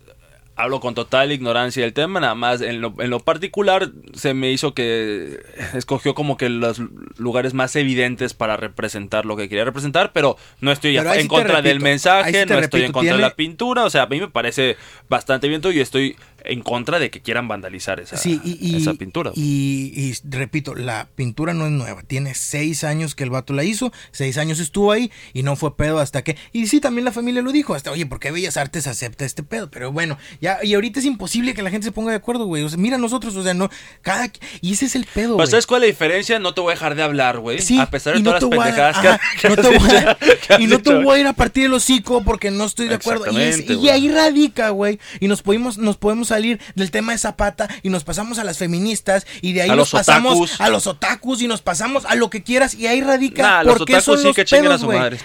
hablo 0.56 0.80
con 0.80 0.94
total 0.94 1.32
ignorancia 1.32 1.84
del 1.84 1.94
tema, 1.94 2.20
nada 2.20 2.36
más 2.36 2.62
en 2.62 2.80
lo, 2.80 2.94
en 3.00 3.10
lo 3.10 3.20
particular 3.20 3.89
se 4.13 4.34
me 4.34 4.52
hizo 4.52 4.74
que 4.74 5.39
escogió 5.74 6.13
como 6.13 6.38
que 6.38 6.50
los 6.50 6.80
lugares 7.18 7.54
más 7.54 7.76
evidentes 7.76 8.34
para 8.34 8.56
representar 8.58 9.26
lo 9.26 9.36
que 9.36 9.50
quería 9.50 9.66
representar, 9.66 10.12
pero 10.13 10.38
no 10.62 10.72
estoy 10.72 10.96
Pero 10.96 11.13
en 11.13 11.28
contra 11.28 11.62
del 11.62 11.74
repito, 11.74 11.84
mensaje, 11.84 12.44
sí 12.44 12.54
no 12.54 12.60
estoy 12.60 12.84
en 12.84 12.92
contra 12.92 13.16
de 13.16 13.22
la 13.22 13.36
pintura, 13.36 13.84
o 13.84 13.89
sea, 13.89 14.04
a 14.04 14.08
mí 14.08 14.20
me 14.20 14.28
parece 14.28 14.78
bastante 15.10 15.48
bien 15.48 15.62
y 15.63 15.80
estoy 15.80 16.18
en 16.45 16.62
contra 16.62 16.99
de 16.99 17.10
que 17.10 17.21
quieran 17.21 17.47
vandalizar 17.47 17.99
esa, 17.99 18.17
Sí, 18.17 18.39
y, 18.43 18.58
y- 18.60 18.75
esa 18.77 18.93
pintura. 18.93 19.32
Y, 19.36 19.91
y 19.95 20.13
repito, 20.29 20.75
la 20.75 21.08
pintura 21.15 21.53
no 21.53 21.65
es 21.65 21.71
nueva. 21.71 22.03
Tiene 22.03 22.36
seis 22.36 22.84
años 22.84 23.15
que 23.15 23.23
el 23.23 23.29
vato 23.29 23.53
la 23.53 23.63
hizo, 23.63 23.91
seis 24.12 24.38
años 24.38 24.60
estuvo 24.60 24.91
ahí 24.91 25.12
y 25.34 25.43
no 25.43 25.56
fue 25.56 25.75
pedo 25.77 25.99
hasta 25.99 26.21
que. 26.23 26.36
Y 26.51 26.67
sí, 26.67 26.79
también 26.79 27.06
la 27.06 27.12
familia 27.12 27.41
lo 27.41 27.51
dijo, 27.51 27.73
hasta, 27.75 27.91
oye, 27.91 28.06
¿por 28.06 28.19
qué 28.19 28.32
Bellas 28.32 28.58
Artes 28.58 28.88
acepta 28.88 29.25
este 29.25 29.43
pedo? 29.43 29.69
Pero 29.71 29.91
bueno, 29.91 30.17
ya, 30.41 30.60
y 30.63 30.73
ahorita 30.73 30.99
es 30.99 31.06
imposible 31.06 31.53
que 31.53 31.62
la 31.62 31.69
gente 31.69 31.86
se 31.86 31.91
ponga 31.91 32.12
de 32.12 32.17
acuerdo, 32.17 32.45
güey. 32.45 32.63
O 32.63 32.69
sea, 32.69 32.77
mira 32.77 32.97
nosotros, 32.97 33.36
o 33.36 33.43
sea, 33.43 33.53
no, 33.53 33.69
cada. 34.01 34.32
Y 34.62 34.73
ese 34.73 34.86
es 34.86 34.95
el 34.95 35.06
pedo, 35.06 35.36
güey. 35.36 35.47
¿sabes 35.47 35.65
cuál 35.67 35.84
es 35.84 35.88
la 35.89 35.91
diferencia? 35.93 36.39
No 36.39 36.53
te 36.53 36.62
voy 36.62 36.71
a 36.71 36.75
dejar 36.75 36.95
de 36.95 37.03
hablar, 37.03 37.39
güey. 37.39 37.60
Sí, 37.62 37.79
a 37.79 37.89
pesar 37.89 38.13
de 38.15 38.21
no 38.21 38.32
todas 38.38 38.41
las 38.43 38.49
voy 38.49 38.58
a- 38.60 38.63
pendejadas 38.63 38.99
que, 38.99 39.08
ajá, 39.08 39.19
que 39.41 39.49
no 39.49 39.56
te 39.56 39.77
voy 39.77 39.89
a- 39.95 40.17
que 40.58 40.63
y 40.63 40.67
no 40.67 40.79
te 40.82 40.93
voy 41.03 41.17
a 41.17 41.21
ir 41.21 41.27
a 41.27 41.34
partir 41.34 41.65
el 41.65 41.73
hocico 41.73 42.23
porque 42.23 42.51
no 42.51 42.65
estoy 42.65 42.88
de 42.88 42.95
acuerdo. 42.95 43.25
Y, 43.32 43.41
es- 43.41 43.69
y 43.69 43.89
ahí 43.89 44.10
radica, 44.10 44.69
güey. 44.69 44.99
Y 45.19 45.27
nos 45.27 45.41
podemos, 45.41 45.77
nos 45.77 45.97
podemos 45.97 46.32
salir 46.36 46.60
del 46.76 46.91
tema 46.91 47.12
de 47.12 47.17
Zapata 47.17 47.67
y 47.84 47.89
nos 47.89 48.04
pasamos 48.04 48.39
a 48.39 48.43
las 48.43 48.58
feministas 48.58 49.26
y 49.41 49.54
de 49.54 49.62
ahí 49.63 49.69
A 49.69 49.76
nos 49.76 49.91
pasamos 49.91 50.34
otakus. 50.34 50.62
a 50.62 50.69
los 50.69 50.88
otakus 50.88 51.41
y 51.41 51.48
nos 51.48 51.62
pasamos 51.62 52.06
a 52.06 52.15
lo 52.15 52.30
que 52.30 52.43
quieras 52.43 52.74
y 52.74 52.88
ahí 52.88 53.02
radica 53.02 53.43
Nah, 53.43 53.63
los 53.63 53.86
qué 53.86 54.02
son 54.02 54.17
sí 54.17 54.24
los 54.26 54.36
que 54.36 54.46
chinguen 54.46 54.65
a 54.72 54.78
pedos, 54.78 54.82
su 54.82 54.88
madre, 54.88 55.17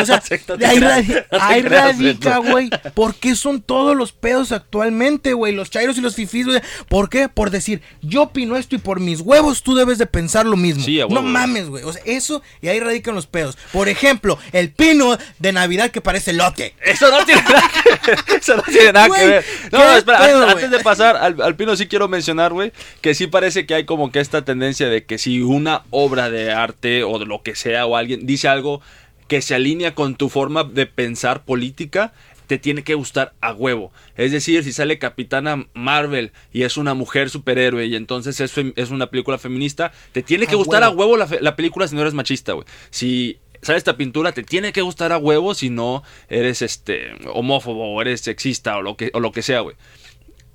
O 0.00 0.04
sea, 0.06 0.22
de 0.58 0.66
ahí, 0.66 0.78
radi- 0.78 1.24
no 1.30 1.68
radica, 1.68 2.36
güey. 2.38 2.70
¿Por 2.94 3.14
qué 3.14 3.34
son 3.36 3.62
todos 3.62 3.96
los 3.96 4.12
pedos 4.12 4.52
actualmente, 4.52 5.32
güey? 5.32 5.54
Los 5.54 5.70
chairos 5.70 5.96
y 5.98 6.00
los 6.00 6.14
fifís, 6.14 6.46
güey. 6.46 6.60
¿Por 6.88 7.08
qué? 7.08 7.28
Por 7.28 7.50
decir, 7.50 7.82
yo 8.02 8.22
opino 8.22 8.56
esto 8.56 8.74
y 8.74 8.78
por 8.78 9.00
mis 9.00 9.20
huevos 9.20 9.62
tú 9.62 9.74
debes 9.74 9.98
de 9.98 10.06
pensar 10.06 10.46
lo 10.46 10.56
mismo. 10.56 10.84
Sí, 10.84 11.00
no 11.08 11.22
mames, 11.22 11.68
güey. 11.68 11.84
O 11.84 11.92
sea, 11.92 12.02
eso 12.04 12.42
y 12.60 12.68
ahí 12.68 12.80
radican 12.80 13.14
los 13.14 13.26
pedos. 13.26 13.56
Por 13.72 13.88
ejemplo, 13.88 14.38
el 14.52 14.70
pino 14.72 15.16
de 15.38 15.52
Navidad 15.52 15.90
que 15.90 16.00
parece 16.00 16.32
lote. 16.32 16.74
Eso 16.84 17.10
no 17.10 17.24
tiene 17.24 17.42
nada 17.42 17.70
que, 18.04 18.36
eso 18.36 18.56
no 18.56 18.62
tiene 18.62 18.92
nada 18.92 19.08
que 19.14 19.26
ver. 19.26 19.44
No, 19.72 19.78
¿qué 19.78 19.84
no, 20.06 20.09
espera, 20.12 20.32
pedo, 20.32 20.48
antes, 20.48 20.70
de 20.70 20.78
pasar 20.80 21.16
al, 21.16 21.40
al 21.40 21.56
Pino 21.56 21.76
sí 21.76 21.86
quiero 21.86 22.08
mencionar, 22.08 22.52
güey, 22.52 22.72
que 23.00 23.14
sí 23.14 23.26
parece 23.26 23.66
que 23.66 23.74
hay 23.74 23.84
como 23.84 24.10
que 24.10 24.20
esta 24.20 24.44
tendencia 24.44 24.88
de 24.88 25.04
que 25.04 25.18
si 25.18 25.40
una 25.42 25.82
obra 25.90 26.30
de 26.30 26.52
arte 26.52 27.04
o 27.04 27.18
de 27.18 27.26
lo 27.26 27.42
que 27.42 27.54
sea 27.54 27.86
o 27.86 27.96
alguien 27.96 28.26
dice 28.26 28.48
algo 28.48 28.80
que 29.28 29.42
se 29.42 29.54
alinea 29.54 29.94
con 29.94 30.16
tu 30.16 30.28
forma 30.28 30.64
de 30.64 30.86
pensar 30.86 31.44
política, 31.44 32.12
te 32.48 32.58
tiene 32.58 32.82
que 32.82 32.94
gustar 32.94 33.32
a 33.40 33.52
huevo. 33.52 33.92
Es 34.16 34.32
decir, 34.32 34.64
si 34.64 34.72
sale 34.72 34.98
Capitana 34.98 35.68
Marvel 35.72 36.32
y 36.52 36.64
es 36.64 36.76
una 36.76 36.94
mujer 36.94 37.30
superhéroe 37.30 37.86
y 37.86 37.94
entonces 37.94 38.40
es, 38.40 38.52
es 38.74 38.90
una 38.90 39.06
película 39.06 39.38
feminista, 39.38 39.92
te 40.10 40.24
tiene 40.24 40.48
que 40.48 40.54
A 40.54 40.58
gustar 40.58 40.82
a 40.82 40.90
huevo. 40.90 41.16
la 41.16 41.54
película 41.54 41.86
si 41.86 41.94
no 41.94 42.00
eres 42.00 42.14
machista, 42.14 42.54
güey. 42.54 42.66
Si 42.90 43.38
sale 43.62 43.78
esta 43.78 43.96
pintura, 43.96 44.32
te 44.32 44.42
tiene 44.42 44.72
que 44.72 44.82
gustar 44.82 45.12
a 45.12 45.18
huevo 45.18 45.54
si 45.54 45.70
no 45.70 46.02
eres 46.28 46.62
este 46.62 47.12
homófobo 47.32 47.94
o 47.94 48.00
eres 48.00 48.20
sexista 48.22 48.76
o 48.78 48.82
lo 48.82 48.96
que, 48.96 49.10
o 49.12 49.20
lo 49.20 49.32
que 49.32 49.42
sea, 49.42 49.60
güey. 49.60 49.76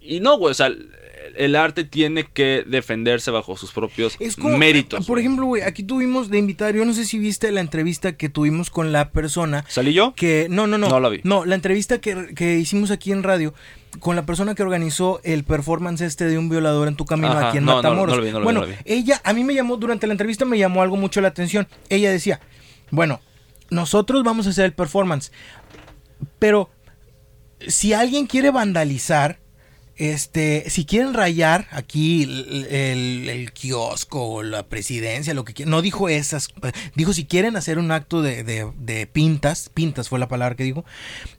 Y 0.06 0.20
no, 0.20 0.38
güey, 0.38 0.52
o 0.52 0.54
sea, 0.54 0.72
el, 1.36 1.56
arte 1.56 1.84
tiene 1.84 2.26
que 2.26 2.64
defenderse 2.66 3.32
bajo 3.32 3.58
sus 3.58 3.72
propios 3.72 4.16
Es 4.20 4.36
como, 4.36 4.58
méritos. 4.58 5.06
Por 5.06 5.20
ejemplo, 5.20 5.46
güey, 5.46 5.64
aquí 5.64 5.84
tuvimos 5.84 6.30
de 6.30 6.38
invitar, 6.38 6.76
yo 6.76 6.86
no 6.86 6.94
sé 6.94 7.06
si 7.06 7.20
viste 7.20 7.52
la 7.52 7.62
entrevista 7.62 8.16
que 8.16 8.30
tuvimos 8.30 8.70
con 8.70 8.92
la 8.92 9.12
persona 9.12 9.66
¿Salí 9.68 9.94
yo? 9.94 10.14
que 10.16 10.48
no, 10.50 10.68
no, 10.68 10.78
no. 10.78 10.90
No 10.90 11.00
la 11.00 11.10
vi. 11.10 11.22
No, 11.24 11.46
la 11.46 11.56
entrevista 11.56 12.00
que, 12.00 12.34
que 12.36 12.58
hicimos 12.58 12.92
aquí 12.92 13.12
en 13.12 13.24
radio 13.24 13.54
con 14.00 14.16
la 14.16 14.26
persona 14.26 14.56
que 14.56 14.64
organizó 14.64 15.22
el 15.24 15.44
performance 15.44 16.02
este 16.02 16.26
de 16.26 16.38
un 16.38 16.50
violador 16.50 16.88
en 16.88 16.96
tu 16.96 17.06
camino 17.06 17.32
Ajá, 17.32 17.50
aquí 17.50 17.58
en 17.58 17.66
no, 17.66 17.72
no, 17.72 17.78
Matamoros. 17.78 18.16
no 18.16 18.22
lo 18.22 18.26
vi, 18.26 18.32
no 18.32 18.40
lo 18.40 18.46
vi, 18.48 18.54
bueno, 18.54 18.76
ella 18.86 19.22
a 19.24 19.34
mí 19.34 19.44
me 19.44 19.54
llamó 19.54 19.78
durante 19.78 20.06
la 20.06 20.14
entrevista 20.14 20.46
me 20.46 20.58
llamó 20.58 20.82
algo 20.82 20.98
mucho 20.98 21.22
la 21.22 21.30
atención. 21.30 21.68
Ella 21.90 22.12
decía, 22.12 22.40
"Bueno, 22.92 23.22
nosotros 23.70 24.24
vamos 24.24 24.48
a 24.48 24.50
hacer 24.50 24.66
el 24.66 24.74
performance, 24.74 25.32
pero 26.40 26.70
si 27.68 27.94
alguien 27.94 28.28
quiere 28.28 28.52
vandalizar 28.52 29.40
este, 29.98 30.70
si 30.70 30.86
quieren 30.86 31.14
rayar 31.14 31.68
aquí 31.72 32.24
el, 32.24 32.66
el- 33.30 33.52
kiosco 33.54 34.22
o 34.28 34.44
la 34.44 34.68
presidencia, 34.68 35.34
lo 35.34 35.46
que 35.46 35.66
no 35.66 35.82
dijo 35.82 36.10
esas, 36.10 36.50
dijo 36.96 37.14
si 37.14 37.26
quieren 37.26 37.56
hacer 37.56 37.80
un 37.80 37.92
acto 37.92 38.22
de, 38.22 38.44
de- 38.44 39.08
pintas, 39.08 39.70
pintas 39.74 40.10
fue 40.10 40.20
la 40.20 40.28
palabra 40.28 40.56
que 40.56 40.64
dijo, 40.64 40.84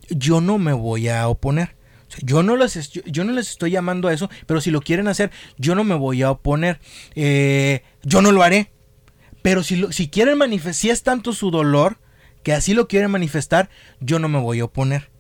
yo 0.09 0.41
no 0.41 0.59
me 0.59 0.73
voy 0.73 1.09
a 1.09 1.29
oponer. 1.29 1.77
Yo 2.23 2.43
no, 2.45 2.57
les, 2.57 2.91
yo 2.93 3.25
no 3.25 3.33
les 3.33 3.51
estoy 3.51 3.73
llamando 3.73 4.07
a 4.09 4.13
eso, 4.13 4.31
pero 4.47 4.61
si 4.61 4.71
lo 4.71 4.81
quieren 4.81 5.09
hacer, 5.09 5.33
yo 5.59 5.75
no 5.75 5.83
me 5.83 5.97
voy 5.97 6.23
a 6.23 6.31
oponer. 6.31 6.79
Eh, 7.17 7.83
yo 8.05 8.23
no 8.23 8.31
lo 8.33 8.43
haré. 8.45 8.71
Pero 9.43 9.63
si, 9.65 9.77
lo- 9.77 9.91
si 9.93 10.09
quieren 10.09 10.39
manifestar, 10.39 10.75
si 10.75 10.91
es 10.91 11.03
tanto 11.03 11.33
su 11.33 11.51
dolor 11.51 11.99
que 12.45 12.53
así 12.53 12.75
lo 12.75 12.87
quieren 12.87 13.11
manifestar, 13.11 13.69
yo 14.01 14.19
no 14.21 14.29
me 14.29 14.39
voy 14.39 14.61
a 14.61 14.65
oponer. 14.67 15.11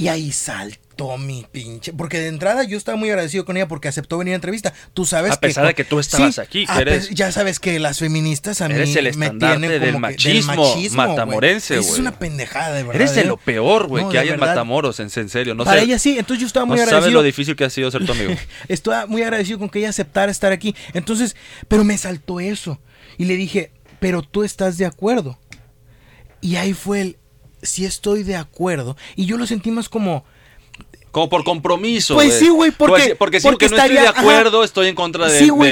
Y 0.00 0.08
ahí 0.08 0.32
saltó 0.32 1.18
mi 1.18 1.44
pinche. 1.52 1.92
Porque 1.92 2.18
de 2.20 2.28
entrada 2.28 2.64
yo 2.64 2.78
estaba 2.78 2.96
muy 2.96 3.10
agradecido 3.10 3.44
con 3.44 3.56
ella 3.58 3.68
porque 3.68 3.88
aceptó 3.88 4.16
venir 4.16 4.32
a 4.32 4.36
entrevista. 4.36 4.72
Tú 4.94 5.04
sabes 5.04 5.32
A 5.32 5.40
pesar 5.40 5.66
de 5.66 5.74
que 5.74 5.84
tú 5.84 5.98
estabas 5.98 6.38
aquí, 6.38 6.64
que 6.66 6.80
eres- 6.80 7.10
ya 7.10 7.30
sabes 7.32 7.60
que 7.60 7.78
las 7.78 7.98
feministas 7.98 8.62
a 8.62 8.68
mí 8.68 8.74
Eres 8.76 8.96
el 8.96 9.04
me 9.16 9.26
estandarte 9.26 9.58
tienen 9.58 9.80
del 9.82 9.92
como 9.92 10.06
que- 10.08 10.12
machismo 10.14 10.72
güey. 10.74 10.88
matamorense, 10.90 11.76
Es 11.78 11.86
güey. 11.88 12.00
una 12.00 12.18
pendejada, 12.18 12.74
de 12.74 12.82
verdad. 12.84 12.96
Eres 13.02 13.14
de 13.14 13.20
¿eh? 13.20 13.24
lo 13.26 13.36
peor, 13.36 13.88
güey, 13.88 14.04
No, 14.04 14.10
que 14.10 14.18
hay 14.18 14.28
en. 14.30 14.40
Matamoros, 14.40 15.00
en, 15.00 15.10
en 15.14 15.28
serio. 15.28 15.54
No 15.54 15.64
Para 15.64 15.80
sé, 15.80 15.84
ella 15.86 15.98
sí, 15.98 16.16
entonces 16.18 16.40
yo 16.40 16.46
estaba 16.46 16.64
muy 16.64 16.76
no 16.76 16.78
sabes 16.78 16.92
agradecido. 16.94 17.20
lo 17.20 17.22
difícil 17.24 17.56
que 17.56 17.64
ha 17.64 17.70
sido 17.70 17.90
ser 17.90 18.06
tu 18.06 18.12
amigo. 18.12 18.32
Estaba 18.68 19.06
muy 19.06 19.22
agradecido 19.22 19.58
con 19.58 19.68
que 19.68 19.80
ella 19.80 19.90
aceptara 19.90 20.32
estar 20.32 20.50
aquí. 20.50 20.74
Entonces, 20.94 21.36
pero 21.68 21.84
me 21.84 21.98
saltó 21.98 22.40
eso. 22.40 22.80
Y 23.18 23.26
le 23.26 23.36
dije, 23.36 23.70
pero 24.00 24.22
tú 24.22 24.44
estás 24.44 24.78
de 24.78 24.86
acuerdo. 24.86 25.38
Y 26.40 26.56
ahí 26.56 26.72
fue 26.72 27.00
el, 27.02 27.16
sí 27.62 27.84
estoy 27.84 28.22
de 28.22 28.36
acuerdo. 28.36 28.96
Y 29.16 29.26
yo 29.26 29.36
lo 29.36 29.46
sentí 29.46 29.70
más 29.70 29.88
como, 29.88 30.24
Como 31.10 31.28
por 31.28 31.42
compromiso. 31.44 32.14
Pues 32.14 32.34
sí, 32.38 32.48
güey, 32.48 32.70
porque- 32.70 33.16
porque 33.16 33.40
sí, 33.40 33.46
porque 33.48 33.66
porque 33.66 33.68
no 33.68 33.76
estoy 33.76 33.96
de 33.96 34.08
acuerdo, 34.08 34.58
ajá. 34.58 34.64
estoy 34.64 34.88
en 34.88 34.94
contra 34.94 35.28
de, 35.28 35.38
sí, 35.38 35.48
güey. 35.48 35.70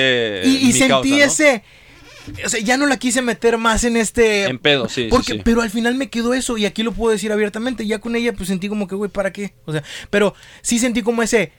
Y, 0.48 0.56
y 0.62 0.66
mi 0.66 0.72
sentí 0.72 0.88
causa, 0.88 1.08
¿no? 1.08 1.16
ese... 1.24 1.64
O 2.44 2.48
sea, 2.48 2.60
ya 2.60 2.76
no 2.76 2.86
la 2.86 2.98
quise 2.98 3.22
meter 3.22 3.56
más 3.56 3.84
en 3.84 3.96
este... 3.96 4.44
En 4.44 4.58
pedo, 4.58 4.88
sí, 4.88 5.04
sí, 5.04 5.08
Porque, 5.08 5.32
sí. 5.34 5.40
Pero 5.42 5.62
al 5.62 5.70
final 5.70 5.94
me 5.94 6.10
quedó 6.10 6.34
eso 6.34 6.58
y 6.58 6.66
aquí 6.66 6.82
lo 6.82 6.92
puedo 6.92 7.12
decir 7.12 7.32
abiertamente. 7.32 7.86
Ya 7.86 8.00
con 8.00 8.16
ella 8.16 8.32
pues 8.34 8.48
sentí 8.48 8.68
como 8.68 8.86
que, 8.86 8.94
güey, 8.96 9.10
¿para 9.10 9.32
qué? 9.32 9.54
O 9.64 9.72
sea, 9.72 9.82
pero 10.10 10.34
sí 10.60 10.78
sentí 10.78 11.02
como 11.02 11.22
ese... 11.22 11.52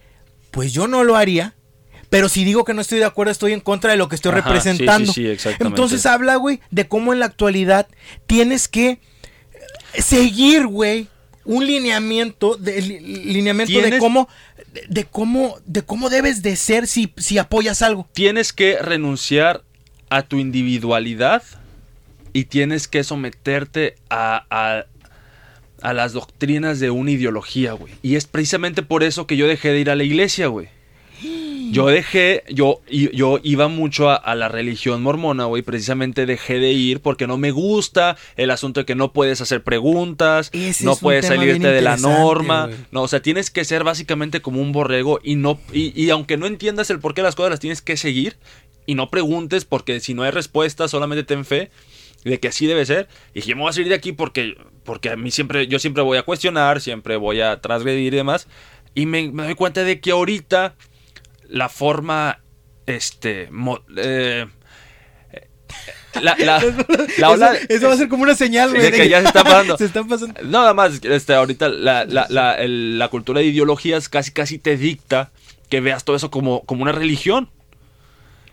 Pues 0.52 0.74
yo 0.74 0.88
no 0.88 1.04
lo 1.04 1.16
haría. 1.16 1.56
Pero 2.10 2.28
si 2.30 2.44
digo 2.44 2.66
que 2.66 2.74
no 2.74 2.82
estoy 2.82 3.00
de 3.00 3.06
acuerdo, 3.06 3.32
estoy 3.32 3.54
en 3.54 3.62
contra 3.62 3.92
de 3.92 3.98
lo 3.98 4.10
que 4.10 4.16
estoy 4.16 4.32
Ajá, 4.32 4.42
representando. 4.42 5.12
sí, 5.14 5.22
sí, 5.22 5.28
sí, 5.28 5.32
exactamente. 5.32 5.68
Entonces 5.80 6.06
habla, 6.06 6.36
güey, 6.36 6.60
de 6.70 6.88
cómo 6.88 7.14
en 7.14 7.20
la 7.20 7.26
actualidad 7.28 7.88
tienes 8.28 8.68
que 8.68 9.00
seguir, 9.98 10.68
güey, 10.68 11.08
un 11.46 11.66
lineamiento, 11.66 12.56
de, 12.56 12.82
li- 12.82 13.00
lineamiento 13.00 13.74
de 13.82 13.98
cómo, 14.00 14.30
de, 14.74 14.86
de 14.88 15.04
cómo, 15.06 15.58
de 15.66 15.82
cómo 15.82 16.10
debes 16.10 16.42
de 16.44 16.56
ser 16.56 16.86
si, 16.88 17.12
si 17.18 17.38
apoyas 17.38 17.82
algo. 17.82 18.08
Tienes 18.14 18.54
que 18.54 18.78
renunciar 18.80 19.64
a 20.10 20.22
tu 20.24 20.38
individualidad 20.38 21.44
y 22.34 22.46
tienes 22.46 22.88
que 22.88 23.04
someterte 23.04 23.96
a, 24.10 24.46
a, 24.50 24.86
a 25.82 25.94
las 25.94 26.14
doctrinas 26.14 26.80
de 26.80 26.92
una 26.92 27.12
ideología, 27.12 27.74
güey. 27.74 27.94
Y 28.04 28.16
es 28.16 28.26
precisamente 28.28 28.84
por 28.84 29.04
eso 29.04 29.26
que 29.26 29.38
yo 29.38 29.48
dejé 29.48 29.70
de 29.70 29.80
ir 29.80 29.90
a 29.90 29.96
la 29.96 30.04
iglesia, 30.04 30.48
güey. 30.48 30.68
Yo 31.72 31.88
dejé, 31.88 32.44
yo, 32.50 32.82
yo 32.90 33.40
iba 33.44 33.68
mucho 33.68 34.10
a, 34.10 34.16
a 34.16 34.36
la 34.36 34.50
religión 34.50 35.02
mormona, 35.02 35.46
güey. 35.46 35.62
Precisamente 35.62 36.26
dejé 36.26 36.60
de 36.60 36.72
ir 36.72 37.02
porque 37.02 37.28
no 37.28 37.38
me 37.38 37.52
gusta 37.52 38.18
el 38.36 38.52
asunto 38.52 38.82
de 38.82 38.86
que 38.86 38.96
no 38.96 39.14
puedes 39.14 39.42
hacer 39.42 39.64
preguntas, 39.64 40.50
Ese 40.54 40.86
no 40.86 40.96
puedes 40.96 41.26
salirte 41.26 41.68
de 41.68 41.82
la 41.82 41.98
norma. 41.98 42.70
No, 42.92 43.04
o 43.04 43.08
sea, 43.08 43.22
tienes 43.22 43.52
que 43.52 43.66
ser 43.66 43.84
básicamente 43.84 44.42
como 44.42 44.62
un 44.62 44.72
borrego 44.72 45.20
y 45.24 45.36
no, 45.36 45.60
y, 45.74 46.00
y 46.02 46.10
aunque 46.10 46.38
no 46.38 46.46
entiendas 46.46 46.90
el 46.90 47.00
por 47.00 47.14
qué 47.14 47.22
las 47.22 47.36
cosas 47.36 47.52
las 47.52 47.60
tienes 47.60 47.82
que 47.82 47.98
seguir 47.98 48.38
y 48.86 48.96
no 48.96 49.10
preguntes 49.10 49.66
porque 49.66 50.00
si 50.00 50.14
no 50.14 50.24
hay 50.24 50.32
respuesta, 50.32 50.88
solamente 50.88 51.24
ten 51.24 51.46
fe 51.46 51.70
de 52.24 52.40
que 52.40 52.48
así 52.48 52.66
debe 52.66 52.86
ser. 52.86 53.08
Y 53.34 53.42
dije, 53.42 53.56
me 53.56 53.62
voy 53.62 53.70
a 53.70 53.74
salir 53.74 53.90
de 53.90 53.96
aquí 53.96 54.12
porque, 54.12 54.58
porque 54.84 55.10
a 55.10 55.16
mí 55.16 55.32
siempre, 55.32 55.68
yo 55.68 55.80
siempre 55.80 56.04
voy 56.04 56.18
a 56.18 56.24
cuestionar, 56.24 56.82
siempre 56.82 57.16
voy 57.16 57.42
a 57.42 57.62
transgredir 57.62 58.14
y 58.14 58.18
demás. 58.18 58.48
Y 58.96 59.06
me, 59.06 59.32
me 59.32 59.44
doy 59.44 59.56
cuenta 59.56 59.84
de 59.84 60.00
que 60.00 60.12
ahorita 60.12 60.76
la 61.50 61.68
forma, 61.70 62.40
este, 62.86 63.50
mo- 63.52 63.82
eh, 63.98 64.46
la, 66.22 66.36
la, 66.38 66.64
la 67.18 67.30
ola 67.30 67.54
eso, 67.54 67.66
eso 67.70 67.88
va 67.88 67.94
a 67.94 67.98
ser 67.98 68.10
como 68.10 68.24
una 68.24 68.36
señal, 68.36 68.70
güey. 68.72 68.82
de 68.82 68.92
que 68.92 69.10
ya 69.10 69.22
se 69.22 69.28
está 69.28 69.44
pasando. 69.44 69.78
se 69.78 69.90
pasando. 69.90 70.42
Nada 70.44 70.74
más, 70.74 71.04
este, 71.04 71.34
ahorita 71.34 71.70
la, 71.70 72.06
la, 72.06 72.26
la, 72.30 72.54
el- 72.56 72.98
la 72.98 73.08
cultura 73.10 73.42
de 73.42 73.48
ideologías 73.48 74.10
casi 74.10 74.32
casi 74.32 74.58
te 74.58 74.78
dicta 74.78 75.32
que 75.70 75.82
veas 75.82 76.04
todo 76.04 76.16
eso 76.16 76.32
como, 76.32 76.62
como 76.66 76.82
una 76.84 76.92
religión. 76.92 77.50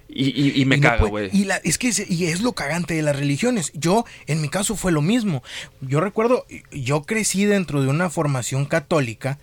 Y, 0.09 0.27
y- 0.41 0.61
y 0.61 0.65
me 0.67 0.77
Y 0.77 0.81
caga, 0.81 1.07
güey. 1.07 1.31
y, 1.33 1.47
la- 1.47 1.57
es 1.65 1.79
que 1.79 1.89
es, 1.89 2.09
y 2.09 2.27
es 2.27 2.41
lo 2.41 2.53
cagante 2.53 2.95
de 2.95 3.03
las 3.03 3.17
religiones. 3.17 3.73
Yo, 3.75 4.05
en 4.27 4.41
mi 4.41 4.49
caso, 4.49 4.77
fue 4.77 4.93
lo 4.93 5.03
mismo. 5.03 5.43
Yo 5.81 6.01
recuerdo, 6.01 6.47
yo 6.71 7.03
crecí 7.03 7.45
dentro 7.45 7.83
de 7.83 7.89
una 7.89 8.09
formación 8.09 8.67
católica, 8.67 9.39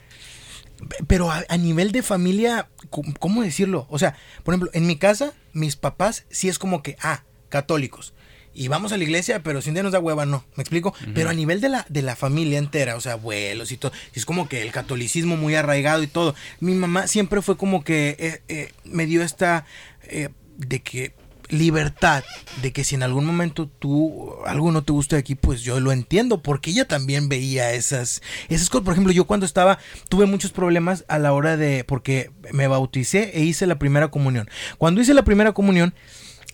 pero 1.07 1.31
a, 1.31 1.43
a 1.49 1.57
nivel 1.57 1.91
de 1.91 2.03
familia, 2.03 2.69
¿cómo- 2.89 3.13
¿cómo 3.19 3.41
decirlo? 3.43 3.87
O 3.89 3.99
sea, 3.99 4.15
por 4.43 4.53
ejemplo, 4.53 4.69
en 4.73 4.87
mi 4.87 4.97
casa, 4.97 5.33
mis 5.53 5.75
papás 5.75 6.25
sí 6.29 6.49
es 6.49 6.59
como 6.59 6.81
que, 6.83 6.95
ah, 7.01 7.23
católicos. 7.49 8.13
Y 8.55 8.67
vamos 8.67 8.91
a 8.91 8.97
la 8.97 9.03
iglesia, 9.03 9.41
pero 9.41 9.61
si 9.61 9.69
un 9.69 9.73
día 9.75 9.81
nos 9.83 9.93
da 9.93 9.99
hueva, 9.99 10.27
no. 10.27 10.45
¿Me 10.55 10.61
explico? 10.61 10.93
Pero 11.15 11.29
a 11.29 11.33
nivel 11.33 11.59
de 11.59 11.69
la, 11.69 11.85
de 11.89 12.03
la 12.03 12.15
familia 12.15 12.59
entera, 12.59 12.95
o 12.95 13.01
sea, 13.01 13.13
abuelos 13.13 13.71
y 13.71 13.77
todo, 13.77 13.91
es 14.13 14.25
como 14.25 14.47
que 14.47 14.61
el 14.61 14.71
catolicismo 14.71 15.37
muy 15.37 15.55
arraigado 15.55 16.03
y 16.03 16.07
todo. 16.07 16.35
Mi 16.59 16.73
mamá 16.75 17.07
siempre 17.07 17.41
fue 17.41 17.57
como 17.57 17.83
que 17.83 18.15
eh, 18.19 18.41
eh, 18.49 18.71
me 18.83 19.07
dio 19.07 19.23
esta 19.23 19.65
eh, 20.03 20.29
de 20.57 20.81
que 20.83 21.13
libertad, 21.53 22.23
de 22.61 22.73
que 22.73 22.83
si 22.83 22.95
en 22.95 23.03
algún 23.03 23.25
momento 23.25 23.67
tú 23.67 24.33
algo 24.45 24.71
no 24.71 24.83
te 24.83 24.91
gusta 24.91 25.15
de 25.15 25.21
aquí, 25.21 25.35
pues 25.35 25.61
yo 25.61 25.79
lo 25.79 25.91
entiendo, 25.91 26.41
porque 26.41 26.71
ella 26.71 26.87
también 26.87 27.29
veía 27.29 27.71
esas, 27.71 28.21
esas 28.49 28.69
cosas. 28.69 28.85
Por 28.85 28.93
ejemplo, 28.93 29.13
yo 29.13 29.25
cuando 29.25 29.45
estaba, 29.45 29.79
tuve 30.09 30.25
muchos 30.25 30.51
problemas 30.51 31.05
a 31.07 31.19
la 31.19 31.33
hora 31.33 31.57
de, 31.57 31.83
porque 31.83 32.31
me 32.51 32.67
bauticé 32.67 33.31
e 33.35 33.43
hice 33.43 33.67
la 33.67 33.79
primera 33.79 34.09
comunión. 34.09 34.49
Cuando 34.77 35.01
hice 35.01 35.13
la 35.13 35.23
primera 35.23 35.53
comunión, 35.53 35.93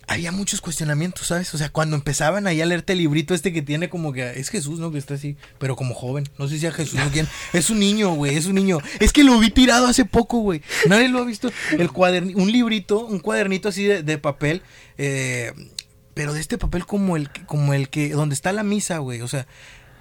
había 0.10 0.32
muchos 0.32 0.60
cuestionamientos, 0.60 1.28
¿sabes? 1.28 1.54
O 1.54 1.58
sea, 1.58 1.70
cuando 1.70 1.96
empezaban 1.96 2.48
ahí 2.48 2.62
a 2.62 2.66
leerte 2.66 2.94
el 2.94 3.00
librito 3.00 3.34
este 3.34 3.54
que 3.54 3.62
tiene 3.62 3.90
como 3.90 4.12
que 4.12 4.32
es 4.40 4.50
Jesús, 4.50 4.80
¿no? 4.80 4.92
Que 4.92 4.98
está 4.98 5.14
así, 5.14 5.38
pero 5.60 5.76
como 5.76 5.94
joven. 5.94 6.28
No 6.38 6.48
sé 6.48 6.60
si 6.60 6.66
es 6.66 6.74
Jesús 6.74 7.00
o 7.00 7.12
quién. 7.12 7.28
Es 7.54 7.70
un 7.70 7.80
niño, 7.80 8.14
güey, 8.16 8.36
es 8.36 8.48
un 8.48 8.56
niño. 8.56 8.80
Es 9.00 9.14
que 9.14 9.24
lo 9.24 9.38
vi 9.40 9.52
tirado 9.52 9.88
hace 9.88 10.06
poco, 10.06 10.40
güey. 10.40 10.62
Nadie 10.88 11.08
lo 11.10 11.20
ha 11.20 11.26
visto. 11.26 11.52
El 11.72 11.90
cuaderni- 11.92 12.36
un 12.36 12.52
librito, 12.52 13.06
un 13.06 13.20
cuadernito 13.20 13.70
así 13.70 13.84
de, 13.86 14.04
de 14.04 14.18
papel, 14.18 14.64
eh, 14.98 15.54
pero 16.16 16.34
de 16.34 16.42
este 16.42 16.58
papel 16.58 16.86
como 16.86 17.16
el, 17.16 17.30
como 17.46 17.74
el 17.74 17.90
que, 17.90 18.10
donde 18.10 18.34
está 18.36 18.52
la 18.52 18.64
misa, 18.64 18.98
güey. 18.98 19.22
O 19.22 19.28
sea, 19.28 19.46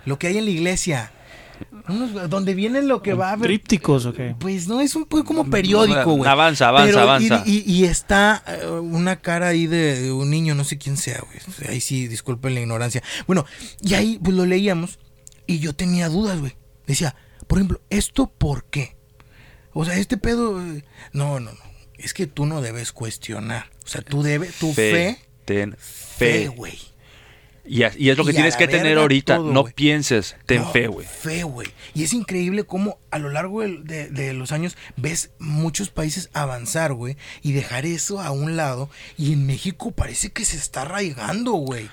lo 0.07 0.19
que 0.19 0.27
hay 0.29 0.39
en 0.39 0.47
la 0.47 0.51
iglesia. 0.51 1.13
Unos- 1.89 2.29
donde 2.29 2.55
viene 2.55 2.83
lo 2.83 3.03
que 3.03 3.15
va 3.15 3.31
a 3.31 3.33
haber. 3.33 3.49
Trípticos, 3.49 4.05
¿o 4.07 4.13
qué? 4.13 4.35
Pues 4.39 4.69
no, 4.69 4.81
es 4.81 4.95
un 4.95 5.05
poco 5.07 5.25
como 5.25 5.49
periódico, 5.51 6.13
güey. 6.15 6.31
Avanza, 6.31 6.69
avanza, 6.69 6.87
Pero, 6.89 7.01
avanza. 7.01 7.43
Y, 7.47 7.65
y- 7.67 7.73
y 7.81 7.85
está 7.85 8.43
eh, 8.47 8.67
una 8.69 9.17
cara 9.21 9.49
ahí 9.49 9.67
de, 9.67 10.01
de 10.03 10.13
un 10.13 10.29
niño, 10.31 10.55
no 10.55 10.65
sé 10.65 10.77
quién 10.79 10.97
sea, 10.97 11.21
güey. 11.27 11.71
Ahí 11.71 11.81
sí, 11.81 12.09
disculpen 12.09 12.55
la 12.55 12.61
ignorancia. 12.61 13.03
Bueno, 13.27 13.47
y 13.81 13.95
ahí 13.95 14.19
pues 14.23 14.37
lo 14.37 14.45
leíamos 14.47 14.99
y 15.47 15.59
yo 15.61 15.75
tenía 15.75 16.09
dudas, 16.09 16.39
güey. 16.41 16.57
Decía, 16.87 17.15
por 17.47 17.59
ejemplo, 17.59 17.81
¿esto 17.91 18.27
por 18.37 18.65
qué? 18.65 18.97
O 19.73 19.85
sea, 19.85 19.95
este 19.97 20.17
pedo... 20.17 20.61
eh, 20.63 20.85
No, 21.13 21.41
no, 21.41 21.53
no. 21.53 21.59
Es 21.97 22.13
que 22.15 22.27
tú 22.27 22.47
no 22.47 22.61
debes 22.61 22.93
cuestionar. 22.93 23.71
O 23.85 23.89
sea, 23.89 24.03
tú 24.03 24.23
debes... 24.23 24.55
Tu 24.55 24.73
fe... 24.73 25.19
ten 25.45 25.75
Fe, 25.79 26.43
fe. 26.45 26.49
güey. 26.49 26.79
Y, 27.69 27.83
es 27.83 28.16
lo 28.16 28.25
que 28.25 28.33
tienes 28.33 28.57
que 28.57 28.66
tener 28.66 28.99
ahorita. 28.99 29.37
todo, 29.37 29.53
no 29.53 29.64
pienses, 29.64 30.37
ten 30.47 30.62
No, 30.62 30.73
fe, 30.73 30.87
güey. 30.87 31.07
Fe, 31.07 31.43
güey. 31.43 31.69
Y 31.95 32.05
es 32.05 32.12
increíble 32.12 32.64
cómo 32.64 32.99
a 33.11 33.19
lo 33.19 33.29
largo 33.29 33.61
de, 33.61 34.09
de 34.09 34.33
los 34.33 34.53
años 34.53 34.77
ves 34.97 35.31
muchos 35.39 35.91
países 35.91 36.31
avanzar, 36.33 36.95
güey, 36.95 37.16
y 37.43 37.53
dejar 37.53 37.85
eso 37.87 38.21
a 38.21 38.31
un 38.31 38.57
lado. 38.57 38.89
Y 39.16 39.35
en 39.35 39.47
México 39.47 39.91
parece 39.91 40.31
que 40.31 40.45
se 40.45 40.57
está 40.57 40.83
arraigando, 40.83 41.53
güey. 41.53 41.89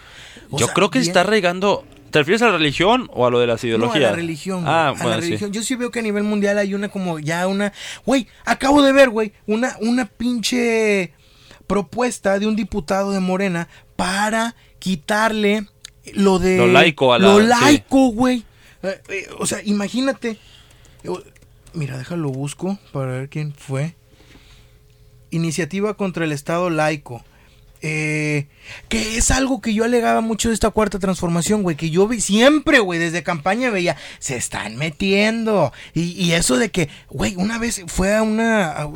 Yo 0.52 0.66
sea, 0.66 0.74
creo 0.74 0.90
que 0.90 1.00
se 1.00 1.08
está 1.08 1.24
regando. 1.24 1.86
¿Te 2.12 2.20
refieres 2.20 2.42
a 2.44 2.46
la 2.48 2.58
religión 2.58 3.10
o 3.14 3.26
a 3.26 3.30
lo 3.30 3.40
de 3.40 3.48
las 3.48 3.62
No, 3.62 3.68
a 3.68 3.70
ideologías? 3.70 4.12
la 4.12 4.16
religión, 4.16 4.62
güey. 4.62 4.74
Ah, 4.74 4.88
a 4.88 4.92
bueno, 4.92 5.10
la 5.10 5.16
sí. 5.18 5.22
religión. 5.24 5.52
Yo 5.52 5.64
sí 5.64 5.76
veo 5.76 5.92
que 5.92 6.00
a 6.00 6.04
nivel 6.04 6.24
mundial 6.24 6.58
hay 6.58 6.74
una 6.74 6.88
como 6.88 7.20
ya 7.20 7.46
una... 7.48 7.74
Güey, 8.06 8.28
acabo 8.46 8.82
de 8.82 8.94
ver, 8.94 9.10
güey, 9.10 9.34
una, 9.48 9.76
una 9.82 10.06
pinche 10.06 11.12
propuesta 11.68 12.40
de 12.40 12.48
un 12.48 12.56
diputado 12.56 13.12
de 13.12 13.20
Morena 13.20 13.68
para 13.96 14.56
quitarle 14.86 15.66
lo 16.14 16.38
de... 16.38 16.58
Lo 16.58 16.68
laico 16.68 17.12
a 17.12 17.18
la- 17.18 17.28
Lo 17.28 17.40
laico, 17.40 18.10
güey. 18.12 18.44
Eh, 18.84 19.02
eh, 19.10 19.28
o 19.40 19.48
sea, 19.48 19.58
imagínate. 19.64 20.38
Mira, 21.74 21.98
déjalo 21.98 22.30
busco 22.30 22.78
para 22.94 23.14
ver 23.14 23.30
quién 23.30 23.52
fue. 23.52 23.96
Iniciativa 25.32 25.96
contra 25.96 26.24
el 26.24 26.32
Estado 26.32 26.70
laico. 26.70 27.26
Eh, 27.82 28.46
que 28.90 29.18
es 29.18 29.32
algo 29.32 29.60
que 29.60 29.74
yo 29.74 29.84
alegaba 29.86 30.22
mucho 30.22 30.50
de 30.50 30.54
esta 30.54 30.70
cuarta 30.70 31.00
transformación, 31.00 31.64
güey. 31.64 31.76
Que 31.76 31.90
yo 31.90 32.08
vi 32.08 32.22
siempre, 32.22 32.78
güey, 32.80 33.00
desde 33.00 33.24
campaña 33.24 33.72
veía, 33.72 33.98
se 34.20 34.36
están 34.38 34.76
metiendo. 34.78 35.74
Y, 35.96 36.12
y 36.12 36.34
eso 36.34 36.58
de 36.58 36.70
que, 36.70 36.90
güey, 37.10 37.36
una 37.38 37.58
vez 37.58 37.82
fue 37.88 38.16
a 38.16 38.22
una. 38.22 38.72
A, 38.72 38.90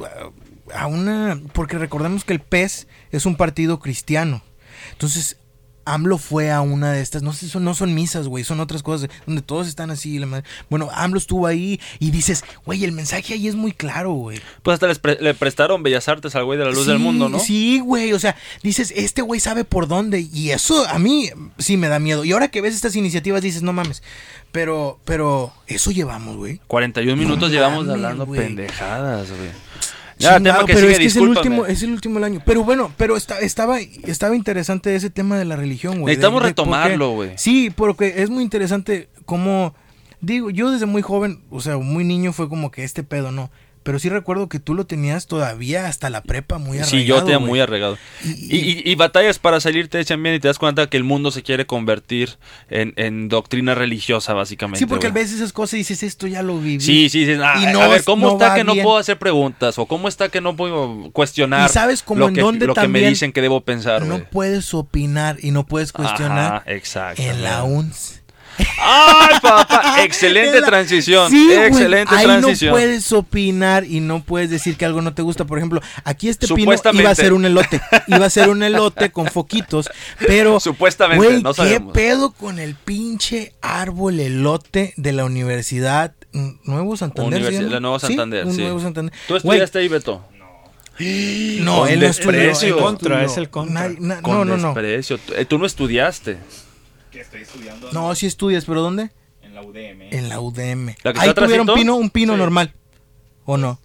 a 0.76 0.86
una. 0.86 1.42
Porque 1.54 1.80
recordemos 1.80 2.24
que 2.26 2.34
el 2.34 2.42
PES 2.42 2.86
es 3.12 3.26
un 3.26 3.36
partido 3.38 3.80
cristiano. 3.80 4.44
Entonces, 4.92 5.38
AMLO 5.86 6.18
fue 6.18 6.52
a 6.52 6.62
una 6.62 6.92
de 6.92 7.02
estas, 7.02 7.24
no 7.24 7.34
sé, 7.34 7.48
son, 7.50 7.64
no 7.64 7.74
son 7.74 7.94
misas, 7.96 8.28
güey, 8.28 8.44
son 8.44 8.60
otras 8.60 8.84
cosas, 8.84 9.10
donde 9.26 9.42
todos 9.42 9.68
están 9.68 9.90
así. 9.92 10.20
la 10.20 10.26
madre. 10.28 10.44
Bueno, 10.70 10.90
AMLO 10.94 11.18
estuvo 11.18 11.48
ahí 11.48 11.80
y 12.00 12.12
dices, 12.12 12.44
güey, 12.66 12.84
el 12.84 12.92
mensaje 12.92 13.34
ahí 13.34 13.48
es 13.48 13.56
muy 13.56 13.72
claro, 13.72 14.12
güey. 14.14 14.40
Pues 14.64 14.74
hasta 14.76 14.88
les 14.88 15.00
pre- 15.00 15.18
le 15.20 15.34
prestaron 15.34 15.82
Bellas 15.84 16.08
Artes 16.08 16.36
al 16.36 16.46
güey 16.46 16.60
de 16.60 16.66
la 16.66 16.72
luz 16.72 16.86
del 16.86 17.00
mundo, 17.00 17.28
¿no? 17.30 17.40
Sí, 17.40 17.80
güey, 17.80 18.14
o 18.14 18.20
sea, 18.20 18.36
dices, 18.64 18.92
este 18.96 19.22
güey 19.22 19.40
sabe 19.40 19.64
por 19.64 19.88
dónde 19.88 20.22
y 20.32 20.52
eso 20.52 20.88
a 20.88 21.00
mí 21.00 21.30
sí 21.58 21.78
me 21.78 21.88
da 21.88 22.00
miedo. 22.00 22.24
Y 22.26 22.32
ahora 22.34 22.50
que 22.50 22.62
ves 22.62 22.76
estas 22.76 22.96
iniciativas 22.96 23.42
dices, 23.42 23.62
no 23.64 23.74
mames, 23.74 24.04
pero, 24.52 25.00
pero 25.06 25.54
eso 25.68 25.92
llevamos, 25.92 26.36
güey. 26.38 26.60
41 26.68 27.16
minutos 27.16 27.50
No 27.50 27.54
llevamos 27.54 27.86
mames, 27.86 27.96
hablando 27.96 28.26
pendejadas, 28.28 29.30
güey. 29.30 29.50
Ya, 30.20 30.38
que 30.38 30.74
pero 30.74 30.80
sigue, 30.80 30.92
es 30.92 30.98
que 31.00 31.06
es 31.06 31.16
el 31.16 31.28
último, 31.30 31.66
es 31.66 31.82
el 31.84 31.92
último 31.92 32.16
del 32.16 32.24
año. 32.26 32.42
Pero 32.46 32.64
bueno, 32.64 32.92
pero 32.98 33.16
está, 33.16 33.40
estaba, 33.40 33.80
estaba 33.80 34.36
interesante 34.36 34.94
ese 34.96 35.10
tema 35.10 35.38
de 35.38 35.46
la 35.46 35.56
religión, 35.56 36.02
güey. 36.02 36.16
Necesitamos 36.16 36.42
de- 36.44 36.50
retomarlo, 36.50 37.12
güey. 37.12 37.32
Sí, 37.38 37.70
porque 37.74 38.16
es 38.18 38.30
muy 38.30 38.44
interesante 38.44 39.10
cómo, 39.26 39.74
digo, 40.22 40.50
yo 40.50 40.72
desde 40.72 40.86
muy 40.86 41.02
joven, 41.02 41.42
o 41.50 41.62
sea, 41.62 41.78
muy 41.78 42.04
niño 42.04 42.34
fue 42.34 42.50
como 42.50 42.70
que 42.70 42.84
este 42.84 43.04
pedo, 43.04 43.32
¿no? 43.32 43.50
Pero 43.90 43.98
sí 43.98 44.08
recuerdo 44.08 44.50
que 44.50 44.60
tú 44.60 44.76
lo 44.76 44.86
tenías 44.86 45.26
todavía 45.26 45.88
hasta 45.88 46.12
la 46.12 46.22
prepa 46.22 46.60
muy 46.60 46.78
arraigado, 46.78 46.92
Sí, 46.92 47.06
yo 47.06 47.24
tenía 47.24 47.40
muy 47.40 47.60
arregado. 47.60 47.98
Y- 48.24 48.30
Y, 48.56 48.60
y- 48.86 48.92
y 48.92 48.94
batallas 48.94 49.40
para 49.40 49.60
salir 49.60 49.88
te 49.88 50.00
echan 50.00 50.22
bien 50.22 50.36
y 50.36 50.40
te 50.40 50.48
das 50.48 50.60
cuenta 50.60 50.86
que 50.92 50.96
el 50.96 51.04
mundo 51.04 51.32
se 51.32 51.42
quiere 51.42 51.66
convertir 51.66 52.38
en, 52.70 52.94
en 52.98 53.30
doctrina 53.30 53.74
religiosa, 53.74 54.36
básicamente. 54.36 54.78
Sí, 54.78 54.86
porque 54.86 55.10
güey. 55.10 55.24
ves 55.24 55.34
esas 55.34 55.54
cosas 55.54 55.80
dices, 55.80 56.04
esto 56.04 56.28
ya 56.28 56.44
lo 56.44 56.60
viví. 56.60 56.80
Sí, 56.82 57.10
sí, 57.10 57.26
sí. 57.26 57.32
Ah, 57.44 57.68
no 57.74 57.82
a 57.82 57.88
ver, 57.88 58.04
¿cómo 58.04 58.28
no 58.28 58.34
está 58.34 58.54
que 58.54 58.64
no 58.64 58.76
puedo 58.76 58.98
hacer 58.98 59.18
preguntas? 59.18 59.80
¿O 59.80 59.88
cómo 59.88 60.08
está 60.08 60.30
que 60.30 60.40
no 60.40 60.56
puedo 60.56 61.10
cuestionar 61.12 61.68
¿Y 61.68 61.74
sabes 61.74 62.04
cómo 62.04 62.20
lo, 62.20 62.28
en 62.28 62.36
que, 62.36 62.42
dónde 62.42 62.68
lo 62.68 62.76
que 62.76 62.82
me 62.82 62.84
también 62.84 63.10
dicen 63.10 63.32
que 63.32 63.42
debo 63.42 63.62
pensar? 63.62 64.06
No 64.06 64.24
puedes 64.26 64.72
opinar 64.76 65.38
y 65.42 65.50
no 65.50 65.66
puedes 65.66 65.92
cuestionar 65.94 66.58
Ajá, 66.58 66.64
exacto. 66.68 67.24
en 67.24 67.42
la 67.42 67.64
UNS. 67.64 68.19
¡Ay, 68.82 69.36
papá! 69.41 69.95
Excelente 70.03 70.60
la- 70.62 70.68
transición. 70.68 71.30
Sí, 71.30 71.45
güey, 71.45 71.68
excelente 71.68 72.14
ahí 72.16 72.26
transición. 72.26 72.70
no 72.72 72.76
puedes 72.76 73.12
opinar 73.12 73.86
y 73.86 73.99
no 73.99 74.24
puedes 74.24 74.49
decir 74.49 74.76
que 74.78 74.86
algo 74.86 75.01
no 75.01 75.14
te 75.14 75.22
gusta. 75.22 75.45
Por 75.45 75.57
ejemplo, 75.57 75.82
aquí 76.03 76.30
este 76.30 76.47
pino 76.47 76.60
Supuestamente. 76.60 77.03
iba 77.03 77.12
a 77.12 77.16
ser 77.16 77.34
un 77.34 77.45
elote. 77.45 77.82
Iba 78.07 78.26
a 78.26 78.30
ser 78.30 78.49
un 78.49 78.64
elote 78.64 79.12
con 79.12 79.28
foquitos. 79.32 79.89
Pero, 80.28 80.60
Supuestamente, 80.60 81.26
güey, 81.26 81.41
no 81.43 81.51
¿qué 81.51 81.57
sabemos. 81.57 81.93
pedo 81.93 82.32
con 82.32 82.60
el 82.60 82.76
pinche 82.76 83.53
árbol 83.62 84.20
elote 84.20 84.93
de 84.97 85.12
la 85.14 85.26
Universidad 85.26 86.14
Nuevo 86.64 86.95
Santander? 86.97 87.41
Universi- 87.41 87.45
¿se 87.49 87.53
llama? 87.64 87.70
la 87.70 87.80
Nueva 87.80 87.99
Sí, 87.99 88.07
Santander, 88.07 88.51
sí. 88.51 88.62
Nuevo 88.62 88.80
Santander. 88.80 89.14
¿Tú 89.28 89.34
Güey, 89.43 89.60
estudiaste 89.60 89.80
ahí, 89.80 89.88
Beto? 89.88 90.24
No, 90.99 91.05
no 91.64 91.86
estudió. 91.86 91.99
desprecio. 92.07 92.68
él 92.78 92.84
no 93.10 93.20
es 93.22 93.38
el 93.38 93.49
contra. 93.49 93.88
Nadie- 93.88 93.97
na- 94.01 94.22
Con 94.22 94.34
no, 94.34 94.45
no, 94.45 94.57
no. 94.57 94.68
desprecio. 94.74 95.18
Eh, 95.36 95.45
Tú 95.45 95.57
no 95.57 95.66
estudiaste. 95.66 96.38
Que 97.20 97.24
estoy 97.24 97.42
estudiando 97.42 97.92
No, 97.92 98.16
sí 98.16 98.28
estudias, 98.28 98.64
pero 98.64 98.82
¿dónde? 98.82 99.10
en 99.44 99.54
la 99.54 99.62
UDM. 99.62 100.02
En 100.12 100.30
la 100.30 100.40
UDM. 100.40 100.96
¿La 101.04 101.12
que 101.12 101.20
Ahí 101.20 101.34
tuvieron 101.34 101.68
pino, 101.74 101.96
un 101.98 102.10
pino 102.10 102.32
Sí. 102.34 102.40
normal. 102.40 102.74
¿O 103.44 103.58
no? 103.58 103.78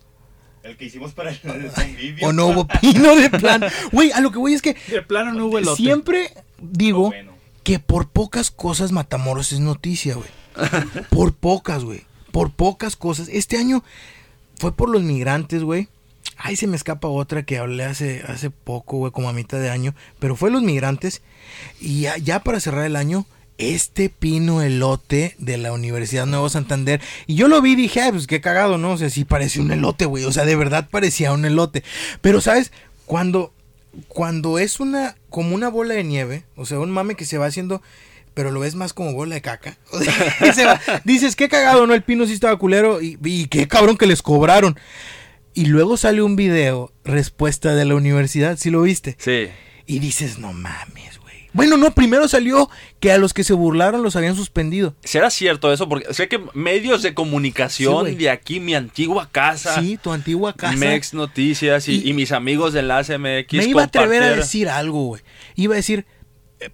El 0.63 0.77
que 0.77 0.85
hicimos 0.85 1.13
para 1.15 1.31
el 1.31 1.41
convivio. 1.41 2.29
¿O 2.29 2.33
no 2.33 2.47
hubo 2.47 2.67
pino 2.81 3.17
de 3.17 3.29
plan? 3.31 3.65
Güey, 3.91 4.13
a 4.13 4.21
lo 4.21 4.31
que 4.31 4.39
voy 4.39 4.55
es 4.55 4.63
que 4.63 4.77
De 4.89 5.03
plano 5.03 5.33
no 5.33 5.47
hubo 5.47 5.59
elote. 5.59 5.83
siempre 5.83 6.33
digo 6.61 7.07
Bueno. 7.09 7.33
que 7.65 7.81
por 7.81 8.09
pocas 8.09 8.53
cosas 8.53 8.93
Matamoros 8.93 9.51
es 9.53 9.59
noticia, 9.59 10.15
güey. 10.15 10.29
Por 11.11 11.33
pocas, 11.35 11.83
güey. 11.83 12.05
Por 12.31 12.53
pocas 12.53 12.95
cosas. 12.95 13.29
Este 13.29 13.57
año 13.57 13.83
fue 14.57 14.73
por 14.73 14.89
los 14.91 15.03
migrantes, 15.03 15.65
güey. 15.65 15.89
Ay, 16.37 16.57
se 16.57 16.67
me 16.67 16.77
escapa 16.77 17.09
otra 17.09 17.45
que 17.45 17.59
hablé 17.59 17.85
hace, 17.85 18.23
hace 18.27 18.51
poco, 18.51 18.99
güey, 18.99 19.13
como 19.13 19.29
a 19.29 19.33
mitad 19.33 19.59
de 19.61 19.71
año. 19.71 19.95
Pero 20.19 20.37
fue 20.37 20.51
los 20.51 20.63
migrantes. 20.63 21.23
Y 21.81 22.07
ya, 22.23 22.43
para 22.43 22.61
cerrar 22.61 22.85
el 22.85 22.97
año, 22.97 23.27
este 23.59 24.09
pino 24.09 24.63
elote 24.63 25.37
de 25.39 25.59
la 25.59 25.73
Universidad 25.73 26.27
Nuevo 26.27 26.49
Santander. 26.49 27.01
Y 27.27 27.37
yo 27.37 27.49
lo 27.49 27.63
vi 27.63 27.73
y 27.73 27.77
dije, 27.77 28.01
ay, 28.01 28.13
pues 28.13 28.27
qué 28.27 28.41
cagado, 28.41 28.79
¿no? 28.79 28.93
O 28.93 28.99
sea, 28.99 29.11
sí 29.11 29.25
parecía 29.25 29.63
un 29.63 29.71
elote, 29.71 30.07
güey. 30.07 30.25
O 30.25 30.33
sea, 30.33 30.45
de 30.45 30.57
verdad 30.57 30.89
parecía 30.91 31.33
un 31.33 31.45
elote. 31.45 31.85
Pero, 32.21 32.41
¿sabes? 32.41 32.73
Cuando, 33.07 33.53
cuando 34.09 34.59
es 34.59 34.81
una, 34.81 35.17
como 35.31 35.55
una 35.55 35.69
bola 35.69 35.95
de 35.95 36.05
nieve, 36.05 36.45
o 36.57 36.67
sea, 36.67 36.81
un 36.81 36.91
mame 36.91 37.15
que 37.15 37.27
se 37.27 37.39
va 37.39 37.47
haciendo, 37.47 37.81
pero 38.35 38.51
lo 38.51 38.61
ves 38.61 38.75
más 38.75 38.93
como 38.93 39.13
bola 39.13 39.37
de 39.37 39.41
caca. 39.41 39.79
Dices, 41.05 41.37
qué 41.37 41.49
cagado, 41.49 41.87
¿no? 41.87 41.95
El 41.95 42.03
pino 42.03 42.27
sí 42.27 42.33
estaba 42.33 42.59
culero 42.59 43.01
y, 43.01 43.19
y 43.23 43.47
qué 43.47 43.69
cabrón 43.69 43.97
que 43.97 44.07
les 44.07 44.23
cobraron. 44.23 44.77
Y 45.55 45.67
luego 45.67 45.97
sale 45.97 46.21
un 46.23 46.37
video, 46.37 46.93
respuesta 47.05 47.75
de 47.75 47.85
la 47.85 47.95
universidad, 47.95 48.57
¿sí 48.59 48.71
lo 48.71 48.83
viste? 48.83 49.17
Sí. 49.19 49.49
Y 49.87 49.99
dices, 50.01 50.39
no 50.39 50.53
mames, 50.53 51.19
güey. 51.21 51.35
Bueno, 51.53 51.77
no, 51.77 51.95
primero 51.95 52.27
salió 52.27 52.69
que 52.99 53.13
a 53.13 53.19
los 53.19 53.33
que 53.33 53.45
se 53.45 53.53
burlaron 53.53 54.03
los 54.03 54.17
habían 54.17 54.35
suspendido. 54.35 54.97
¿Será 55.05 55.31
cierto 55.31 55.73
eso? 55.73 55.89
Porque 55.89 56.13
sé 56.13 56.27
que 56.27 56.41
medios 56.55 57.03
de 57.03 57.15
comunicación 57.15 58.17
de 58.19 58.31
aquí, 58.31 58.59
mi 58.59 58.75
antigua 58.75 59.29
casa, 59.31 59.81
Sí, 59.81 59.97
tu 60.03 60.11
antigua 60.11 60.53
casa. 60.55 60.77
Mex 60.77 61.15
Noticias 61.15 61.87
y, 61.89 62.01
Y- 62.03 62.11
y 62.11 62.13
mis 62.15 62.33
amigos 62.33 62.73
de 62.73 62.81
Enlace 62.81 63.17
MX 63.19 63.53
me 63.53 63.65
iba 63.67 63.83
a 63.83 63.85
atrever 63.85 64.23
a 64.25 64.35
decir 64.35 64.69
algo, 64.69 65.05
güey. 65.05 65.23
Iba 65.55 65.75
a 65.75 65.77
decir 65.77 66.07
eh, 66.59 66.71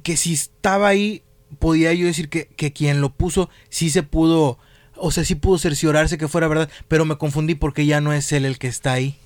que 0.00 0.16
si 0.16 0.34
estaba 0.34 0.86
ahí, 0.88 1.22
podía 1.58 1.92
yo 1.92 2.06
decir 2.06 2.28
que, 2.28 2.46
que 2.46 2.72
quien 2.72 3.00
lo 3.00 3.12
puso 3.14 3.50
sí 3.70 3.90
se 3.90 4.04
pudo, 4.04 4.58
o 5.04 5.10
sea, 5.10 5.24
sí 5.24 5.34
pudo 5.34 5.58
cerciorarse 5.58 6.16
que 6.18 6.28
fuera 6.28 6.48
verdad, 6.48 6.70
pero 6.88 7.04
me 7.04 7.16
confundí 7.16 7.54
porque 7.54 7.86
ya 7.86 8.00
no 8.00 8.12
es 8.12 8.30
él 8.32 8.44
el 8.44 8.58
que 8.58 8.68
está 8.68 8.92
ahí. 8.92 9.18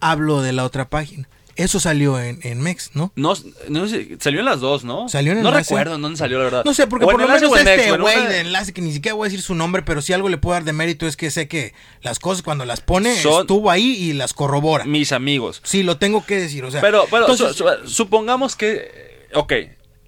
Hablo 0.00 0.42
de 0.42 0.52
la 0.52 0.64
otra 0.64 0.88
página. 0.88 1.28
Eso 1.56 1.78
salió 1.78 2.18
en, 2.18 2.38
en 2.42 2.58
Mex, 2.60 2.92
¿no? 2.94 3.12
No, 3.16 3.34
no 3.68 3.86
sé, 3.86 4.16
salió 4.18 4.38
en 4.40 4.46
las 4.46 4.60
dos, 4.60 4.82
¿no? 4.82 5.10
Salió 5.10 5.32
en 5.32 5.42
No 5.42 5.48
Enlace. 5.50 5.74
recuerdo 5.74 5.96
en 5.96 6.02
dónde 6.02 6.16
salió, 6.16 6.38
la 6.38 6.44
verdad. 6.44 6.62
No 6.64 6.72
sé, 6.72 6.86
porque 6.86 7.04
O 7.04 7.08
por 7.10 7.20
lo 7.20 7.26
menos 7.28 7.50
Mex, 7.50 7.66
este 7.66 7.88
bueno, 7.90 8.04
güey 8.04 8.16
una- 8.18 8.28
de 8.30 8.40
enlace, 8.40 8.72
que 8.72 8.80
ni 8.80 8.92
siquiera 8.92 9.14
voy 9.14 9.26
a 9.26 9.28
decir 9.28 9.42
su 9.42 9.54
nombre, 9.54 9.82
pero 9.82 10.00
si 10.00 10.14
algo 10.14 10.30
le 10.30 10.38
puedo 10.38 10.54
dar 10.54 10.64
de 10.64 10.72
mérito 10.72 11.06
es 11.06 11.16
que 11.18 11.30
sé 11.30 11.48
que 11.48 11.74
las 12.02 12.18
cosas 12.18 12.42
cuando 12.42 12.64
las 12.64 12.80
pone 12.80 13.14
Son- 13.16 13.42
estuvo 13.42 13.70
ahí 13.70 13.90
y 13.90 14.12
las 14.14 14.32
corrobora. 14.32 14.84
Mis 14.86 15.12
amigos. 15.12 15.60
Sí, 15.62 15.82
lo 15.82 15.98
tengo 15.98 16.24
que 16.24 16.36
decir, 16.40 16.64
o 16.64 16.70
sea. 16.70 16.80
Pero, 16.80 17.04
pero 17.10 17.28
entonces- 17.28 17.54
su- 17.56 17.64
su- 17.64 17.88
supongamos 17.88 18.56
que, 18.56 19.28
ok, 19.34 19.52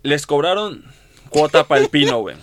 les 0.05 0.27
cobraron 0.27 0.85
cuota 1.29 1.65
para 1.67 1.83
el 1.83 1.89
pino, 1.91 2.21
güey. 2.21 2.37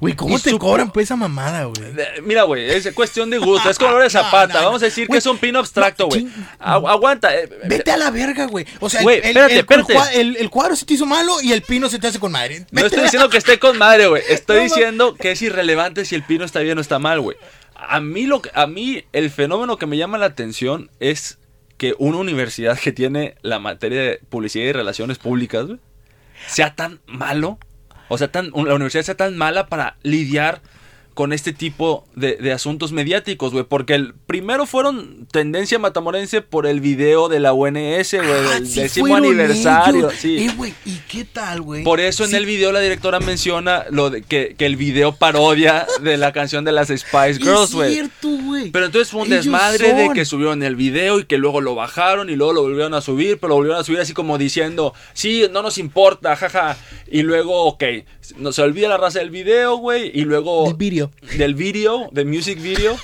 Güey, 0.00 0.14
¿cómo 0.14 0.38
te 0.38 0.56
cobran 0.58 0.90
pues 0.90 1.04
esa 1.04 1.16
mamada, 1.16 1.64
güey? 1.64 1.92
Mira, 2.22 2.42
güey, 2.42 2.68
es 2.70 2.90
cuestión 2.92 3.30
de 3.30 3.38
gusto, 3.38 3.70
es 3.70 3.78
color 3.78 4.02
de 4.02 4.10
zapata. 4.10 4.46
no, 4.54 4.60
no. 4.60 4.66
Vamos 4.66 4.82
a 4.82 4.86
decir 4.86 5.08
que 5.08 5.16
es 5.18 5.26
un 5.26 5.38
pino 5.38 5.58
abstracto, 5.58 6.06
güey. 6.08 6.26
aguanta. 6.58 7.34
eh, 7.34 7.48
Vete 7.64 7.90
a 7.90 7.96
la 7.96 8.10
verga, 8.10 8.46
güey. 8.46 8.66
O 8.80 8.90
sea, 8.90 9.00
el, 9.00 9.08
espérate, 9.08 9.54
el- 9.54 9.60
espérate. 9.60 10.20
el- 10.20 10.36
el 10.36 10.50
cuadro 10.50 10.76
se 10.76 10.84
te 10.86 10.94
hizo 10.94 11.06
malo 11.06 11.40
y 11.42 11.52
el 11.52 11.62
pino 11.62 11.88
se 11.88 11.98
te 11.98 12.06
hace 12.06 12.18
con 12.18 12.32
madre. 12.32 12.66
No 12.70 12.84
estoy 12.84 13.02
diciendo 13.02 13.28
que 13.30 13.38
esté 13.38 13.58
con 13.58 13.78
madre, 13.78 14.06
güey. 14.08 14.22
Estoy 14.28 14.64
diciendo 14.64 15.14
que 15.14 15.32
es 15.32 15.42
irrelevante 15.42 16.04
si 16.04 16.14
el 16.14 16.22
pino 16.22 16.44
está 16.44 16.60
bien 16.60 16.78
o 16.78 16.80
está 16.80 16.98
mal, 16.98 17.20
güey. 17.20 17.36
A 17.74 18.00
mí, 18.00 18.26
lo 18.26 18.42
a 18.54 18.66
mí 18.66 19.04
el 19.12 19.30
fenómeno 19.30 19.76
que 19.76 19.86
me 19.86 19.96
llama 19.96 20.18
la 20.18 20.26
atención 20.26 20.90
es 21.00 21.38
que 21.78 21.94
una 21.98 22.18
universidad 22.18 22.78
que 22.78 22.92
tiene 22.92 23.34
la 23.42 23.58
materia 23.58 24.00
de 24.02 24.20
publicidad 24.28 24.66
y 24.66 24.72
relaciones 24.72 25.18
públicas, 25.18 25.66
güey, 25.66 25.78
sea 26.46 26.74
tan 26.76 27.00
malo. 27.06 27.58
O 28.12 28.18
sea, 28.18 28.30
tan, 28.30 28.50
la 28.50 28.74
universidad 28.74 29.04
sea 29.04 29.16
tan 29.16 29.38
mala 29.38 29.68
para 29.68 29.96
lidiar 30.02 30.60
con 31.14 31.32
este 31.32 31.52
tipo 31.52 32.04
de, 32.14 32.36
de 32.36 32.52
asuntos 32.52 32.92
mediáticos, 32.92 33.52
güey. 33.52 33.64
Porque 33.64 33.94
el 33.94 34.14
primero 34.14 34.66
fueron 34.66 35.26
tendencia 35.30 35.78
matamorense 35.78 36.40
por 36.42 36.66
el 36.66 36.80
video 36.80 37.28
de 37.28 37.40
la 37.40 37.52
UNS, 37.52 38.12
güey, 38.14 38.30
Ah, 38.30 38.54
del 38.54 38.66
sí 38.66 38.80
décimo 38.80 39.14
aniversario. 39.16 40.08
ellos. 40.08 40.14
Sí. 40.18 40.38
Eh, 40.46 40.50
güey, 40.56 40.74
¿y 40.84 40.96
qué 41.10 41.24
tal, 41.24 41.60
güey? 41.62 41.84
Por 41.84 42.00
eso 42.00 42.24
en 42.24 42.34
el 42.34 42.46
video 42.46 42.72
la 42.72 42.80
directora 42.80 43.20
menciona 43.20 43.84
lo 43.90 44.10
de 44.10 44.22
que, 44.22 44.54
que 44.56 44.66
el 44.66 44.76
video 44.76 45.12
parodia 45.14 45.86
de 46.02 46.16
la 46.16 46.32
canción 46.32 46.64
de 46.64 46.72
las 46.72 46.88
Spice 46.88 47.34
Girls, 47.40 47.70
Es 47.70 47.74
güey. 47.74 47.92
cierto, 47.94 48.28
güey. 48.28 48.70
Pero 48.70 48.86
entonces 48.86 49.10
fue 49.10 49.22
un 49.22 49.26
Ellos 49.32 49.44
desmadre 49.44 49.92
de 49.94 50.10
que 50.14 50.24
subieron 50.24 50.62
el 50.62 50.76
video 50.76 51.18
y 51.20 51.24
que 51.24 51.38
luego 51.38 51.60
lo 51.60 51.74
bajaron 51.74 52.30
y 52.30 52.36
luego 52.36 52.52
lo 52.52 52.62
volvieron 52.62 52.94
a 52.94 53.00
subir, 53.00 53.38
pero 53.38 53.48
lo 53.50 53.54
volvieron 53.56 53.80
a 53.80 53.84
subir 53.84 54.00
así 54.00 54.12
como 54.14 54.38
diciendo, 54.38 54.94
sí, 55.12 55.44
no 55.50 55.62
nos 55.62 55.78
importa, 55.78 56.34
jaja. 56.36 56.76
Y 57.10 57.22
luego, 57.22 57.64
ok, 57.64 57.82
no 58.36 58.52
se 58.52 58.62
olvida 58.62 58.88
la 58.88 58.96
raza 58.96 59.18
del 59.20 59.30
video, 59.30 59.76
güey, 59.76 60.10
y 60.14 60.22
luego... 60.22 60.64
Del 60.66 60.74
video. 60.76 61.10
Del 61.36 61.54
video, 61.54 62.08
del 62.12 62.26
music 62.26 62.60
video. 62.60 62.96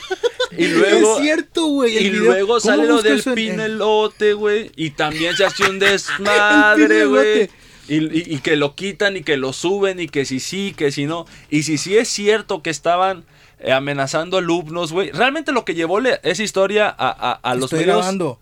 Y 0.56 0.66
luego... 0.68 1.16
es 1.18 1.22
cierto, 1.22 1.66
güey. 1.66 1.96
Y 1.98 2.10
video. 2.10 2.24
luego 2.24 2.46
¿Cómo 2.48 2.60
sale 2.60 2.86
lo 2.86 3.02
del 3.02 3.22
pinelote, 3.22 4.32
güey. 4.34 4.70
Y 4.76 4.90
también 4.90 5.36
se 5.36 5.44
hace 5.44 5.68
un 5.68 5.78
desmadre, 5.80 7.04
güey. 7.06 7.50
Y, 7.88 7.96
y- 8.04 8.34
y 8.34 8.38
que 8.40 8.56
lo 8.56 8.74
quitan 8.74 9.16
y 9.16 9.22
que 9.22 9.36
lo 9.38 9.52
suben 9.52 9.98
y 9.98 10.08
que 10.08 10.24
si 10.26 10.40
sí, 10.40 10.74
que 10.76 10.92
si 10.92 11.06
no. 11.06 11.24
Y 11.50 11.62
si 11.62 11.78
sí 11.78 11.96
es 11.96 12.08
cierto 12.08 12.62
que 12.62 12.68
estaban 12.70 13.24
eh, 13.60 13.72
amenazando 13.72 14.36
alumnos, 14.38 14.92
güey. 14.92 15.10
Realmente 15.10 15.52
lo 15.52 15.64
que 15.64 15.74
llevó 15.74 15.98
le- 16.00 16.20
esa 16.22 16.42
historia 16.42 16.88
a, 16.88 17.08
a- 17.08 17.32
a 17.32 17.54
los 17.54 17.64
Estoy 17.64 17.78
medios... 17.80 17.96
grabando. 17.96 18.38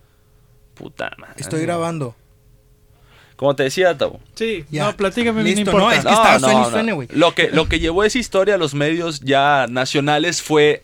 Puta 0.75 1.13
madre. 1.19 1.35
Estoy 1.39 1.63
grabando. 1.63 2.17
Como 3.37 3.55
te 3.55 3.65
decía, 3.65 3.97
Tabo. 3.99 4.19
Sí, 4.35 4.65
Ya. 4.71 4.85
no, 4.85 4.97
platícame, 4.97 5.43
Listo, 5.43 5.61
importa. 5.61 5.79
no, 5.79 5.91
es 5.93 6.05
que 6.05 6.09
estaba 6.11 6.39
suene 6.41 6.61
y 6.67 6.71
suene, 6.71 6.93
güey. 6.93 7.09
Lo 7.13 7.35
que, 7.35 7.51
lo 7.51 7.69
que 7.69 7.79
llevó 7.81 8.03
esa 8.05 8.19
historia 8.19 8.55
a 8.55 8.59
los 8.59 8.75
medios 8.75 9.21
ya 9.21 9.67
nacionales 9.69 10.41
fue 10.43 10.83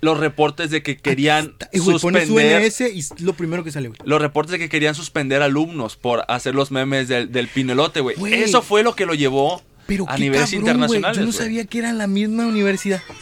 los 0.00 0.18
reportes 0.18 0.70
de 0.70 0.82
que 0.82 0.96
querían 0.96 1.54
Eh, 1.72 1.78
güey, 1.80 1.98
suspender... 1.98 2.62
UNS 2.62 2.80
y 2.80 3.04
lo 3.24 3.32
primero 3.34 3.62
que 3.64 3.70
sale, 3.72 3.88
güey. 3.88 3.98
los 4.04 4.20
reportes 4.20 4.52
de 4.52 4.58
que 4.58 4.68
querían 4.68 4.94
suspender 4.94 5.42
alumnos 5.42 5.96
por 5.96 6.24
hacer 6.28 6.54
los 6.54 6.70
memes 6.70 7.08
del, 7.08 7.30
del 7.32 7.48
pinelote, 7.48 8.00
güey. 8.00 8.16
Güey. 8.16 8.34
Eso 8.34 8.62
fue 8.62 8.82
lo 8.84 8.94
que 8.96 9.06
lo 9.06 9.14
llevó 9.14 9.62
Pero 9.86 10.04
a 10.08 10.16
niveles 10.18 10.46
cabrón, 10.50 10.60
internacionales. 10.60 11.18
güey. 11.18 11.26
Yo 11.28 11.32
no 11.32 11.44
sabía 11.44 11.64
que 11.66 11.78
era 11.78 11.92
la 11.92 12.06
misma 12.06 12.46
universidad. 12.46 13.00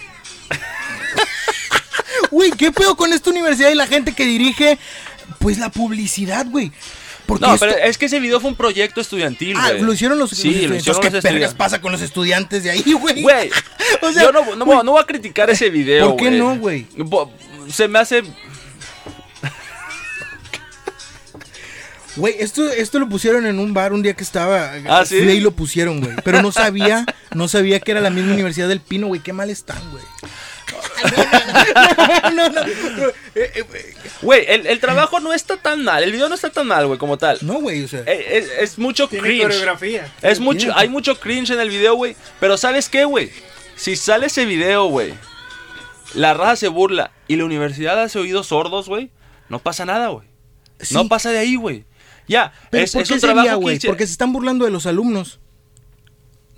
Güey, 2.31 2.53
¿qué 2.53 2.71
pedo 2.71 2.97
con 2.97 3.13
esta 3.13 3.31
universidad 3.31 3.71
y 3.71 3.75
la 3.75 3.87
gente 3.87 4.13
que 4.13 4.25
dirige? 4.25 4.79
Pues 5.41 5.59
la 5.59 5.69
publicidad, 5.71 6.47
güey. 6.49 6.71
Porque 7.31 7.47
No, 7.47 7.55
esto- 7.55 7.67
pero 7.67 7.79
es 7.79 7.97
que 7.97 8.07
ese 8.07 8.19
video 8.19 8.41
fue 8.41 8.51
un 8.51 8.57
proyecto 8.57 9.01
estudiantil, 9.01 9.57
Ah, 9.57 9.71
lo 9.81 9.93
hicieron 9.93 10.19
los, 10.19 10.31
Sí, 10.31 10.37
los 10.37 10.45
lo 10.45 10.51
estudiantes. 10.77 10.81
hicieron 10.81 11.01
¿Qué 11.03 11.11
los 11.11 11.25
estudiantes. 11.25 11.55
pasa 11.55 11.81
con 11.81 11.93
los 11.93 12.03
estudiantes 12.03 12.65
de 12.65 12.71
ahí, 12.71 12.83
güey? 13.01 13.23
Güey, 13.23 13.51
O 14.03 14.11
sea, 14.13 14.25
yo 14.25 14.33
no, 14.33 14.57
no, 14.57 14.65
voy- 14.67 14.85
no 14.85 14.91
voy 14.93 15.01
a 15.01 15.07
criticar 15.07 15.49
ese 15.49 15.71
video, 15.71 16.17
¿Por 16.17 16.17
qué 16.25 16.31
no, 16.33 16.57
güey? 16.57 16.87
Se 17.73 17.87
me 17.87 18.01
hace... 18.01 18.25
Güey, 22.17 22.35
esto, 22.41 22.69
esto 22.69 22.99
lo 22.99 23.09
pusieron 23.09 23.47
en 23.47 23.61
un 23.61 23.73
bar 23.73 23.93
un 23.93 24.03
día 24.03 24.15
que 24.15 24.25
estaba. 24.25 24.73
¿Ah, 24.89 25.05
sí? 25.07 25.17
Fui 25.21 25.29
ahí 25.31 25.41
lo 25.41 25.53
pusieron, 25.53 26.01
güey. 26.01 26.17
Pero 26.25 26.43
no 26.43 26.51
sabía, 26.51 27.07
no 27.35 27.47
sabía 27.47 27.79
que 27.79 27.93
era 27.93 28.01
la 28.01 28.11
misma 28.11 28.33
Universidad 28.33 28.67
del 28.69 28.81
Pino, 28.81 29.07
güey. 29.07 29.21
Qué 29.21 29.33
mal 29.33 29.49
están, 29.49 29.79
güey. 29.93 30.03
No, 32.35 32.49
no, 32.49 32.63
no. 32.63 32.63
Eh, 33.35 33.51
eh, 33.55 33.95
Güey, 34.23 34.45
el, 34.49 34.67
el 34.67 34.81
trabajo 34.81 35.21
no 35.21 35.33
está 35.33 35.57
tan 35.57 35.83
mal. 35.85 36.03
El 36.03 36.13
video 36.13 36.29
no 36.29 36.35
está 36.35 36.51
tan 36.51 36.67
mal, 36.67 36.87
güey, 36.87 36.99
como 36.99 37.17
tal. 37.19 37.39
No, 37.43 37.55
güey, 37.61 37.85
o 37.85 37.89
sea. 37.89 38.01
Eh, 38.07 38.39
Es, 38.39 38.51
es 38.73 38.79
mucho 38.79 39.09
Tiene 39.09 39.27
cringe. 39.29 39.43
coreografía. 39.45 40.13
Es 40.23 40.41
mucho, 40.41 40.73
hay 40.77 40.89
mucho 40.89 41.19
cringe 41.19 41.51
en 41.51 41.61
el 41.61 41.69
video, 41.71 41.95
güey. 41.95 42.17
Pero 42.39 42.57
¿sabes 42.57 42.89
qué, 42.89 43.05
güey? 43.05 43.31
Si 43.77 43.97
sale 43.97 44.27
ese 44.27 44.45
video, 44.45 44.87
güey, 44.87 45.15
la 46.15 46.35
raza 46.35 46.57
se 46.57 46.69
burla 46.69 47.13
y 47.29 47.37
la 47.37 47.45
universidad 47.45 48.01
hace 48.03 48.19
oídos 48.19 48.49
sordos, 48.49 48.89
güey, 48.89 49.11
no 49.49 49.59
pasa 49.59 49.87
nada, 49.87 50.09
güey. 50.09 50.29
sí, 50.81 50.93
No 50.95 51.09
pasa 51.09 51.31
de 51.31 51.39
ahí, 51.39 51.57
güey. 51.57 51.85
Ya, 52.29 52.53
Pero 52.71 52.85
es, 52.85 52.93
¿por 52.93 53.03
es 53.03 53.09
qué 53.09 53.15
un 53.15 53.21
sería, 53.21 53.35
trabajo 53.35 53.59
que 53.59 53.63
güey? 53.63 53.77
hice- 53.77 53.87
Porque 53.89 54.07
se 54.07 54.13
están 54.13 54.33
burlando 54.33 54.65
de 54.67 54.71
los 54.71 54.85
alumnos. 54.87 55.41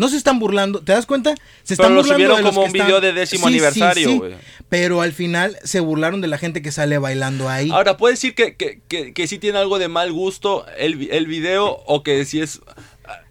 No 0.02 0.08
se 0.08 0.16
están 0.16 0.38
burlando, 0.40 0.80
¿te 0.80 0.92
das 0.92 1.06
cuenta? 1.06 1.34
Se 1.62 1.74
están 1.74 1.86
Pero 1.86 1.94
lo 1.94 2.02
burlando 2.02 2.14
subieron 2.14 2.36
de 2.38 2.42
los 2.42 2.50
como 2.50 2.60
que 2.64 2.70
un 2.70 2.76
están- 2.76 2.86
video 2.88 3.00
de 3.00 3.12
décimo 3.12 3.46
Sí, 3.46 3.52
aniversario, 3.54 4.08
sí. 4.08 4.18
güey. 4.18 4.34
Pero 4.68 5.00
al 5.00 5.12
final 5.12 5.56
se 5.62 5.78
burlaron 5.80 6.20
de 6.20 6.28
la 6.28 6.38
gente 6.38 6.60
que 6.60 6.72
sale 6.72 6.98
bailando 6.98 7.48
ahí. 7.48 7.70
Ahora, 7.70 7.96
puede 7.96 8.14
decir 8.14 8.34
que, 8.34 8.56
que, 8.56 8.80
que, 8.88 9.12
que 9.12 9.26
sí 9.28 9.38
tiene 9.38 9.58
algo 9.58 9.78
de 9.78 9.86
mal 9.88 10.10
gusto 10.12 10.66
el, 10.76 11.08
el 11.12 11.26
video 11.26 11.66
o 11.86 12.02
que 12.02 12.24
sí 12.24 12.40
es... 12.40 12.60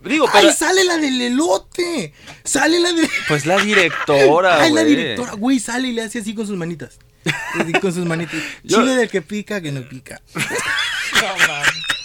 Digo, 0.06 0.28
pero... 0.32 0.48
¡Ay, 0.50 0.54
sale 0.56 0.84
la 0.86 0.98
del 0.98 1.20
elote! 1.20 2.14
¡Sale 2.44 2.80
la 2.80 2.92
de... 2.94 3.10
Pues 3.28 3.46
la 3.46 3.58
directora, 3.58 4.62
¡Ay, 4.62 4.72
la 4.72 4.84
güey. 4.84 4.96
directora! 4.96 5.34
Güey, 5.34 5.60
sale 5.60 5.90
y 5.90 5.92
le 5.94 6.04
hace 6.04 6.20
así 6.20 6.34
con 6.36 6.48
sus 6.48 6.56
manitas. 6.58 7.00
Así 7.60 7.74
con 7.74 7.92
sus 7.94 8.06
manitas. 8.06 8.36
Yo- 8.64 8.80
Chile 8.82 8.96
del 8.96 9.10
que 9.10 9.22
pica, 9.22 9.60
que 9.62 9.72
no 9.72 9.82
pica. 9.82 10.22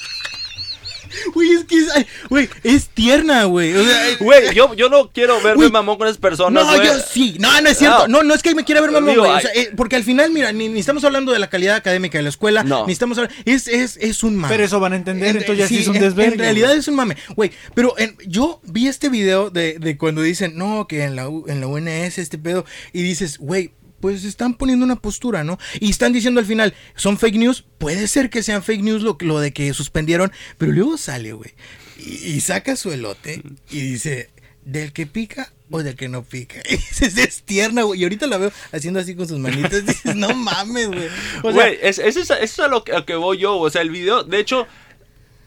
Güey, 1.34 1.52
es 1.52 1.64
que 1.64 1.76
es, 1.78 1.88
ay, 1.94 2.06
güey, 2.28 2.48
es 2.62 2.88
tierna, 2.88 3.44
güey. 3.44 3.74
O 3.74 3.84
sea, 3.84 4.16
Güey, 4.20 4.54
yo, 4.54 4.74
yo 4.74 4.88
no 4.88 5.10
quiero 5.12 5.36
verme 5.36 5.54
Güey. 5.54 5.70
mamón 5.70 5.98
con 5.98 6.06
esas 6.06 6.18
personas, 6.18 6.64
no, 6.66 6.74
güey. 6.76 6.86
yo 6.86 6.92
sí. 7.12 7.36
No, 7.38 7.60
no 7.60 7.68
es 7.68 7.78
cierto. 7.78 8.08
No. 8.08 8.18
No, 8.18 8.22
no, 8.22 8.34
es 8.34 8.42
que 8.42 8.54
me 8.54 8.64
quiera 8.64 8.80
ver 8.80 8.90
mamón, 8.90 9.10
Digo, 9.10 9.22
güey. 9.22 9.32
O 9.32 9.36
ay. 9.36 9.42
sea, 9.42 9.50
eh, 9.54 9.70
porque 9.76 9.96
al 9.96 10.04
final, 10.04 10.30
mira, 10.30 10.52
ni, 10.52 10.68
ni 10.68 10.80
estamos 10.80 11.04
hablando 11.04 11.32
de 11.32 11.38
la 11.38 11.48
calidad 11.50 11.76
académica 11.76 12.18
de 12.18 12.22
la 12.22 12.30
escuela. 12.30 12.62
No. 12.64 12.86
Ni 12.86 12.92
estamos 12.92 13.18
hablando. 13.18 13.36
Es, 13.44 13.68
es, 13.68 13.96
es 13.98 14.22
un 14.22 14.36
mame. 14.36 14.52
Pero 14.54 14.64
eso 14.64 14.80
van 14.80 14.92
a 14.92 14.96
entender, 14.96 15.30
En- 15.30 15.36
entonces 15.38 15.58
ya 15.58 15.68
sí 15.68 15.78
es 15.82 15.88
un 15.88 15.98
desvergue, 15.98 16.32
En 16.34 16.38
realidad 16.38 16.74
es 16.74 16.88
un 16.88 16.94
mame. 16.94 17.16
Güey, 17.34 17.50
pero 17.74 17.94
en- 17.98 18.16
yo 18.26 18.60
vi 18.64 18.88
este 18.88 19.08
video 19.08 19.50
de, 19.50 19.78
de 19.78 19.96
cuando 19.98 20.22
dicen, 20.22 20.56
no, 20.56 20.86
que 20.88 21.04
en 21.04 21.16
la, 21.16 21.28
U- 21.28 21.44
en 21.48 21.60
la 21.60 21.66
UNS 21.66 22.18
este 22.18 22.38
pedo. 22.38 22.64
Y 22.92 23.02
dices, 23.02 23.38
güey, 23.38 23.72
pues 24.06 24.22
están 24.24 24.54
poniendo 24.54 24.84
una 24.84 24.94
postura, 24.96 25.42
¿no? 25.42 25.58
Y 25.80 25.90
están 25.90 26.12
diciendo 26.12 26.38
al 26.38 26.46
final, 26.46 26.74
son 26.94 27.18
fake 27.18 27.34
news. 27.36 27.64
Puede 27.78 28.06
ser 28.06 28.30
que 28.30 28.44
sean 28.44 28.62
fake 28.62 28.82
news 28.82 29.02
lo, 29.02 29.16
lo 29.20 29.40
de 29.40 29.52
que 29.52 29.74
suspendieron. 29.74 30.30
Pero 30.58 30.70
luego 30.70 30.96
sale, 30.96 31.32
güey. 31.32 31.50
Y, 31.98 32.32
y 32.34 32.40
saca 32.40 32.76
su 32.76 32.92
elote 32.92 33.42
y 33.68 33.80
dice, 33.80 34.30
¿del 34.64 34.92
que 34.92 35.06
pica? 35.06 35.52
O 35.72 35.82
del 35.82 35.96
que 35.96 36.08
no 36.08 36.22
pica. 36.22 36.60
Y 36.70 36.76
dices, 36.76 37.18
es 37.18 37.42
tierna, 37.42 37.82
güey. 37.82 38.00
Y 38.00 38.04
ahorita 38.04 38.28
la 38.28 38.36
veo 38.38 38.52
haciendo 38.70 39.00
así 39.00 39.16
con 39.16 39.26
sus 39.26 39.40
manitas. 39.40 39.84
Dices, 39.86 40.14
no 40.14 40.32
mames, 40.34 40.86
güey. 40.86 41.08
O 41.42 41.50
sea, 41.50 41.52
Güey, 41.52 41.78
es, 41.82 41.98
eso 41.98 42.20
es, 42.20 42.30
eso 42.30 42.34
es 42.40 42.58
a 42.60 42.68
lo 42.68 42.84
que, 42.84 42.92
a 42.92 42.98
lo 43.00 43.06
que 43.06 43.16
voy 43.16 43.38
yo. 43.38 43.56
O 43.56 43.68
sea, 43.70 43.82
el 43.82 43.90
video, 43.90 44.22
de 44.22 44.38
hecho, 44.38 44.68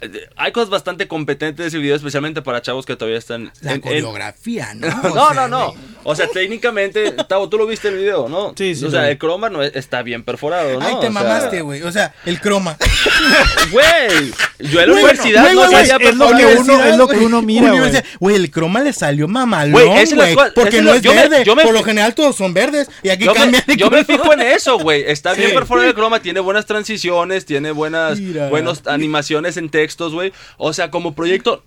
eh, 0.02 0.28
hay 0.36 0.52
cosas 0.52 0.70
bastante 0.70 1.08
competentes 1.08 1.58
de 1.64 1.68
ese 1.68 1.78
video, 1.78 1.96
especialmente 1.96 2.42
para 2.42 2.62
chavos 2.62 2.86
que 2.86 2.96
todavía 2.98 3.18
están. 3.18 3.52
la 3.62 3.74
en- 3.76 3.82
coreografía, 3.82 4.74
¿no? 4.74 4.88
No, 5.04 5.12
O 5.12 5.16
no, 5.16 5.34
sea, 5.34 5.48
no. 5.48 5.72
güey. 5.72 5.84
O 6.04 6.16
sea, 6.16 6.28
técnicamente, 6.28 7.12
Tavo, 7.28 7.50
tú 7.50 7.58
lo 7.58 7.68
viste 7.68 7.90
el 7.90 7.96
video, 7.98 8.30
¿no? 8.30 8.54
Sí, 8.58 8.74
sí, 8.76 8.86
O 8.86 8.90
sea, 8.92 9.10
el 9.10 9.18
croma 9.18 9.50
no 9.50 9.62
es- 9.62 9.76
está 9.76 10.02
bien 10.02 10.24
perforado, 10.24 10.80
¿no? 10.80 10.86
Ay, 10.86 10.94
O 10.96 11.00
te 11.00 11.06
sea, 11.08 11.12
mamaste, 11.12 11.62
güey. 11.62 11.82
O 11.84 11.92
sea, 11.92 12.14
el 12.26 12.40
croma. 12.40 12.78
Güey, 13.72 14.32
yo 14.72 14.82
en 14.82 14.88
la 14.90 14.94
universidad 14.94 15.54
no 15.54 15.68
güey, 15.68 15.86
sabía 15.86 16.10
es 16.10 16.16
lo 16.16 16.28
que 16.28 16.34
uno- 16.36 16.50
Universidad, 16.50 16.90
es 16.90 16.98
lo 16.98 17.08
que 17.08 17.16
güey. 17.16 17.26
uno 17.26 17.42
mira, 17.42 17.74
güey. 18.20 18.36
El 18.36 18.50
croma 18.52 18.82
le 18.82 18.94
salió 18.94 19.28
mamalón, 19.28 19.74
Güey, 19.74 20.36
porque 20.56 20.82
no 20.82 20.94
es 20.94 21.02
yo 21.02 21.14
me- 21.14 21.22
verde. 21.22 21.44
yo 21.46 21.56
me- 21.56 21.64
Por 21.64 21.74
lo 21.74 21.84
general 21.84 22.16
todos 22.16 22.36
son 22.36 22.54
verdes. 22.54 22.90
Y 23.04 23.10
aquí 23.10 23.26
Yo 23.26 23.34
me, 23.34 23.52
de 23.62 23.76
yo 23.78 23.90
me 23.90 24.04
fijo 24.06 24.34
en 24.34 24.42
eso, 24.42 24.80
güey. 24.80 25.04
Está 25.08 25.34
bien 25.34 25.54
perforado 25.54 25.88
el 25.88 25.94
croma, 25.94 26.22
tiene 26.22 26.40
buenas 26.40 26.66
transiciones, 26.66 27.46
tiene 27.46 27.72
buenas 27.72 28.20
Mira. 28.20 28.50
buenas 28.50 28.84
animaciones 28.88 29.58
en 29.58 29.70
textos, 29.70 30.14
güey. 30.14 30.34
O 30.58 30.74
sea, 30.74 30.90
como 30.92 31.14
proyecto, 31.14 31.64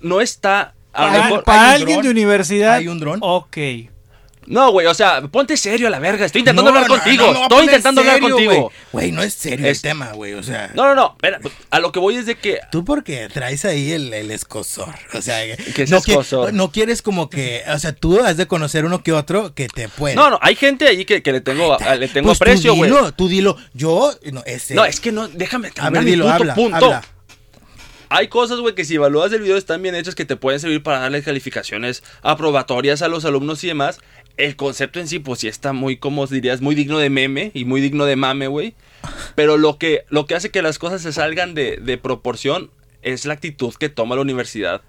no 0.00 0.20
está. 0.20 0.74
Para, 0.96 1.24
mejor- 1.24 1.44
para 1.44 1.60
¿Hay 1.62 1.66
un 1.68 1.74
alguien 1.82 1.96
dron? 1.98 2.04
de 2.04 2.10
universidad. 2.10 2.74
¿Hay 2.74 2.88
un 2.88 2.98
dron? 2.98 3.18
Ok. 3.22 3.56
No, 4.48 4.70
güey, 4.70 4.86
o 4.86 4.94
sea, 4.94 5.22
ponte 5.22 5.56
serio 5.56 5.88
a 5.88 5.90
la 5.90 5.98
verga. 5.98 6.24
Estoy 6.24 6.38
intentando 6.38 6.70
No, 6.70 6.78
hablar 6.78 6.88
no, 6.88 7.02
contigo. 7.02 7.32
no, 7.32 7.42
Estoy 7.42 7.64
intentando 7.64 8.00
hablar 8.02 8.14
serio, 8.20 8.30
contigo. 8.30 8.72
Güey, 8.92 9.10
no 9.10 9.20
es 9.24 9.34
serio 9.34 9.66
Es- 9.66 9.78
el 9.78 9.82
tema, 9.82 10.12
güey. 10.12 10.34
O 10.34 10.42
sea. 10.44 10.70
No, 10.72 10.84
no, 10.84 10.94
no. 10.94 11.12
Espera, 11.16 11.40
a 11.70 11.80
lo 11.80 11.90
que 11.90 11.98
voy 11.98 12.14
es 12.14 12.26
de 12.26 12.36
que. 12.36 12.60
Tú 12.70 12.84
porque 12.84 13.28
traes 13.28 13.64
ahí 13.64 13.90
el, 13.90 14.14
el 14.14 14.30
escosor. 14.30 14.94
O 15.14 15.20
sea, 15.20 15.40
¿Qué 15.74 15.82
es 15.82 15.90
no, 15.90 15.98
qui- 16.00 16.10
escosor? 16.10 16.54
no 16.54 16.70
quieres 16.70 17.02
como 17.02 17.28
que. 17.28 17.64
O 17.74 17.78
sea, 17.80 17.92
tú 17.92 18.20
has 18.24 18.36
de 18.36 18.46
conocer 18.46 18.84
uno 18.84 19.02
que 19.02 19.12
otro 19.12 19.52
que 19.52 19.66
te 19.66 19.88
puede. 19.88 20.14
No, 20.14 20.30
no, 20.30 20.38
hay 20.40 20.54
gente 20.54 20.86
ahí 20.86 21.04
que, 21.04 21.24
que 21.24 21.32
le 21.32 21.40
tengo, 21.40 21.76
a- 21.80 21.96
le 21.96 22.06
tengo 22.06 22.28
Pues 22.28 22.38
tú 22.38 22.44
aprecio, 22.44 22.74
güey. 22.76 22.88
dilo, 22.88 23.10
Tú 23.14 23.26
dilo. 23.26 23.56
Yo. 23.74 24.12
No, 24.30 24.44
ese. 24.46 24.74
No, 24.74 24.84
es 24.84 25.00
que 25.00 25.10
no, 25.10 25.26
déjame 25.26 25.72
A 25.76 25.90
ver, 25.90 26.04
mi 26.04 26.10
dilo, 26.12 26.30
habla. 26.30 26.54
punto. 26.54 26.76
habla. 26.76 27.02
Hay 28.08 28.28
cosas, 28.28 28.60
güey, 28.60 28.74
que 28.74 28.84
si 28.84 28.94
evalúas 28.94 29.32
el 29.32 29.42
video 29.42 29.56
están 29.56 29.82
bien 29.82 29.94
hechas 29.94 30.14
que 30.14 30.24
te 30.24 30.36
pueden 30.36 30.60
servir 30.60 30.82
para 30.82 31.00
darle 31.00 31.22
calificaciones 31.22 32.02
aprobatorias 32.22 33.02
a 33.02 33.08
los 33.08 33.24
alumnos 33.24 33.62
y 33.64 33.68
demás. 33.68 33.98
El 34.36 34.54
concepto 34.56 35.00
en 35.00 35.08
sí, 35.08 35.18
pues 35.18 35.40
sí 35.40 35.48
está 35.48 35.72
muy, 35.72 35.96
como 35.96 36.26
dirías, 36.26 36.60
muy 36.60 36.74
digno 36.74 36.98
de 36.98 37.08
meme 37.10 37.50
y 37.54 37.64
muy 37.64 37.80
digno 37.80 38.04
de 38.04 38.16
mame, 38.16 38.48
güey. 38.48 38.74
Pero 39.34 39.56
lo 39.56 39.78
que, 39.78 40.04
lo 40.10 40.26
que 40.26 40.34
hace 40.34 40.50
que 40.50 40.60
las 40.62 40.78
cosas 40.78 41.00
se 41.02 41.12
salgan 41.12 41.54
de, 41.54 41.78
de 41.78 41.96
proporción 41.98 42.70
es 43.02 43.24
la 43.24 43.34
actitud 43.34 43.72
que 43.74 43.88
toma 43.88 44.14
la 44.14 44.20
universidad. 44.20 44.82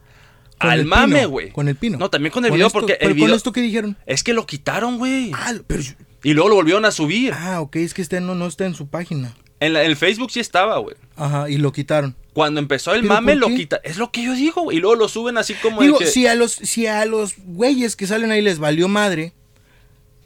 Al 0.59 0.85
mame, 0.85 1.25
güey. 1.27 1.51
Con 1.51 1.67
el 1.69 1.75
pino. 1.75 1.97
No, 1.97 2.09
también 2.09 2.31
con 2.33 2.43
el 2.43 2.49
Con 2.49 2.57
video, 2.57 2.67
esto- 2.67 2.79
porque 2.79 2.97
el 2.99 3.13
video. 3.13 3.29
con 3.29 3.35
esto 3.37 3.51
que 3.51 3.61
dijeron. 3.61 3.95
Es 4.05 4.23
que 4.23 4.33
lo 4.33 4.45
quitaron, 4.45 4.97
güey. 4.97 5.31
Ah, 5.33 5.53
pero. 5.67 5.83
Y 6.23 6.33
luego 6.33 6.49
lo 6.49 6.55
volvieron 6.55 6.83
a 6.83 6.91
subir. 6.91 7.33
Ah, 7.33 7.61
ok, 7.61 7.75
es 7.77 7.93
que 7.93 8.01
este 8.01 8.19
no, 8.21 8.33
no 8.35 8.47
está 8.47 8.65
en 8.65 8.73
su 8.73 8.87
página. 8.87 9.33
En 9.59 9.73
la- 9.73 9.83
en 9.83 9.91
el 9.91 9.95
Facebook 9.95 10.31
sí 10.31 10.39
estaba, 10.39 10.77
güey. 10.79 10.95
Ajá, 11.15 11.49
y 11.49 11.57
lo 11.57 11.71
quitaron. 11.71 12.15
Cuando 12.37 12.59
empezó 12.59 12.93
el 12.93 13.01
¿Pero 13.01 13.15
mame, 13.15 13.33
lo 13.35 13.47
quita. 13.47 13.81
Es 13.83 13.97
lo 13.97 14.11
que 14.11 14.21
yo 14.21 14.33
digo, 14.35 14.61
güey. 14.61 14.77
Y 14.77 14.79
luego 14.79 14.95
lo 14.95 15.07
suben 15.09 15.39
así 15.39 15.55
como 15.55 15.79
de 15.81 15.87
Digo, 15.87 15.97
que- 15.97 16.05
si 16.05 16.27
a 16.27 16.35
los, 16.35 16.51
si 16.51 16.85
a 16.85 17.03
los 17.05 17.33
güeyes 17.47 17.95
que 17.95 18.05
salen 18.05 18.29
ahí 18.29 18.43
les 18.43 18.59
valió 18.59 18.87
madre, 18.87 19.33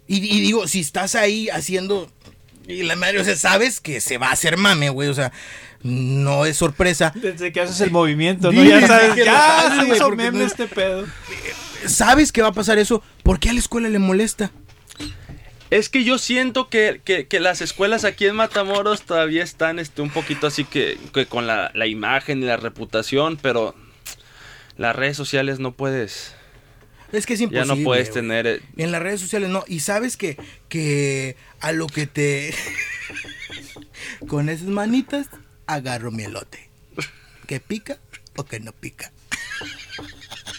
Y, 0.07 0.18
y 0.18 0.41
digo, 0.41 0.68
si 0.68 0.82
estás 0.82 1.16
ahí 1.16 1.47
haciendo. 1.47 2.12
Y 2.68 2.84
la 2.84 2.97
madre, 2.97 3.22
o 3.22 3.24
sea, 3.24 3.38
sabes 3.38 3.80
que 3.80 4.01
se 4.01 4.18
va 4.18 4.28
a 4.28 4.32
hacer 4.34 4.57
mame, 4.57 4.89
güey. 4.89 5.07
O 5.07 5.14
sea, 5.14 5.32
no 5.84 6.45
es 6.45 6.57
sorpresa. 6.57 7.14
Desde 7.16 7.53
que 7.53 7.62
haces 7.62 7.80
el 7.80 7.91
movimiento, 7.91 8.51
¿no? 8.51 8.62
Ya 8.62 8.86
sabes, 8.86 9.14
que 9.16 9.24
ya 9.24 9.78
se 9.80 9.88
hizo 9.95 10.09
meme 10.09 10.39
no- 10.39 10.45
este 10.45 10.68
pedo. 10.68 11.05
Sabes 11.88 12.34
que 12.34 12.41
va 12.41 12.49
a 12.49 12.53
pasar 12.53 12.78
eso. 12.78 13.01
¿Por 13.24 13.39
qué 13.39 13.51
a 13.51 13.53
la 13.53 13.59
escuela 13.59 13.88
le 13.88 13.99
molesta? 13.99 14.51
Es 15.72 15.89
que 15.89 16.03
yo 16.03 16.17
siento 16.19 16.69
que, 16.69 17.01
que- 17.03 17.26
que 17.28 17.39
las 17.39 17.61
escuelas 17.61 18.03
aquí 18.05 18.28
en 18.28 18.36
Matamoros 18.36 19.01
todavía 19.01 19.43
están 19.43 19.80
este, 19.80 20.01
un 20.03 20.09
poquito 20.11 20.45
así 20.47 20.63
que, 20.65 20.99
que 21.13 21.26
con 21.26 21.47
la, 21.47 21.72
la 21.74 21.88
imagen 21.88 22.43
y 22.43 22.45
la 22.45 22.57
reputación, 22.57 23.38
pero 23.41 23.74
las 24.78 24.95
redes 24.95 25.15
sociales 25.17 25.59
no 25.59 25.72
puedes, 25.72 26.36
Es 27.11 27.26
que 27.26 27.34
es 27.34 27.39
ya 27.39 27.45
imposible. 27.45 27.76
no 27.78 27.84
puedes 27.84 28.11
tener... 28.11 28.47
eh, 28.47 28.61
En 28.78 28.91
las 28.91 29.01
redes 29.01 29.22
sociales 29.22 29.49
no. 29.49 29.63
Y 29.67 29.80
sabes 29.80 30.17
que, 30.17 30.38
que 30.69 31.36
a 31.61 31.72
lo 31.72 31.88
que 31.88 32.05
te. 32.05 32.53
Con 34.28 34.49
esas 34.49 34.67
manitas 34.67 35.28
agarro 35.67 36.11
mi 36.11 36.24
elote. 36.24 36.69
¿Que 37.47 37.59
pica 37.59 37.97
o 38.36 38.43
que 38.45 38.59
no 38.59 38.72
pica? 38.72 39.11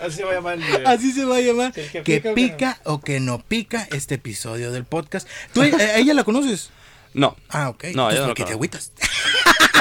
Así 0.02 0.16
se 0.16 0.24
va 0.24 0.32
a 0.32 0.34
llamar 0.34 0.54
el 0.54 0.64
video. 0.64 0.88
Así 0.88 1.12
se 1.12 1.24
va 1.24 1.36
a 1.36 1.40
llamar. 1.40 1.72
Sí, 1.74 1.82
que 1.92 2.02
que 2.02 2.20
pica 2.20 2.34
pica, 2.34 2.78
o 2.84 3.00
que 3.00 3.12
o 3.12 3.16
que 3.16 3.20
no 3.20 3.38
pica 3.38 3.88
este 3.92 4.16
episodio 4.16 4.72
del 4.72 4.84
podcast. 4.84 5.28
¿Tú 5.52 5.62
eh, 5.62 5.72
a 5.74 5.98
ella 5.98 6.14
la 6.14 6.24
conoces? 6.24 6.70
No. 7.14 7.36
Ah, 7.48 7.68
ok. 7.68 7.84
No, 7.84 8.10
Entonces, 8.10 8.18
yo 8.18 8.22
no 8.22 8.26
¿por 8.28 8.36
qué 8.36 8.44
te 8.44 8.52
agüitas? 8.52 8.92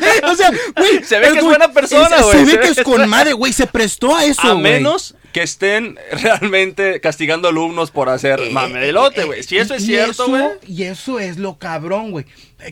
o 0.30 0.34
sea, 0.34 0.50
güey. 0.76 1.04
Se 1.04 1.18
ve 1.18 1.32
que 1.32 1.38
es 1.38 1.44
buena 1.44 1.72
persona, 1.72 2.20
güey, 2.22 2.32
Se 2.32 2.44
ve 2.44 2.46
se 2.46 2.50
que 2.52 2.56
ve 2.58 2.68
es 2.68 2.74
que 2.74 2.80
es 2.80 2.86
con 2.86 3.08
madre, 3.08 3.32
güey. 3.32 3.52
Se 3.52 3.66
prestó 3.66 4.14
a 4.14 4.24
eso, 4.24 4.42
A 4.42 4.52
güey. 4.52 4.62
menos 4.62 5.14
que 5.32 5.42
estén 5.42 5.98
realmente 6.12 7.00
castigando 7.00 7.48
alumnos 7.48 7.90
por 7.90 8.10
hacer 8.10 8.38
Eh, 8.40 8.50
mamelote, 8.50 9.22
eh, 9.22 9.24
güey. 9.24 9.42
Si 9.42 9.56
eso 9.56 9.74
es 9.74 9.84
cierto, 9.84 10.28
güey. 10.28 10.44
Y 10.68 10.82
eso 10.84 11.18
es 11.18 11.38
lo 11.38 11.58
cabrón, 11.58 12.10
güey. 12.10 12.26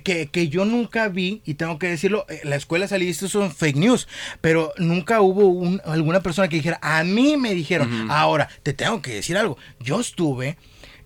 Que, 0.04 0.26
que 0.28 0.48
yo 0.48 0.64
nunca 0.66 1.08
vi, 1.08 1.40
y 1.44 1.54
tengo 1.54 1.78
que 1.78 1.88
decirlo, 1.88 2.26
eh, 2.28 2.40
la 2.44 2.56
escuela 2.56 2.86
salidista 2.86 3.28
son 3.28 3.50
fake 3.52 3.76
news, 3.76 4.06
pero 4.40 4.72
nunca 4.76 5.20
hubo 5.20 5.46
un- 5.48 5.80
alguna 5.84 6.20
persona 6.20 6.48
que 6.48 6.56
dijera, 6.56 6.78
a 6.82 7.02
mí 7.02 7.36
me 7.36 7.54
dijeron, 7.54 8.08
ahora, 8.10 8.48
te 8.62 8.72
tengo 8.72 9.00
que 9.02 9.14
decir 9.14 9.36
algo, 9.36 9.56
yo 9.80 9.98
estuve 10.00 10.56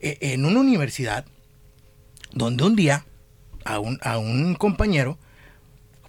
eh, 0.01 0.19
en 0.21 0.45
una 0.45 0.61
universidad 0.61 1.25
donde 2.33 2.65
un 2.65 2.77
día 2.77 3.07
a 3.65 3.79
un, 3.79 3.99
a 4.03 4.19
un 4.19 4.55
compañero 4.57 5.19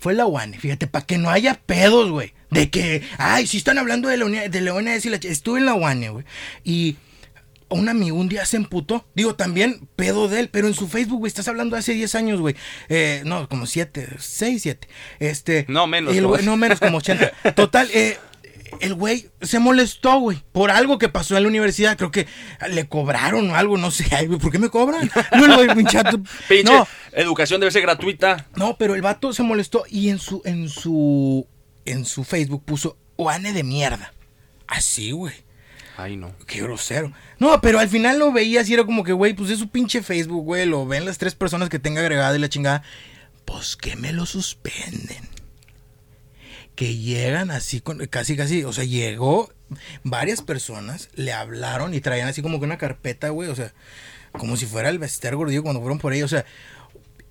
fue 0.05 0.13
la 0.13 0.27
UANE, 0.27 0.59
fíjate, 0.59 0.85
para 0.85 1.03
que 1.03 1.17
no 1.17 1.31
haya 1.31 1.55
pedos, 1.65 2.11
güey. 2.11 2.33
De 2.51 2.69
que, 2.69 3.01
ay, 3.17 3.47
si 3.47 3.57
están 3.57 3.79
hablando 3.79 4.07
de 4.07 4.17
la, 4.17 4.25
uni- 4.25 4.49
de 4.49 4.61
la 4.61 4.71
ch- 4.75 5.25
Estuve 5.27 5.57
en 5.57 5.65
la 5.65 5.73
UANE, 5.73 6.09
güey. 6.09 6.25
Y 6.63 6.97
un 7.69 7.89
amigo 7.89 8.15
un 8.15 8.29
día 8.29 8.45
se 8.45 8.57
emputó. 8.57 9.03
Digo, 9.15 9.33
también 9.33 9.89
pedo 9.95 10.27
de 10.27 10.41
él, 10.41 10.49
pero 10.49 10.67
en 10.67 10.75
su 10.75 10.87
Facebook, 10.87 11.17
güey, 11.21 11.27
estás 11.29 11.47
hablando 11.47 11.75
de 11.75 11.79
hace 11.79 11.93
10 11.95 12.13
años, 12.13 12.39
güey. 12.39 12.55
Eh, 12.87 13.23
no, 13.25 13.49
como 13.49 13.65
7, 13.65 14.09
6, 14.19 14.61
7. 14.61 14.87
Este. 15.19 15.65
No, 15.69 15.87
menos, 15.87 16.15
el 16.15 16.21
no, 16.45 16.55
menos, 16.55 16.79
como 16.79 16.99
80. 16.99 17.31
Total, 17.55 17.89
eh, 17.91 18.19
el 18.81 18.93
güey 18.93 19.29
se 19.41 19.59
molestó, 19.59 20.19
güey, 20.19 20.41
por 20.51 20.71
algo 20.71 20.97
que 20.97 21.09
pasó 21.09 21.35
en 21.37 21.43
la 21.43 21.49
universidad. 21.49 21.97
Creo 21.97 22.11
que 22.11 22.27
le 22.69 22.87
cobraron 22.87 23.49
o 23.49 23.55
algo, 23.55 23.77
no 23.77 23.91
sé. 23.91 24.05
Ay, 24.15 24.27
güey, 24.27 24.39
¿por 24.39 24.51
qué 24.51 24.59
me 24.59 24.69
cobran? 24.69 25.09
No, 25.35 25.55
güey, 25.55 25.67
pinche 25.75 25.99
No, 26.63 26.87
educación 27.11 27.59
debe 27.59 27.71
ser 27.71 27.81
gratuita. 27.81 28.47
no, 28.55 28.77
pero 28.77 28.95
el 28.95 29.01
vato 29.01 29.33
se 29.33 29.43
molestó 29.43 29.83
y 29.89 30.09
en 30.09 30.19
su, 30.19 30.41
en 30.45 30.69
su, 30.69 31.47
en 31.85 32.05
su 32.05 32.23
Facebook 32.23 32.63
puso 32.65 32.97
Oane 33.17 33.53
de 33.53 33.63
mierda. 33.63 34.13
Así, 34.67 35.11
güey. 35.11 35.33
Ay, 35.97 36.17
no. 36.17 36.35
Qué 36.45 36.61
grosero. 36.61 37.13
No, 37.39 37.61
pero 37.61 37.79
al 37.79 37.87
final 37.87 38.19
lo 38.19 38.31
veías 38.31 38.67
y 38.69 38.73
era 38.73 38.83
como 38.83 39.03
que, 39.03 39.13
güey, 39.13 39.33
pues 39.33 39.49
es 39.49 39.59
su 39.59 39.69
pinche 39.69 40.01
Facebook, 40.03 40.43
güey. 40.43 40.65
Lo 40.65 40.85
ven 40.85 41.05
las 41.05 41.17
tres 41.17 41.35
personas 41.35 41.69
que 41.69 41.79
tenga 41.79 42.01
agregada 42.01 42.35
y 42.35 42.39
la 42.39 42.49
chingada. 42.49 42.83
Pues 43.45 43.75
que 43.77 43.95
me 43.95 44.11
lo 44.11 44.25
suspenden. 44.25 45.34
Que 46.75 46.95
llegan 46.97 47.51
así, 47.51 47.81
con, 47.81 48.05
casi, 48.07 48.35
casi. 48.35 48.63
O 48.63 48.73
sea, 48.73 48.83
llegó 48.83 49.51
varias 50.03 50.41
personas, 50.41 51.09
le 51.15 51.33
hablaron 51.33 51.93
y 51.93 52.01
traían 52.01 52.27
así 52.27 52.41
como 52.41 52.59
que 52.59 52.65
una 52.65 52.77
carpeta, 52.77 53.29
güey. 53.29 53.49
O 53.49 53.55
sea, 53.55 53.73
como 54.33 54.57
si 54.57 54.65
fuera 54.65 54.89
el 54.89 54.99
Bester 54.99 55.35
Gordillo 55.35 55.63
cuando 55.63 55.81
fueron 55.81 55.99
por 55.99 56.13
ahí. 56.13 56.23
O 56.23 56.27
sea, 56.27 56.45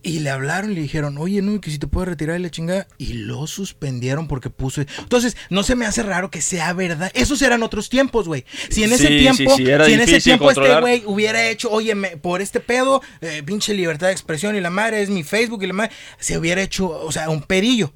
y 0.04 0.20
le 0.20 0.30
hablaron 0.30 0.70
y 0.70 0.74
le 0.74 0.82
dijeron, 0.82 1.16
oye, 1.18 1.40
no, 1.42 1.60
que 1.60 1.70
si 1.70 1.78
te 1.78 1.86
puedes 1.86 2.08
retirar 2.10 2.34
de 2.34 2.40
la 2.40 2.50
chingada. 2.50 2.86
Y 2.98 3.14
lo 3.14 3.46
suspendieron 3.46 4.28
porque 4.28 4.50
puso. 4.50 4.82
Entonces, 4.98 5.36
no 5.50 5.62
se 5.62 5.74
me 5.74 5.86
hace 5.86 6.02
raro 6.02 6.30
que 6.30 6.42
sea 6.42 6.72
verdad. 6.74 7.10
Esos 7.14 7.40
eran 7.42 7.62
otros 7.62 7.88
tiempos, 7.88 8.28
güey. 8.28 8.44
Si 8.68 8.84
en 8.84 8.92
ese 8.92 9.08
Sí, 9.08 9.18
tiempo, 9.18 9.56
sí, 9.56 9.64
sí, 9.64 9.72
si 9.86 9.92
en 9.94 10.00
ese 10.00 10.20
tiempo 10.20 10.50
este 10.50 10.80
güey 10.80 11.02
hubiera 11.06 11.48
hecho, 11.48 11.70
oye, 11.70 11.94
me- 11.94 12.16
por 12.18 12.42
este 12.42 12.60
pedo, 12.60 13.02
eh, 13.22 13.42
pinche 13.44 13.72
libertad 13.74 14.06
de 14.08 14.12
expresión 14.12 14.54
y 14.54 14.60
la 14.60 14.70
madre 14.70 15.02
es 15.02 15.08
mi 15.10 15.24
Facebook 15.24 15.62
y 15.62 15.66
la 15.68 15.72
madre, 15.72 15.92
se 16.18 16.36
hubiera 16.38 16.62
hecho, 16.62 16.86
o 16.88 17.10
sea, 17.10 17.30
un 17.30 17.42
pedillo. 17.42 17.94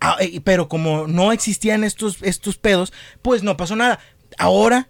Ah, 0.00 0.16
eh, 0.20 0.40
pero 0.42 0.68
como 0.68 1.06
no 1.06 1.30
existían 1.30 1.84
estos, 1.84 2.18
estos 2.22 2.56
pedos, 2.56 2.92
pues 3.22 3.42
no 3.42 3.56
pasó 3.56 3.76
nada. 3.76 4.00
Ahora, 4.38 4.88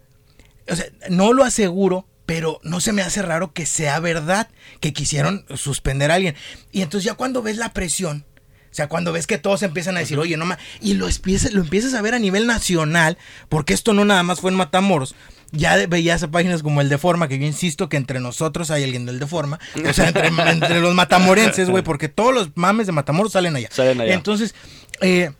o 0.69 0.75
sea, 0.75 0.85
no 1.09 1.33
lo 1.33 1.43
aseguro, 1.43 2.07
pero 2.33 2.61
no 2.63 2.79
se 2.79 2.93
me 2.93 3.01
hace 3.01 3.21
raro 3.21 3.51
que 3.51 3.65
sea 3.65 3.99
verdad 3.99 4.47
que 4.79 4.93
quisieron 4.93 5.43
suspender 5.57 6.11
a 6.11 6.15
alguien. 6.15 6.33
Y 6.71 6.81
entonces 6.81 7.03
ya 7.05 7.15
cuando 7.15 7.41
ves 7.41 7.57
la 7.57 7.73
presión, 7.73 8.23
o 8.71 8.73
sea, 8.73 8.87
cuando 8.87 9.11
ves 9.11 9.27
que 9.27 9.37
todos 9.37 9.63
empiezan 9.63 9.97
a 9.97 9.99
decir, 9.99 10.17
oye, 10.17 10.37
no 10.37 10.45
más, 10.45 10.57
y 10.79 10.93
lo 10.93 11.09
empiezas, 11.09 11.51
lo 11.51 11.59
empiezas 11.59 11.93
a 11.93 12.01
ver 12.01 12.13
a 12.13 12.19
nivel 12.19 12.47
nacional, 12.47 13.17
porque 13.49 13.73
esto 13.73 13.91
no 13.91 14.05
nada 14.05 14.23
más 14.23 14.39
fue 14.39 14.49
en 14.49 14.55
Matamoros. 14.55 15.13
Ya 15.51 15.75
veías 15.87 16.25
páginas 16.27 16.63
como 16.63 16.79
el 16.79 16.87
de 16.87 16.97
Forma, 16.97 17.27
que 17.27 17.37
yo 17.37 17.45
insisto 17.45 17.89
que 17.89 17.97
entre 17.97 18.21
nosotros 18.21 18.71
hay 18.71 18.85
alguien 18.85 19.05
del 19.05 19.19
de 19.19 19.27
Forma. 19.27 19.59
O 19.85 19.91
sea, 19.91 20.07
entre, 20.07 20.27
entre 20.49 20.79
los 20.79 20.95
matamorenses, 20.95 21.69
güey, 21.69 21.83
porque 21.83 22.07
todos 22.07 22.33
los 22.33 22.51
mames 22.55 22.85
de 22.87 22.93
Matamoros 22.93 23.33
salen 23.33 23.57
allá. 23.57 23.67
Salen 23.73 23.99
allá. 23.99 24.13
Entonces, 24.13 24.55
eh, 25.01 25.31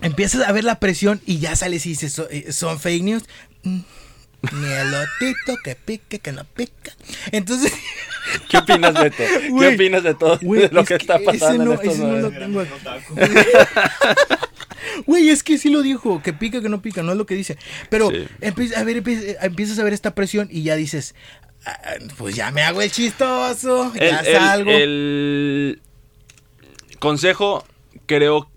empiezas 0.00 0.46
a 0.46 0.52
ver 0.52 0.62
la 0.62 0.78
presión 0.78 1.20
y 1.26 1.38
ya 1.40 1.56
sales 1.56 1.84
y 1.86 1.88
dices, 1.88 2.12
"So- 2.12 2.28
eh, 2.30 2.52
son 2.52 2.78
fake 2.78 3.02
news. 3.02 3.24
Mm, 4.52 4.60
Ni 4.62 4.72
elotito 4.72 5.56
que 5.62 5.74
pique, 5.76 6.18
que 6.18 6.32
no 6.32 6.44
pica. 6.44 6.92
Entonces, 7.32 7.72
¿Qué 8.50 8.58
opinas, 8.58 8.94
Beto? 8.94 9.22
¿Qué 9.40 9.48
Güey, 9.50 9.74
opinas 9.74 10.02
de 10.02 10.14
todo 10.14 10.36
de 10.38 10.68
lo 10.72 10.80
es 10.80 10.88
que 10.88 10.94
está 10.94 11.18
que 11.18 11.24
pasando 11.24 11.64
no- 11.64 11.72
en 11.72 11.78
estos 11.78 11.94
ese 11.94 12.04
no 12.04 12.16
lo 12.16 12.30
tengo. 12.30 12.64
Güey, 15.06 15.30
es 15.30 15.42
que 15.42 15.58
sí 15.58 15.70
lo 15.70 15.82
dijo, 15.82 16.22
que 16.22 16.32
pica, 16.32 16.60
que 16.60 16.68
no 16.68 16.80
pica, 16.80 17.02
no 17.02 17.12
es 17.12 17.18
lo 17.18 17.26
que 17.26 17.34
dice. 17.34 17.58
Pero 17.90 18.10
Sí. 18.10 18.26
empie- 18.40 18.74
a 18.76 18.84
ver, 18.84 19.02
empie- 19.02 19.36
empiezas 19.42 19.78
a 19.78 19.84
ver 19.84 19.92
esta 19.92 20.14
presión 20.14 20.48
y 20.50 20.62
ya 20.62 20.76
dices, 20.76 21.14
"Ah, 21.66 21.78
pues 22.16 22.34
ya 22.36 22.50
me 22.52 22.62
hago 22.62 22.80
el 22.82 22.90
chistoso, 22.90 23.92
ya 23.94 24.20
El, 24.20 24.26
el- 24.26 24.36
salgo. 24.36 24.70
el 24.70 25.80
consejo 26.98 27.66
creo 28.06 28.48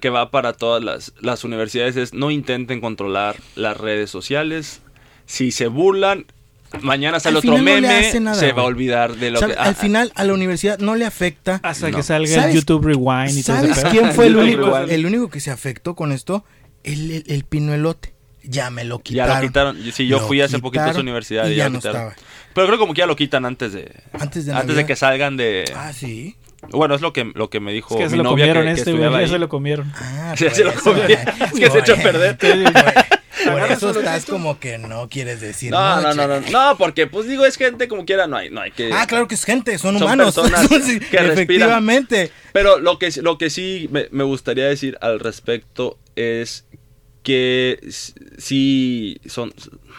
que 0.00 0.10
va 0.10 0.30
para 0.30 0.52
todas 0.52 0.82
las, 0.84 1.12
las 1.20 1.42
universidades 1.44 1.96
es 1.96 2.12
no 2.12 2.30
intenten 2.30 2.80
controlar 2.80 3.36
las 3.56 3.76
redes 3.76 4.10
sociales. 4.10 4.82
Si 5.30 5.52
se 5.52 5.68
burlan, 5.68 6.26
mañana 6.82 7.20
sale 7.20 7.34
Al 7.34 7.36
otro 7.38 7.52
final 7.52 7.64
no 7.64 7.70
le 7.72 7.80
meme, 7.82 8.06
hace 8.08 8.18
nada, 8.18 8.36
se 8.36 8.52
va 8.52 8.62
a 8.62 8.64
olvidar 8.64 9.14
de 9.14 9.30
lo 9.30 9.38
que... 9.38 9.44
Al 9.52 9.56
ah, 9.58 9.74
final 9.74 10.10
a 10.16 10.24
la 10.24 10.34
universidad 10.34 10.78
no 10.80 10.96
le 10.96 11.06
afecta. 11.06 11.60
Hasta 11.62 11.88
No. 11.90 11.96
que 11.96 12.02
salga 12.02 12.34
¿Sabes- 12.34 12.50
el 12.50 12.60
YouTube 12.60 12.84
Rewind 12.84 13.38
y 13.38 13.42
todo 13.44 13.56
¿Sabes 13.56 13.78
pedo. 13.78 13.90
quién 13.90 14.12
fue 14.12 14.26
el 14.26 14.36
único, 14.36 14.76
el 14.76 15.06
único 15.06 15.30
que 15.30 15.38
se 15.38 15.52
afectó 15.52 15.94
con 15.94 16.10
esto? 16.10 16.44
El, 16.82 17.10
el, 17.12 17.24
el 17.28 17.44
pino 17.44 17.72
elote. 17.72 18.12
Ya 18.42 18.70
me 18.70 18.84
lo 18.84 18.96
Ya 18.98 19.02
quitaron. 19.04 19.36
lo 19.36 19.42
quitaron. 19.42 19.92
Sí, 19.92 20.08
yo 20.08 20.18
Lo 20.18 20.26
fui 20.26 20.40
hace 20.40 20.58
poquito 20.58 20.80
a 20.80 20.86
esa 20.86 20.90
quitaron 20.94 21.06
universidad 21.06 21.46
y 21.46 21.50
ya 21.50 21.56
ya 21.56 21.64
lo 21.66 21.70
no 21.74 21.78
quitaron. 21.78 22.08
estaba. 22.08 22.26
Pero 22.54 22.66
creo 22.66 22.78
como 22.80 22.92
que 22.94 22.98
ya 22.98 23.06
lo 23.06 23.14
quitan 23.14 23.44
antes 23.44 23.72
de... 23.72 23.82
Antes 24.14 24.46
de 24.46 24.52
antes 24.52 24.66
Navidad. 24.66 24.74
de 24.76 24.86
que 24.86 24.96
salgan 24.96 25.36
de... 25.36 25.64
Ah, 25.76 25.92
sí. 25.92 26.34
Bueno, 26.70 26.94
es 26.96 27.00
lo 27.02 27.12
que, 27.12 27.30
lo 27.36 27.48
que 27.50 27.60
me 27.60 27.72
dijo 27.72 27.94
Es 27.94 28.02
que 28.04 28.08
se 28.10 28.16
mi 28.16 28.18
lo 28.18 28.24
novia 28.30 28.46
comieron 28.46 28.62
que, 28.64 28.74
que 28.74 28.80
este, 28.80 28.98
Ya 28.98 29.16
ahí. 29.16 29.28
se 29.28 29.38
lo 29.38 29.48
comieron. 29.48 29.92
Ah, 29.96 30.34
se 30.36 30.64
lo 30.64 30.72
güey. 30.72 31.12
Es 31.40 31.52
que 31.52 31.70
se 31.70 31.78
echó 31.78 31.94
a 31.94 31.96
perder. 31.96 32.36
Por 33.44 33.62
eso 33.70 33.90
estás 33.90 34.24
como 34.26 34.58
que 34.58 34.78
no 34.78 35.08
quieres 35.08 35.40
decir 35.40 35.70
No, 35.70 36.00
no, 36.00 36.14
no, 36.14 36.26
no, 36.26 36.40
no, 36.40 36.76
porque 36.78 37.06
pues 37.06 37.26
digo, 37.26 37.44
es 37.46 37.56
gente 37.56 37.88
como 37.88 38.04
quiera, 38.04 38.26
no 38.26 38.36
hay, 38.36 38.50
no 38.50 38.60
hay 38.60 38.70
que... 38.70 38.90
Ah, 38.92 39.06
claro 39.06 39.28
que 39.28 39.34
es 39.34 39.44
gente, 39.44 39.78
son 39.78 39.94
Son 39.94 40.02
humanos. 40.04 40.34
personas 40.34 40.66
Sí, 40.84 40.98
que 41.00 41.18
respiran. 41.18 41.30
efectivamente. 41.32 42.32
Pero 42.52 42.78
lo 42.78 42.98
que, 42.98 43.10
lo 43.22 43.38
que 43.38 43.50
sí 43.50 43.88
me, 43.90 44.08
me 44.10 44.24
gustaría 44.24 44.66
decir 44.66 44.98
al 45.00 45.20
respecto 45.20 45.98
es 46.16 46.64
que 47.22 47.80
sí 48.38 49.20
son 49.26 49.52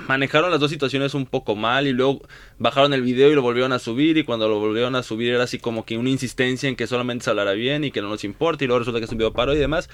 manejaron 0.08 0.50
las 0.50 0.60
dos 0.60 0.72
situaciones 0.72 1.14
un 1.14 1.28
poco 1.28 1.56
mal 1.56 1.86
y 1.86 1.94
luego 1.94 2.22
bajaron 2.58 2.94
el 2.94 3.04
video 3.04 3.32
y 3.32 3.36
lo 3.36 3.44
volvieron 3.44 3.74
a 3.74 3.80
subir 3.80 4.18
y 4.18 4.24
cuando 4.24 4.48
lo 4.48 4.60
volvieron 4.60 4.96
a 4.96 5.04
subir 5.04 5.34
era 5.34 5.44
así 5.44 5.60
como 5.60 5.86
que 5.86 5.98
una 5.98 6.10
insistencia 6.10 6.68
en 6.68 6.76
que 6.76 6.88
solamente 6.88 7.26
se 7.26 7.30
hablara 7.30 7.52
bien 7.52 7.84
y 7.84 7.92
que 7.92 8.02
no 8.02 8.10
nos 8.10 8.24
importa 8.24 8.64
y 8.64 8.68
luego 8.68 8.80
resulta 8.80 9.00
que 9.00 9.06
es 9.06 9.12
un 9.12 9.20
video 9.20 9.34
paro 9.34 9.54
y 9.54 9.60
demás. 9.60 9.90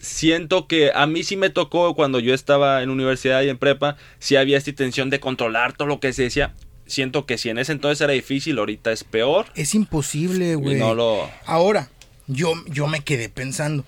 Siento 0.00 0.66
que 0.66 0.90
a 0.92 1.06
mí 1.06 1.22
sí 1.22 1.36
me 1.36 1.50
tocó 1.50 1.94
cuando 1.94 2.18
yo 2.18 2.34
estaba 2.34 2.82
en 2.82 2.90
universidad 2.90 3.42
y 3.42 3.48
en 3.48 3.58
prepa, 3.58 3.96
sí 4.18 4.34
había 4.34 4.58
esta 4.58 4.70
intención 4.70 5.10
de 5.10 5.20
controlar 5.20 5.76
todo 5.76 5.86
lo 5.86 6.00
que 6.00 6.12
se 6.12 6.24
decía. 6.24 6.54
Siento 6.86 7.24
que 7.24 7.38
si 7.38 7.48
en 7.48 7.58
ese 7.58 7.72
entonces 7.72 8.00
era 8.00 8.12
difícil, 8.12 8.58
ahorita 8.58 8.90
es 8.90 9.04
peor. 9.04 9.46
Es 9.54 9.74
imposible, 9.74 10.56
güey. 10.56 10.78
no 10.78 10.94
lo... 10.94 11.30
Ahora, 11.46 11.88
yo, 12.26 12.52
yo 12.66 12.88
me 12.88 13.00
quedé 13.00 13.28
pensando. 13.28 13.84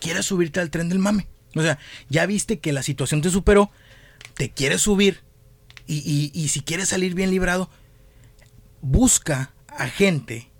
¿Quieres 0.00 0.26
subirte 0.26 0.60
al 0.60 0.70
tren 0.70 0.88
del 0.88 0.98
mame? 0.98 1.26
O 1.56 1.62
sea, 1.62 1.78
ya 2.08 2.26
viste 2.26 2.58
que 2.58 2.72
la 2.72 2.82
situación 2.82 3.20
te 3.22 3.30
superó, 3.30 3.70
te 4.34 4.50
quieres 4.50 4.80
subir 4.82 5.20
y, 5.86 5.96
y- 5.98 6.30
y 6.38 6.48
si 6.48 6.60
quieres 6.60 6.88
salir 6.88 7.14
bien 7.14 7.30
librado, 7.30 7.70
busca 8.80 9.52
a 9.68 9.86
gente 9.88 10.50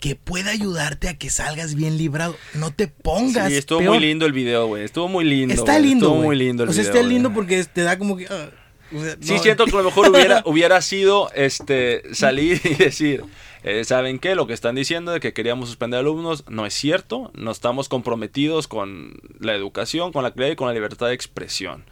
que 0.00 0.14
pueda 0.14 0.50
ayudarte 0.50 1.08
a 1.08 1.18
que 1.18 1.28
salgas 1.30 1.74
bien 1.74 1.98
librado. 1.98 2.36
No 2.54 2.72
te 2.72 2.86
pongas. 2.88 3.48
Sí, 3.48 3.56
estuvo 3.56 3.80
peor. 3.80 3.94
muy 3.94 4.00
lindo 4.00 4.26
el 4.26 4.32
video, 4.32 4.66
güey. 4.68 4.84
Estuvo 4.84 5.08
muy 5.08 5.24
lindo. 5.24 5.54
Está 5.54 5.78
lindo. 5.78 6.06
Estuvo 6.06 6.22
muy 6.22 6.36
lindo 6.36 6.62
el 6.62 6.68
O 6.68 6.72
sea, 6.72 6.82
video. 6.84 6.94
está 6.96 7.08
lindo 7.08 7.32
porque 7.34 7.64
te 7.64 7.82
da 7.82 7.98
como 7.98 8.16
que. 8.16 8.26
ah, 8.30 8.50
o 8.94 9.02
sea, 9.02 9.16
Sí, 9.20 9.34
no, 9.34 9.42
siento 9.42 9.64
que 9.64 9.72
a 9.72 9.78
lo 9.78 9.84
mejor 9.84 10.08
hubiera, 10.10 10.42
hubiera 10.46 10.80
sido 10.82 11.30
este 11.34 12.02
salir 12.14 12.60
y 12.64 12.74
decir, 12.74 13.24
eh, 13.62 13.84
¿saben 13.84 14.18
qué? 14.18 14.34
Lo 14.34 14.46
que 14.46 14.52
están 14.52 14.74
diciendo 14.74 15.12
de 15.12 15.20
que 15.20 15.32
queríamos 15.32 15.68
suspender 15.68 16.00
alumnos 16.00 16.44
no 16.48 16.66
es 16.66 16.74
cierto. 16.74 17.30
No 17.34 17.50
estamos 17.50 17.88
comprometidos 17.88 18.68
con 18.68 19.20
la 19.40 19.54
educación, 19.54 20.12
con 20.12 20.22
la 20.22 20.30
creatividad 20.30 20.52
y 20.52 20.56
con 20.56 20.68
la 20.68 20.74
libertad 20.74 21.08
de 21.08 21.14
expresión. 21.14 21.84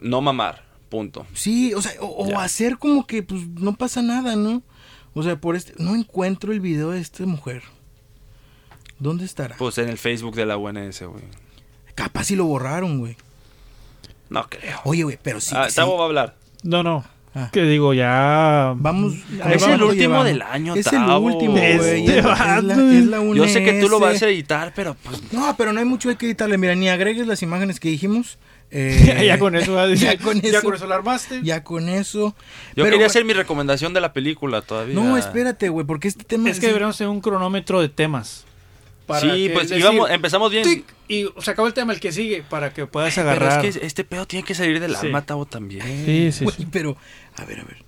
No 0.00 0.20
mamar, 0.20 0.64
punto. 0.88 1.26
Sí, 1.34 1.74
o 1.74 1.82
sea, 1.82 1.92
o, 2.00 2.38
hacer 2.38 2.78
como 2.78 3.06
que 3.06 3.22
pues 3.22 3.46
no 3.48 3.76
pasa 3.76 4.02
nada, 4.02 4.36
¿no? 4.36 4.62
O 5.14 5.22
sea, 5.22 5.40
por 5.40 5.56
este. 5.56 5.74
No 5.78 5.94
encuentro 5.94 6.52
el 6.52 6.60
video 6.60 6.90
de 6.90 7.00
esta 7.00 7.24
mujer. 7.26 7.62
¿Dónde 8.98 9.24
estará? 9.24 9.56
Pues 9.56 9.78
en 9.78 9.88
el 9.88 9.98
Facebook 9.98 10.34
de 10.34 10.46
la 10.46 10.56
UNS, 10.56 11.02
güey. 11.02 11.24
Capaz 11.94 12.24
si 12.24 12.36
lo 12.36 12.44
borraron, 12.44 12.98
güey. 12.98 13.16
No 14.28 14.48
creo. 14.48 14.80
Oye, 14.84 15.04
güey, 15.04 15.18
pero 15.22 15.40
sí. 15.40 15.54
ah, 15.56 15.70
sí. 15.70 15.80
Va 15.80 15.86
a 15.86 16.04
hablar. 16.04 16.36
No, 16.62 16.82
no. 16.82 17.04
Ah. 17.34 17.50
Que 17.52 17.62
digo, 17.62 17.92
ya. 17.94 18.74
Vamos. 18.76 19.14
Es 19.14 19.52
el 19.52 19.58
¿cuánto 19.58 19.86
último 19.88 20.24
del 20.24 20.42
año, 20.42 20.74
Es 20.74 20.86
el 20.86 20.92
Tavo. 20.92 21.26
último, 21.26 21.52
güey. 21.52 21.64
Este 21.72 22.18
Es, 22.18 22.18
es 22.18 22.24
la, 22.24 22.74
es 22.74 23.04
la 23.06 23.22
Yo 23.34 23.46
sé 23.48 23.62
que 23.62 23.74
tú 23.80 23.88
lo 23.88 24.00
vas 24.00 24.22
a 24.22 24.28
editar, 24.28 24.72
pero 24.74 24.96
pues 25.02 25.32
No, 25.32 25.54
pero 25.56 25.72
no 25.72 25.78
hay 25.78 25.84
mucho 25.86 26.16
que 26.16 26.26
editarle. 26.26 26.58
Mira, 26.58 26.74
ni 26.74 26.88
agregues 26.88 27.26
las 27.26 27.42
imágenes 27.42 27.78
que 27.80 27.88
dijimos. 27.88 28.38
Eh, 28.70 29.22
ya 29.26 29.38
con 29.38 29.56
eso, 29.56 29.74
va 29.74 29.82
a 29.82 29.86
decir, 29.86 30.08
ya 30.12 30.18
con 30.18 30.40
ya 30.40 30.48
eso. 30.50 30.62
con 30.62 30.74
eso 30.74 30.86
la 30.86 30.96
armaste. 30.96 31.40
Ya 31.42 31.64
con 31.64 31.88
eso. 31.88 32.34
yo 32.76 32.84
Pero, 32.84 32.90
quería 32.90 33.06
hacer 33.06 33.24
mi 33.24 33.32
recomendación 33.32 33.94
de 33.94 34.00
la 34.00 34.12
película 34.12 34.62
todavía. 34.62 34.94
No, 34.94 35.16
espérate, 35.16 35.68
güey, 35.68 35.86
porque 35.86 36.08
este 36.08 36.24
tema. 36.24 36.48
Es 36.50 36.56
que 36.56 36.62
sí- 36.62 36.66
deberíamos 36.66 36.96
tener 36.98 37.10
un 37.10 37.20
cronómetro 37.20 37.80
de 37.80 37.88
temas. 37.88 38.44
Para 39.08 39.20
Sí, 39.22 39.46
que 39.48 39.54
pues 39.54 39.68
decir, 39.70 39.82
íbamos, 39.82 40.10
empezamos 40.10 40.50
bien. 40.52 40.62
tic, 40.64 40.84
y 41.08 41.26
se 41.40 41.50
acabó 41.50 41.66
el 41.66 41.72
tema, 41.72 41.94
el 41.94 41.98
que 41.98 42.12
sigue, 42.12 42.42
para 42.42 42.72
que 42.74 42.86
puedas 42.86 43.14
Pero 43.14 43.30
agarrar. 43.30 43.64
es 43.64 43.78
que 43.78 43.86
este 43.86 44.04
pedo 44.04 44.26
tiene 44.26 44.44
que 44.44 44.54
salir 44.54 44.78
del 44.80 44.94
Sí. 44.96 45.06
alma, 45.06 45.24
Tavo, 45.24 45.46
también. 45.46 45.82
Sí, 45.82 46.30
sí, 46.30 46.44
sí. 46.54 46.68
pero, 46.70 46.94
a 47.36 47.44
ver, 47.46 47.60
a 47.60 47.64
ver. 47.64 47.87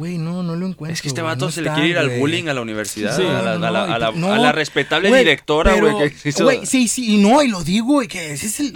Güey, 0.00 0.16
no, 0.16 0.42
no 0.42 0.56
lo 0.56 0.66
encuentro. 0.66 0.94
Es 0.94 1.02
que 1.02 1.08
este 1.08 1.20
vato 1.20 1.44
no 1.44 1.50
se 1.52 1.60
le 1.60 1.70
quiere 1.74 1.88
ir 1.90 1.98
al 1.98 2.06
güey. 2.08 2.20
bullying 2.20 2.44
a 2.48 2.54
la 2.54 2.62
universidad, 2.62 3.14
Sí. 3.14 3.22
a, 3.22 3.42
la, 3.42 3.58
No, 3.58 3.66
a 3.66 3.70
la- 3.70 3.86
no, 3.86 3.92
a 3.94 3.98
la- 3.98 4.10
y- 4.12 4.16
no, 4.18 4.32
a 4.32 4.38
la 4.38 4.50
respetable 4.50 5.10
güey, 5.10 5.20
directora, 5.22 5.74
pero, 5.74 5.92
güey. 5.94 6.10
que 6.10 6.28
hizo- 6.30 6.44
güey, 6.44 6.64
sí, 6.64 6.88
sí, 6.88 7.16
y 7.16 7.18
no, 7.18 7.42
y 7.42 7.48
lo 7.48 7.62
digo, 7.62 7.86
güey, 7.96 8.08
que 8.08 8.32
ese 8.32 8.46
es 8.46 8.60
el, 8.60 8.72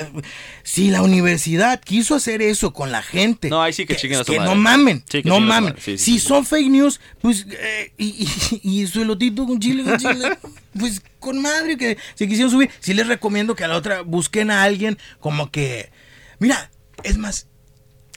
si 0.64 0.90
la 0.90 1.00
universidad 1.00 1.80
quiso 1.82 2.14
hacer 2.14 2.42
eso 2.42 2.74
con 2.74 2.92
la 2.92 3.00
gente. 3.00 3.48
No, 3.48 3.62
ahí 3.62 3.72
sí 3.72 3.86
que 3.86 3.96
chinguen 3.96 4.20
a 4.20 4.24
su 4.24 4.32
que 4.32 4.38
madre. 4.38 4.54
no 4.54 4.60
mamen, 4.60 5.02
Sí, 5.08 5.22
que 5.22 5.28
no 5.30 5.40
mamen. 5.40 5.74
sí, 5.80 5.96
si 5.96 6.18
son 6.18 6.44
fake 6.44 6.68
news, 6.70 7.00
pues, 7.22 7.46
eh, 7.50 7.92
y, 7.96 8.28
y, 8.62 8.82
y 8.82 8.86
su 8.86 9.00
elotito 9.00 9.46
con 9.46 9.58
chile, 9.60 9.82
con 9.82 9.96
chile, 9.96 10.28
pues 10.78 11.00
con 11.20 11.40
madre 11.40 11.78
que 11.78 11.96
se 12.16 12.28
quisieron 12.28 12.50
subir. 12.50 12.68
Sí 12.80 12.92
les 12.92 13.06
recomiendo 13.06 13.54
que 13.56 13.64
a 13.64 13.68
la 13.68 13.76
otra 13.78 14.02
busquen 14.02 14.50
a 14.50 14.62
alguien 14.62 14.98
como 15.20 15.50
que, 15.50 15.90
mira, 16.38 16.70
es 17.02 17.16
más, 17.16 17.46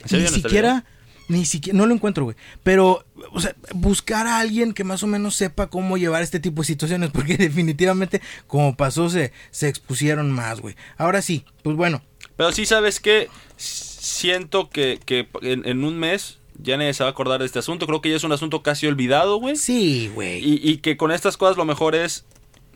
¿Se 0.03 0.17
ni 0.17 0.27
siquiera, 0.27 0.83
ni 1.27 1.45
siquiera, 1.45 1.77
no 1.77 1.85
lo 1.85 1.93
encuentro, 1.93 2.23
güey. 2.25 2.35
Pero, 2.63 3.05
o 3.31 3.39
sea, 3.39 3.55
buscar 3.73 4.27
a 4.27 4.39
alguien 4.39 4.73
que 4.73 4.83
más 4.83 5.03
o 5.03 5.07
menos 5.07 5.35
sepa 5.35 5.67
cómo 5.67 5.97
llevar 5.97 6.21
este 6.21 6.39
tipo 6.39 6.61
de 6.61 6.67
situaciones, 6.67 7.11
porque 7.13 7.37
definitivamente, 7.37 8.21
como 8.47 8.75
pasó, 8.75 9.09
se, 9.09 9.31
se 9.51 9.67
expusieron 9.67 10.31
más, 10.31 10.61
güey. 10.61 10.75
Ahora 10.97 11.21
sí, 11.21 11.45
pues 11.63 11.75
bueno, 11.75 12.01
Pero 12.35 12.51
sí, 12.51 12.65
¿sabes 12.65 12.99
qué? 12.99 13.29
Siento 13.57 14.69
que, 14.69 14.99
que 15.05 15.27
en, 15.41 15.67
en 15.67 15.83
un 15.83 15.99
mes 15.99 16.39
ya 16.59 16.77
nadie 16.77 16.93
se 16.93 17.03
va 17.03 17.09
a 17.09 17.11
acordar 17.11 17.39
de 17.39 17.45
este 17.45 17.59
asunto. 17.59 17.85
Creo 17.87 18.01
que 18.01 18.09
ya 18.09 18.15
es 18.15 18.23
un 18.23 18.31
asunto 18.31 18.63
casi 18.63 18.87
olvidado, 18.87 19.37
güey. 19.37 19.55
sí, 19.55 20.11
güey. 20.13 20.39
Y, 20.39 20.59
y 20.63 20.77
que 20.77 20.97
con 20.97 21.11
estas 21.11 21.37
cosas 21.37 21.57
lo 21.57 21.65
mejor 21.65 21.95
es 21.95 22.25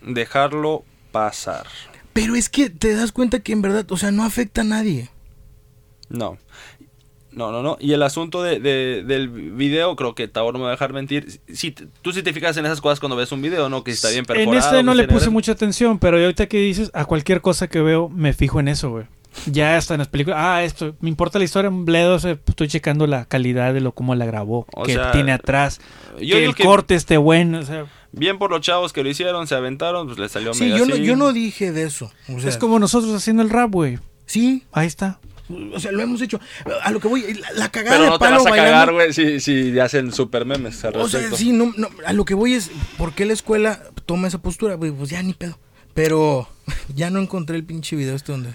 dejarlo 0.02 0.84
pasar. 1.12 1.68
Pero 2.14 2.36
es 2.36 2.50
que 2.50 2.70
te 2.70 2.94
das 2.94 3.12
cuenta 3.12 3.40
que 3.40 3.54
en 3.54 3.62
verdad, 3.62 3.90
o 3.92 3.98
sea, 3.98 4.12
no 4.12 4.24
afecta 4.24 4.62
a 4.62 4.66
nadie. 4.66 5.10
No. 6.10 6.38
No, 7.32 7.52
no, 7.52 7.62
no. 7.64 7.78
Y 7.80 7.94
el 7.94 8.04
asunto 8.04 8.44
de, 8.44 8.60
de- 8.60 9.04
del 9.06 9.30
video, 9.30 9.96
creo 9.96 10.16
que 10.16 10.28
Tabor 10.28 10.54
no 10.54 10.60
me 10.60 10.64
va 10.66 10.72
a 10.72 10.74
dejar 10.74 10.92
mentir. 10.94 11.40
Si, 11.54 11.72
tú 11.72 12.12
sí 12.12 12.24
te 12.24 12.34
fijas 12.34 12.58
en 12.58 12.66
esas 12.66 12.82
cosas 12.82 13.00
cuando 13.00 13.16
ves 13.16 13.32
un 13.32 13.42
video, 13.42 13.70
¿no? 13.70 13.84
Que 13.84 13.92
está 13.92 14.10
bien 14.10 14.20
En 14.22 14.26
perforado. 14.26 14.58
este 14.58 14.84
no 14.84 14.94
le 14.94 15.08
puse 15.08 15.30
mucha 15.30 15.54
atención, 15.54 15.98
pero 15.98 16.18
ahorita 16.18 16.48
que 16.48 16.58
dices, 16.60 16.92
a 16.94 17.06
cualquier 17.06 17.42
cosa 17.42 17.68
que 17.70 17.82
veo, 17.82 18.10
me 18.10 18.34
fijo 18.34 18.60
en 18.60 18.68
eso, 18.68 18.90
güey. 18.90 19.06
Ya 19.46 19.78
hasta 19.78 19.94
en 19.94 20.00
las 20.00 20.10
películas, 20.10 20.40
ah, 20.42 20.62
esto, 20.62 20.94
me 21.00 21.08
importa 21.08 21.40
la 21.40 21.46
historia, 21.46 21.70
un 21.70 21.86
bledo, 21.86 22.16
o 22.16 22.20
sea, 22.20 22.32
estoy 22.46 22.68
checando 22.68 23.08
la 23.08 23.24
calidad 23.24 23.74
de 23.74 23.80
lo 23.80 23.94
cómo 23.94 24.14
la 24.14 24.26
grabó, 24.26 24.66
O 24.76 24.84
que 24.84 24.96
sea, 24.96 25.14
tiene 25.14 25.32
atrás, 25.32 25.80
Yo 26.20 26.36
que 26.36 26.44
el 26.44 26.54
que 26.54 26.66
corte 26.66 26.96
esté 26.96 27.16
bueno, 27.16 27.60
o 27.60 27.64
sea, 27.64 27.86
bien 28.12 28.38
por 28.40 28.52
los 28.52 28.60
chavos 28.60 28.92
que 28.92 29.04
lo 29.04 29.10
hicieron, 29.10 29.48
se 29.48 29.56
aventaron, 29.56 30.06
pues 30.08 30.20
les 30.20 30.34
salió 30.34 30.54
Sí, 30.54 30.66
medio 30.66 30.80
yo 30.80 30.86
no, 30.86 30.96
yo 30.98 31.16
no 31.16 31.32
dije 31.32 31.72
de 31.72 31.84
eso. 31.84 32.12
O 32.28 32.42
sea, 32.42 32.50
es 32.50 32.58
como 32.58 32.78
nosotros 32.78 33.16
haciendo 33.16 33.42
el 33.42 33.50
rap, 33.50 33.72
güey. 33.72 34.00
Sí, 34.26 34.64
Ahí 34.74 34.88
está. 34.88 35.22
O 35.74 35.80
sea, 35.80 35.92
lo 35.92 36.02
hemos 36.02 36.22
hecho. 36.22 36.40
A 36.84 36.92
lo 36.92 37.00
que 37.00 37.08
voy, 37.08 37.34
la, 37.34 37.52
la 37.54 37.70
cagada 37.72 37.92
Pero 37.98 38.04
de 38.06 38.10
no 38.12 38.18
te 38.18 38.26
palo 38.26 38.38
vas 38.38 38.48
a 38.48 38.50
bailando- 38.50 38.72
cagar, 38.72 38.94
güey, 38.94 39.14
si, 39.14 39.40
si 39.40 39.80
hacen 39.80 40.12
super 40.12 40.46
memes 40.46 40.84
al 40.86 40.96
O 40.98 41.08
sea, 41.10 41.32
sí, 41.32 41.52
no, 41.52 41.74
no, 41.78 41.90
a 42.06 42.14
lo 42.14 42.26
que 42.26 42.34
voy 42.34 42.54
es, 42.54 42.70
¿por 42.98 43.14
qué 43.14 43.26
la 43.26 43.34
escuela 43.34 43.82
toma 44.06 44.28
esa 44.28 44.42
postura? 44.42 44.78
Pues 44.78 45.10
ya 45.10 45.22
ni 45.24 45.34
pedo. 45.34 45.58
Pero 45.94 46.48
ya 46.96 47.10
no 47.10 47.20
encontré 47.20 47.56
el 47.58 47.64
pinche 47.64 47.96
video 47.96 48.16
este 48.16 48.32
donde... 48.32 48.50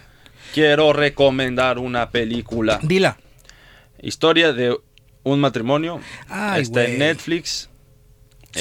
Quiero 0.54 0.92
recomendar 0.92 1.78
una 1.78 2.10
película. 2.10 2.78
Dila. 2.82 3.18
Historia 4.00 4.52
de 4.52 4.76
un 5.22 5.40
matrimonio. 5.40 6.00
Ay, 6.28 6.62
Está 6.62 6.84
en. 6.84 6.98
Netflix. 7.00 7.68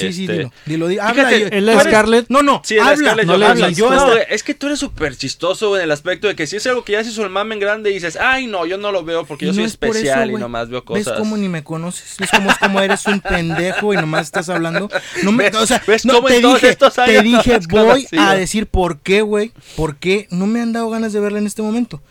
Sí, 0.00 0.12
sí, 0.12 0.22
Este, 0.22 0.32
dilo. 0.36 0.52
Dilo, 0.66 0.88
dilo. 0.88 1.02
Fíjate, 1.02 1.20
Habla, 1.20 1.38
yo- 1.38 1.46
es 1.50 1.62
la 1.62 1.80
Scarlett. 1.82 2.26
No, 2.28 2.42
no, 2.42 2.62
Sí, 2.64 2.78
habla, 2.78 2.96
Scarlett 2.96 3.26
no 3.26 3.36
le 3.36 3.44
Johansson. 3.46 3.64
habla. 3.64 3.76
Yo 3.76 3.90
No, 3.90 3.96
hasta- 4.12 4.22
es 4.34 4.42
que 4.42 4.54
tú 4.54 4.66
eres 4.66 4.78
súper 4.78 5.16
chistoso 5.16 5.76
en 5.76 5.82
el 5.82 5.90
aspecto 5.90 6.28
de 6.28 6.36
que 6.36 6.46
si 6.46 6.56
es 6.56 6.66
algo 6.66 6.84
que 6.84 6.92
ya 6.92 7.00
hizo 7.00 7.22
el 7.22 7.30
mame 7.30 7.54
en 7.54 7.60
grande 7.60 7.90
y 7.90 7.94
dices, 7.94 8.16
ay, 8.20 8.46
no, 8.46 8.66
yo 8.66 8.78
no 8.78 8.92
lo 8.92 9.04
veo 9.04 9.24
porque 9.24 9.46
yo 9.46 9.52
no 9.52 9.56
soy 9.56 9.64
es 9.64 9.76
por 9.76 9.88
eso, 9.90 9.98
especial 9.98 10.30
y 10.30 10.34
nomás 10.34 10.68
veo 10.68 10.84
¿Ves 10.88 11.04
cosas. 11.04 11.18
cómo 11.18 11.36
ni 11.36 11.48
me 11.48 11.64
conoces? 11.64 12.16
¿Ves 12.18 12.30
cómo 12.30 12.50
es 12.50 12.58
como 12.58 12.80
eres 12.80 13.06
un 13.06 13.20
pendejo 13.20 13.92
y 13.94 13.96
nomás 13.96 14.26
estás 14.26 14.48
hablando? 14.48 14.88
No 15.22 15.32
me, 15.32 15.44
¿Ves- 15.50 15.54
o 15.56 15.66
sea, 15.66 15.82
ves 15.86 16.04
no, 16.04 16.14
cómo 16.14 16.28
te 16.28 16.36
en 16.36 16.42
dije, 16.42 16.76
te 16.76 17.22
dije, 17.22 17.58
voy 17.70 18.06
a 18.18 18.34
decir 18.34 18.66
por 18.66 19.00
qué, 19.00 19.22
güey, 19.22 19.52
por 19.76 19.96
qué 19.96 20.26
no 20.30 20.46
me 20.46 20.60
han 20.60 20.72
dado 20.72 20.90
ganas 20.90 21.12
de 21.12 21.20
verla 21.20 21.38
en 21.38 21.46
este 21.46 21.62
momento. 21.62 22.02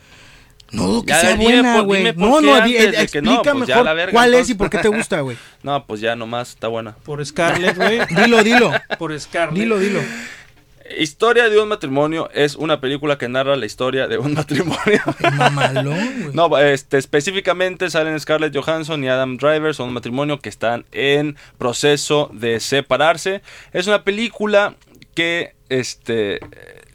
No 0.76 0.84
dudo 0.88 1.02
que 1.04 1.10
Ya, 1.10 1.20
sea 1.22 1.32
dime 1.36 1.44
buena, 1.54 1.76
por- 1.76 1.84
güey. 1.86 2.00
dime 2.00 2.14
por 2.14 2.24
No, 2.30 2.40
qué 2.40 2.46
no, 2.46 2.66
di- 2.66 2.78
antes 2.78 3.00
de 3.00 3.08
que 3.08 3.22
no, 3.22 3.32
explica 3.34 3.54
pues 3.58 3.68
ya 3.68 3.74
mejor 3.76 3.86
la 3.86 3.94
verga, 3.94 4.12
cuál 4.12 4.34
es 4.34 4.50
y 4.50 4.52
entonces. 4.52 4.58
por 4.58 4.70
qué 4.70 4.78
te 4.80 4.88
gusta, 4.90 5.20
güey. 5.22 5.38
No, 5.64 5.86
pues 5.88 6.02
ya 6.02 6.16
nomás 6.16 6.50
está 6.50 6.68
buena. 6.68 6.96
Por 7.04 7.26
Scarlett, 7.26 7.76
güey. 7.76 8.00
Dilo, 8.24 8.44
dilo, 8.44 8.72
Por 9.00 9.20
Scarlett. 9.20 9.58
dilo, 9.60 9.80
dilo. 9.80 10.00
Historia 11.00 11.50
de 11.50 11.60
un 11.60 11.68
matrimonio 11.68 12.30
es 12.32 12.56
una 12.56 12.80
película 12.80 13.18
que 13.18 13.28
narra 13.28 13.56
la 13.56 13.66
historia 13.66 14.08
de 14.08 14.20
un 14.20 14.34
matrimonio. 14.36 15.02
Qué 15.18 15.32
mamalón, 15.32 16.22
güey. 16.22 16.34
No, 16.34 16.56
este, 16.60 17.00
específicamente 17.00 17.90
salen 17.90 18.20
Scarlett 18.20 18.56
Johansson 18.56 19.04
y 19.04 19.08
Adam 19.08 19.38
Driver, 19.38 19.74
son 19.74 19.88
un 19.88 19.94
matrimonio 19.96 20.40
que 20.40 20.50
están 20.50 20.86
en 20.92 21.38
proceso 21.58 22.30
de 22.34 22.60
separarse. 22.60 23.42
Es 23.74 23.88
una 23.88 24.04
película 24.04 24.76
que 25.16 25.56
este, 25.70 26.40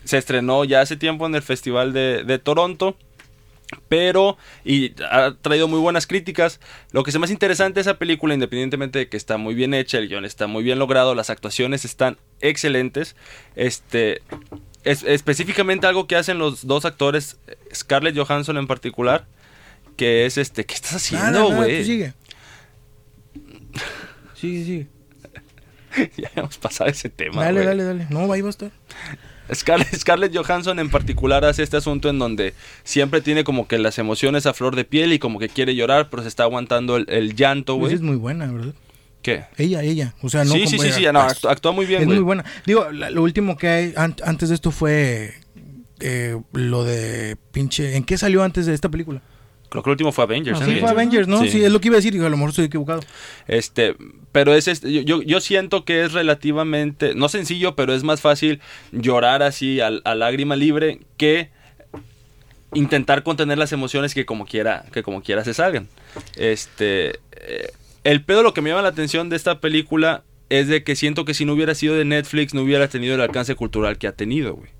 se 0.05 0.18
estrenó 0.18 0.62
ya 0.64 0.83
hace 0.83 0.97
tiempo 0.97 1.26
en 1.26 1.35
el 1.35 1.43
Festival 1.43 1.93
de, 1.93 2.22
de 2.22 2.39
Toronto. 2.39 2.97
Pero, 3.89 4.37
y 4.64 4.95
ha 5.11 5.35
traído 5.41 5.68
muy 5.68 5.79
buenas 5.79 6.07
críticas. 6.07 6.61
Lo 6.93 7.03
que 7.03 7.11
es 7.11 7.18
más 7.18 7.31
interesante 7.31 7.77
de 7.77 7.83
esa 7.83 7.99
película, 7.99 8.35
independientemente 8.35 8.99
de 8.99 9.09
que 9.09 9.16
está 9.16 9.37
muy 9.37 9.55
bien 9.55 9.75
hecha, 9.75 9.99
el 9.99 10.09
guion 10.09 10.25
está 10.25 10.47
muy 10.47 10.62
bien 10.62 10.79
logrado, 10.79 11.14
las 11.14 11.31
actuaciones 11.31 11.85
están 11.85 12.18
excelentes. 12.41 13.16
Este, 13.55 14.23
es, 14.85 15.03
específicamente 15.05 15.87
algo 15.87 16.07
que 16.07 16.16
hacen 16.16 16.39
los 16.39 16.66
dos 16.66 16.85
actores, 16.85 17.39
Scarlett 17.75 18.16
Johansson 18.16 18.57
en 18.57 18.66
particular, 18.66 19.27
que 19.97 20.27
es 20.27 20.39
este, 20.39 20.64
¿qué 20.64 20.75
estás 20.75 20.95
haciendo, 20.95 21.55
güey? 21.55 21.85
sigue. 21.85 22.14
Sigue, 24.35 24.64
sigue. 24.64 24.87
ya 26.16 26.31
hemos 26.35 26.57
pasado 26.57 26.89
ese 26.89 27.11
tema. 27.11 27.45
Dale, 27.45 27.62
dale, 27.62 27.85
dale. 27.85 28.07
No, 28.09 28.33
ahí 28.33 28.41
va 28.41 28.47
a 28.47 28.51
estar. 28.51 28.71
Scarlett, 29.55 29.95
Scarlett 29.97 30.37
Johansson 30.37 30.79
en 30.79 30.91
particular 30.91 31.45
hace 31.45 31.63
este 31.63 31.77
asunto 31.77 32.09
en 32.09 32.19
donde 32.19 32.55
siempre 32.85 33.21
tiene 33.21 33.45
como 33.45 33.67
que 33.69 33.79
las 33.79 33.99
emociones 33.99 34.47
a 34.47 34.55
flor 34.55 34.77
de 34.77 34.85
piel 34.85 35.13
y 35.13 35.19
como 35.19 35.39
que 35.39 35.49
quiere 35.49 35.75
llorar, 35.75 36.09
pero 36.11 36.23
se 36.23 36.29
está 36.29 36.45
aguantando 36.45 36.97
el, 36.97 37.07
el 37.09 37.35
llanto, 37.35 37.75
Pues 37.75 37.81
güey. 37.91 37.95
es 37.95 38.01
muy 38.03 38.17
buena, 38.17 38.51
¿verdad? 38.51 38.75
¿Qué? 39.23 39.45
Ella, 39.59 39.83
ella. 39.83 40.15
O 40.23 40.31
sea, 40.31 40.45
no 40.45 40.53
sí, 40.55 40.67
sí, 40.67 40.77
como 40.77 40.89
sí, 40.89 40.93
sí, 40.95 41.05
no, 41.13 41.21
actúa, 41.21 41.53
actúa 41.53 41.73
muy 41.73 41.85
bien, 41.87 42.01
Es 42.03 42.07
muy 42.09 42.19
buena. 42.21 42.45
Digo, 42.65 42.91
la- 42.91 43.11
lo 43.11 43.23
último 43.23 43.57
que 43.59 43.69
hay 43.69 43.93
an- 43.97 44.17
antes 44.25 44.49
de 44.49 44.55
esto 44.55 44.71
fue 44.71 45.35
eh, 46.01 46.41
lo 46.55 46.85
de 46.85 47.37
pinche. 47.53 47.97
¿En 47.97 48.05
qué 48.05 48.17
salió 48.17 48.43
antes 48.43 48.65
de 48.65 48.73
esta 48.73 48.89
película? 48.89 49.21
Creo 49.71 49.83
que 49.83 49.91
el 49.91 49.93
último 49.93 50.12
fue 50.12 50.25
Avengers. 50.25 50.61
Ah. 50.61 50.64
Sí, 50.66 50.77
fue 50.77 50.91
Avengers, 50.91 51.29
¿no? 51.29 51.43
Sí. 51.43 51.51
Sí. 51.51 51.64
es 51.64 51.73
lo 51.73 51.81
que 51.81 51.89
iba 51.89 51.95
a 51.95 51.99
decir. 51.99 52.12
Digo, 52.12 52.27
a 52.27 52.29
lo 52.29 52.37
mejor 52.37 52.51
estoy 52.51 52.66
equivocado. 52.66 53.01
Este, 53.47 53.97
pero 54.33 54.53
es 54.53 54.68
este, 54.68 54.93
yo, 54.93 55.01
yo, 55.03 55.23
yo 55.23 55.41
siento 55.41 55.85
que 55.85 56.05
es 56.05 56.12
relativamente, 56.12 57.14
no 57.14 57.29
sencillo, 57.29 57.77
pero 57.77 57.95
es 57.95 58.03
más 58.03 58.21
fácil 58.21 58.61
llorar 58.93 59.43
así 59.43 59.81
a, 59.81 59.87
a 60.05 60.14
lágrima 60.14 60.57
libre 60.57 61.01
que 61.16 61.51
intentar 62.75 63.23
contener 63.23 63.59
las 63.59 63.73
emociones 63.73 64.14
que 64.14 64.27
como 64.27 64.47
quiera, 64.47 64.85
que 64.93 65.03
como 65.03 65.23
quiera 65.23 65.45
se 65.45 65.55
salgan. 65.55 65.89
Este, 66.37 67.21
eh, 67.33 67.73
el 68.05 68.23
pedo 68.25 68.43
lo 68.43 68.55
que 68.55 68.62
me 68.62 68.71
llama 68.71 68.83
la 68.83 68.89
atención 68.89 69.29
de 69.29 69.37
esta 69.37 69.61
película 69.61 70.23
es 70.49 70.68
de 70.68 70.83
que 70.83 70.97
siento 70.97 71.25
que 71.25 71.35
si 71.35 71.45
no 71.45 71.53
hubiera 71.53 71.75
sido 71.75 71.95
de 71.95 72.05
Netflix 72.05 72.55
no 72.55 72.62
hubiera 72.62 72.89
tenido 72.89 73.14
el 73.14 73.21
alcance 73.21 73.55
cultural 73.55 73.99
que 73.99 74.07
ha 74.07 74.12
tenido, 74.12 74.55
güey. 74.55 74.71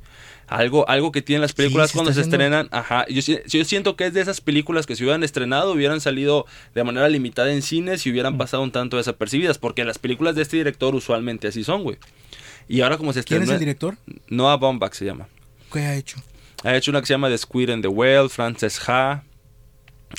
Algo, 0.51 0.87
algo 0.89 1.13
que 1.13 1.23
tienen 1.23 1.43
las 1.43 1.53
películas 1.53 1.91
Sí, 1.91 1.95
cuando 1.97 2.13
se 2.13 2.21
estrenan, 2.23 2.69
ajá, 2.73 3.07
yo, 3.09 3.21
yo 3.47 3.65
siento 3.65 3.95
que 3.95 4.07
es 4.07 4.15
de 4.15 4.21
esas 4.21 4.41
películas 4.41 4.85
que 4.85 4.97
si 4.97 5.05
hubieran 5.05 5.23
estrenado 5.23 5.73
hubieran 5.73 6.01
salido 6.01 6.45
de 6.75 6.83
manera 6.83 7.09
limitada 7.09 7.53
en 7.53 7.63
cines 7.63 8.05
y 8.05 8.09
Mm. 8.09 8.13
hubieran 8.13 8.37
pasado 8.37 8.63
un 8.65 8.73
tanto 8.73 8.97
desapercibidas, 8.97 9.59
porque 9.59 9.85
las 9.85 9.99
películas 9.99 10.35
de 10.35 10.43
este 10.43 10.57
director 10.57 10.93
usualmente 10.97 11.47
así 11.47 11.63
son, 11.63 11.85
güey. 11.85 11.99
Y 12.69 12.81
ahora 12.81 12.99
como 12.99 13.13
se 13.13 13.23
¿Quién 13.23 13.43
estrenó... 13.43 13.53
es 13.53 13.55
el 13.55 13.61
director? 13.61 13.97
Noah 14.29 14.57
Baumbach 14.57 14.93
se 14.93 15.05
llama. 15.05 15.29
¿Qué 15.73 15.79
ha 15.81 15.95
hecho? 15.95 16.17
Ha 16.65 16.75
hecho 16.77 16.91
una 16.91 17.01
que 17.01 17.07
se 17.07 17.15
llama 17.15 17.29
The 17.29 17.39
Squid 17.39 17.71
and 17.71 17.83
the 17.83 17.89
Whale, 17.89 18.29
Frances 18.29 18.81
Ha. 18.89 19.23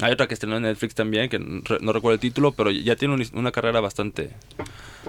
Hay 0.02 0.14
otra 0.14 0.28
que 0.28 0.34
estrenó 0.36 0.56
en 0.56 0.64
Netflix 0.64 0.96
también, 0.96 1.28
que 1.30 1.40
no, 1.40 1.60
re- 1.66 1.80
no 1.82 1.92
recuerdo 1.92 2.14
el 2.14 2.20
título, 2.22 2.54
pero 2.54 2.72
ya 2.72 2.96
tiene 2.96 3.14
un- 3.16 3.28
una 3.34 3.52
carrera 3.52 3.82
bastante, 3.82 4.30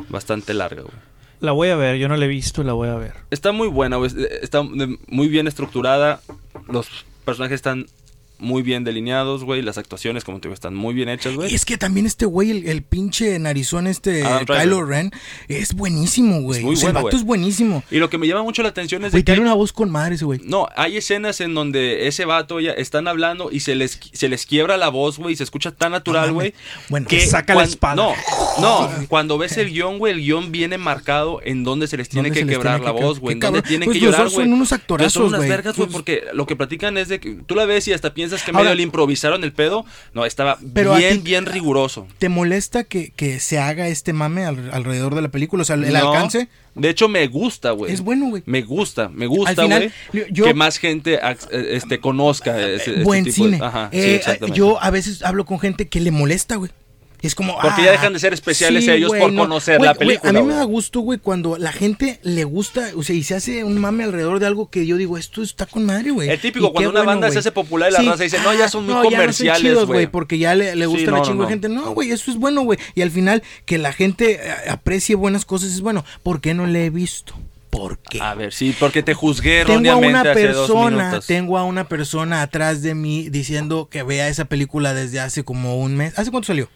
bastante 0.09 0.53
larga, 0.55 0.83
güey. 0.83 0.95
La 1.43 1.51
voy 1.51 1.71
a 1.71 1.77
ver, 1.77 1.97
yo 1.97 2.07
no 2.07 2.17
la 2.17 2.25
he 2.25 2.29
visto, 2.29 2.63
la 2.63 2.73
voy 2.73 2.89
a 2.89 2.95
ver. 2.95 3.15
Está 3.33 3.51
muy 3.51 3.67
buena, 3.67 3.97
güey. 3.97 4.13
Está 4.43 4.63
muy 4.63 5.27
bien 5.27 5.49
estructurada. 5.49 6.21
Los 6.69 6.89
personajes 7.25 7.57
están 7.57 7.87
muy 8.39 8.63
bien 8.63 8.83
delineados, 8.85 9.45
güey. 9.45 9.63
Las 9.63 9.79
actuaciones, 9.79 10.25
como 10.25 10.41
te 10.41 10.49
digo, 10.49 10.55
están 10.55 10.75
muy 10.75 10.95
bien 10.95 11.09
hechas, 11.09 11.35
güey. 11.35 11.55
Es 11.55 11.65
que 11.65 11.79
también 11.79 12.07
este 12.07 12.27
güey, 12.27 12.51
el, 12.51 12.67
el 12.69 12.83
pinche 12.83 13.39
narizón 13.39 13.87
este. 13.87 14.25
Kylo 14.47 14.85
Ren, 14.85 15.13
es 15.49 15.75
buenísimo, 15.75 16.41
güey. 16.43 16.59
Es 16.61 16.65
muy 16.65 16.75
O 16.75 16.77
sea, 16.79 16.89
el 16.89 16.95
vato 16.95 17.07
güey. 17.09 17.17
es 17.17 17.25
buenísimo. 17.25 17.85
Y 17.91 17.99
lo 17.99 18.11
que 18.11 18.19
me 18.19 18.27
llama 18.27 18.43
mucho 18.43 18.63
la 18.63 18.71
atención 18.71 19.05
es 19.05 19.13
Güey, 19.13 19.23
tiene 19.23 19.41
una 19.41 19.55
voz 19.55 19.73
con 19.73 19.91
madre 19.91 20.17
ese 20.17 20.25
güey. 20.25 20.41
No, 20.45 20.69
hay 20.77 20.97
escenas 20.97 21.41
en 21.41 21.55
donde 21.55 22.09
ese 22.09 22.25
vato 22.25 22.59
ya 22.61 22.73
están 22.73 23.07
hablando 23.09 23.51
y 23.53 23.61
se 23.61 23.75
les, 23.77 23.99
se 24.13 24.29
les 24.29 24.45
quiebra 24.47 24.77
la 24.77 24.89
voz, 24.89 25.19
güey, 25.19 25.35
y 25.35 25.37
se 25.37 25.45
escucha 25.45 25.71
tan 25.71 25.93
natural, 25.93 26.33
güey. 26.33 26.53
Bueno, 26.89 27.07
Que 27.07 27.27
saca 27.27 27.55
la 27.55 27.61
cuan- 27.61 27.69
espada. 27.69 27.95
No, 27.95 28.13
no, 28.61 28.91
cuando 29.09 29.39
ves 29.39 29.57
el 29.57 29.71
guion, 29.71 29.99
güey, 29.99 30.15
el 30.15 30.21
guion 30.21 30.51
viene 30.53 30.79
marcado 30.79 31.41
en 31.45 31.63
donde 31.65 31.87
se 31.87 31.97
les 31.97 32.09
tiene 32.09 32.29
¿Dónde 32.31 32.41
que 32.41 32.47
quebrar 32.47 32.81
tiene 32.81 32.93
la 32.93 32.99
que 32.99 33.05
voz, 33.05 33.21
güey, 33.21 33.35
en 33.35 33.41
donde 33.41 33.63
tienen 33.63 33.87
Pues 33.87 33.99
que 33.99 34.05
llorar, 34.05 34.25
dos 34.25 34.33
son 34.33 34.45
güey. 34.45 34.53
unos 34.55 34.73
actorazos, 34.73 35.13
Son 35.13 35.25
unas 35.27 35.39
güey. 35.39 35.49
vergas, 35.51 35.77
güey, 35.77 35.87
Pues- 35.89 35.93
porque 35.97 36.25
lo 36.35 36.47
que 36.47 36.57
platican 36.57 36.97
es 36.99 37.09
de 37.09 37.21
que 37.21 37.35
tú 37.47 37.55
la 37.55 37.67
ves 37.67 37.87
y 37.89 37.93
hasta 37.93 38.13
piensas 38.15 38.32
que 38.43 38.53
Ahora- 38.53 38.63
medio 38.65 38.77
le 38.77 38.83
improvisaron 38.85 39.45
el 39.45 39.53
pedo. 39.53 39.85
No, 40.15 40.25
estaba 40.25 40.57
Pero 40.73 40.95
bien, 40.95 41.23
bien 41.23 41.45
riguroso. 41.45 42.07
¿Te 42.19 42.31
molesta 42.31 42.85
que, 42.85 43.11
que 43.15 43.39
se 43.41 43.59
haga 43.59 43.89
este 43.89 44.15
mame 44.15 44.47
al- 44.47 44.71
alrededor 44.73 45.15
de 45.15 45.21
la 45.21 45.29
película? 45.29 45.61
O 45.63 45.65
sea, 45.67 45.77
el, 45.77 45.93
No, 45.93 45.99
alcance 46.13 46.49
De 46.75 46.89
hecho, 46.89 47.09
me 47.09 47.27
gusta, 47.27 47.73
güey. 47.73 47.93
es 47.93 48.01
bueno, 48.01 48.31
güey. 48.31 48.43
Me 48.47 48.63
gusta, 48.63 49.11
me 49.11 49.27
gusta, 49.27 49.65
güey. 49.67 49.91
que 50.35 50.55
más 50.55 50.79
gente 50.79 51.17
eh, 51.23 51.37
este, 51.73 52.01
conozca 52.01 52.59
ese, 52.59 52.93
este 52.93 53.03
Buen 53.05 53.25
tipo 53.25 53.45
de- 53.45 53.51
cine. 53.57 53.59
Ajá, 53.63 53.91
Eh, 53.93 54.23
yo 54.55 54.83
a 54.83 54.91
veces 54.91 55.23
hablo 55.23 55.45
con 55.45 55.61
gente 55.61 55.89
que 55.89 56.01
le 56.01 56.11
molesta, 56.11 56.57
güey. 56.57 56.71
Es 57.23 57.35
como. 57.37 57.55
Porque 57.55 57.83
ah, 57.83 57.85
ya 57.85 57.91
dejan 57.93 58.13
de 58.13 58.19
ser 58.19 58.33
especiales 58.33 58.87
ellos 58.89 59.09
güey, 59.09 59.21
por 59.21 59.35
conocer 59.35 59.81
la 59.81 59.95
película, 59.95 60.31
a 60.31 60.33
mí 60.33 60.43
me 60.43 60.55
da 60.55 60.65
gusto, 60.65 61.01
güey, 61.01 61.19
cuando 61.19 61.57
la 61.57 61.73
gente 61.73 62.19
le 62.23 62.45
gusta, 62.45 62.91
o 62.97 63.03
sea, 63.03 63.15
y 63.15 63.23
se 63.23 63.37
hace 63.37 63.63
un 63.63 63.81
mame 63.81 64.05
alrededor 64.05 64.41
de 64.41 64.47
algo 64.47 64.69
que 64.71 64.87
yo 64.87 64.97
digo, 64.97 65.17
esto 65.17 65.43
está 65.43 65.67
con 65.67 65.87
madre, 65.87 66.11
güey. 66.11 66.29
El 66.29 66.41
típico, 66.41 66.73
cuando 66.73 66.91
una 66.91 67.03
banda 67.03 67.31
se 67.31 67.39
hace 67.39 67.53
popular 67.53 67.91
y 67.91 67.93
la 67.93 68.13
raza 68.13 68.25
dice, 68.25 68.39
no, 68.43 68.53
ya 68.53 68.69
son 68.69 68.87
muy 68.87 69.03
comerciales, 69.03 69.85
güey. 69.85 70.09
porque 70.09 70.39
ya 70.39 70.55
le, 70.55 70.75
le 70.75 70.85
Sí, 70.85 70.91
gusta 70.91 71.11
no, 71.13 71.17
la 71.19 71.23
chingo 71.23 71.45
de 71.45 71.49
gente. 71.51 71.69
No, 71.69 71.93
güey, 71.93 72.11
eso 72.11 72.31
es 72.31 72.37
bueno, 72.37 72.63
güey. 72.63 72.79
Y 72.95 73.03
al 73.03 73.11
final, 73.11 73.43
que 73.65 73.79
la 73.79 73.93
gente 73.93 74.41
eh, 74.43 74.53
aprecie 74.69 75.15
buenas 75.15 75.45
cosas 75.45 75.71
es 75.71 75.81
bueno. 75.81 76.05
¿Por 76.23 76.41
qué 76.41 76.55
no 76.55 76.67
le 76.67 76.87
he 76.87 76.91
visto? 76.91 77.35
¿Por 77.71 77.99
qué? 77.99 78.21
A 78.21 78.35
ver, 78.35 78.53
sí, 78.53 78.77
porque 78.79 79.03
te 79.03 79.15
juzgué 79.15 79.65
tengo 79.65 79.91
a 79.93 79.97
una 79.97 80.21
hace 80.21 80.35
persona, 80.35 81.21
tengo 81.27 81.57
a 81.57 81.65
una 81.65 81.89
persona 81.89 82.43
atrás 82.43 82.83
de 82.83 82.95
mí 82.95 83.31
diciendo 83.31 83.89
que 83.91 84.03
vea 84.03 84.29
esa 84.29 84.45
película 84.45 84.93
desde 84.93 85.21
hace 85.21 85.43
como 85.43 85.79
un 85.79 85.97
mes. 85.97 86.19
¿Hace 86.19 86.31
cuánto 86.31 86.49
salió? 86.49 86.69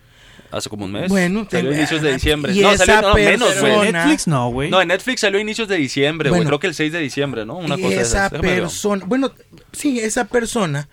Hace 0.50 0.68
como 0.68 0.84
un 0.84 0.92
mes. 0.92 1.08
Bueno, 1.08 1.46
salió 1.50 1.70
a 1.70 1.74
inicios 1.74 2.02
de 2.02 2.12
diciembre. 2.12 2.52
y 2.54 2.60
no, 2.60 2.72
esa 2.72 2.86
salió 2.86 3.08
no, 3.08 3.14
menos, 3.14 3.60
güey. 3.60 3.88
En 3.88 3.92
Netflix 3.92 4.26
no, 4.26 4.50
güey. 4.50 4.70
No, 4.70 4.80
en 4.80 4.88
Netflix 4.88 5.20
salió 5.20 5.38
a 5.38 5.42
inicios 5.42 5.68
de 5.68 5.76
diciembre, 5.76 6.30
güey. 6.30 6.40
Bueno. 6.40 6.50
Creo 6.50 6.60
que 6.60 6.66
el 6.68 6.74
6 6.74 6.92
de 6.92 7.00
diciembre, 7.00 7.44
¿no? 7.44 7.56
Una 7.56 7.76
y 7.76 7.82
cosa 7.82 7.88
de 7.88 8.02
esa 8.02 8.26
esas. 8.26 8.40
Ver. 8.40 8.60
persona, 8.60 9.04
bueno, 9.06 9.32
sí, 9.72 10.00
esa 10.00 10.26
persona 10.26 10.88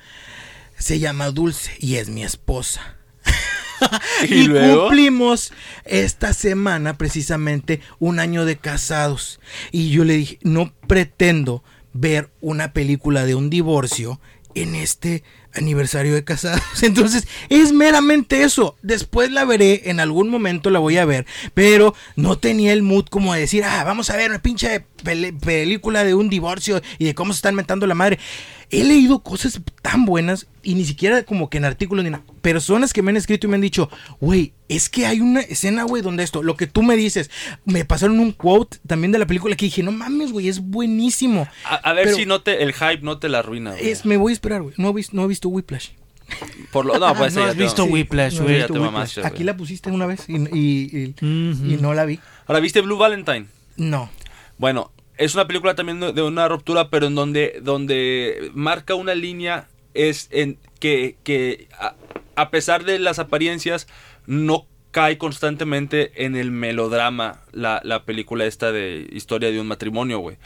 se 0.78 1.00
llama 1.00 1.30
Dulce 1.30 1.72
y 1.80 1.96
es 1.96 2.10
mi 2.10 2.24
esposa. 2.24 2.98
¿Y 4.28 4.34
y 4.34 4.44
luego? 4.48 4.82
cumplimos 4.84 5.54
esta 5.86 6.34
semana 6.34 6.98
precisamente 6.98 7.82
un 8.00 8.20
año 8.20 8.46
de 8.46 8.58
casados. 8.58 9.40
Y 9.72 9.90
yo 9.90 10.04
le 10.04 10.16
dije, 10.16 10.40
no 10.42 10.74
pretendo 10.88 11.64
ver 11.94 12.32
una 12.42 12.74
película 12.74 13.26
de 13.26 13.36
un 13.36 13.50
divorcio 13.50 14.20
en 14.56 14.76
este 14.76 15.24
aniversario 15.54 16.14
de 16.14 16.24
casados. 16.24 16.62
Entonces, 16.82 17.28
es 17.50 17.72
meramente 17.72 18.44
eso. 18.44 18.76
Después 18.82 19.32
la 19.32 19.46
veré, 19.46 19.84
en 19.86 20.00
algún 20.00 20.30
momento 20.30 20.70
la 20.70 20.80
voy 20.80 20.98
a 20.98 21.06
ver, 21.06 21.26
pero 21.54 21.96
no 22.16 22.38
tenía 22.38 22.74
el 22.74 22.84
mood 22.84 23.06
como 23.06 23.34
de 23.34 23.42
decir, 23.42 23.64
ah, 23.64 23.84
vamos 23.84 24.10
a 24.10 24.18
ver 24.18 24.30
una 24.30 24.42
pinche 24.42 24.86
película 25.04 26.04
de 26.04 26.16
un 26.16 26.30
divorcio 26.30 26.82
y 26.98 27.06
de 27.06 27.16
cómo 27.16 27.34
se 27.34 27.38
están 27.38 27.56
mentando 27.56 27.86
la 27.88 27.96
madre. 27.96 28.20
He 28.72 28.84
leído 28.84 29.20
cosas 29.22 29.62
tan 29.84 30.06
buenas 30.06 30.48
y 30.64 30.74
ni 30.74 30.84
siquiera 30.86 31.24
como 31.24 31.50
que 31.50 31.58
en 31.60 31.66
artículos 31.66 32.04
ni 32.04 32.10
nada. 32.10 32.24
Personas 32.42 32.92
que 32.92 33.04
me 33.04 33.12
han 33.12 33.18
escrito 33.18 33.46
y 33.46 33.50
me 33.52 33.56
han 33.56 33.62
dicho, 33.62 33.90
güey, 34.20 34.54
es 34.68 34.90
que 34.90 35.06
hay 35.06 35.22
una 35.22 35.42
escena, 35.42 35.84
güey, 35.84 36.02
donde 36.02 36.24
esto, 36.24 36.42
lo 36.42 36.56
que 36.58 36.66
tú 36.66 36.82
me 36.82 36.96
dices, 36.96 37.30
me 37.66 37.86
pasaron 37.86 38.20
un 38.20 38.32
quote 38.32 38.78
también 38.88 39.12
de 39.12 39.20
la 39.20 39.28
película 39.28 39.56
que 39.56 39.66
dije, 39.66 39.84
no 39.84 39.92
mames, 39.92 40.32
güey, 40.32 40.48
es 40.48 40.60
buenísimo. 40.60 41.48
A, 41.66 41.76
a 41.76 41.94
ver 41.94 42.06
Pero 42.06 42.18
si 42.18 42.26
no 42.26 42.42
te, 42.42 42.64
el 42.64 42.74
hype 42.74 43.02
no 43.02 43.20
te 43.20 43.30
la 43.30 43.40
arruina, 43.40 43.72
güey. 43.72 43.90
Es, 43.90 44.06
me 44.06 44.18
voy 44.18 44.32
a 44.32 44.34
esperar, 44.34 44.64
güey. 44.64 44.74
No, 44.78 44.94
no 45.12 45.24
he 45.24 45.28
visto 45.28 45.50
Whiplash. 45.50 45.90
Por 46.72 46.86
lo, 46.86 46.98
no, 46.98 47.14
pues 47.16 47.36
No 47.36 47.44
has 47.44 47.56
visto 47.56 47.86
Whiplash, 47.86 48.38
no 48.38 48.44
güey. 48.44 48.64
Aquí 49.24 49.44
la 49.44 49.56
pusiste 49.56 49.92
una 49.92 50.06
vez 50.08 50.26
y, 50.28 50.36
y- 50.36 51.14
y- 51.22 51.26
Ujú. 51.26 51.66
y 51.66 51.78
no 51.80 51.94
la 51.94 52.06
vi. 52.06 52.20
Ahora, 52.48 52.60
¿viste 52.60 52.82
Blue 52.82 52.98
Valentine? 52.98 53.46
No. 53.78 54.10
Bueno, 54.64 54.94
es 55.18 55.36
una 55.36 55.46
película 55.46 55.76
también 55.76 56.00
de 56.00 56.22
una 56.22 56.48
ruptura, 56.48 56.90
pero 56.90 57.08
en 57.08 57.16
donde, 57.16 57.60
donde 57.62 58.50
marca 58.54 58.96
una 58.96 59.14
línea 59.14 59.68
es 59.94 60.30
que, 60.80 61.18
que 61.26 61.68
a, 61.78 61.96
a 62.38 62.50
pesar 62.50 62.86
de 62.86 62.98
las 62.98 63.20
apariencias, 63.20 63.90
no 64.26 64.66
cae 64.92 65.18
constantemente 65.18 66.24
en 66.24 66.38
el 66.38 66.52
melodrama 66.52 67.42
la, 67.52 67.82
la 67.84 68.06
película 68.06 68.46
esta 68.46 68.72
de 68.72 69.06
historia 69.12 69.52
de 69.52 69.60
un 69.60 69.68
matrimonio, 69.68 70.20
güey. 70.20 70.38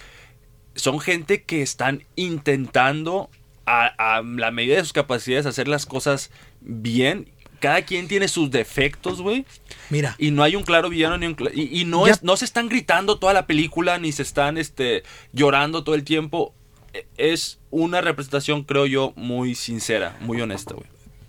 Son 0.74 1.00
gente 1.00 1.44
que 1.44 1.62
están 1.62 2.04
intentando 2.16 3.30
a, 3.68 4.18
a 4.18 4.24
la 4.24 4.50
medida 4.50 4.78
de 4.78 4.82
sus 4.82 4.94
capacidades 4.94 5.46
hacer 5.46 5.68
las 5.68 5.86
cosas 5.86 6.32
bien. 6.62 7.30
Cada 7.60 7.82
quien 7.84 8.08
tiene 8.08 8.28
sus 8.28 8.52
defectos, 8.52 9.22
güey. 9.22 9.46
Mira, 9.90 10.16
Y 10.18 10.32
no 10.32 10.44
hay 10.44 10.56
un 10.56 10.64
claro 10.64 10.90
villano 10.90 11.18
ni 11.18 11.26
un 11.26 11.36
cla- 11.36 11.52
y, 11.54 11.82
y 11.82 11.86
no 11.86 12.06
Ya- 12.08 12.14
es 12.14 12.24
no 12.24 12.38
se 12.38 12.46
están 12.46 12.70
gritando 12.70 13.18
toda 13.20 13.34
la 13.34 13.48
película 13.48 13.98
ni 13.98 14.12
se 14.12 14.22
están 14.22 14.58
este 14.58 15.04
llorando 15.34 15.84
todo 15.84 15.96
el 15.96 16.04
tiempo. 16.04 16.54
E- 16.94 17.06
Es 17.18 17.60
una 17.72 18.02
representación, 18.02 18.64
creo 18.64 18.86
yo, 18.86 19.14
muy 19.16 19.56
sincera, 19.56 20.18
muy 20.22 20.40
honesta, 20.42 20.74
güey. 20.74 20.88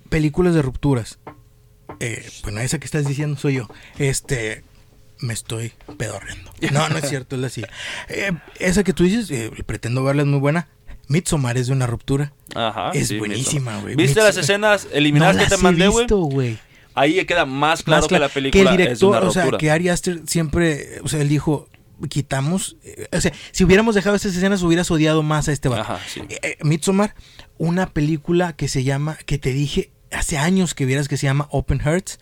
películas 0.08 0.54
de 0.54 0.62
rupturas. 0.62 1.18
Eh, 2.00 2.28
bueno, 2.42 2.60
esa 2.60 2.78
que 2.78 2.84
estás 2.84 3.06
diciendo 3.06 3.38
soy 3.38 3.54
yo. 3.54 3.68
Este, 3.98 4.62
me 5.20 5.34
estoy 5.34 5.72
pedorreando. 5.96 6.52
No, 6.72 6.88
no 6.88 6.98
es 6.98 7.08
cierto, 7.08 7.42
es 7.44 7.52
silla. 7.52 7.68
Eh, 8.08 8.32
esa 8.58 8.84
que 8.84 8.92
tú 8.92 9.04
dices, 9.04 9.30
eh, 9.30 9.50
pretendo 9.66 10.02
verla, 10.04 10.22
es 10.22 10.28
muy 10.28 10.38
buena. 10.40 10.68
Midsommar 11.08 11.56
es 11.58 11.66
de 11.66 11.72
una 11.72 11.86
ruptura. 11.86 12.32
Ajá. 12.54 12.90
es 12.94 13.08
sí, 13.08 13.18
buenísima, 13.18 13.78
güey. 13.80 13.96
¿Viste 13.96 14.20
Midsommar- 14.20 14.24
las 14.24 14.36
escenas 14.36 14.88
eliminadas 14.92 15.36
No 15.36 15.42
que 15.42 15.48
te 15.48 15.56
mandé, 15.58 15.88
güey? 15.88 16.58
Ahí 16.94 17.24
queda 17.26 17.44
más 17.46 17.82
claro 17.82 18.02
Más 18.02 18.08
que 18.08 18.18
la 18.18 18.28
película 18.28 18.70
el 18.72 18.76
director, 18.76 18.94
es 18.94 19.02
una 19.02 19.28
o 19.28 19.30
sea, 19.32 19.48
que 19.58 19.70
Ari 19.70 19.88
Aster 19.88 20.22
siempre, 20.26 21.00
o 21.04 21.08
sea, 21.08 21.20
él 21.20 21.28
dijo, 21.28 21.68
quitamos, 22.08 22.76
eh, 22.82 23.06
o 23.12 23.20
sea, 23.20 23.32
si 23.52 23.62
hubiéramos 23.64 23.94
dejado 23.94 24.16
esas 24.16 24.34
escenas 24.34 24.62
hubieras 24.62 24.90
odiado 24.90 25.22
más 25.22 25.48
a 25.48 25.52
este 25.52 25.68
vato. 25.68 25.82
Ajá, 25.82 26.00
sí. 26.12 26.22
Eh, 26.28 26.38
eh, 26.42 26.56
Midsommar, 26.62 27.14
una 27.56 27.90
película 27.90 28.54
que 28.54 28.66
se 28.68 28.82
llama, 28.84 29.16
que 29.26 29.38
te 29.38 29.52
dije 29.52 29.90
hace 30.10 30.38
años 30.38 30.74
que 30.74 30.86
vieras 30.86 31.06
que 31.06 31.16
se 31.16 31.26
llama 31.26 31.46
Open 31.50 31.78
Hearts, 31.80 32.18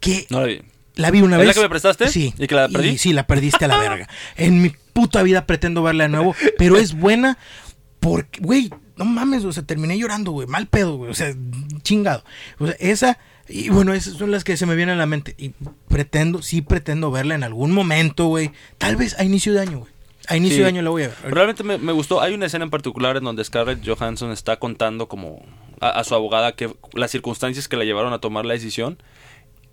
que 0.00 0.26
No 0.30 0.40
la 0.40 0.46
vi. 0.46 0.62
la 0.94 1.10
vi 1.10 1.20
una 1.20 1.36
¿Es 1.36 1.40
vez. 1.40 1.48
la 1.48 1.54
que 1.54 1.60
me 1.60 1.68
prestaste? 1.68 2.08
Sí. 2.08 2.32
¿Y 2.38 2.46
que 2.46 2.54
la 2.54 2.68
perdí? 2.68 2.96
sí, 2.98 3.12
la 3.12 3.26
perdiste 3.26 3.66
a 3.66 3.68
la 3.68 3.76
verga. 3.78 4.08
En 4.36 4.62
mi 4.62 4.72
puta 4.94 5.22
vida 5.22 5.44
pretendo 5.46 5.82
verla 5.82 6.04
de 6.04 6.10
nuevo, 6.10 6.34
pero 6.56 6.78
es 6.78 6.94
buena 6.94 7.36
porque, 8.08 8.40
güey, 8.40 8.70
no 8.96 9.04
mames, 9.04 9.44
o 9.44 9.52
sea, 9.52 9.64
terminé 9.64 9.98
llorando, 9.98 10.30
güey, 10.30 10.46
mal 10.46 10.68
pedo, 10.68 10.96
güey, 10.96 11.10
o 11.10 11.14
sea, 11.14 11.34
chingado. 11.82 12.22
O 12.60 12.66
sea, 12.66 12.76
esa, 12.78 13.18
y 13.48 13.68
bueno, 13.68 13.92
esas 13.94 14.14
son 14.14 14.30
las 14.30 14.44
que 14.44 14.56
se 14.56 14.64
me 14.64 14.76
vienen 14.76 14.94
a 14.94 14.98
la 14.98 15.06
mente. 15.06 15.34
Y 15.38 15.50
pretendo, 15.88 16.40
sí 16.40 16.62
pretendo 16.62 17.10
verla 17.10 17.34
en 17.34 17.42
algún 17.42 17.72
momento, 17.72 18.26
güey. 18.26 18.52
Tal 18.78 18.94
vez 18.94 19.18
a 19.18 19.24
inicio 19.24 19.52
de 19.54 19.60
año, 19.60 19.78
güey. 19.80 19.92
A 20.28 20.36
inicio 20.36 20.58
Sí. 20.58 20.62
de 20.62 20.68
año 20.68 20.82
la 20.82 20.90
voy 20.90 21.02
a 21.02 21.08
ver. 21.08 21.16
Realmente 21.24 21.64
me, 21.64 21.78
me 21.78 21.90
gustó. 21.92 22.20
Hay 22.20 22.32
una 22.34 22.46
escena 22.46 22.64
en 22.64 22.70
particular 22.70 23.16
en 23.16 23.24
donde 23.24 23.42
Scarlett 23.44 23.84
Johansson 23.84 24.30
está 24.30 24.56
contando 24.58 25.08
como 25.08 25.44
a, 25.80 25.88
a 25.90 26.04
su 26.04 26.14
abogada 26.14 26.52
que 26.54 26.72
las 26.94 27.10
circunstancias 27.10 27.66
que 27.66 27.76
la 27.76 27.84
llevaron 27.84 28.12
a 28.12 28.20
tomar 28.20 28.44
la 28.44 28.54
decisión. 28.54 29.02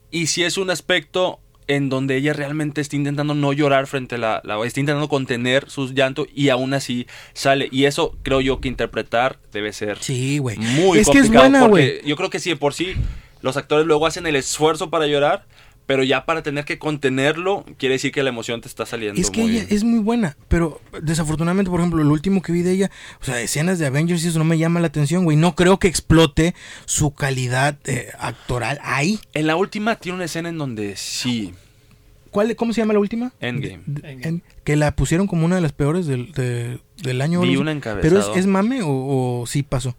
Y 0.10 0.28
si 0.28 0.44
es 0.44 0.58
un 0.58 0.70
aspecto 0.72 1.40
en 1.68 1.90
donde 1.90 2.16
ella 2.18 2.34
realmente 2.34 2.82
está 2.82 2.96
intentando 2.96 3.34
no 3.34 3.54
llorar 3.54 3.88
frente 3.88 4.16
a 4.16 4.18
la, 4.18 4.42
la 4.44 4.64
está 4.66 4.80
intentando 4.80 5.08
contener 5.10 5.70
sus 5.70 5.94
llantos 5.94 6.28
y 6.34 6.50
aún 6.50 6.74
así 6.74 7.08
sale. 7.34 7.68
Y 7.72 7.86
eso 7.86 8.16
creo 8.24 8.42
yo 8.42 8.60
que 8.62 8.68
interpretar 8.68 9.38
debe 9.52 9.74
ser 9.74 9.98
Sí, 10.00 10.38
güey. 10.40 10.58
muy 10.58 11.00
es 11.00 11.08
que 11.10 11.20
es 11.20 11.26
complicado. 11.28 11.50
buena, 11.50 11.60
porque 11.70 11.98
güey. 12.00 12.10
yo 12.10 12.16
creo 12.16 12.30
que 12.30 12.40
si 12.40 12.50
de 12.50 12.56
por 12.56 12.74
sí 12.74 12.94
los 13.42 13.58
actores 13.58 13.86
luego 13.86 14.06
hacen 14.08 14.26
el 14.28 14.36
esfuerzo 14.36 14.90
para 14.90 15.06
llorar, 15.08 15.46
pero 15.86 16.04
ya 16.04 16.26
para 16.26 16.42
tener 16.44 16.64
que 16.66 16.80
contenerlo, 16.80 17.66
quiere 17.78 17.94
decir 17.94 18.12
que 18.12 18.24
la 18.24 18.30
emoción 18.30 18.62
te 18.62 18.68
está 18.68 18.86
saliendo. 18.86 19.20
Es 19.20 19.30
que 19.30 19.42
muy- 19.42 19.52
ella 19.58 19.66
es 19.70 19.84
muy 19.84 20.00
buena, 20.00 20.38
pero 20.48 20.80
desafortunadamente, 21.02 21.70
por 21.70 21.80
ejemplo, 21.82 22.04
lo 22.04 22.12
último 22.14 22.42
que 22.42 22.52
vi 22.54 22.62
de 22.62 22.72
ella, 22.72 22.92
o 23.22 23.26
sea, 23.26 23.42
escenas 23.42 23.80
de 23.80 23.86
Avengers 23.86 24.24
y 24.24 24.30
eso 24.30 24.40
no 24.40 24.46
me 24.46 24.58
llama 24.58 24.80
la 24.80 24.88
atención, 24.88 25.24
güey. 25.26 25.36
No 25.38 25.56
creo 25.56 25.80
que 25.80 25.88
explote 25.88 26.56
su 26.86 27.14
calidad 27.14 27.78
eh, 27.86 28.10
actoral 28.20 28.80
ahí. 28.84 29.20
En 29.34 29.48
la 29.48 29.56
última 29.56 29.96
tiene 29.98 30.16
una 30.16 30.26
escena 30.26 30.50
en 30.50 30.58
donde 30.58 30.96
sí. 30.96 31.54
¿Cuál, 32.32 32.56
¿Cómo 32.56 32.74
se 32.74 32.82
llama 32.82 32.94
la 32.94 33.00
última? 33.00 33.32
Endgame. 33.42 33.84
De- 33.86 34.10
Endgame. 34.12 34.28
en- 34.38 34.44
que 34.64 34.76
la 34.76 34.96
pusieron 34.96 35.28
como 35.28 35.46
una 35.46 35.56
de 35.56 35.62
las 35.62 35.72
peores 35.74 36.08
del, 36.08 36.32
de- 36.32 36.80
del 37.04 37.22
año. 37.22 37.42
Vi 37.42 37.50
algo 37.50 37.62
un 37.62 37.68
así. 37.68 37.78
encabezado. 37.78 38.02
¿Pero 38.22 38.32
es, 38.34 38.38
es 38.40 38.48
mame 38.48 38.82
o, 38.82 39.42
o 39.42 39.46
sí 39.46 39.62
pasó? 39.62 39.96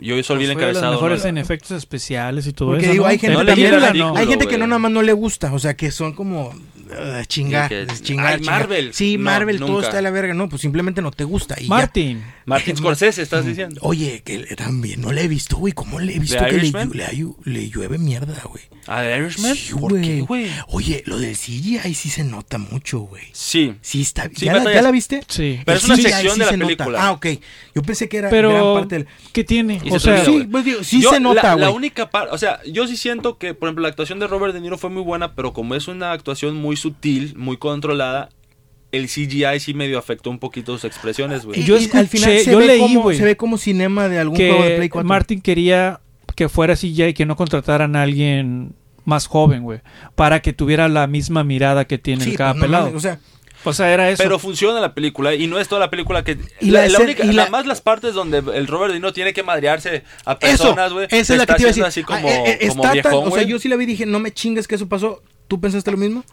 Yo 0.00 0.20
solo 0.22 0.40
vi 0.40 0.46
el 0.46 0.52
fue 0.52 0.60
de 0.62 0.66
las 0.68 0.76
encabezado. 0.76 0.92
mejores 0.92 1.22
¿no? 1.22 1.28
en 1.30 1.38
efectos 1.38 1.70
especiales 1.72 2.46
y 2.46 2.52
todo 2.52 2.68
Porque 2.70 2.84
eso. 2.84 2.92
digo, 2.92 3.04
¿no? 3.04 3.10
hay 3.10 3.18
gente 3.18 3.38
No 3.38 3.46
también, 3.46 3.70
película, 3.80 4.12
hay 4.20 4.26
gente 4.26 4.46
que 4.46 4.58
no 4.58 4.66
nada 4.66 4.78
más 4.78 4.90
no 4.90 5.02
le 5.02 5.12
gusta, 5.12 5.52
o 5.52 5.58
sea, 5.58 5.74
que 5.76 5.90
son 5.90 6.12
como 6.14 6.48
uh, 6.48 7.24
chingar, 7.26 7.72
Y 7.72 7.86
que- 7.86 8.00
chingar, 8.02 8.34
Ay, 8.34 8.40
chingar. 8.40 8.60
Marvel. 8.60 8.92
Sí, 8.94 9.16
No, 9.16 9.24
Marvel, 9.24 9.58
todo 9.58 9.68
nunca. 9.68 9.86
está 9.86 9.98
a 9.98 10.02
la 10.02 10.10
verga, 10.10 10.34
no, 10.34 10.48
pues 10.48 10.62
simplemente 10.62 11.00
no 11.00 11.10
te 11.10 11.24
gusta 11.24 11.54
y 11.58 11.64
ya. 11.64 11.68
Martin. 11.68 12.22
Martin 12.46 12.76
Scorsese, 12.76 13.22
estás 13.22 13.46
diciendo. 13.46 13.80
Oye, 13.82 14.20
que 14.22 14.38
también 14.56 15.00
no 15.00 15.12
le 15.12 15.22
he 15.22 15.28
visto, 15.28 15.56
güey, 15.56 15.72
¿cómo 15.72 15.98
le 15.98 16.14
he 16.14 16.18
visto 16.18 16.36
¿The 16.38 16.50
que 16.50 16.56
le, 16.58 16.70
le, 16.72 17.26
le 17.44 17.70
llueve 17.70 17.96
mierda, 17.96 18.34
güey? 18.44 18.62
¿A 18.86 19.00
The 19.00 19.16
Irishman? 19.16 19.54
Sí, 19.56 19.72
¿Por 19.72 19.98
qué, 19.98 20.20
güey? 20.20 20.50
Oye, 20.68 21.02
lo 21.06 21.18
del 21.18 21.34
CGI 21.36 21.94
sí 21.94 22.10
se 22.10 22.22
nota 22.22 22.58
mucho, 22.58 22.98
güey. 23.00 23.22
Sí. 23.32 23.74
Sí 23.80 24.02
está 24.02 24.24
Sí, 24.36 24.44
¿Ya, 24.44 24.56
la, 24.62 24.74
ya 24.74 24.82
la 24.82 24.90
viste? 24.90 25.22
Sí. 25.26 25.60
Pero 25.64 25.78
El 25.78 25.82
es 25.82 25.84
una 25.86 25.94
CGI 25.96 26.02
sección 26.02 26.34
sí 26.34 26.38
de 26.40 26.44
la 26.44 26.50
se 26.50 26.56
nota. 26.58 26.66
película. 26.76 27.06
Ah, 27.06 27.12
ok. 27.12 27.26
Yo 27.74 27.82
pensé 27.82 28.10
que 28.10 28.18
era 28.18 28.28
Pero, 28.28 28.50
gran 28.52 28.74
parte 28.74 28.94
del... 28.96 29.06
¿qué 29.32 29.42
tiene? 29.42 29.80
Y 29.84 29.90
O 29.90 29.98
se 29.98 29.98
te 29.98 30.00
sea, 30.00 30.12
olvida, 30.14 30.24
Sí, 30.24 30.32
güey. 30.32 30.46
pues 30.46 30.64
digo, 30.64 30.82
sí 30.84 31.02
Yo, 31.02 31.10
se 31.10 31.20
nota, 31.20 31.42
la, 31.42 31.52
güey. 31.54 31.64
la 31.66 31.70
única 31.70 32.10
parte, 32.10 32.34
o 32.34 32.38
sea, 32.38 32.60
yo 32.64 32.86
sí 32.86 32.96
siento 32.96 33.38
que, 33.38 33.54
por 33.54 33.68
ejemplo, 33.68 33.82
la 33.82 33.88
actuación 33.88 34.18
de 34.18 34.26
Robert 34.26 34.54
De 34.54 34.60
Niro 34.60 34.78
fue 34.78 34.90
muy 34.90 35.02
buena, 35.02 35.34
pero 35.34 35.52
como 35.52 35.74
es 35.74 35.88
una 35.88 36.12
actuación 36.12 36.56
muy 36.56 36.76
sutil, 36.76 37.34
muy 37.36 37.56
controlada, 37.56 38.30
el 38.92 39.08
CGI 39.08 39.58
sí 39.60 39.74
medio 39.74 39.98
afectó 39.98 40.30
un 40.30 40.38
poquito 40.38 40.72
sus 40.72 40.84
expresiones, 40.84 41.44
güey. 41.44 41.60
Y- 41.60 41.64
Yo 41.64 41.76
y 41.78 41.84
al 41.94 42.06
final 42.08 42.30
escuché- 42.32 42.44
se 42.44 42.52
yo 42.52 42.58
ve 42.58 42.66
leí, 42.66 42.80
como- 42.80 43.02
güey, 43.02 43.16
Se 43.18 43.24
ve 43.24 43.36
como 43.36 43.58
cinema 43.58 44.08
de 44.08 44.18
algún 44.20 44.36
juego 44.36 44.62
de 44.62 44.76
Play 44.76 44.88
que 44.88 44.92
4. 44.92 45.08
Martin 45.08 45.40
quería 45.40 46.00
que 46.36 46.48
fuera 46.48 46.76
CGI 46.76 47.04
y 47.08 47.14
que 47.14 47.26
no 47.26 47.36
contrataran 47.36 47.96
a 47.96 48.02
alguien 48.02 48.74
más 49.04 49.26
joven, 49.26 49.62
güey, 49.64 49.80
para 50.14 50.40
que 50.40 50.52
tuviera 50.52 50.88
la 50.88 51.06
misma 51.06 51.44
mirada 51.44 51.84
que 51.86 51.98
tiene 51.98 52.24
Sí, 52.24 52.30
el 52.30 52.36
cada 52.36 52.52
pues, 52.52 52.62
no 52.62 52.66
pelado. 52.66 52.96
o 52.96 53.00
sea, 53.00 53.18
o 53.64 53.72
sea, 53.72 53.92
era 53.92 54.10
eso. 54.10 54.22
Pero 54.22 54.38
funciona 54.38 54.80
la 54.80 54.94
película 54.94 55.34
y 55.34 55.46
no 55.46 55.58
es 55.58 55.68
toda 55.68 55.80
la 55.80 55.90
película 55.90 56.22
que... 56.22 56.38
Y 56.60 56.70
la, 56.70 56.80
la 56.80 56.80
la 56.80 56.86
escena- 56.86 57.04
única, 57.04 57.24
y 57.24 57.32
la- 57.32 57.48
más 57.48 57.66
las 57.66 57.80
partes 57.80 58.14
donde 58.14 58.38
el 58.38 58.66
Robert 58.66 58.92
De 58.92 58.98
Niro 59.00 59.12
tiene 59.12 59.32
que 59.32 59.42
madrearse 59.42 60.04
a 60.24 60.38
personas, 60.38 60.92
güey. 60.92 61.06
esa 61.10 61.32
es 61.34 61.38
la 61.38 61.46
que 61.46 61.54
te 61.54 61.62
iba 61.62 61.68
a 61.68 61.72
decir. 61.72 61.84
así 61.84 62.02
como, 62.02 62.28
Ah, 62.28 62.32
eh, 62.32 62.58
eh, 62.60 62.68
como 62.68 62.82
está 62.84 63.02
tan- 63.02 63.12
viejón, 63.12 63.32
o 63.32 63.34
sea, 63.34 63.42
yo 63.44 63.58
sí 63.58 63.68
la 63.68 63.76
vi 63.76 63.84
y 63.84 63.86
dije, 63.88 64.06
no 64.06 64.18
me 64.20 64.32
chingues 64.32 64.68
que 64.68 64.74
eso 64.76 64.88
pasó. 64.88 65.22
¿Tú 65.48 65.60
pensaste 65.60 65.90
lo 65.90 65.96
mismo? 65.96 66.24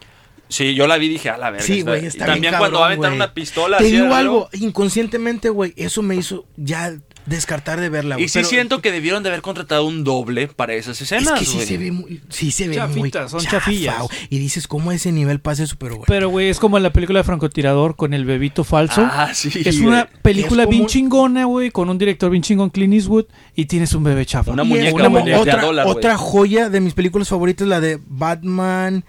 Sí, 0.50 0.76
yo 0.76 0.86
la 0.86 0.98
vi 0.98 1.06
y 1.06 1.10
dije, 1.10 1.30
a 1.30 1.38
la 1.38 1.50
verga. 1.50 1.66
Sí, 1.66 1.82
güey, 1.82 2.06
está 2.06 2.26
También 2.26 2.42
bien 2.52 2.56
cuando 2.58 2.80
va 2.80 2.86
a 2.86 2.88
aventar 2.90 3.14
una 3.14 3.34
pistola. 3.34 3.78
Te 3.78 3.86
digo 3.86 4.14
algo, 4.14 4.50
inconscientemente, 4.54 5.50
güey, 5.50 5.74
eso 5.78 6.02
me 6.02 6.16
hizo 6.16 6.46
ya 6.58 6.94
descartar 7.26 7.80
de 7.80 7.89
verla, 7.89 8.15
güey. 8.15 8.26
Y 8.26 8.28
sí 8.30 8.39
pero- 8.39 8.47
siento 8.47 8.82
que 8.82 8.91
debieron 8.91 9.24
de 9.24 9.30
haber 9.30 9.41
contratado 9.41 9.86
un 9.86 10.03
doble 10.03 10.47
para 10.47 10.74
esas 10.74 10.99
Es 11.01 11.11
escenas, 11.11 11.39
que 11.39 11.45
sí 11.45 11.55
güey. 11.55 11.67
se 11.67 11.78
ve 11.78 11.91
muy, 11.91 12.22
sí 12.30 12.51
se 12.51 12.67
ve 12.67 12.78
muy 12.88 13.11
Chafitas, 13.11 13.32
son 13.32 13.41
chafa, 13.41 13.57
chafillas. 13.57 13.95
Y 14.30 14.39
dices, 14.39 14.67
¿cómo 14.67 14.91
ese 14.91 15.11
nivel 15.11 15.39
pasa 15.39 15.63
eso? 15.63 15.76
Pero, 15.80 15.95
güey. 15.97 16.05
Pero, 16.07 16.30
güey, 16.30 16.49
es 16.49 16.59
como 16.59 16.78
en 16.78 16.84
la 16.84 16.91
película 16.93 17.19
de 17.19 17.24
Francotirador 17.24 17.95
con 17.95 18.13
el 18.13 18.26
bebito 18.26 18.63
falso. 18.63 19.01
Ah, 19.09 19.32
sí. 19.34 19.49
es 19.63 19.80
una 19.80 20.07
película 20.22 20.63
Es 20.63 20.67
como 20.67 20.78
bien 20.78 20.88
chingona, 20.88 21.45
güey, 21.45 21.72
con 21.72 21.89
un 21.89 21.97
director 21.97 22.30
bien 22.32 22.43
chingón, 22.43 22.69
Clint 22.69 22.93
Eastwood, 22.93 23.26
y 23.55 23.65
tienes 23.65 23.93
un 23.93 24.03
bebé 24.03 24.26
chafa. 24.26 24.51
Una 24.51 24.63
es 24.63 24.69
muñeca, 24.69 24.91
como 25.03 25.09
güey, 25.19 25.24
de- 25.26 25.30
de 25.32 25.36
a 25.38 25.39
otra, 25.39 25.61
dólar, 25.61 25.86
güey. 25.86 25.97
otra 25.97 26.17
joya 26.17 26.69
de 26.69 26.80
mis 26.82 26.93
películas 26.93 27.30
favoritas, 27.30 27.67
la 27.67 27.80
de 27.80 27.99
Batman, 28.07 29.05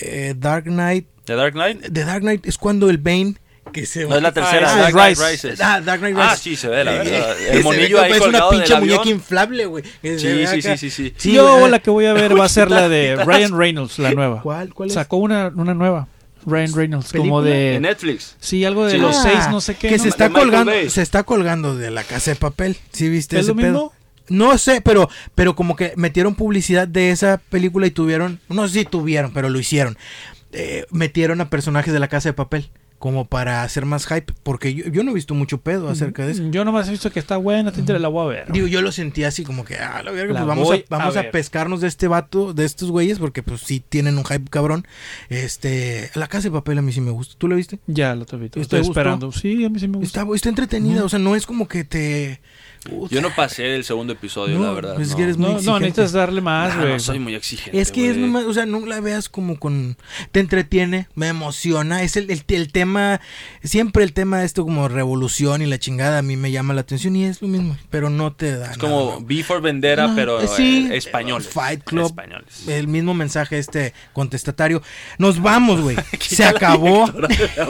eh, 0.00 0.34
Dark 0.36 0.64
Knight. 0.64 1.06
¿The 1.24 1.34
Dark 1.34 1.52
Knight? 1.52 1.80
The 1.92 2.04
Dark 2.04 2.20
Knight 2.22 2.46
es 2.46 2.56
cuando 2.56 2.88
el 2.88 2.98
Bane 2.98 3.34
que 3.72 3.86
se 3.86 4.04
No 4.06 4.16
es 4.16 4.22
la 4.22 4.32
tercera, 4.32 4.66
esa 4.66 4.76
Dark 4.76 4.88
es 4.88 4.94
Knight 4.94 5.18
Rises. 5.18 5.42
Rises. 5.44 5.60
Ah, 5.60 5.80
Dark 5.80 6.00
Knight 6.00 6.16
Ah, 6.18 6.24
Rises. 6.30 6.40
sí, 6.40 6.56
se 6.56 6.68
ve, 6.68 6.84
la 6.84 6.92
verdad. 6.92 7.36
El 7.50 7.62
monillo 7.62 8.00
ahí 8.00 8.12
como- 8.12 8.24
es 8.24 8.28
una 8.28 8.48
pinche 8.50 8.76
muñeca 8.80 9.08
inflable, 9.08 9.66
güey. 9.66 9.84
Sí, 10.02 10.18
sí, 10.46 10.62
sí, 10.62 10.76
sí, 10.78 10.90
sí. 10.90 11.14
Sí, 11.16 11.32
Yo 11.32 11.58
güey. 11.58 11.70
la 11.70 11.78
que 11.80 11.90
voy 11.90 12.06
a 12.06 12.12
ver 12.12 12.38
va 12.38 12.44
a 12.44 12.48
ser 12.48 12.70
la 12.70 12.88
de 12.88 13.16
Ryan 13.24 13.56
Reynolds, 13.58 13.98
la 13.98 14.12
nueva. 14.12 14.42
¿Cuál? 14.42 14.72
¿Cuál 14.74 14.88
es? 14.88 14.94
Sacó 14.94 15.16
una, 15.18 15.48
una 15.54 15.74
nueva. 15.74 16.08
Ryan 16.46 16.72
Reynolds, 16.74 17.12
como 17.12 17.42
¿Película? 17.42 17.50
de... 17.50 17.74
En 17.74 17.82
Netflix. 17.82 18.36
Sí, 18.40 18.64
algo 18.64 18.86
de 18.86 18.92
Sí. 18.92 18.98
los 18.98 19.16
Ah, 19.16 19.22
seis, 19.22 19.48
no 19.50 19.60
sé 19.60 19.74
qué. 19.74 19.88
Que 19.88 19.96
¿no? 19.98 20.02
se 20.04 20.08
está 20.08 20.28
De 20.28 20.34
colgando, 20.34 20.70
Bay. 20.72 20.88
se 20.88 21.02
está 21.02 21.22
colgando 21.24 21.76
de 21.76 21.90
la 21.90 22.04
casa 22.04 22.30
de 22.30 22.36
papel. 22.36 22.76
¿Sí 22.92 23.08
viste 23.08 23.36
¿Es 23.36 23.42
ese 23.42 23.50
lo 23.50 23.56
pedo? 23.56 23.70
mismo? 23.72 23.92
No 24.30 24.56
sé, 24.58 24.80
pero, 24.80 25.08
pero 25.34 25.56
como 25.56 25.74
que 25.74 25.92
metieron 25.96 26.34
publicidad 26.34 26.86
de 26.86 27.10
esa 27.10 27.38
película 27.50 27.86
y 27.86 27.90
tuvieron, 27.90 28.40
no 28.48 28.66
sé 28.68 28.80
si 28.80 28.84
tuvieron, 28.84 29.32
pero 29.32 29.48
lo 29.50 29.58
hicieron. 29.58 29.98
Eh, 30.52 30.86
metieron 30.90 31.40
a 31.42 31.50
personajes 31.50 31.92
de 31.92 31.98
la 31.98 32.08
casa 32.08 32.28
de 32.30 32.32
papel 32.34 32.70
como 32.98 33.26
para 33.26 33.62
hacer 33.62 33.84
más 33.84 34.06
hype, 34.06 34.32
porque 34.42 34.74
yo, 34.74 34.86
yo 34.88 35.04
no 35.04 35.12
he 35.12 35.14
visto 35.14 35.34
mucho 35.34 35.58
pedo 35.58 35.88
acerca 35.88 36.26
de 36.26 36.32
eso. 36.32 36.50
Yo 36.50 36.64
nomás 36.64 36.88
he 36.88 36.90
visto 36.90 37.10
que 37.10 37.20
está 37.20 37.36
buena, 37.36 37.70
te 37.70 37.98
la 37.98 38.08
voy 38.08 38.24
a 38.24 38.28
ver. 38.28 38.52
Digo, 38.52 38.66
yo 38.66 38.82
lo 38.82 38.90
sentí 38.90 39.24
así 39.24 39.44
como 39.44 39.64
que, 39.64 39.76
ah, 39.76 40.02
la 40.02 40.10
verga, 40.10 40.34
La 40.34 40.44
pues 40.44 40.48
vamos, 40.48 40.72
a, 40.72 40.78
vamos 40.88 41.16
a 41.16 41.30
pescarnos 41.30 41.80
de 41.80 41.88
este 41.88 42.08
vato, 42.08 42.52
de 42.52 42.64
estos 42.64 42.90
güeyes, 42.90 43.18
porque 43.18 43.42
pues 43.42 43.60
sí 43.60 43.82
tienen 43.86 44.18
un 44.18 44.24
hype 44.24 44.50
cabrón. 44.50 44.86
Este, 45.28 46.10
la 46.14 46.26
casa 46.26 46.48
de 46.48 46.52
papel 46.52 46.78
a 46.78 46.82
mí 46.82 46.92
sí 46.92 47.00
me 47.00 47.12
gusta. 47.12 47.36
¿Tú 47.38 47.48
la 47.48 47.54
viste? 47.54 47.78
Ya 47.86 48.14
vi. 48.14 48.48
¿Te 48.48 48.60
Estoy 48.60 48.80
esperando. 48.80 49.30
Sí, 49.32 49.64
a 49.64 49.68
mí 49.68 49.78
sí 49.78 49.86
me 49.86 49.98
gusta. 49.98 50.20
Está, 50.22 50.34
está 50.34 50.48
entretenida, 50.48 51.04
o 51.04 51.08
sea, 51.08 51.18
no 51.18 51.36
es 51.36 51.46
como 51.46 51.68
que 51.68 51.84
te... 51.84 52.40
Yo 53.10 53.20
no 53.20 53.34
pasé 53.34 53.64
del 53.64 53.84
segundo 53.84 54.12
episodio, 54.12 54.58
No, 54.58 54.64
la 54.64 54.72
verdad. 54.72 54.94
pues 54.94 55.08
es 55.08 55.10
no. 55.12 55.16
que 55.16 55.22
eres 55.24 55.36
muy 55.36 55.50
No, 55.54 55.60
no, 55.60 55.80
necesitas 55.80 56.12
darle 56.12 56.40
más, 56.40 56.76
güey. 56.76 56.88
no 56.92 56.98
soy 57.00 57.18
muy 57.18 57.34
exigente. 57.34 57.78
Es 57.80 57.92
que 57.92 58.10
es 58.10 58.16
nomás, 58.16 58.44
o 58.44 58.54
sea, 58.54 58.66
no 58.66 58.84
la 58.86 59.00
veas 59.00 59.28
como 59.28 59.58
con... 59.58 59.96
Te 60.32 60.40
entretiene, 60.40 61.08
me 61.14 61.28
emociona. 61.28 62.02
Es 62.02 62.16
el, 62.16 62.30
el, 62.30 62.42
el 62.48 62.72
tema, 62.72 63.20
siempre 63.62 64.04
el 64.04 64.12
tema 64.12 64.40
de 64.40 64.46
esto 64.46 64.64
como 64.64 64.88
revolución 64.88 65.62
y 65.62 65.66
la 65.66 65.78
chingada 65.78 66.18
a 66.18 66.22
mí 66.22 66.36
me 66.36 66.50
llama 66.50 66.74
la 66.74 66.80
atención 66.82 67.14
y 67.16 67.24
es 67.24 67.42
lo 67.42 67.48
mismo, 67.48 67.76
pero 67.90 68.10
no 68.10 68.32
te 68.32 68.56
da 68.56 68.70
Es 68.72 68.78
como 68.78 69.06
nada. 69.06 69.18
B 69.22 69.42
for 69.42 69.60
Vendetta, 69.60 70.06
No, 70.08 70.14
pero 70.14 70.40
eh, 70.40 70.48
sí, 70.48 70.88
eh, 70.90 70.96
españoles. 70.96 71.48
Fight 71.48 71.82
Club. 71.84 72.06
Españoles. 72.06 72.66
El 72.68 72.88
mismo 72.88 73.14
mensaje 73.14 73.58
este 73.58 73.92
contestatario. 74.12 74.82
Nos 75.18 75.40
vamos, 75.40 75.80
güey. 75.80 75.96
Se 76.20 76.44
acabó. 76.44 77.10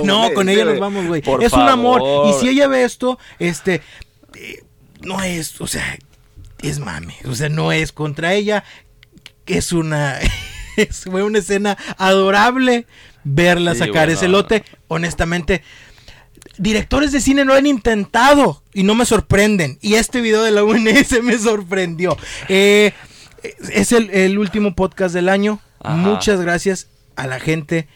No, 0.04 0.30
con 0.34 0.48
ella 0.48 0.64
nos 0.64 0.78
vamos, 0.78 1.06
güey. 1.06 1.22
Es 1.40 1.52
un 1.52 1.68
amor. 1.68 2.02
Y 2.28 2.32
si 2.40 2.48
ella 2.50 2.68
ve 2.68 2.84
esto, 2.84 3.18
este... 3.38 3.82
eh, 4.34 4.62
no 5.02 5.22
es, 5.22 5.60
o 5.60 5.66
sea, 5.66 5.98
es 6.60 6.78
mame. 6.78 7.16
O 7.24 7.34
sea, 7.34 7.48
no 7.48 7.72
es 7.72 7.92
contra 7.92 8.34
ella. 8.34 8.64
Es 9.46 9.72
una... 9.72 10.18
es, 10.76 11.04
fue 11.04 11.22
una 11.22 11.38
escena 11.38 11.76
adorable 11.96 12.86
verla 13.24 13.74
Sí, 13.74 13.80
sacar 13.80 14.10
ese 14.10 14.28
lote. 14.28 14.64
Honestamente, 14.88 15.62
directores 16.56 17.12
de 17.12 17.20
cine 17.20 17.44
no 17.44 17.54
han 17.54 17.66
intentado 17.66 18.62
y 18.72 18.82
no 18.82 18.94
me 18.94 19.04
sorprenden. 19.04 19.78
Y 19.80 19.94
este 19.94 20.20
video 20.20 20.42
de 20.42 20.50
la 20.50 20.64
UNS 20.64 21.22
me 21.22 21.38
sorprendió. 21.38 22.16
Eh, 22.48 22.92
es 23.72 23.92
el, 23.92 24.10
el 24.10 24.38
último 24.38 24.74
podcast 24.74 25.14
del 25.14 25.28
año. 25.28 25.60
Ajá. 25.80 25.94
Muchas 25.96 26.40
gracias 26.40 26.88
a 27.16 27.26
la 27.26 27.40
gente 27.40 27.88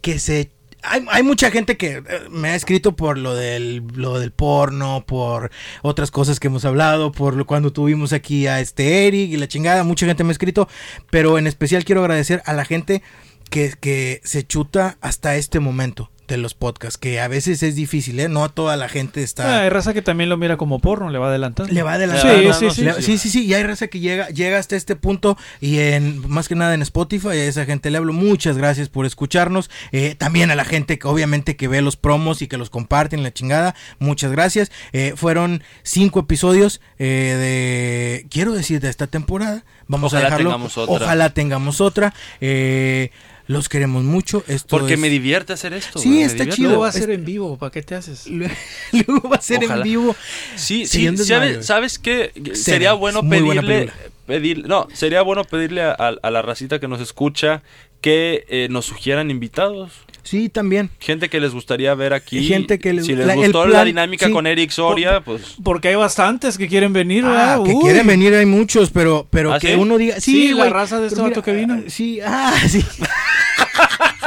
que 0.00 0.18
se... 0.18 0.50
Hay, 0.82 1.04
hay 1.10 1.22
mucha 1.22 1.50
gente 1.50 1.76
que 1.76 1.96
eh, 1.96 2.02
me 2.30 2.50
ha 2.50 2.54
escrito 2.54 2.96
por 2.96 3.18
lo 3.18 3.34
del, 3.34 3.82
lo 3.94 4.18
del 4.18 4.32
porno, 4.32 5.04
por 5.06 5.50
otras 5.82 6.10
cosas 6.10 6.40
que 6.40 6.48
hemos 6.48 6.64
hablado, 6.64 7.12
por 7.12 7.36
lo, 7.36 7.46
cuando 7.46 7.72
tuvimos 7.72 8.12
aquí 8.12 8.46
a 8.46 8.60
este 8.60 9.06
Eric 9.06 9.30
y 9.30 9.36
la 9.36 9.48
chingada. 9.48 9.84
Mucha 9.84 10.06
gente 10.06 10.24
me 10.24 10.30
ha 10.30 10.32
escrito, 10.32 10.68
pero 11.10 11.38
en 11.38 11.46
especial 11.46 11.84
quiero 11.84 12.00
agradecer 12.00 12.42
a 12.46 12.52
la 12.52 12.64
gente 12.64 13.02
que, 13.50 13.74
que 13.78 14.20
se 14.24 14.46
chuta 14.46 14.96
hasta 15.00 15.36
este 15.36 15.60
momento 15.60 16.10
de 16.34 16.40
los 16.40 16.54
podcasts, 16.54 16.98
que 16.98 17.20
a 17.20 17.28
veces 17.28 17.62
es 17.62 17.74
difícil, 17.74 18.18
¿eh? 18.20 18.28
No 18.28 18.48
toda 18.50 18.76
la 18.76 18.88
gente 18.88 19.20
Ah, 19.20 19.24
está... 19.24 19.60
hay 19.62 19.68
raza 19.68 19.92
que 19.94 20.02
también 20.02 20.28
lo 20.30 20.36
mira 20.36 20.56
como 20.56 20.78
porno, 20.80 21.10
le 21.10 21.18
va 21.18 21.28
adelantando. 21.28 21.72
Le 21.72 21.82
va 21.82 21.94
adelantando. 21.94 22.38
Sí, 22.40 22.46
no, 22.46 22.52
sí, 22.54 22.64
no, 22.64 22.70
sí. 22.72 22.82
Le- 22.82 23.02
sí, 23.02 23.18
sí, 23.18 23.30
sí, 23.30 23.44
y 23.46 23.54
hay 23.54 23.62
raza 23.62 23.88
que 23.88 24.00
llega, 24.00 24.28
llega 24.28 24.58
hasta 24.58 24.76
este 24.76 24.96
punto 24.96 25.36
y 25.60 25.78
en 25.78 26.26
más 26.28 26.48
que 26.48 26.54
nada 26.54 26.74
en 26.74 26.82
Spotify, 26.82 27.28
a 27.28 27.34
esa 27.44 27.64
gente 27.64 27.90
le 27.90 27.98
hablo, 27.98 28.12
muchas 28.12 28.56
gracias 28.56 28.88
por 28.88 29.06
escucharnos, 29.06 29.70
Eh, 29.92 30.14
también 30.16 30.50
a 30.50 30.54
la 30.54 30.64
gente 30.64 30.98
que 30.98 31.06
obviamente 31.08 31.56
que 31.56 31.68
ve 31.68 31.80
los 31.82 31.96
promos 31.96 32.42
y 32.42 32.46
que 32.48 32.56
los 32.56 32.70
comparten, 32.70 33.22
la 33.22 33.32
chingada, 33.32 33.74
muchas 33.98 34.30
gracias, 34.32 34.70
Eh, 34.92 35.14
fueron 35.16 35.62
cinco 35.82 36.20
episodios 36.20 36.80
eh, 36.98 37.04
de, 37.38 38.26
quiero 38.30 38.52
decir, 38.52 38.80
de 38.80 38.88
esta 38.88 39.06
temporada, 39.06 39.64
vamos 39.88 40.12
Ojalá 40.12 40.26
a 40.26 40.30
dejarlo, 40.30 40.50
tengamos 40.50 40.78
otra. 40.78 40.94
ojalá 41.06 41.30
tengamos 41.30 41.80
otra, 41.80 42.14
Eh, 42.40 43.10
los 43.50 43.68
queremos 43.68 44.04
mucho, 44.04 44.44
esto 44.46 44.68
Porque 44.68 44.94
es- 44.94 45.00
me 45.00 45.08
divierte 45.08 45.52
hacer 45.52 45.72
esto. 45.72 45.98
Sí, 45.98 46.22
está 46.22 46.48
chido. 46.48 46.68
Luego 46.68 46.82
va 46.82 46.88
a 46.88 46.92
ser 46.92 47.10
en 47.10 47.24
vivo, 47.24 47.58
¿para 47.58 47.72
qué 47.72 47.82
te 47.82 47.94
haces? 47.96 48.26
Luego 49.06 49.28
va 49.28 49.36
a 49.36 49.40
ser 49.40 49.64
Ojalá. 49.64 49.76
en 49.78 49.82
vivo. 49.82 50.14
Sí, 50.56 50.86
Sí, 50.86 51.16
¿sabes. 51.16 51.66
¿sabes 51.66 51.98
qué? 51.98 52.30
Seven, 52.34 52.56
Sería 52.56 52.92
bueno 52.92 53.28
pedirle, 53.28 53.90
pedir, 54.26 54.66
no, 54.68 54.86
sería 54.92 55.22
bueno 55.22 55.42
pedirle 55.44 55.82
a, 55.82 55.90
a- 55.92 56.14
a 56.22 56.30
la 56.30 56.42
racita 56.42 56.78
que 56.78 56.86
nos 56.88 57.00
escucha 57.00 57.62
que 58.00 58.44
eh, 58.48 58.68
nos 58.70 58.86
sugieran 58.86 59.30
invitados. 59.30 59.92
Sí, 60.22 60.48
también. 60.48 60.90
Gente 60.98 61.28
que 61.28 61.40
les 61.40 61.52
gustaría 61.52 61.94
ver 61.94 62.12
aquí. 62.12 62.46
Gente 62.46 62.78
que 62.78 62.92
les- 62.92 63.06
si 63.06 63.14
les 63.14 63.26
la- 63.26 63.34
gustó 63.34 63.66
la 63.66 63.84
dinámica 63.84 64.26
sí. 64.26 64.32
con 64.32 64.46
Eric 64.46 64.70
Soria, 64.70 65.20
pues. 65.20 65.56
Porque 65.62 65.88
hay 65.88 65.94
bastantes 65.96 66.56
que 66.58 66.68
quieren 66.68 66.92
venir, 66.92 67.24
Ah, 67.24 67.30
¿verdad? 67.58 67.64
que 67.64 67.72
Uy. 67.74 67.82
quieren 67.82 68.06
venir 68.06 68.34
hay 68.34 68.46
muchos, 68.46 68.90
pero, 68.90 69.26
pero 69.30 69.52
¿Ah, 69.52 69.58
que 69.58 69.68
sí? 69.68 69.74
uno 69.74 69.96
diga, 69.98 70.20
sí, 70.20 70.48
Sí, 70.48 70.54
la 70.54 70.68
raza 70.70 71.00
de 71.00 71.08
este 71.08 71.20
vato 71.20 71.42
que 71.42 71.52
vino. 71.52 71.74
ah, 71.74 71.82
Sí, 71.88 72.20
ah, 72.24 72.54
sí. 72.68 72.84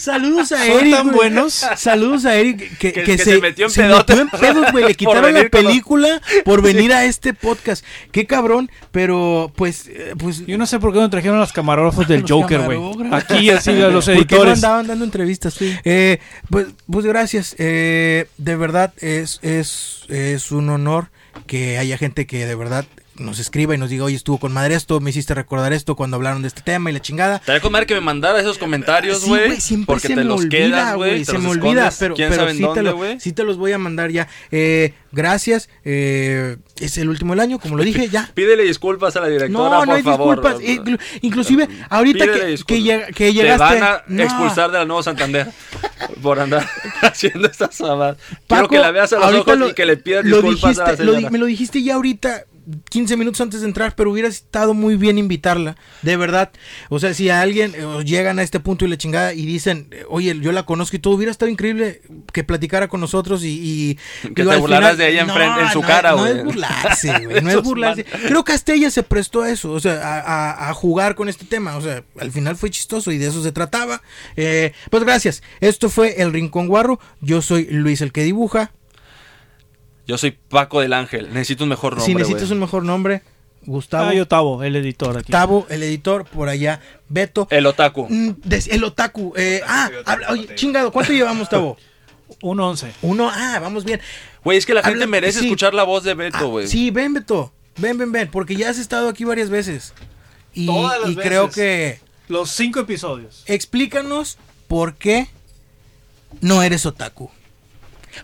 Saludos 0.00 0.50
a 0.52 0.64
Son 0.64 0.78
Eric. 0.80 0.94
tan 0.94 1.02
güey. 1.04 1.16
buenos. 1.16 1.52
Saludos 1.76 2.24
a 2.24 2.34
Eric 2.36 2.78
que, 2.78 2.92
Que- 2.92 2.92
que 2.92 3.04
que 3.04 3.18
se, 3.18 3.24
se 3.24 3.40
metió 3.40 3.66
en 3.66 3.70
se 3.70 3.82
pedotes 3.82 4.16
metió 4.16 4.38
en 4.38 4.40
pedos, 4.54 4.72
güey. 4.72 4.84
Le 4.84 4.94
por 4.94 4.96
quitaron 4.96 5.34
la 5.34 5.48
película 5.50 6.22
por 6.44 6.62
venir 6.62 6.92
a 6.94 7.04
este 7.04 7.34
podcast. 7.34 7.84
Qué 8.10 8.26
cabrón, 8.26 8.70
pero 8.92 9.52
pues, 9.54 9.88
eh, 9.88 10.14
pues 10.18 10.46
Yo 10.46 10.56
no 10.56 10.64
sé 10.66 10.78
por 10.80 10.92
qué 10.94 11.00
no 11.00 11.10
trajeron 11.10 11.38
los 11.38 11.52
camarógrafos 11.52 12.08
del 12.08 12.20
Los 12.22 12.30
Joker, 12.30 12.62
güey. 12.62 12.80
Aquí 13.12 13.50
así 13.50 13.70
a 13.82 13.88
los 13.88 14.04
¿Por 14.06 14.14
qué 14.14 14.14
no 14.14 14.20
editores. 14.20 14.54
andaban 14.54 14.86
dando 14.86 15.04
entrevistas? 15.04 15.56
Eh, 15.60 16.18
pues, 16.48 16.66
pues 16.90 17.04
gracias. 17.04 17.54
Eh, 17.58 18.26
de 18.38 18.56
verdad 18.56 18.94
es, 19.00 19.38
es, 19.42 20.04
es 20.08 20.50
un 20.50 20.70
honor 20.70 21.08
que 21.46 21.78
haya 21.78 21.98
gente 21.98 22.26
que 22.26 22.46
de 22.46 22.54
verdad 22.54 22.84
nos 23.20 23.38
escriba 23.38 23.74
y 23.74 23.78
nos 23.78 23.90
diga, 23.90 24.04
oye, 24.04 24.16
estuvo 24.16 24.38
con 24.38 24.52
madre 24.52 24.74
esto, 24.74 24.98
me 25.00 25.10
hiciste 25.10 25.34
recordar 25.34 25.72
esto 25.72 25.94
cuando 25.94 26.16
hablaron 26.16 26.42
de 26.42 26.48
este 26.48 26.62
tema 26.62 26.90
y 26.90 26.92
la 26.94 27.00
chingada. 27.00 27.36
Estaría 27.36 27.60
con 27.60 27.70
madre 27.72 27.86
que 27.86 27.94
me 27.94 28.00
mandara 28.00 28.40
esos 28.40 28.58
comentarios, 28.58 29.20
Sí, 29.22 29.28
güey. 29.28 29.60
siempre 29.60 29.86
porque 29.86 30.08
se 30.08 30.14
te 30.14 30.16
me 30.16 30.24
los 30.24 30.40
olvida, 30.40 30.50
quedas, 30.50 30.96
güey. 30.96 31.18
te 31.20 31.24
Se 31.26 31.38
me 31.38 31.48
olvida, 31.50 31.92
pero, 31.98 32.14
quién 32.14 32.30
pero 32.30 32.50
sí, 32.50 32.56
te 32.56 32.62
dónde, 32.62 32.82
lo, 32.82 32.96
güey. 32.96 33.20
sí 33.20 33.32
te 33.32 33.44
los 33.44 33.56
voy 33.56 33.72
a 33.72 33.78
mandar 33.78 34.10
ya. 34.10 34.26
Eh, 34.50 34.94
gracias. 35.12 35.68
eh, 35.84 36.56
es 36.80 36.96
el 36.96 37.08
último 37.10 37.34
del 37.34 37.40
año, 37.40 37.58
como 37.58 37.76
lo 37.76 37.82
dije, 37.84 38.08
ya. 38.08 38.30
Pídele 38.34 38.62
disculpas 38.64 39.14
a 39.16 39.20
la 39.20 39.28
directora, 39.28 39.70
No, 39.70 39.78
por 39.80 39.88
no 39.88 39.94
hay 39.94 40.02
favor. 40.02 40.40
disculpas. 40.42 40.62
Inclu- 40.66 41.00
inclusive, 41.20 41.68
ahorita 41.90 42.24
que, 42.24 42.58
que, 42.66 42.82
llega- 42.82 43.06
que 43.08 43.12
Te 43.12 43.32
llegaste. 43.34 43.58
van 43.80 43.82
a 43.82 44.02
No. 44.08 44.22
expulsar 44.22 44.70
de 44.70 44.78
la 44.78 44.84
Nuevo 44.86 45.02
Santander 45.02 45.48
por 46.22 46.40
andar 46.40 46.66
haciendo 47.02 47.48
estas 47.48 47.78
mamadas. 47.80 48.16
Quiero 48.46 48.68
que 48.68 48.78
la 48.78 48.90
veas 48.90 49.12
a 49.12 49.18
los 49.18 49.40
ojos 49.40 49.58
lo- 49.58 49.68
y 49.68 49.74
que 49.74 49.84
le 49.84 49.96
pidas 49.98 50.24
lo 50.24 50.40
disculpas 50.42 50.78
a 50.78 50.92
la 50.92 51.04
lo 51.04 51.30
me 51.30 51.38
lo 51.38 51.46
dijiste 51.46 51.82
ya 51.82 51.94
ahorita, 51.96 52.44
15 52.90 53.16
minutos 53.16 53.40
antes 53.40 53.60
de 53.60 53.66
entrar, 53.66 53.94
pero 53.96 54.10
hubiera 54.10 54.28
estado 54.28 54.74
muy 54.74 54.96
bien 54.96 55.18
invitarla, 55.18 55.76
de 56.02 56.16
verdad. 56.16 56.50
O 56.88 56.98
sea, 56.98 57.14
si 57.14 57.28
a 57.30 57.40
alguien 57.40 57.72
eh, 57.76 58.04
llegan 58.04 58.38
a 58.38 58.42
este 58.42 58.60
punto 58.60 58.84
y 58.84 58.88
la 58.88 58.96
chingada 58.98 59.32
y 59.34 59.46
dicen, 59.46 59.88
eh, 59.90 60.04
oye, 60.08 60.38
yo 60.40 60.52
la 60.52 60.64
conozco 60.64 60.96
y 60.96 60.98
todo, 60.98 61.14
hubiera 61.14 61.30
estado 61.32 61.50
increíble 61.50 62.02
que 62.32 62.44
platicara 62.44 62.88
con 62.88 63.00
nosotros 63.00 63.42
y... 63.44 63.48
y- 63.48 63.94
Que 64.34 64.42
digo, 64.42 64.50
te 64.52 64.56
burlaras 64.58 64.98
de 64.98 65.10
ella 65.10 65.22
en 65.22 65.30
frente- 65.30 65.60
en 65.62 65.70
su 65.70 65.80
no, 65.80 65.86
cara, 65.86 66.10
No 66.12 66.18
güey. 66.18 66.38
es 66.38 66.44
burlarse, 66.44 67.26
güey, 67.26 67.42
no 67.42 67.50
es 67.58 67.62
burlarse. 67.62 68.04
Creo 68.04 68.44
que 68.44 68.52
hasta 68.52 68.72
ella 68.72 68.90
se 68.90 69.02
prestó 69.02 69.42
a 69.42 69.50
eso, 69.50 69.72
o 69.72 69.80
sea, 69.80 69.94
a, 70.02 70.20
a- 70.20 70.70
a 70.70 70.74
jugar 70.74 71.14
con 71.14 71.28
este 71.28 71.44
tema. 71.44 71.76
O 71.76 71.80
sea, 71.80 72.02
al 72.18 72.30
final 72.32 72.56
fue 72.56 72.70
chistoso 72.70 73.10
y 73.12 73.18
de 73.18 73.28
eso 73.28 73.42
se 73.42 73.52
trataba. 73.52 74.02
Eh, 74.36 74.72
pues 74.90 75.04
gracias. 75.04 75.42
Esto 75.60 75.88
fue 75.90 76.20
El 76.22 76.32
Rincón 76.32 76.68
Guarro. 76.68 77.00
Yo 77.20 77.42
soy 77.42 77.66
Luis 77.70 78.00
el 78.00 78.12
que 78.12 78.22
dibuja. 78.22 78.72
Yo 80.10 80.18
soy 80.18 80.32
Paco 80.32 80.80
del 80.80 80.92
Ángel. 80.92 81.28
Necesito 81.32 81.62
un 81.62 81.70
mejor 81.70 81.92
nombre. 81.96 82.04
si 82.12 82.14
necesitas 82.16 82.50
un 82.50 82.58
mejor 82.58 82.82
nombre, 82.84 83.22
Gustavo. 83.64 84.08
Ah, 84.08 84.12
yo 84.14 84.26
Tavo, 84.26 84.64
el 84.64 84.74
editor 84.74 85.18
aquí. 85.18 85.30
Tavo, 85.30 85.68
el 85.70 85.84
editor, 85.84 86.24
por 86.24 86.48
allá, 86.48 86.80
Beto. 87.08 87.46
El 87.48 87.64
otaku. 87.66 88.08
Mm, 88.10 88.30
des- 88.42 88.66
el 88.66 88.82
otaku. 88.82 89.32
eh, 89.36 89.60
ah, 89.64 89.88
habla- 90.06 90.30
oye, 90.30 90.52
chingado, 90.56 90.90
¿cuánto 90.90 91.12
llevamos, 91.12 91.48
Tavo? 91.48 91.76
Un 92.42 92.58
11. 92.58 92.90
Uno, 93.02 93.30
ah, 93.32 93.60
vamos 93.60 93.84
bien. 93.84 94.00
Güey, 94.42 94.58
es 94.58 94.66
que 94.66 94.74
la 94.74 94.82
gente 94.82 94.94
Habla- 95.04 95.06
merece 95.06 95.38
sí. 95.38 95.44
escuchar 95.46 95.74
la 95.74 95.84
voz 95.84 96.02
de 96.02 96.10
Ah, 96.10 96.14
Beto, 96.14 96.48
güey. 96.48 96.66
sí, 96.66 96.90
ven, 96.90 97.14
Beto. 97.14 97.52
Ven, 97.76 97.96
ven, 97.96 98.10
ven, 98.10 98.28
porque 98.32 98.56
ya 98.56 98.68
has 98.70 98.78
estado 98.78 99.08
aquí 99.08 99.22
varias 99.24 99.48
veces. 99.48 99.94
Y, 100.54 100.66
Todas 100.66 101.00
las 101.02 101.10
y 101.10 101.14
creo 101.14 101.50
que 101.50 102.00
Los 102.26 102.50
cinco 102.50 102.80
episodios. 102.80 103.44
explícanos 103.46 104.38
por 104.66 104.94
qué 104.96 105.28
no 106.40 106.64
eres 106.64 106.84
otaku. 106.84 107.30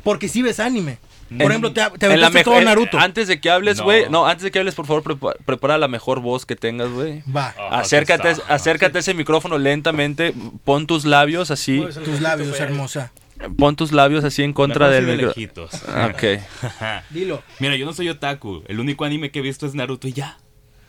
Porque 0.02 0.28
si 0.28 0.42
ves 0.42 0.58
anime. 0.58 0.98
Por 1.28 1.40
En- 1.42 1.48
ejemplo, 1.48 1.72
te, 1.72 1.82
te 1.98 2.06
en 2.06 2.20
la 2.20 2.30
todo 2.30 2.58
eh, 2.60 2.64
Naruto. 2.64 2.98
Antes 2.98 3.26
de 3.26 3.40
que 3.40 3.50
hables, 3.50 3.78
No. 3.78 3.84
güey. 3.84 4.08
No. 4.08 4.26
antes 4.26 4.44
de 4.44 4.50
que 4.52 4.60
hables, 4.60 4.74
por 4.76 4.86
favor, 4.86 5.02
prepa- 5.02 5.34
prepara 5.44 5.76
la 5.76 5.88
mejor 5.88 6.20
voz 6.20 6.46
que 6.46 6.54
tengas, 6.54 6.88
güey. 6.90 7.22
Va, 7.30 7.52
Ah, 7.58 7.80
acércate, 7.80 8.30
está. 8.30 8.54
acércate 8.54 8.98
a 8.98 9.00
ese 9.00 9.12
micrófono 9.14 9.58
lentamente. 9.58 10.32
Pon 10.64 10.86
tus 10.86 11.04
labios 11.04 11.50
así. 11.50 11.84
tus 12.04 12.20
labios, 12.20 12.58
hermosa. 12.60 13.12
Pon 13.58 13.74
tus 13.76 13.92
labios 13.92 14.24
así 14.24 14.42
en 14.44 14.52
contra 14.52 14.88
del 14.88 15.04
micrófono. 15.06 15.28
lejitos. 15.28 15.70
Ok. 16.10 16.40
Dilo. 17.10 17.42
Mira, 17.58 17.74
yo 17.76 17.84
no 17.86 17.92
soy 17.92 18.08
otaku. 18.08 18.62
El 18.68 18.78
único 18.80 19.04
anime 19.04 19.30
que 19.30 19.40
he 19.40 19.42
visto 19.42 19.66
es 19.66 19.74
Naruto 19.74 20.06
y 20.08 20.12
ya. 20.12 20.38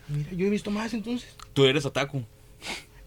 Mira, 0.07 0.29
yo 0.31 0.45
he 0.45 0.49
visto 0.49 0.71
más 0.71 0.93
entonces. 0.93 1.27
Tú 1.53 1.65
eres 1.65 1.83
otaku. 1.85 2.23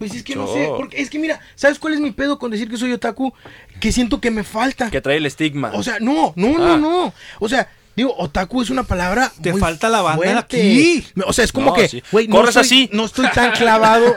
Pues 0.01 0.15
es 0.15 0.23
que 0.25 0.35
no 0.35 0.47
sé, 0.53 0.67
porque 0.77 1.01
es 1.01 1.11
que 1.11 1.19
mira, 1.19 1.39
¿sabes 1.55 1.79
cuál 1.79 1.93
es 1.95 2.01
mi 2.01 2.11
pedo 2.11 2.39
con 2.39 2.51
decir 2.51 2.69
que 2.71 2.77
soy 2.79 2.91
otaku? 2.91 3.33
Que 3.81 3.93
siento 3.93 4.19
que 4.21 4.31
me 4.33 4.43
falta. 4.45 4.91
Que 4.91 5.01
trae 5.03 5.19
el 5.19 5.27
estigma. 5.27 5.71
O 5.75 5.83
sea, 5.83 5.99
no, 6.01 6.33
no, 6.37 6.49
Ah. 6.57 6.59
no, 6.59 6.79
no. 6.79 7.15
O 7.39 7.49
sea, 7.51 7.69
digo, 7.95 8.15
otaku 8.17 8.63
es 8.63 8.71
una 8.71 8.83
palabra. 8.83 9.31
Te 9.43 9.53
muy 9.53 9.61
falta 9.61 9.91
la 9.91 10.01
banda 10.01 10.39
aquí. 10.39 11.05
O 11.27 11.33
sea, 11.35 11.45
es 11.45 11.53
como 11.53 11.67
No, 11.67 11.75
que, 11.75 11.87
sí. 11.89 12.03
güey, 12.11 12.27
no 12.29 12.37
Corres 12.37 12.57
estoy- 12.57 12.63
así. 12.63 12.91
No 12.95 13.05
estoy 13.05 13.27
tan 13.35 13.53
clavado. 13.59 14.17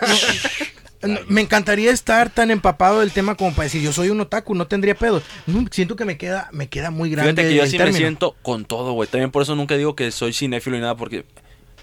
no- 1.02 1.10
no, 1.16 1.20
me 1.28 1.42
encantaría 1.42 1.92
estar 1.92 2.30
tan 2.30 2.50
empapado 2.50 3.02
del 3.02 3.12
tema 3.12 3.36
como 3.36 3.52
para 3.52 3.64
decir 3.64 3.82
yo 3.82 3.92
soy 3.92 4.08
un 4.10 4.22
otaku, 4.22 4.56
no 4.56 4.68
tendría 4.68 4.96
pedo. 4.96 5.22
No, 5.48 5.66
siento 5.70 5.98
que 5.98 6.06
me 6.06 6.18
queda, 6.18 6.48
me 6.54 6.70
queda 6.70 6.92
muy 6.92 7.10
grande. 7.10 7.34
Fíjate 7.34 7.50
que 7.50 7.56
yo 7.58 7.64
el 7.64 7.70
sí 7.70 7.78
me 7.78 7.92
siento 7.92 8.38
con 8.42 8.64
todo, 8.64 8.94
güey. 8.94 9.10
También 9.10 9.30
por 9.32 9.42
eso 9.42 9.54
nunca 9.54 9.76
digo 9.76 9.98
que 9.98 10.12
soy 10.12 10.32
cinéfilo 10.32 10.78
y 10.78 10.80
nada, 10.80 10.96
porque 10.96 11.26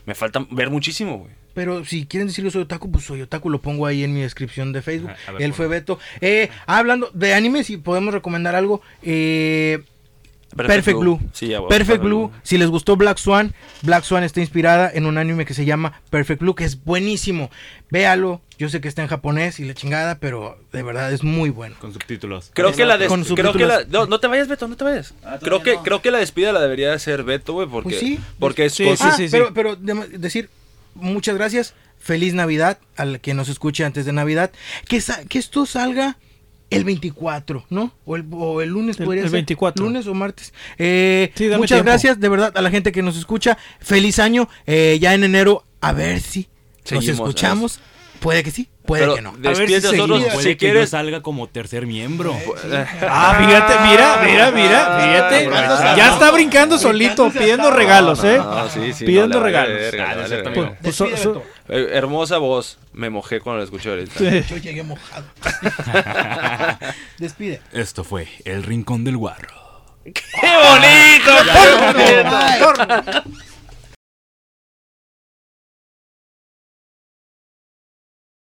me 0.06 0.14
falta 0.14 0.46
ver 0.50 0.70
muchísimo, 0.70 1.18
güey. 1.18 1.39
Pero 1.54 1.84
si 1.84 2.06
quieren 2.06 2.28
decir 2.28 2.44
que 2.44 2.50
soy 2.50 2.62
otaku, 2.62 2.90
pues 2.90 3.04
soy 3.04 3.22
otaku, 3.22 3.50
lo 3.50 3.60
pongo 3.60 3.86
ahí 3.86 4.04
en 4.04 4.14
mi 4.14 4.20
descripción 4.20 4.72
de 4.72 4.82
Facebook. 4.82 5.10
Ajá, 5.10 5.20
a 5.28 5.32
ver, 5.32 5.42
Él 5.42 5.52
fue 5.52 5.66
Beto. 5.68 5.98
Eh, 6.20 6.48
hablando 6.66 7.10
de 7.12 7.34
anime, 7.34 7.64
si 7.64 7.76
podemos 7.76 8.14
recomendar 8.14 8.54
algo. 8.54 8.80
Eh, 9.02 9.82
Perfect, 10.56 10.98
Blue. 10.98 11.20
Sí, 11.32 11.46
ya, 11.46 11.64
Perfect 11.68 12.02
Blue. 12.02 12.32
Si 12.42 12.58
les 12.58 12.68
gustó 12.68 12.96
Black 12.96 13.18
Swan, 13.18 13.54
Black 13.82 14.02
Swan 14.02 14.24
está 14.24 14.40
inspirada 14.40 14.90
en 14.92 15.06
un 15.06 15.16
anime 15.16 15.44
que 15.44 15.54
se 15.54 15.64
llama 15.64 16.00
Perfect 16.10 16.40
Blue, 16.40 16.56
que 16.56 16.64
es 16.64 16.82
buenísimo. 16.84 17.50
Véalo. 17.90 18.40
Yo 18.58 18.68
sé 18.68 18.80
que 18.80 18.88
está 18.88 19.00
en 19.02 19.08
japonés 19.08 19.60
y 19.60 19.64
la 19.64 19.74
chingada, 19.74 20.18
pero 20.18 20.58
de 20.72 20.82
verdad 20.82 21.12
es 21.12 21.22
muy 21.22 21.50
bueno. 21.50 21.76
Con 21.80 21.92
subtítulos. 21.92 22.50
Creo 22.52 22.72
que 22.72 22.84
la 22.84 22.98
des- 22.98 23.08
Con 23.08 23.22
creo 23.24 23.52
que 23.52 23.64
la 23.64 23.84
no, 23.88 24.06
no 24.06 24.18
te 24.18 24.26
vayas 24.26 24.48
Beto, 24.48 24.66
no 24.66 24.76
te 24.76 24.82
vayas. 24.84 25.14
Ah, 25.24 25.38
creo 25.40 25.62
que 25.62 25.74
no. 25.76 25.82
creo 25.84 26.02
que 26.02 26.10
la 26.10 26.18
despida 26.18 26.52
la 26.52 26.60
debería 26.60 26.92
hacer 26.92 27.22
Beto, 27.22 27.52
güey, 27.54 27.68
porque 27.68 27.90
Pues 27.90 28.00
sí. 28.00 28.18
porque 28.40 28.64
es 28.66 28.74
Sí, 28.74 28.84
con 28.84 28.96
sí, 28.96 29.04
ah, 29.06 29.12
sí, 29.12 29.28
sí. 29.28 29.30
pero, 29.30 29.54
pero 29.54 29.76
de- 29.76 30.18
decir 30.18 30.50
muchas 30.94 31.34
gracias. 31.36 31.74
Feliz 31.98 32.32
Navidad 32.34 32.78
al 32.96 33.20
que 33.20 33.34
nos 33.34 33.48
escuche 33.48 33.84
antes 33.84 34.04
de 34.06 34.12
Navidad. 34.12 34.50
Que, 34.88 35.00
sa- 35.00 35.24
que 35.26 35.38
esto 35.38 35.66
salga 35.66 36.16
el 36.70 36.84
24, 36.84 37.66
¿no? 37.68 37.92
O 38.06 38.16
el, 38.16 38.24
o 38.30 38.60
el 38.62 38.70
lunes 38.70 38.98
El- 39.00 39.04
podría 39.06 39.22
el 39.24 39.28
ser. 39.28 39.32
24. 39.38 39.84
Lunes 39.84 40.06
o 40.06 40.14
martes. 40.14 40.54
Eh, 40.78 41.32
Sí, 41.34 41.46
dame 41.48 41.58
muchas 41.58 41.76
tiempo. 41.76 41.90
gracias 41.90 42.18
de 42.20 42.28
verdad 42.28 42.52
a 42.56 42.62
la 42.62 42.70
gente 42.70 42.92
que 42.92 43.02
nos 43.02 43.16
escucha. 43.18 43.58
Feliz 43.80 44.18
año. 44.18 44.48
Eh, 44.66 44.98
ya 45.00 45.12
en 45.14 45.24
enero, 45.24 45.64
a 45.80 45.92
ver 45.92 46.20
si 46.20 46.48
nos 46.90 47.06
escuchamos. 47.06 47.80
Puede 48.20 48.42
que 48.42 48.50
sí, 48.50 48.68
puede 48.90 49.02
Pero 49.02 49.14
que 49.14 49.22
no. 49.22 49.32
despídete 49.38 49.86
A 49.86 49.90
ver 49.90 50.00
si. 50.00 50.06
Puede 50.08 50.28
si 50.42 50.42
que 50.42 50.50
yo 50.54 50.58
quieres 50.58 50.90
salga 50.90 51.22
como 51.22 51.48
tercer 51.48 51.86
miembro. 51.86 52.36
Ah, 53.08 53.36
fíjate, 53.38 53.74
mira, 53.88 54.20
mira, 54.24 54.50
mira, 54.50 55.00
fíjate. 55.00 55.96
Ya 55.96 56.12
está 56.12 56.30
brincando 56.32 56.76
solito, 56.78 57.30
pidiendo 57.30 57.70
regalos, 57.70 58.24
¿eh? 58.24 58.38
No, 58.38 58.68
sí, 58.68 58.92
sí, 58.92 59.04
Pidiendo 59.04 59.38
no, 59.38 59.44
regalos. 59.44 59.74
verga, 59.78 60.10
Ah, 60.10 60.14
no 60.16 60.28
verga. 60.28 60.76
Pues, 60.82 60.96
so-. 60.96 61.06
Eh, 61.68 61.90
hermosa 61.92 62.38
voz. 62.38 62.78
Me 62.92 63.08
mojé 63.10 63.38
cuando 63.40 63.58
la 63.58 63.64
escuché 63.64 63.90
ahorita. 63.90 64.18
Yo 64.48 64.56
llegué 64.56 64.82
mojado. 64.82 65.24
Despide. 67.18 67.60
Esto 67.72 68.02
fue 68.02 68.26
El 68.44 68.64
Rincón 68.64 69.04
del 69.04 69.16
Guarro. 69.16 69.54
¡Qué 70.04 70.12
bonito! 70.64 71.32
Bye. 71.94 73.22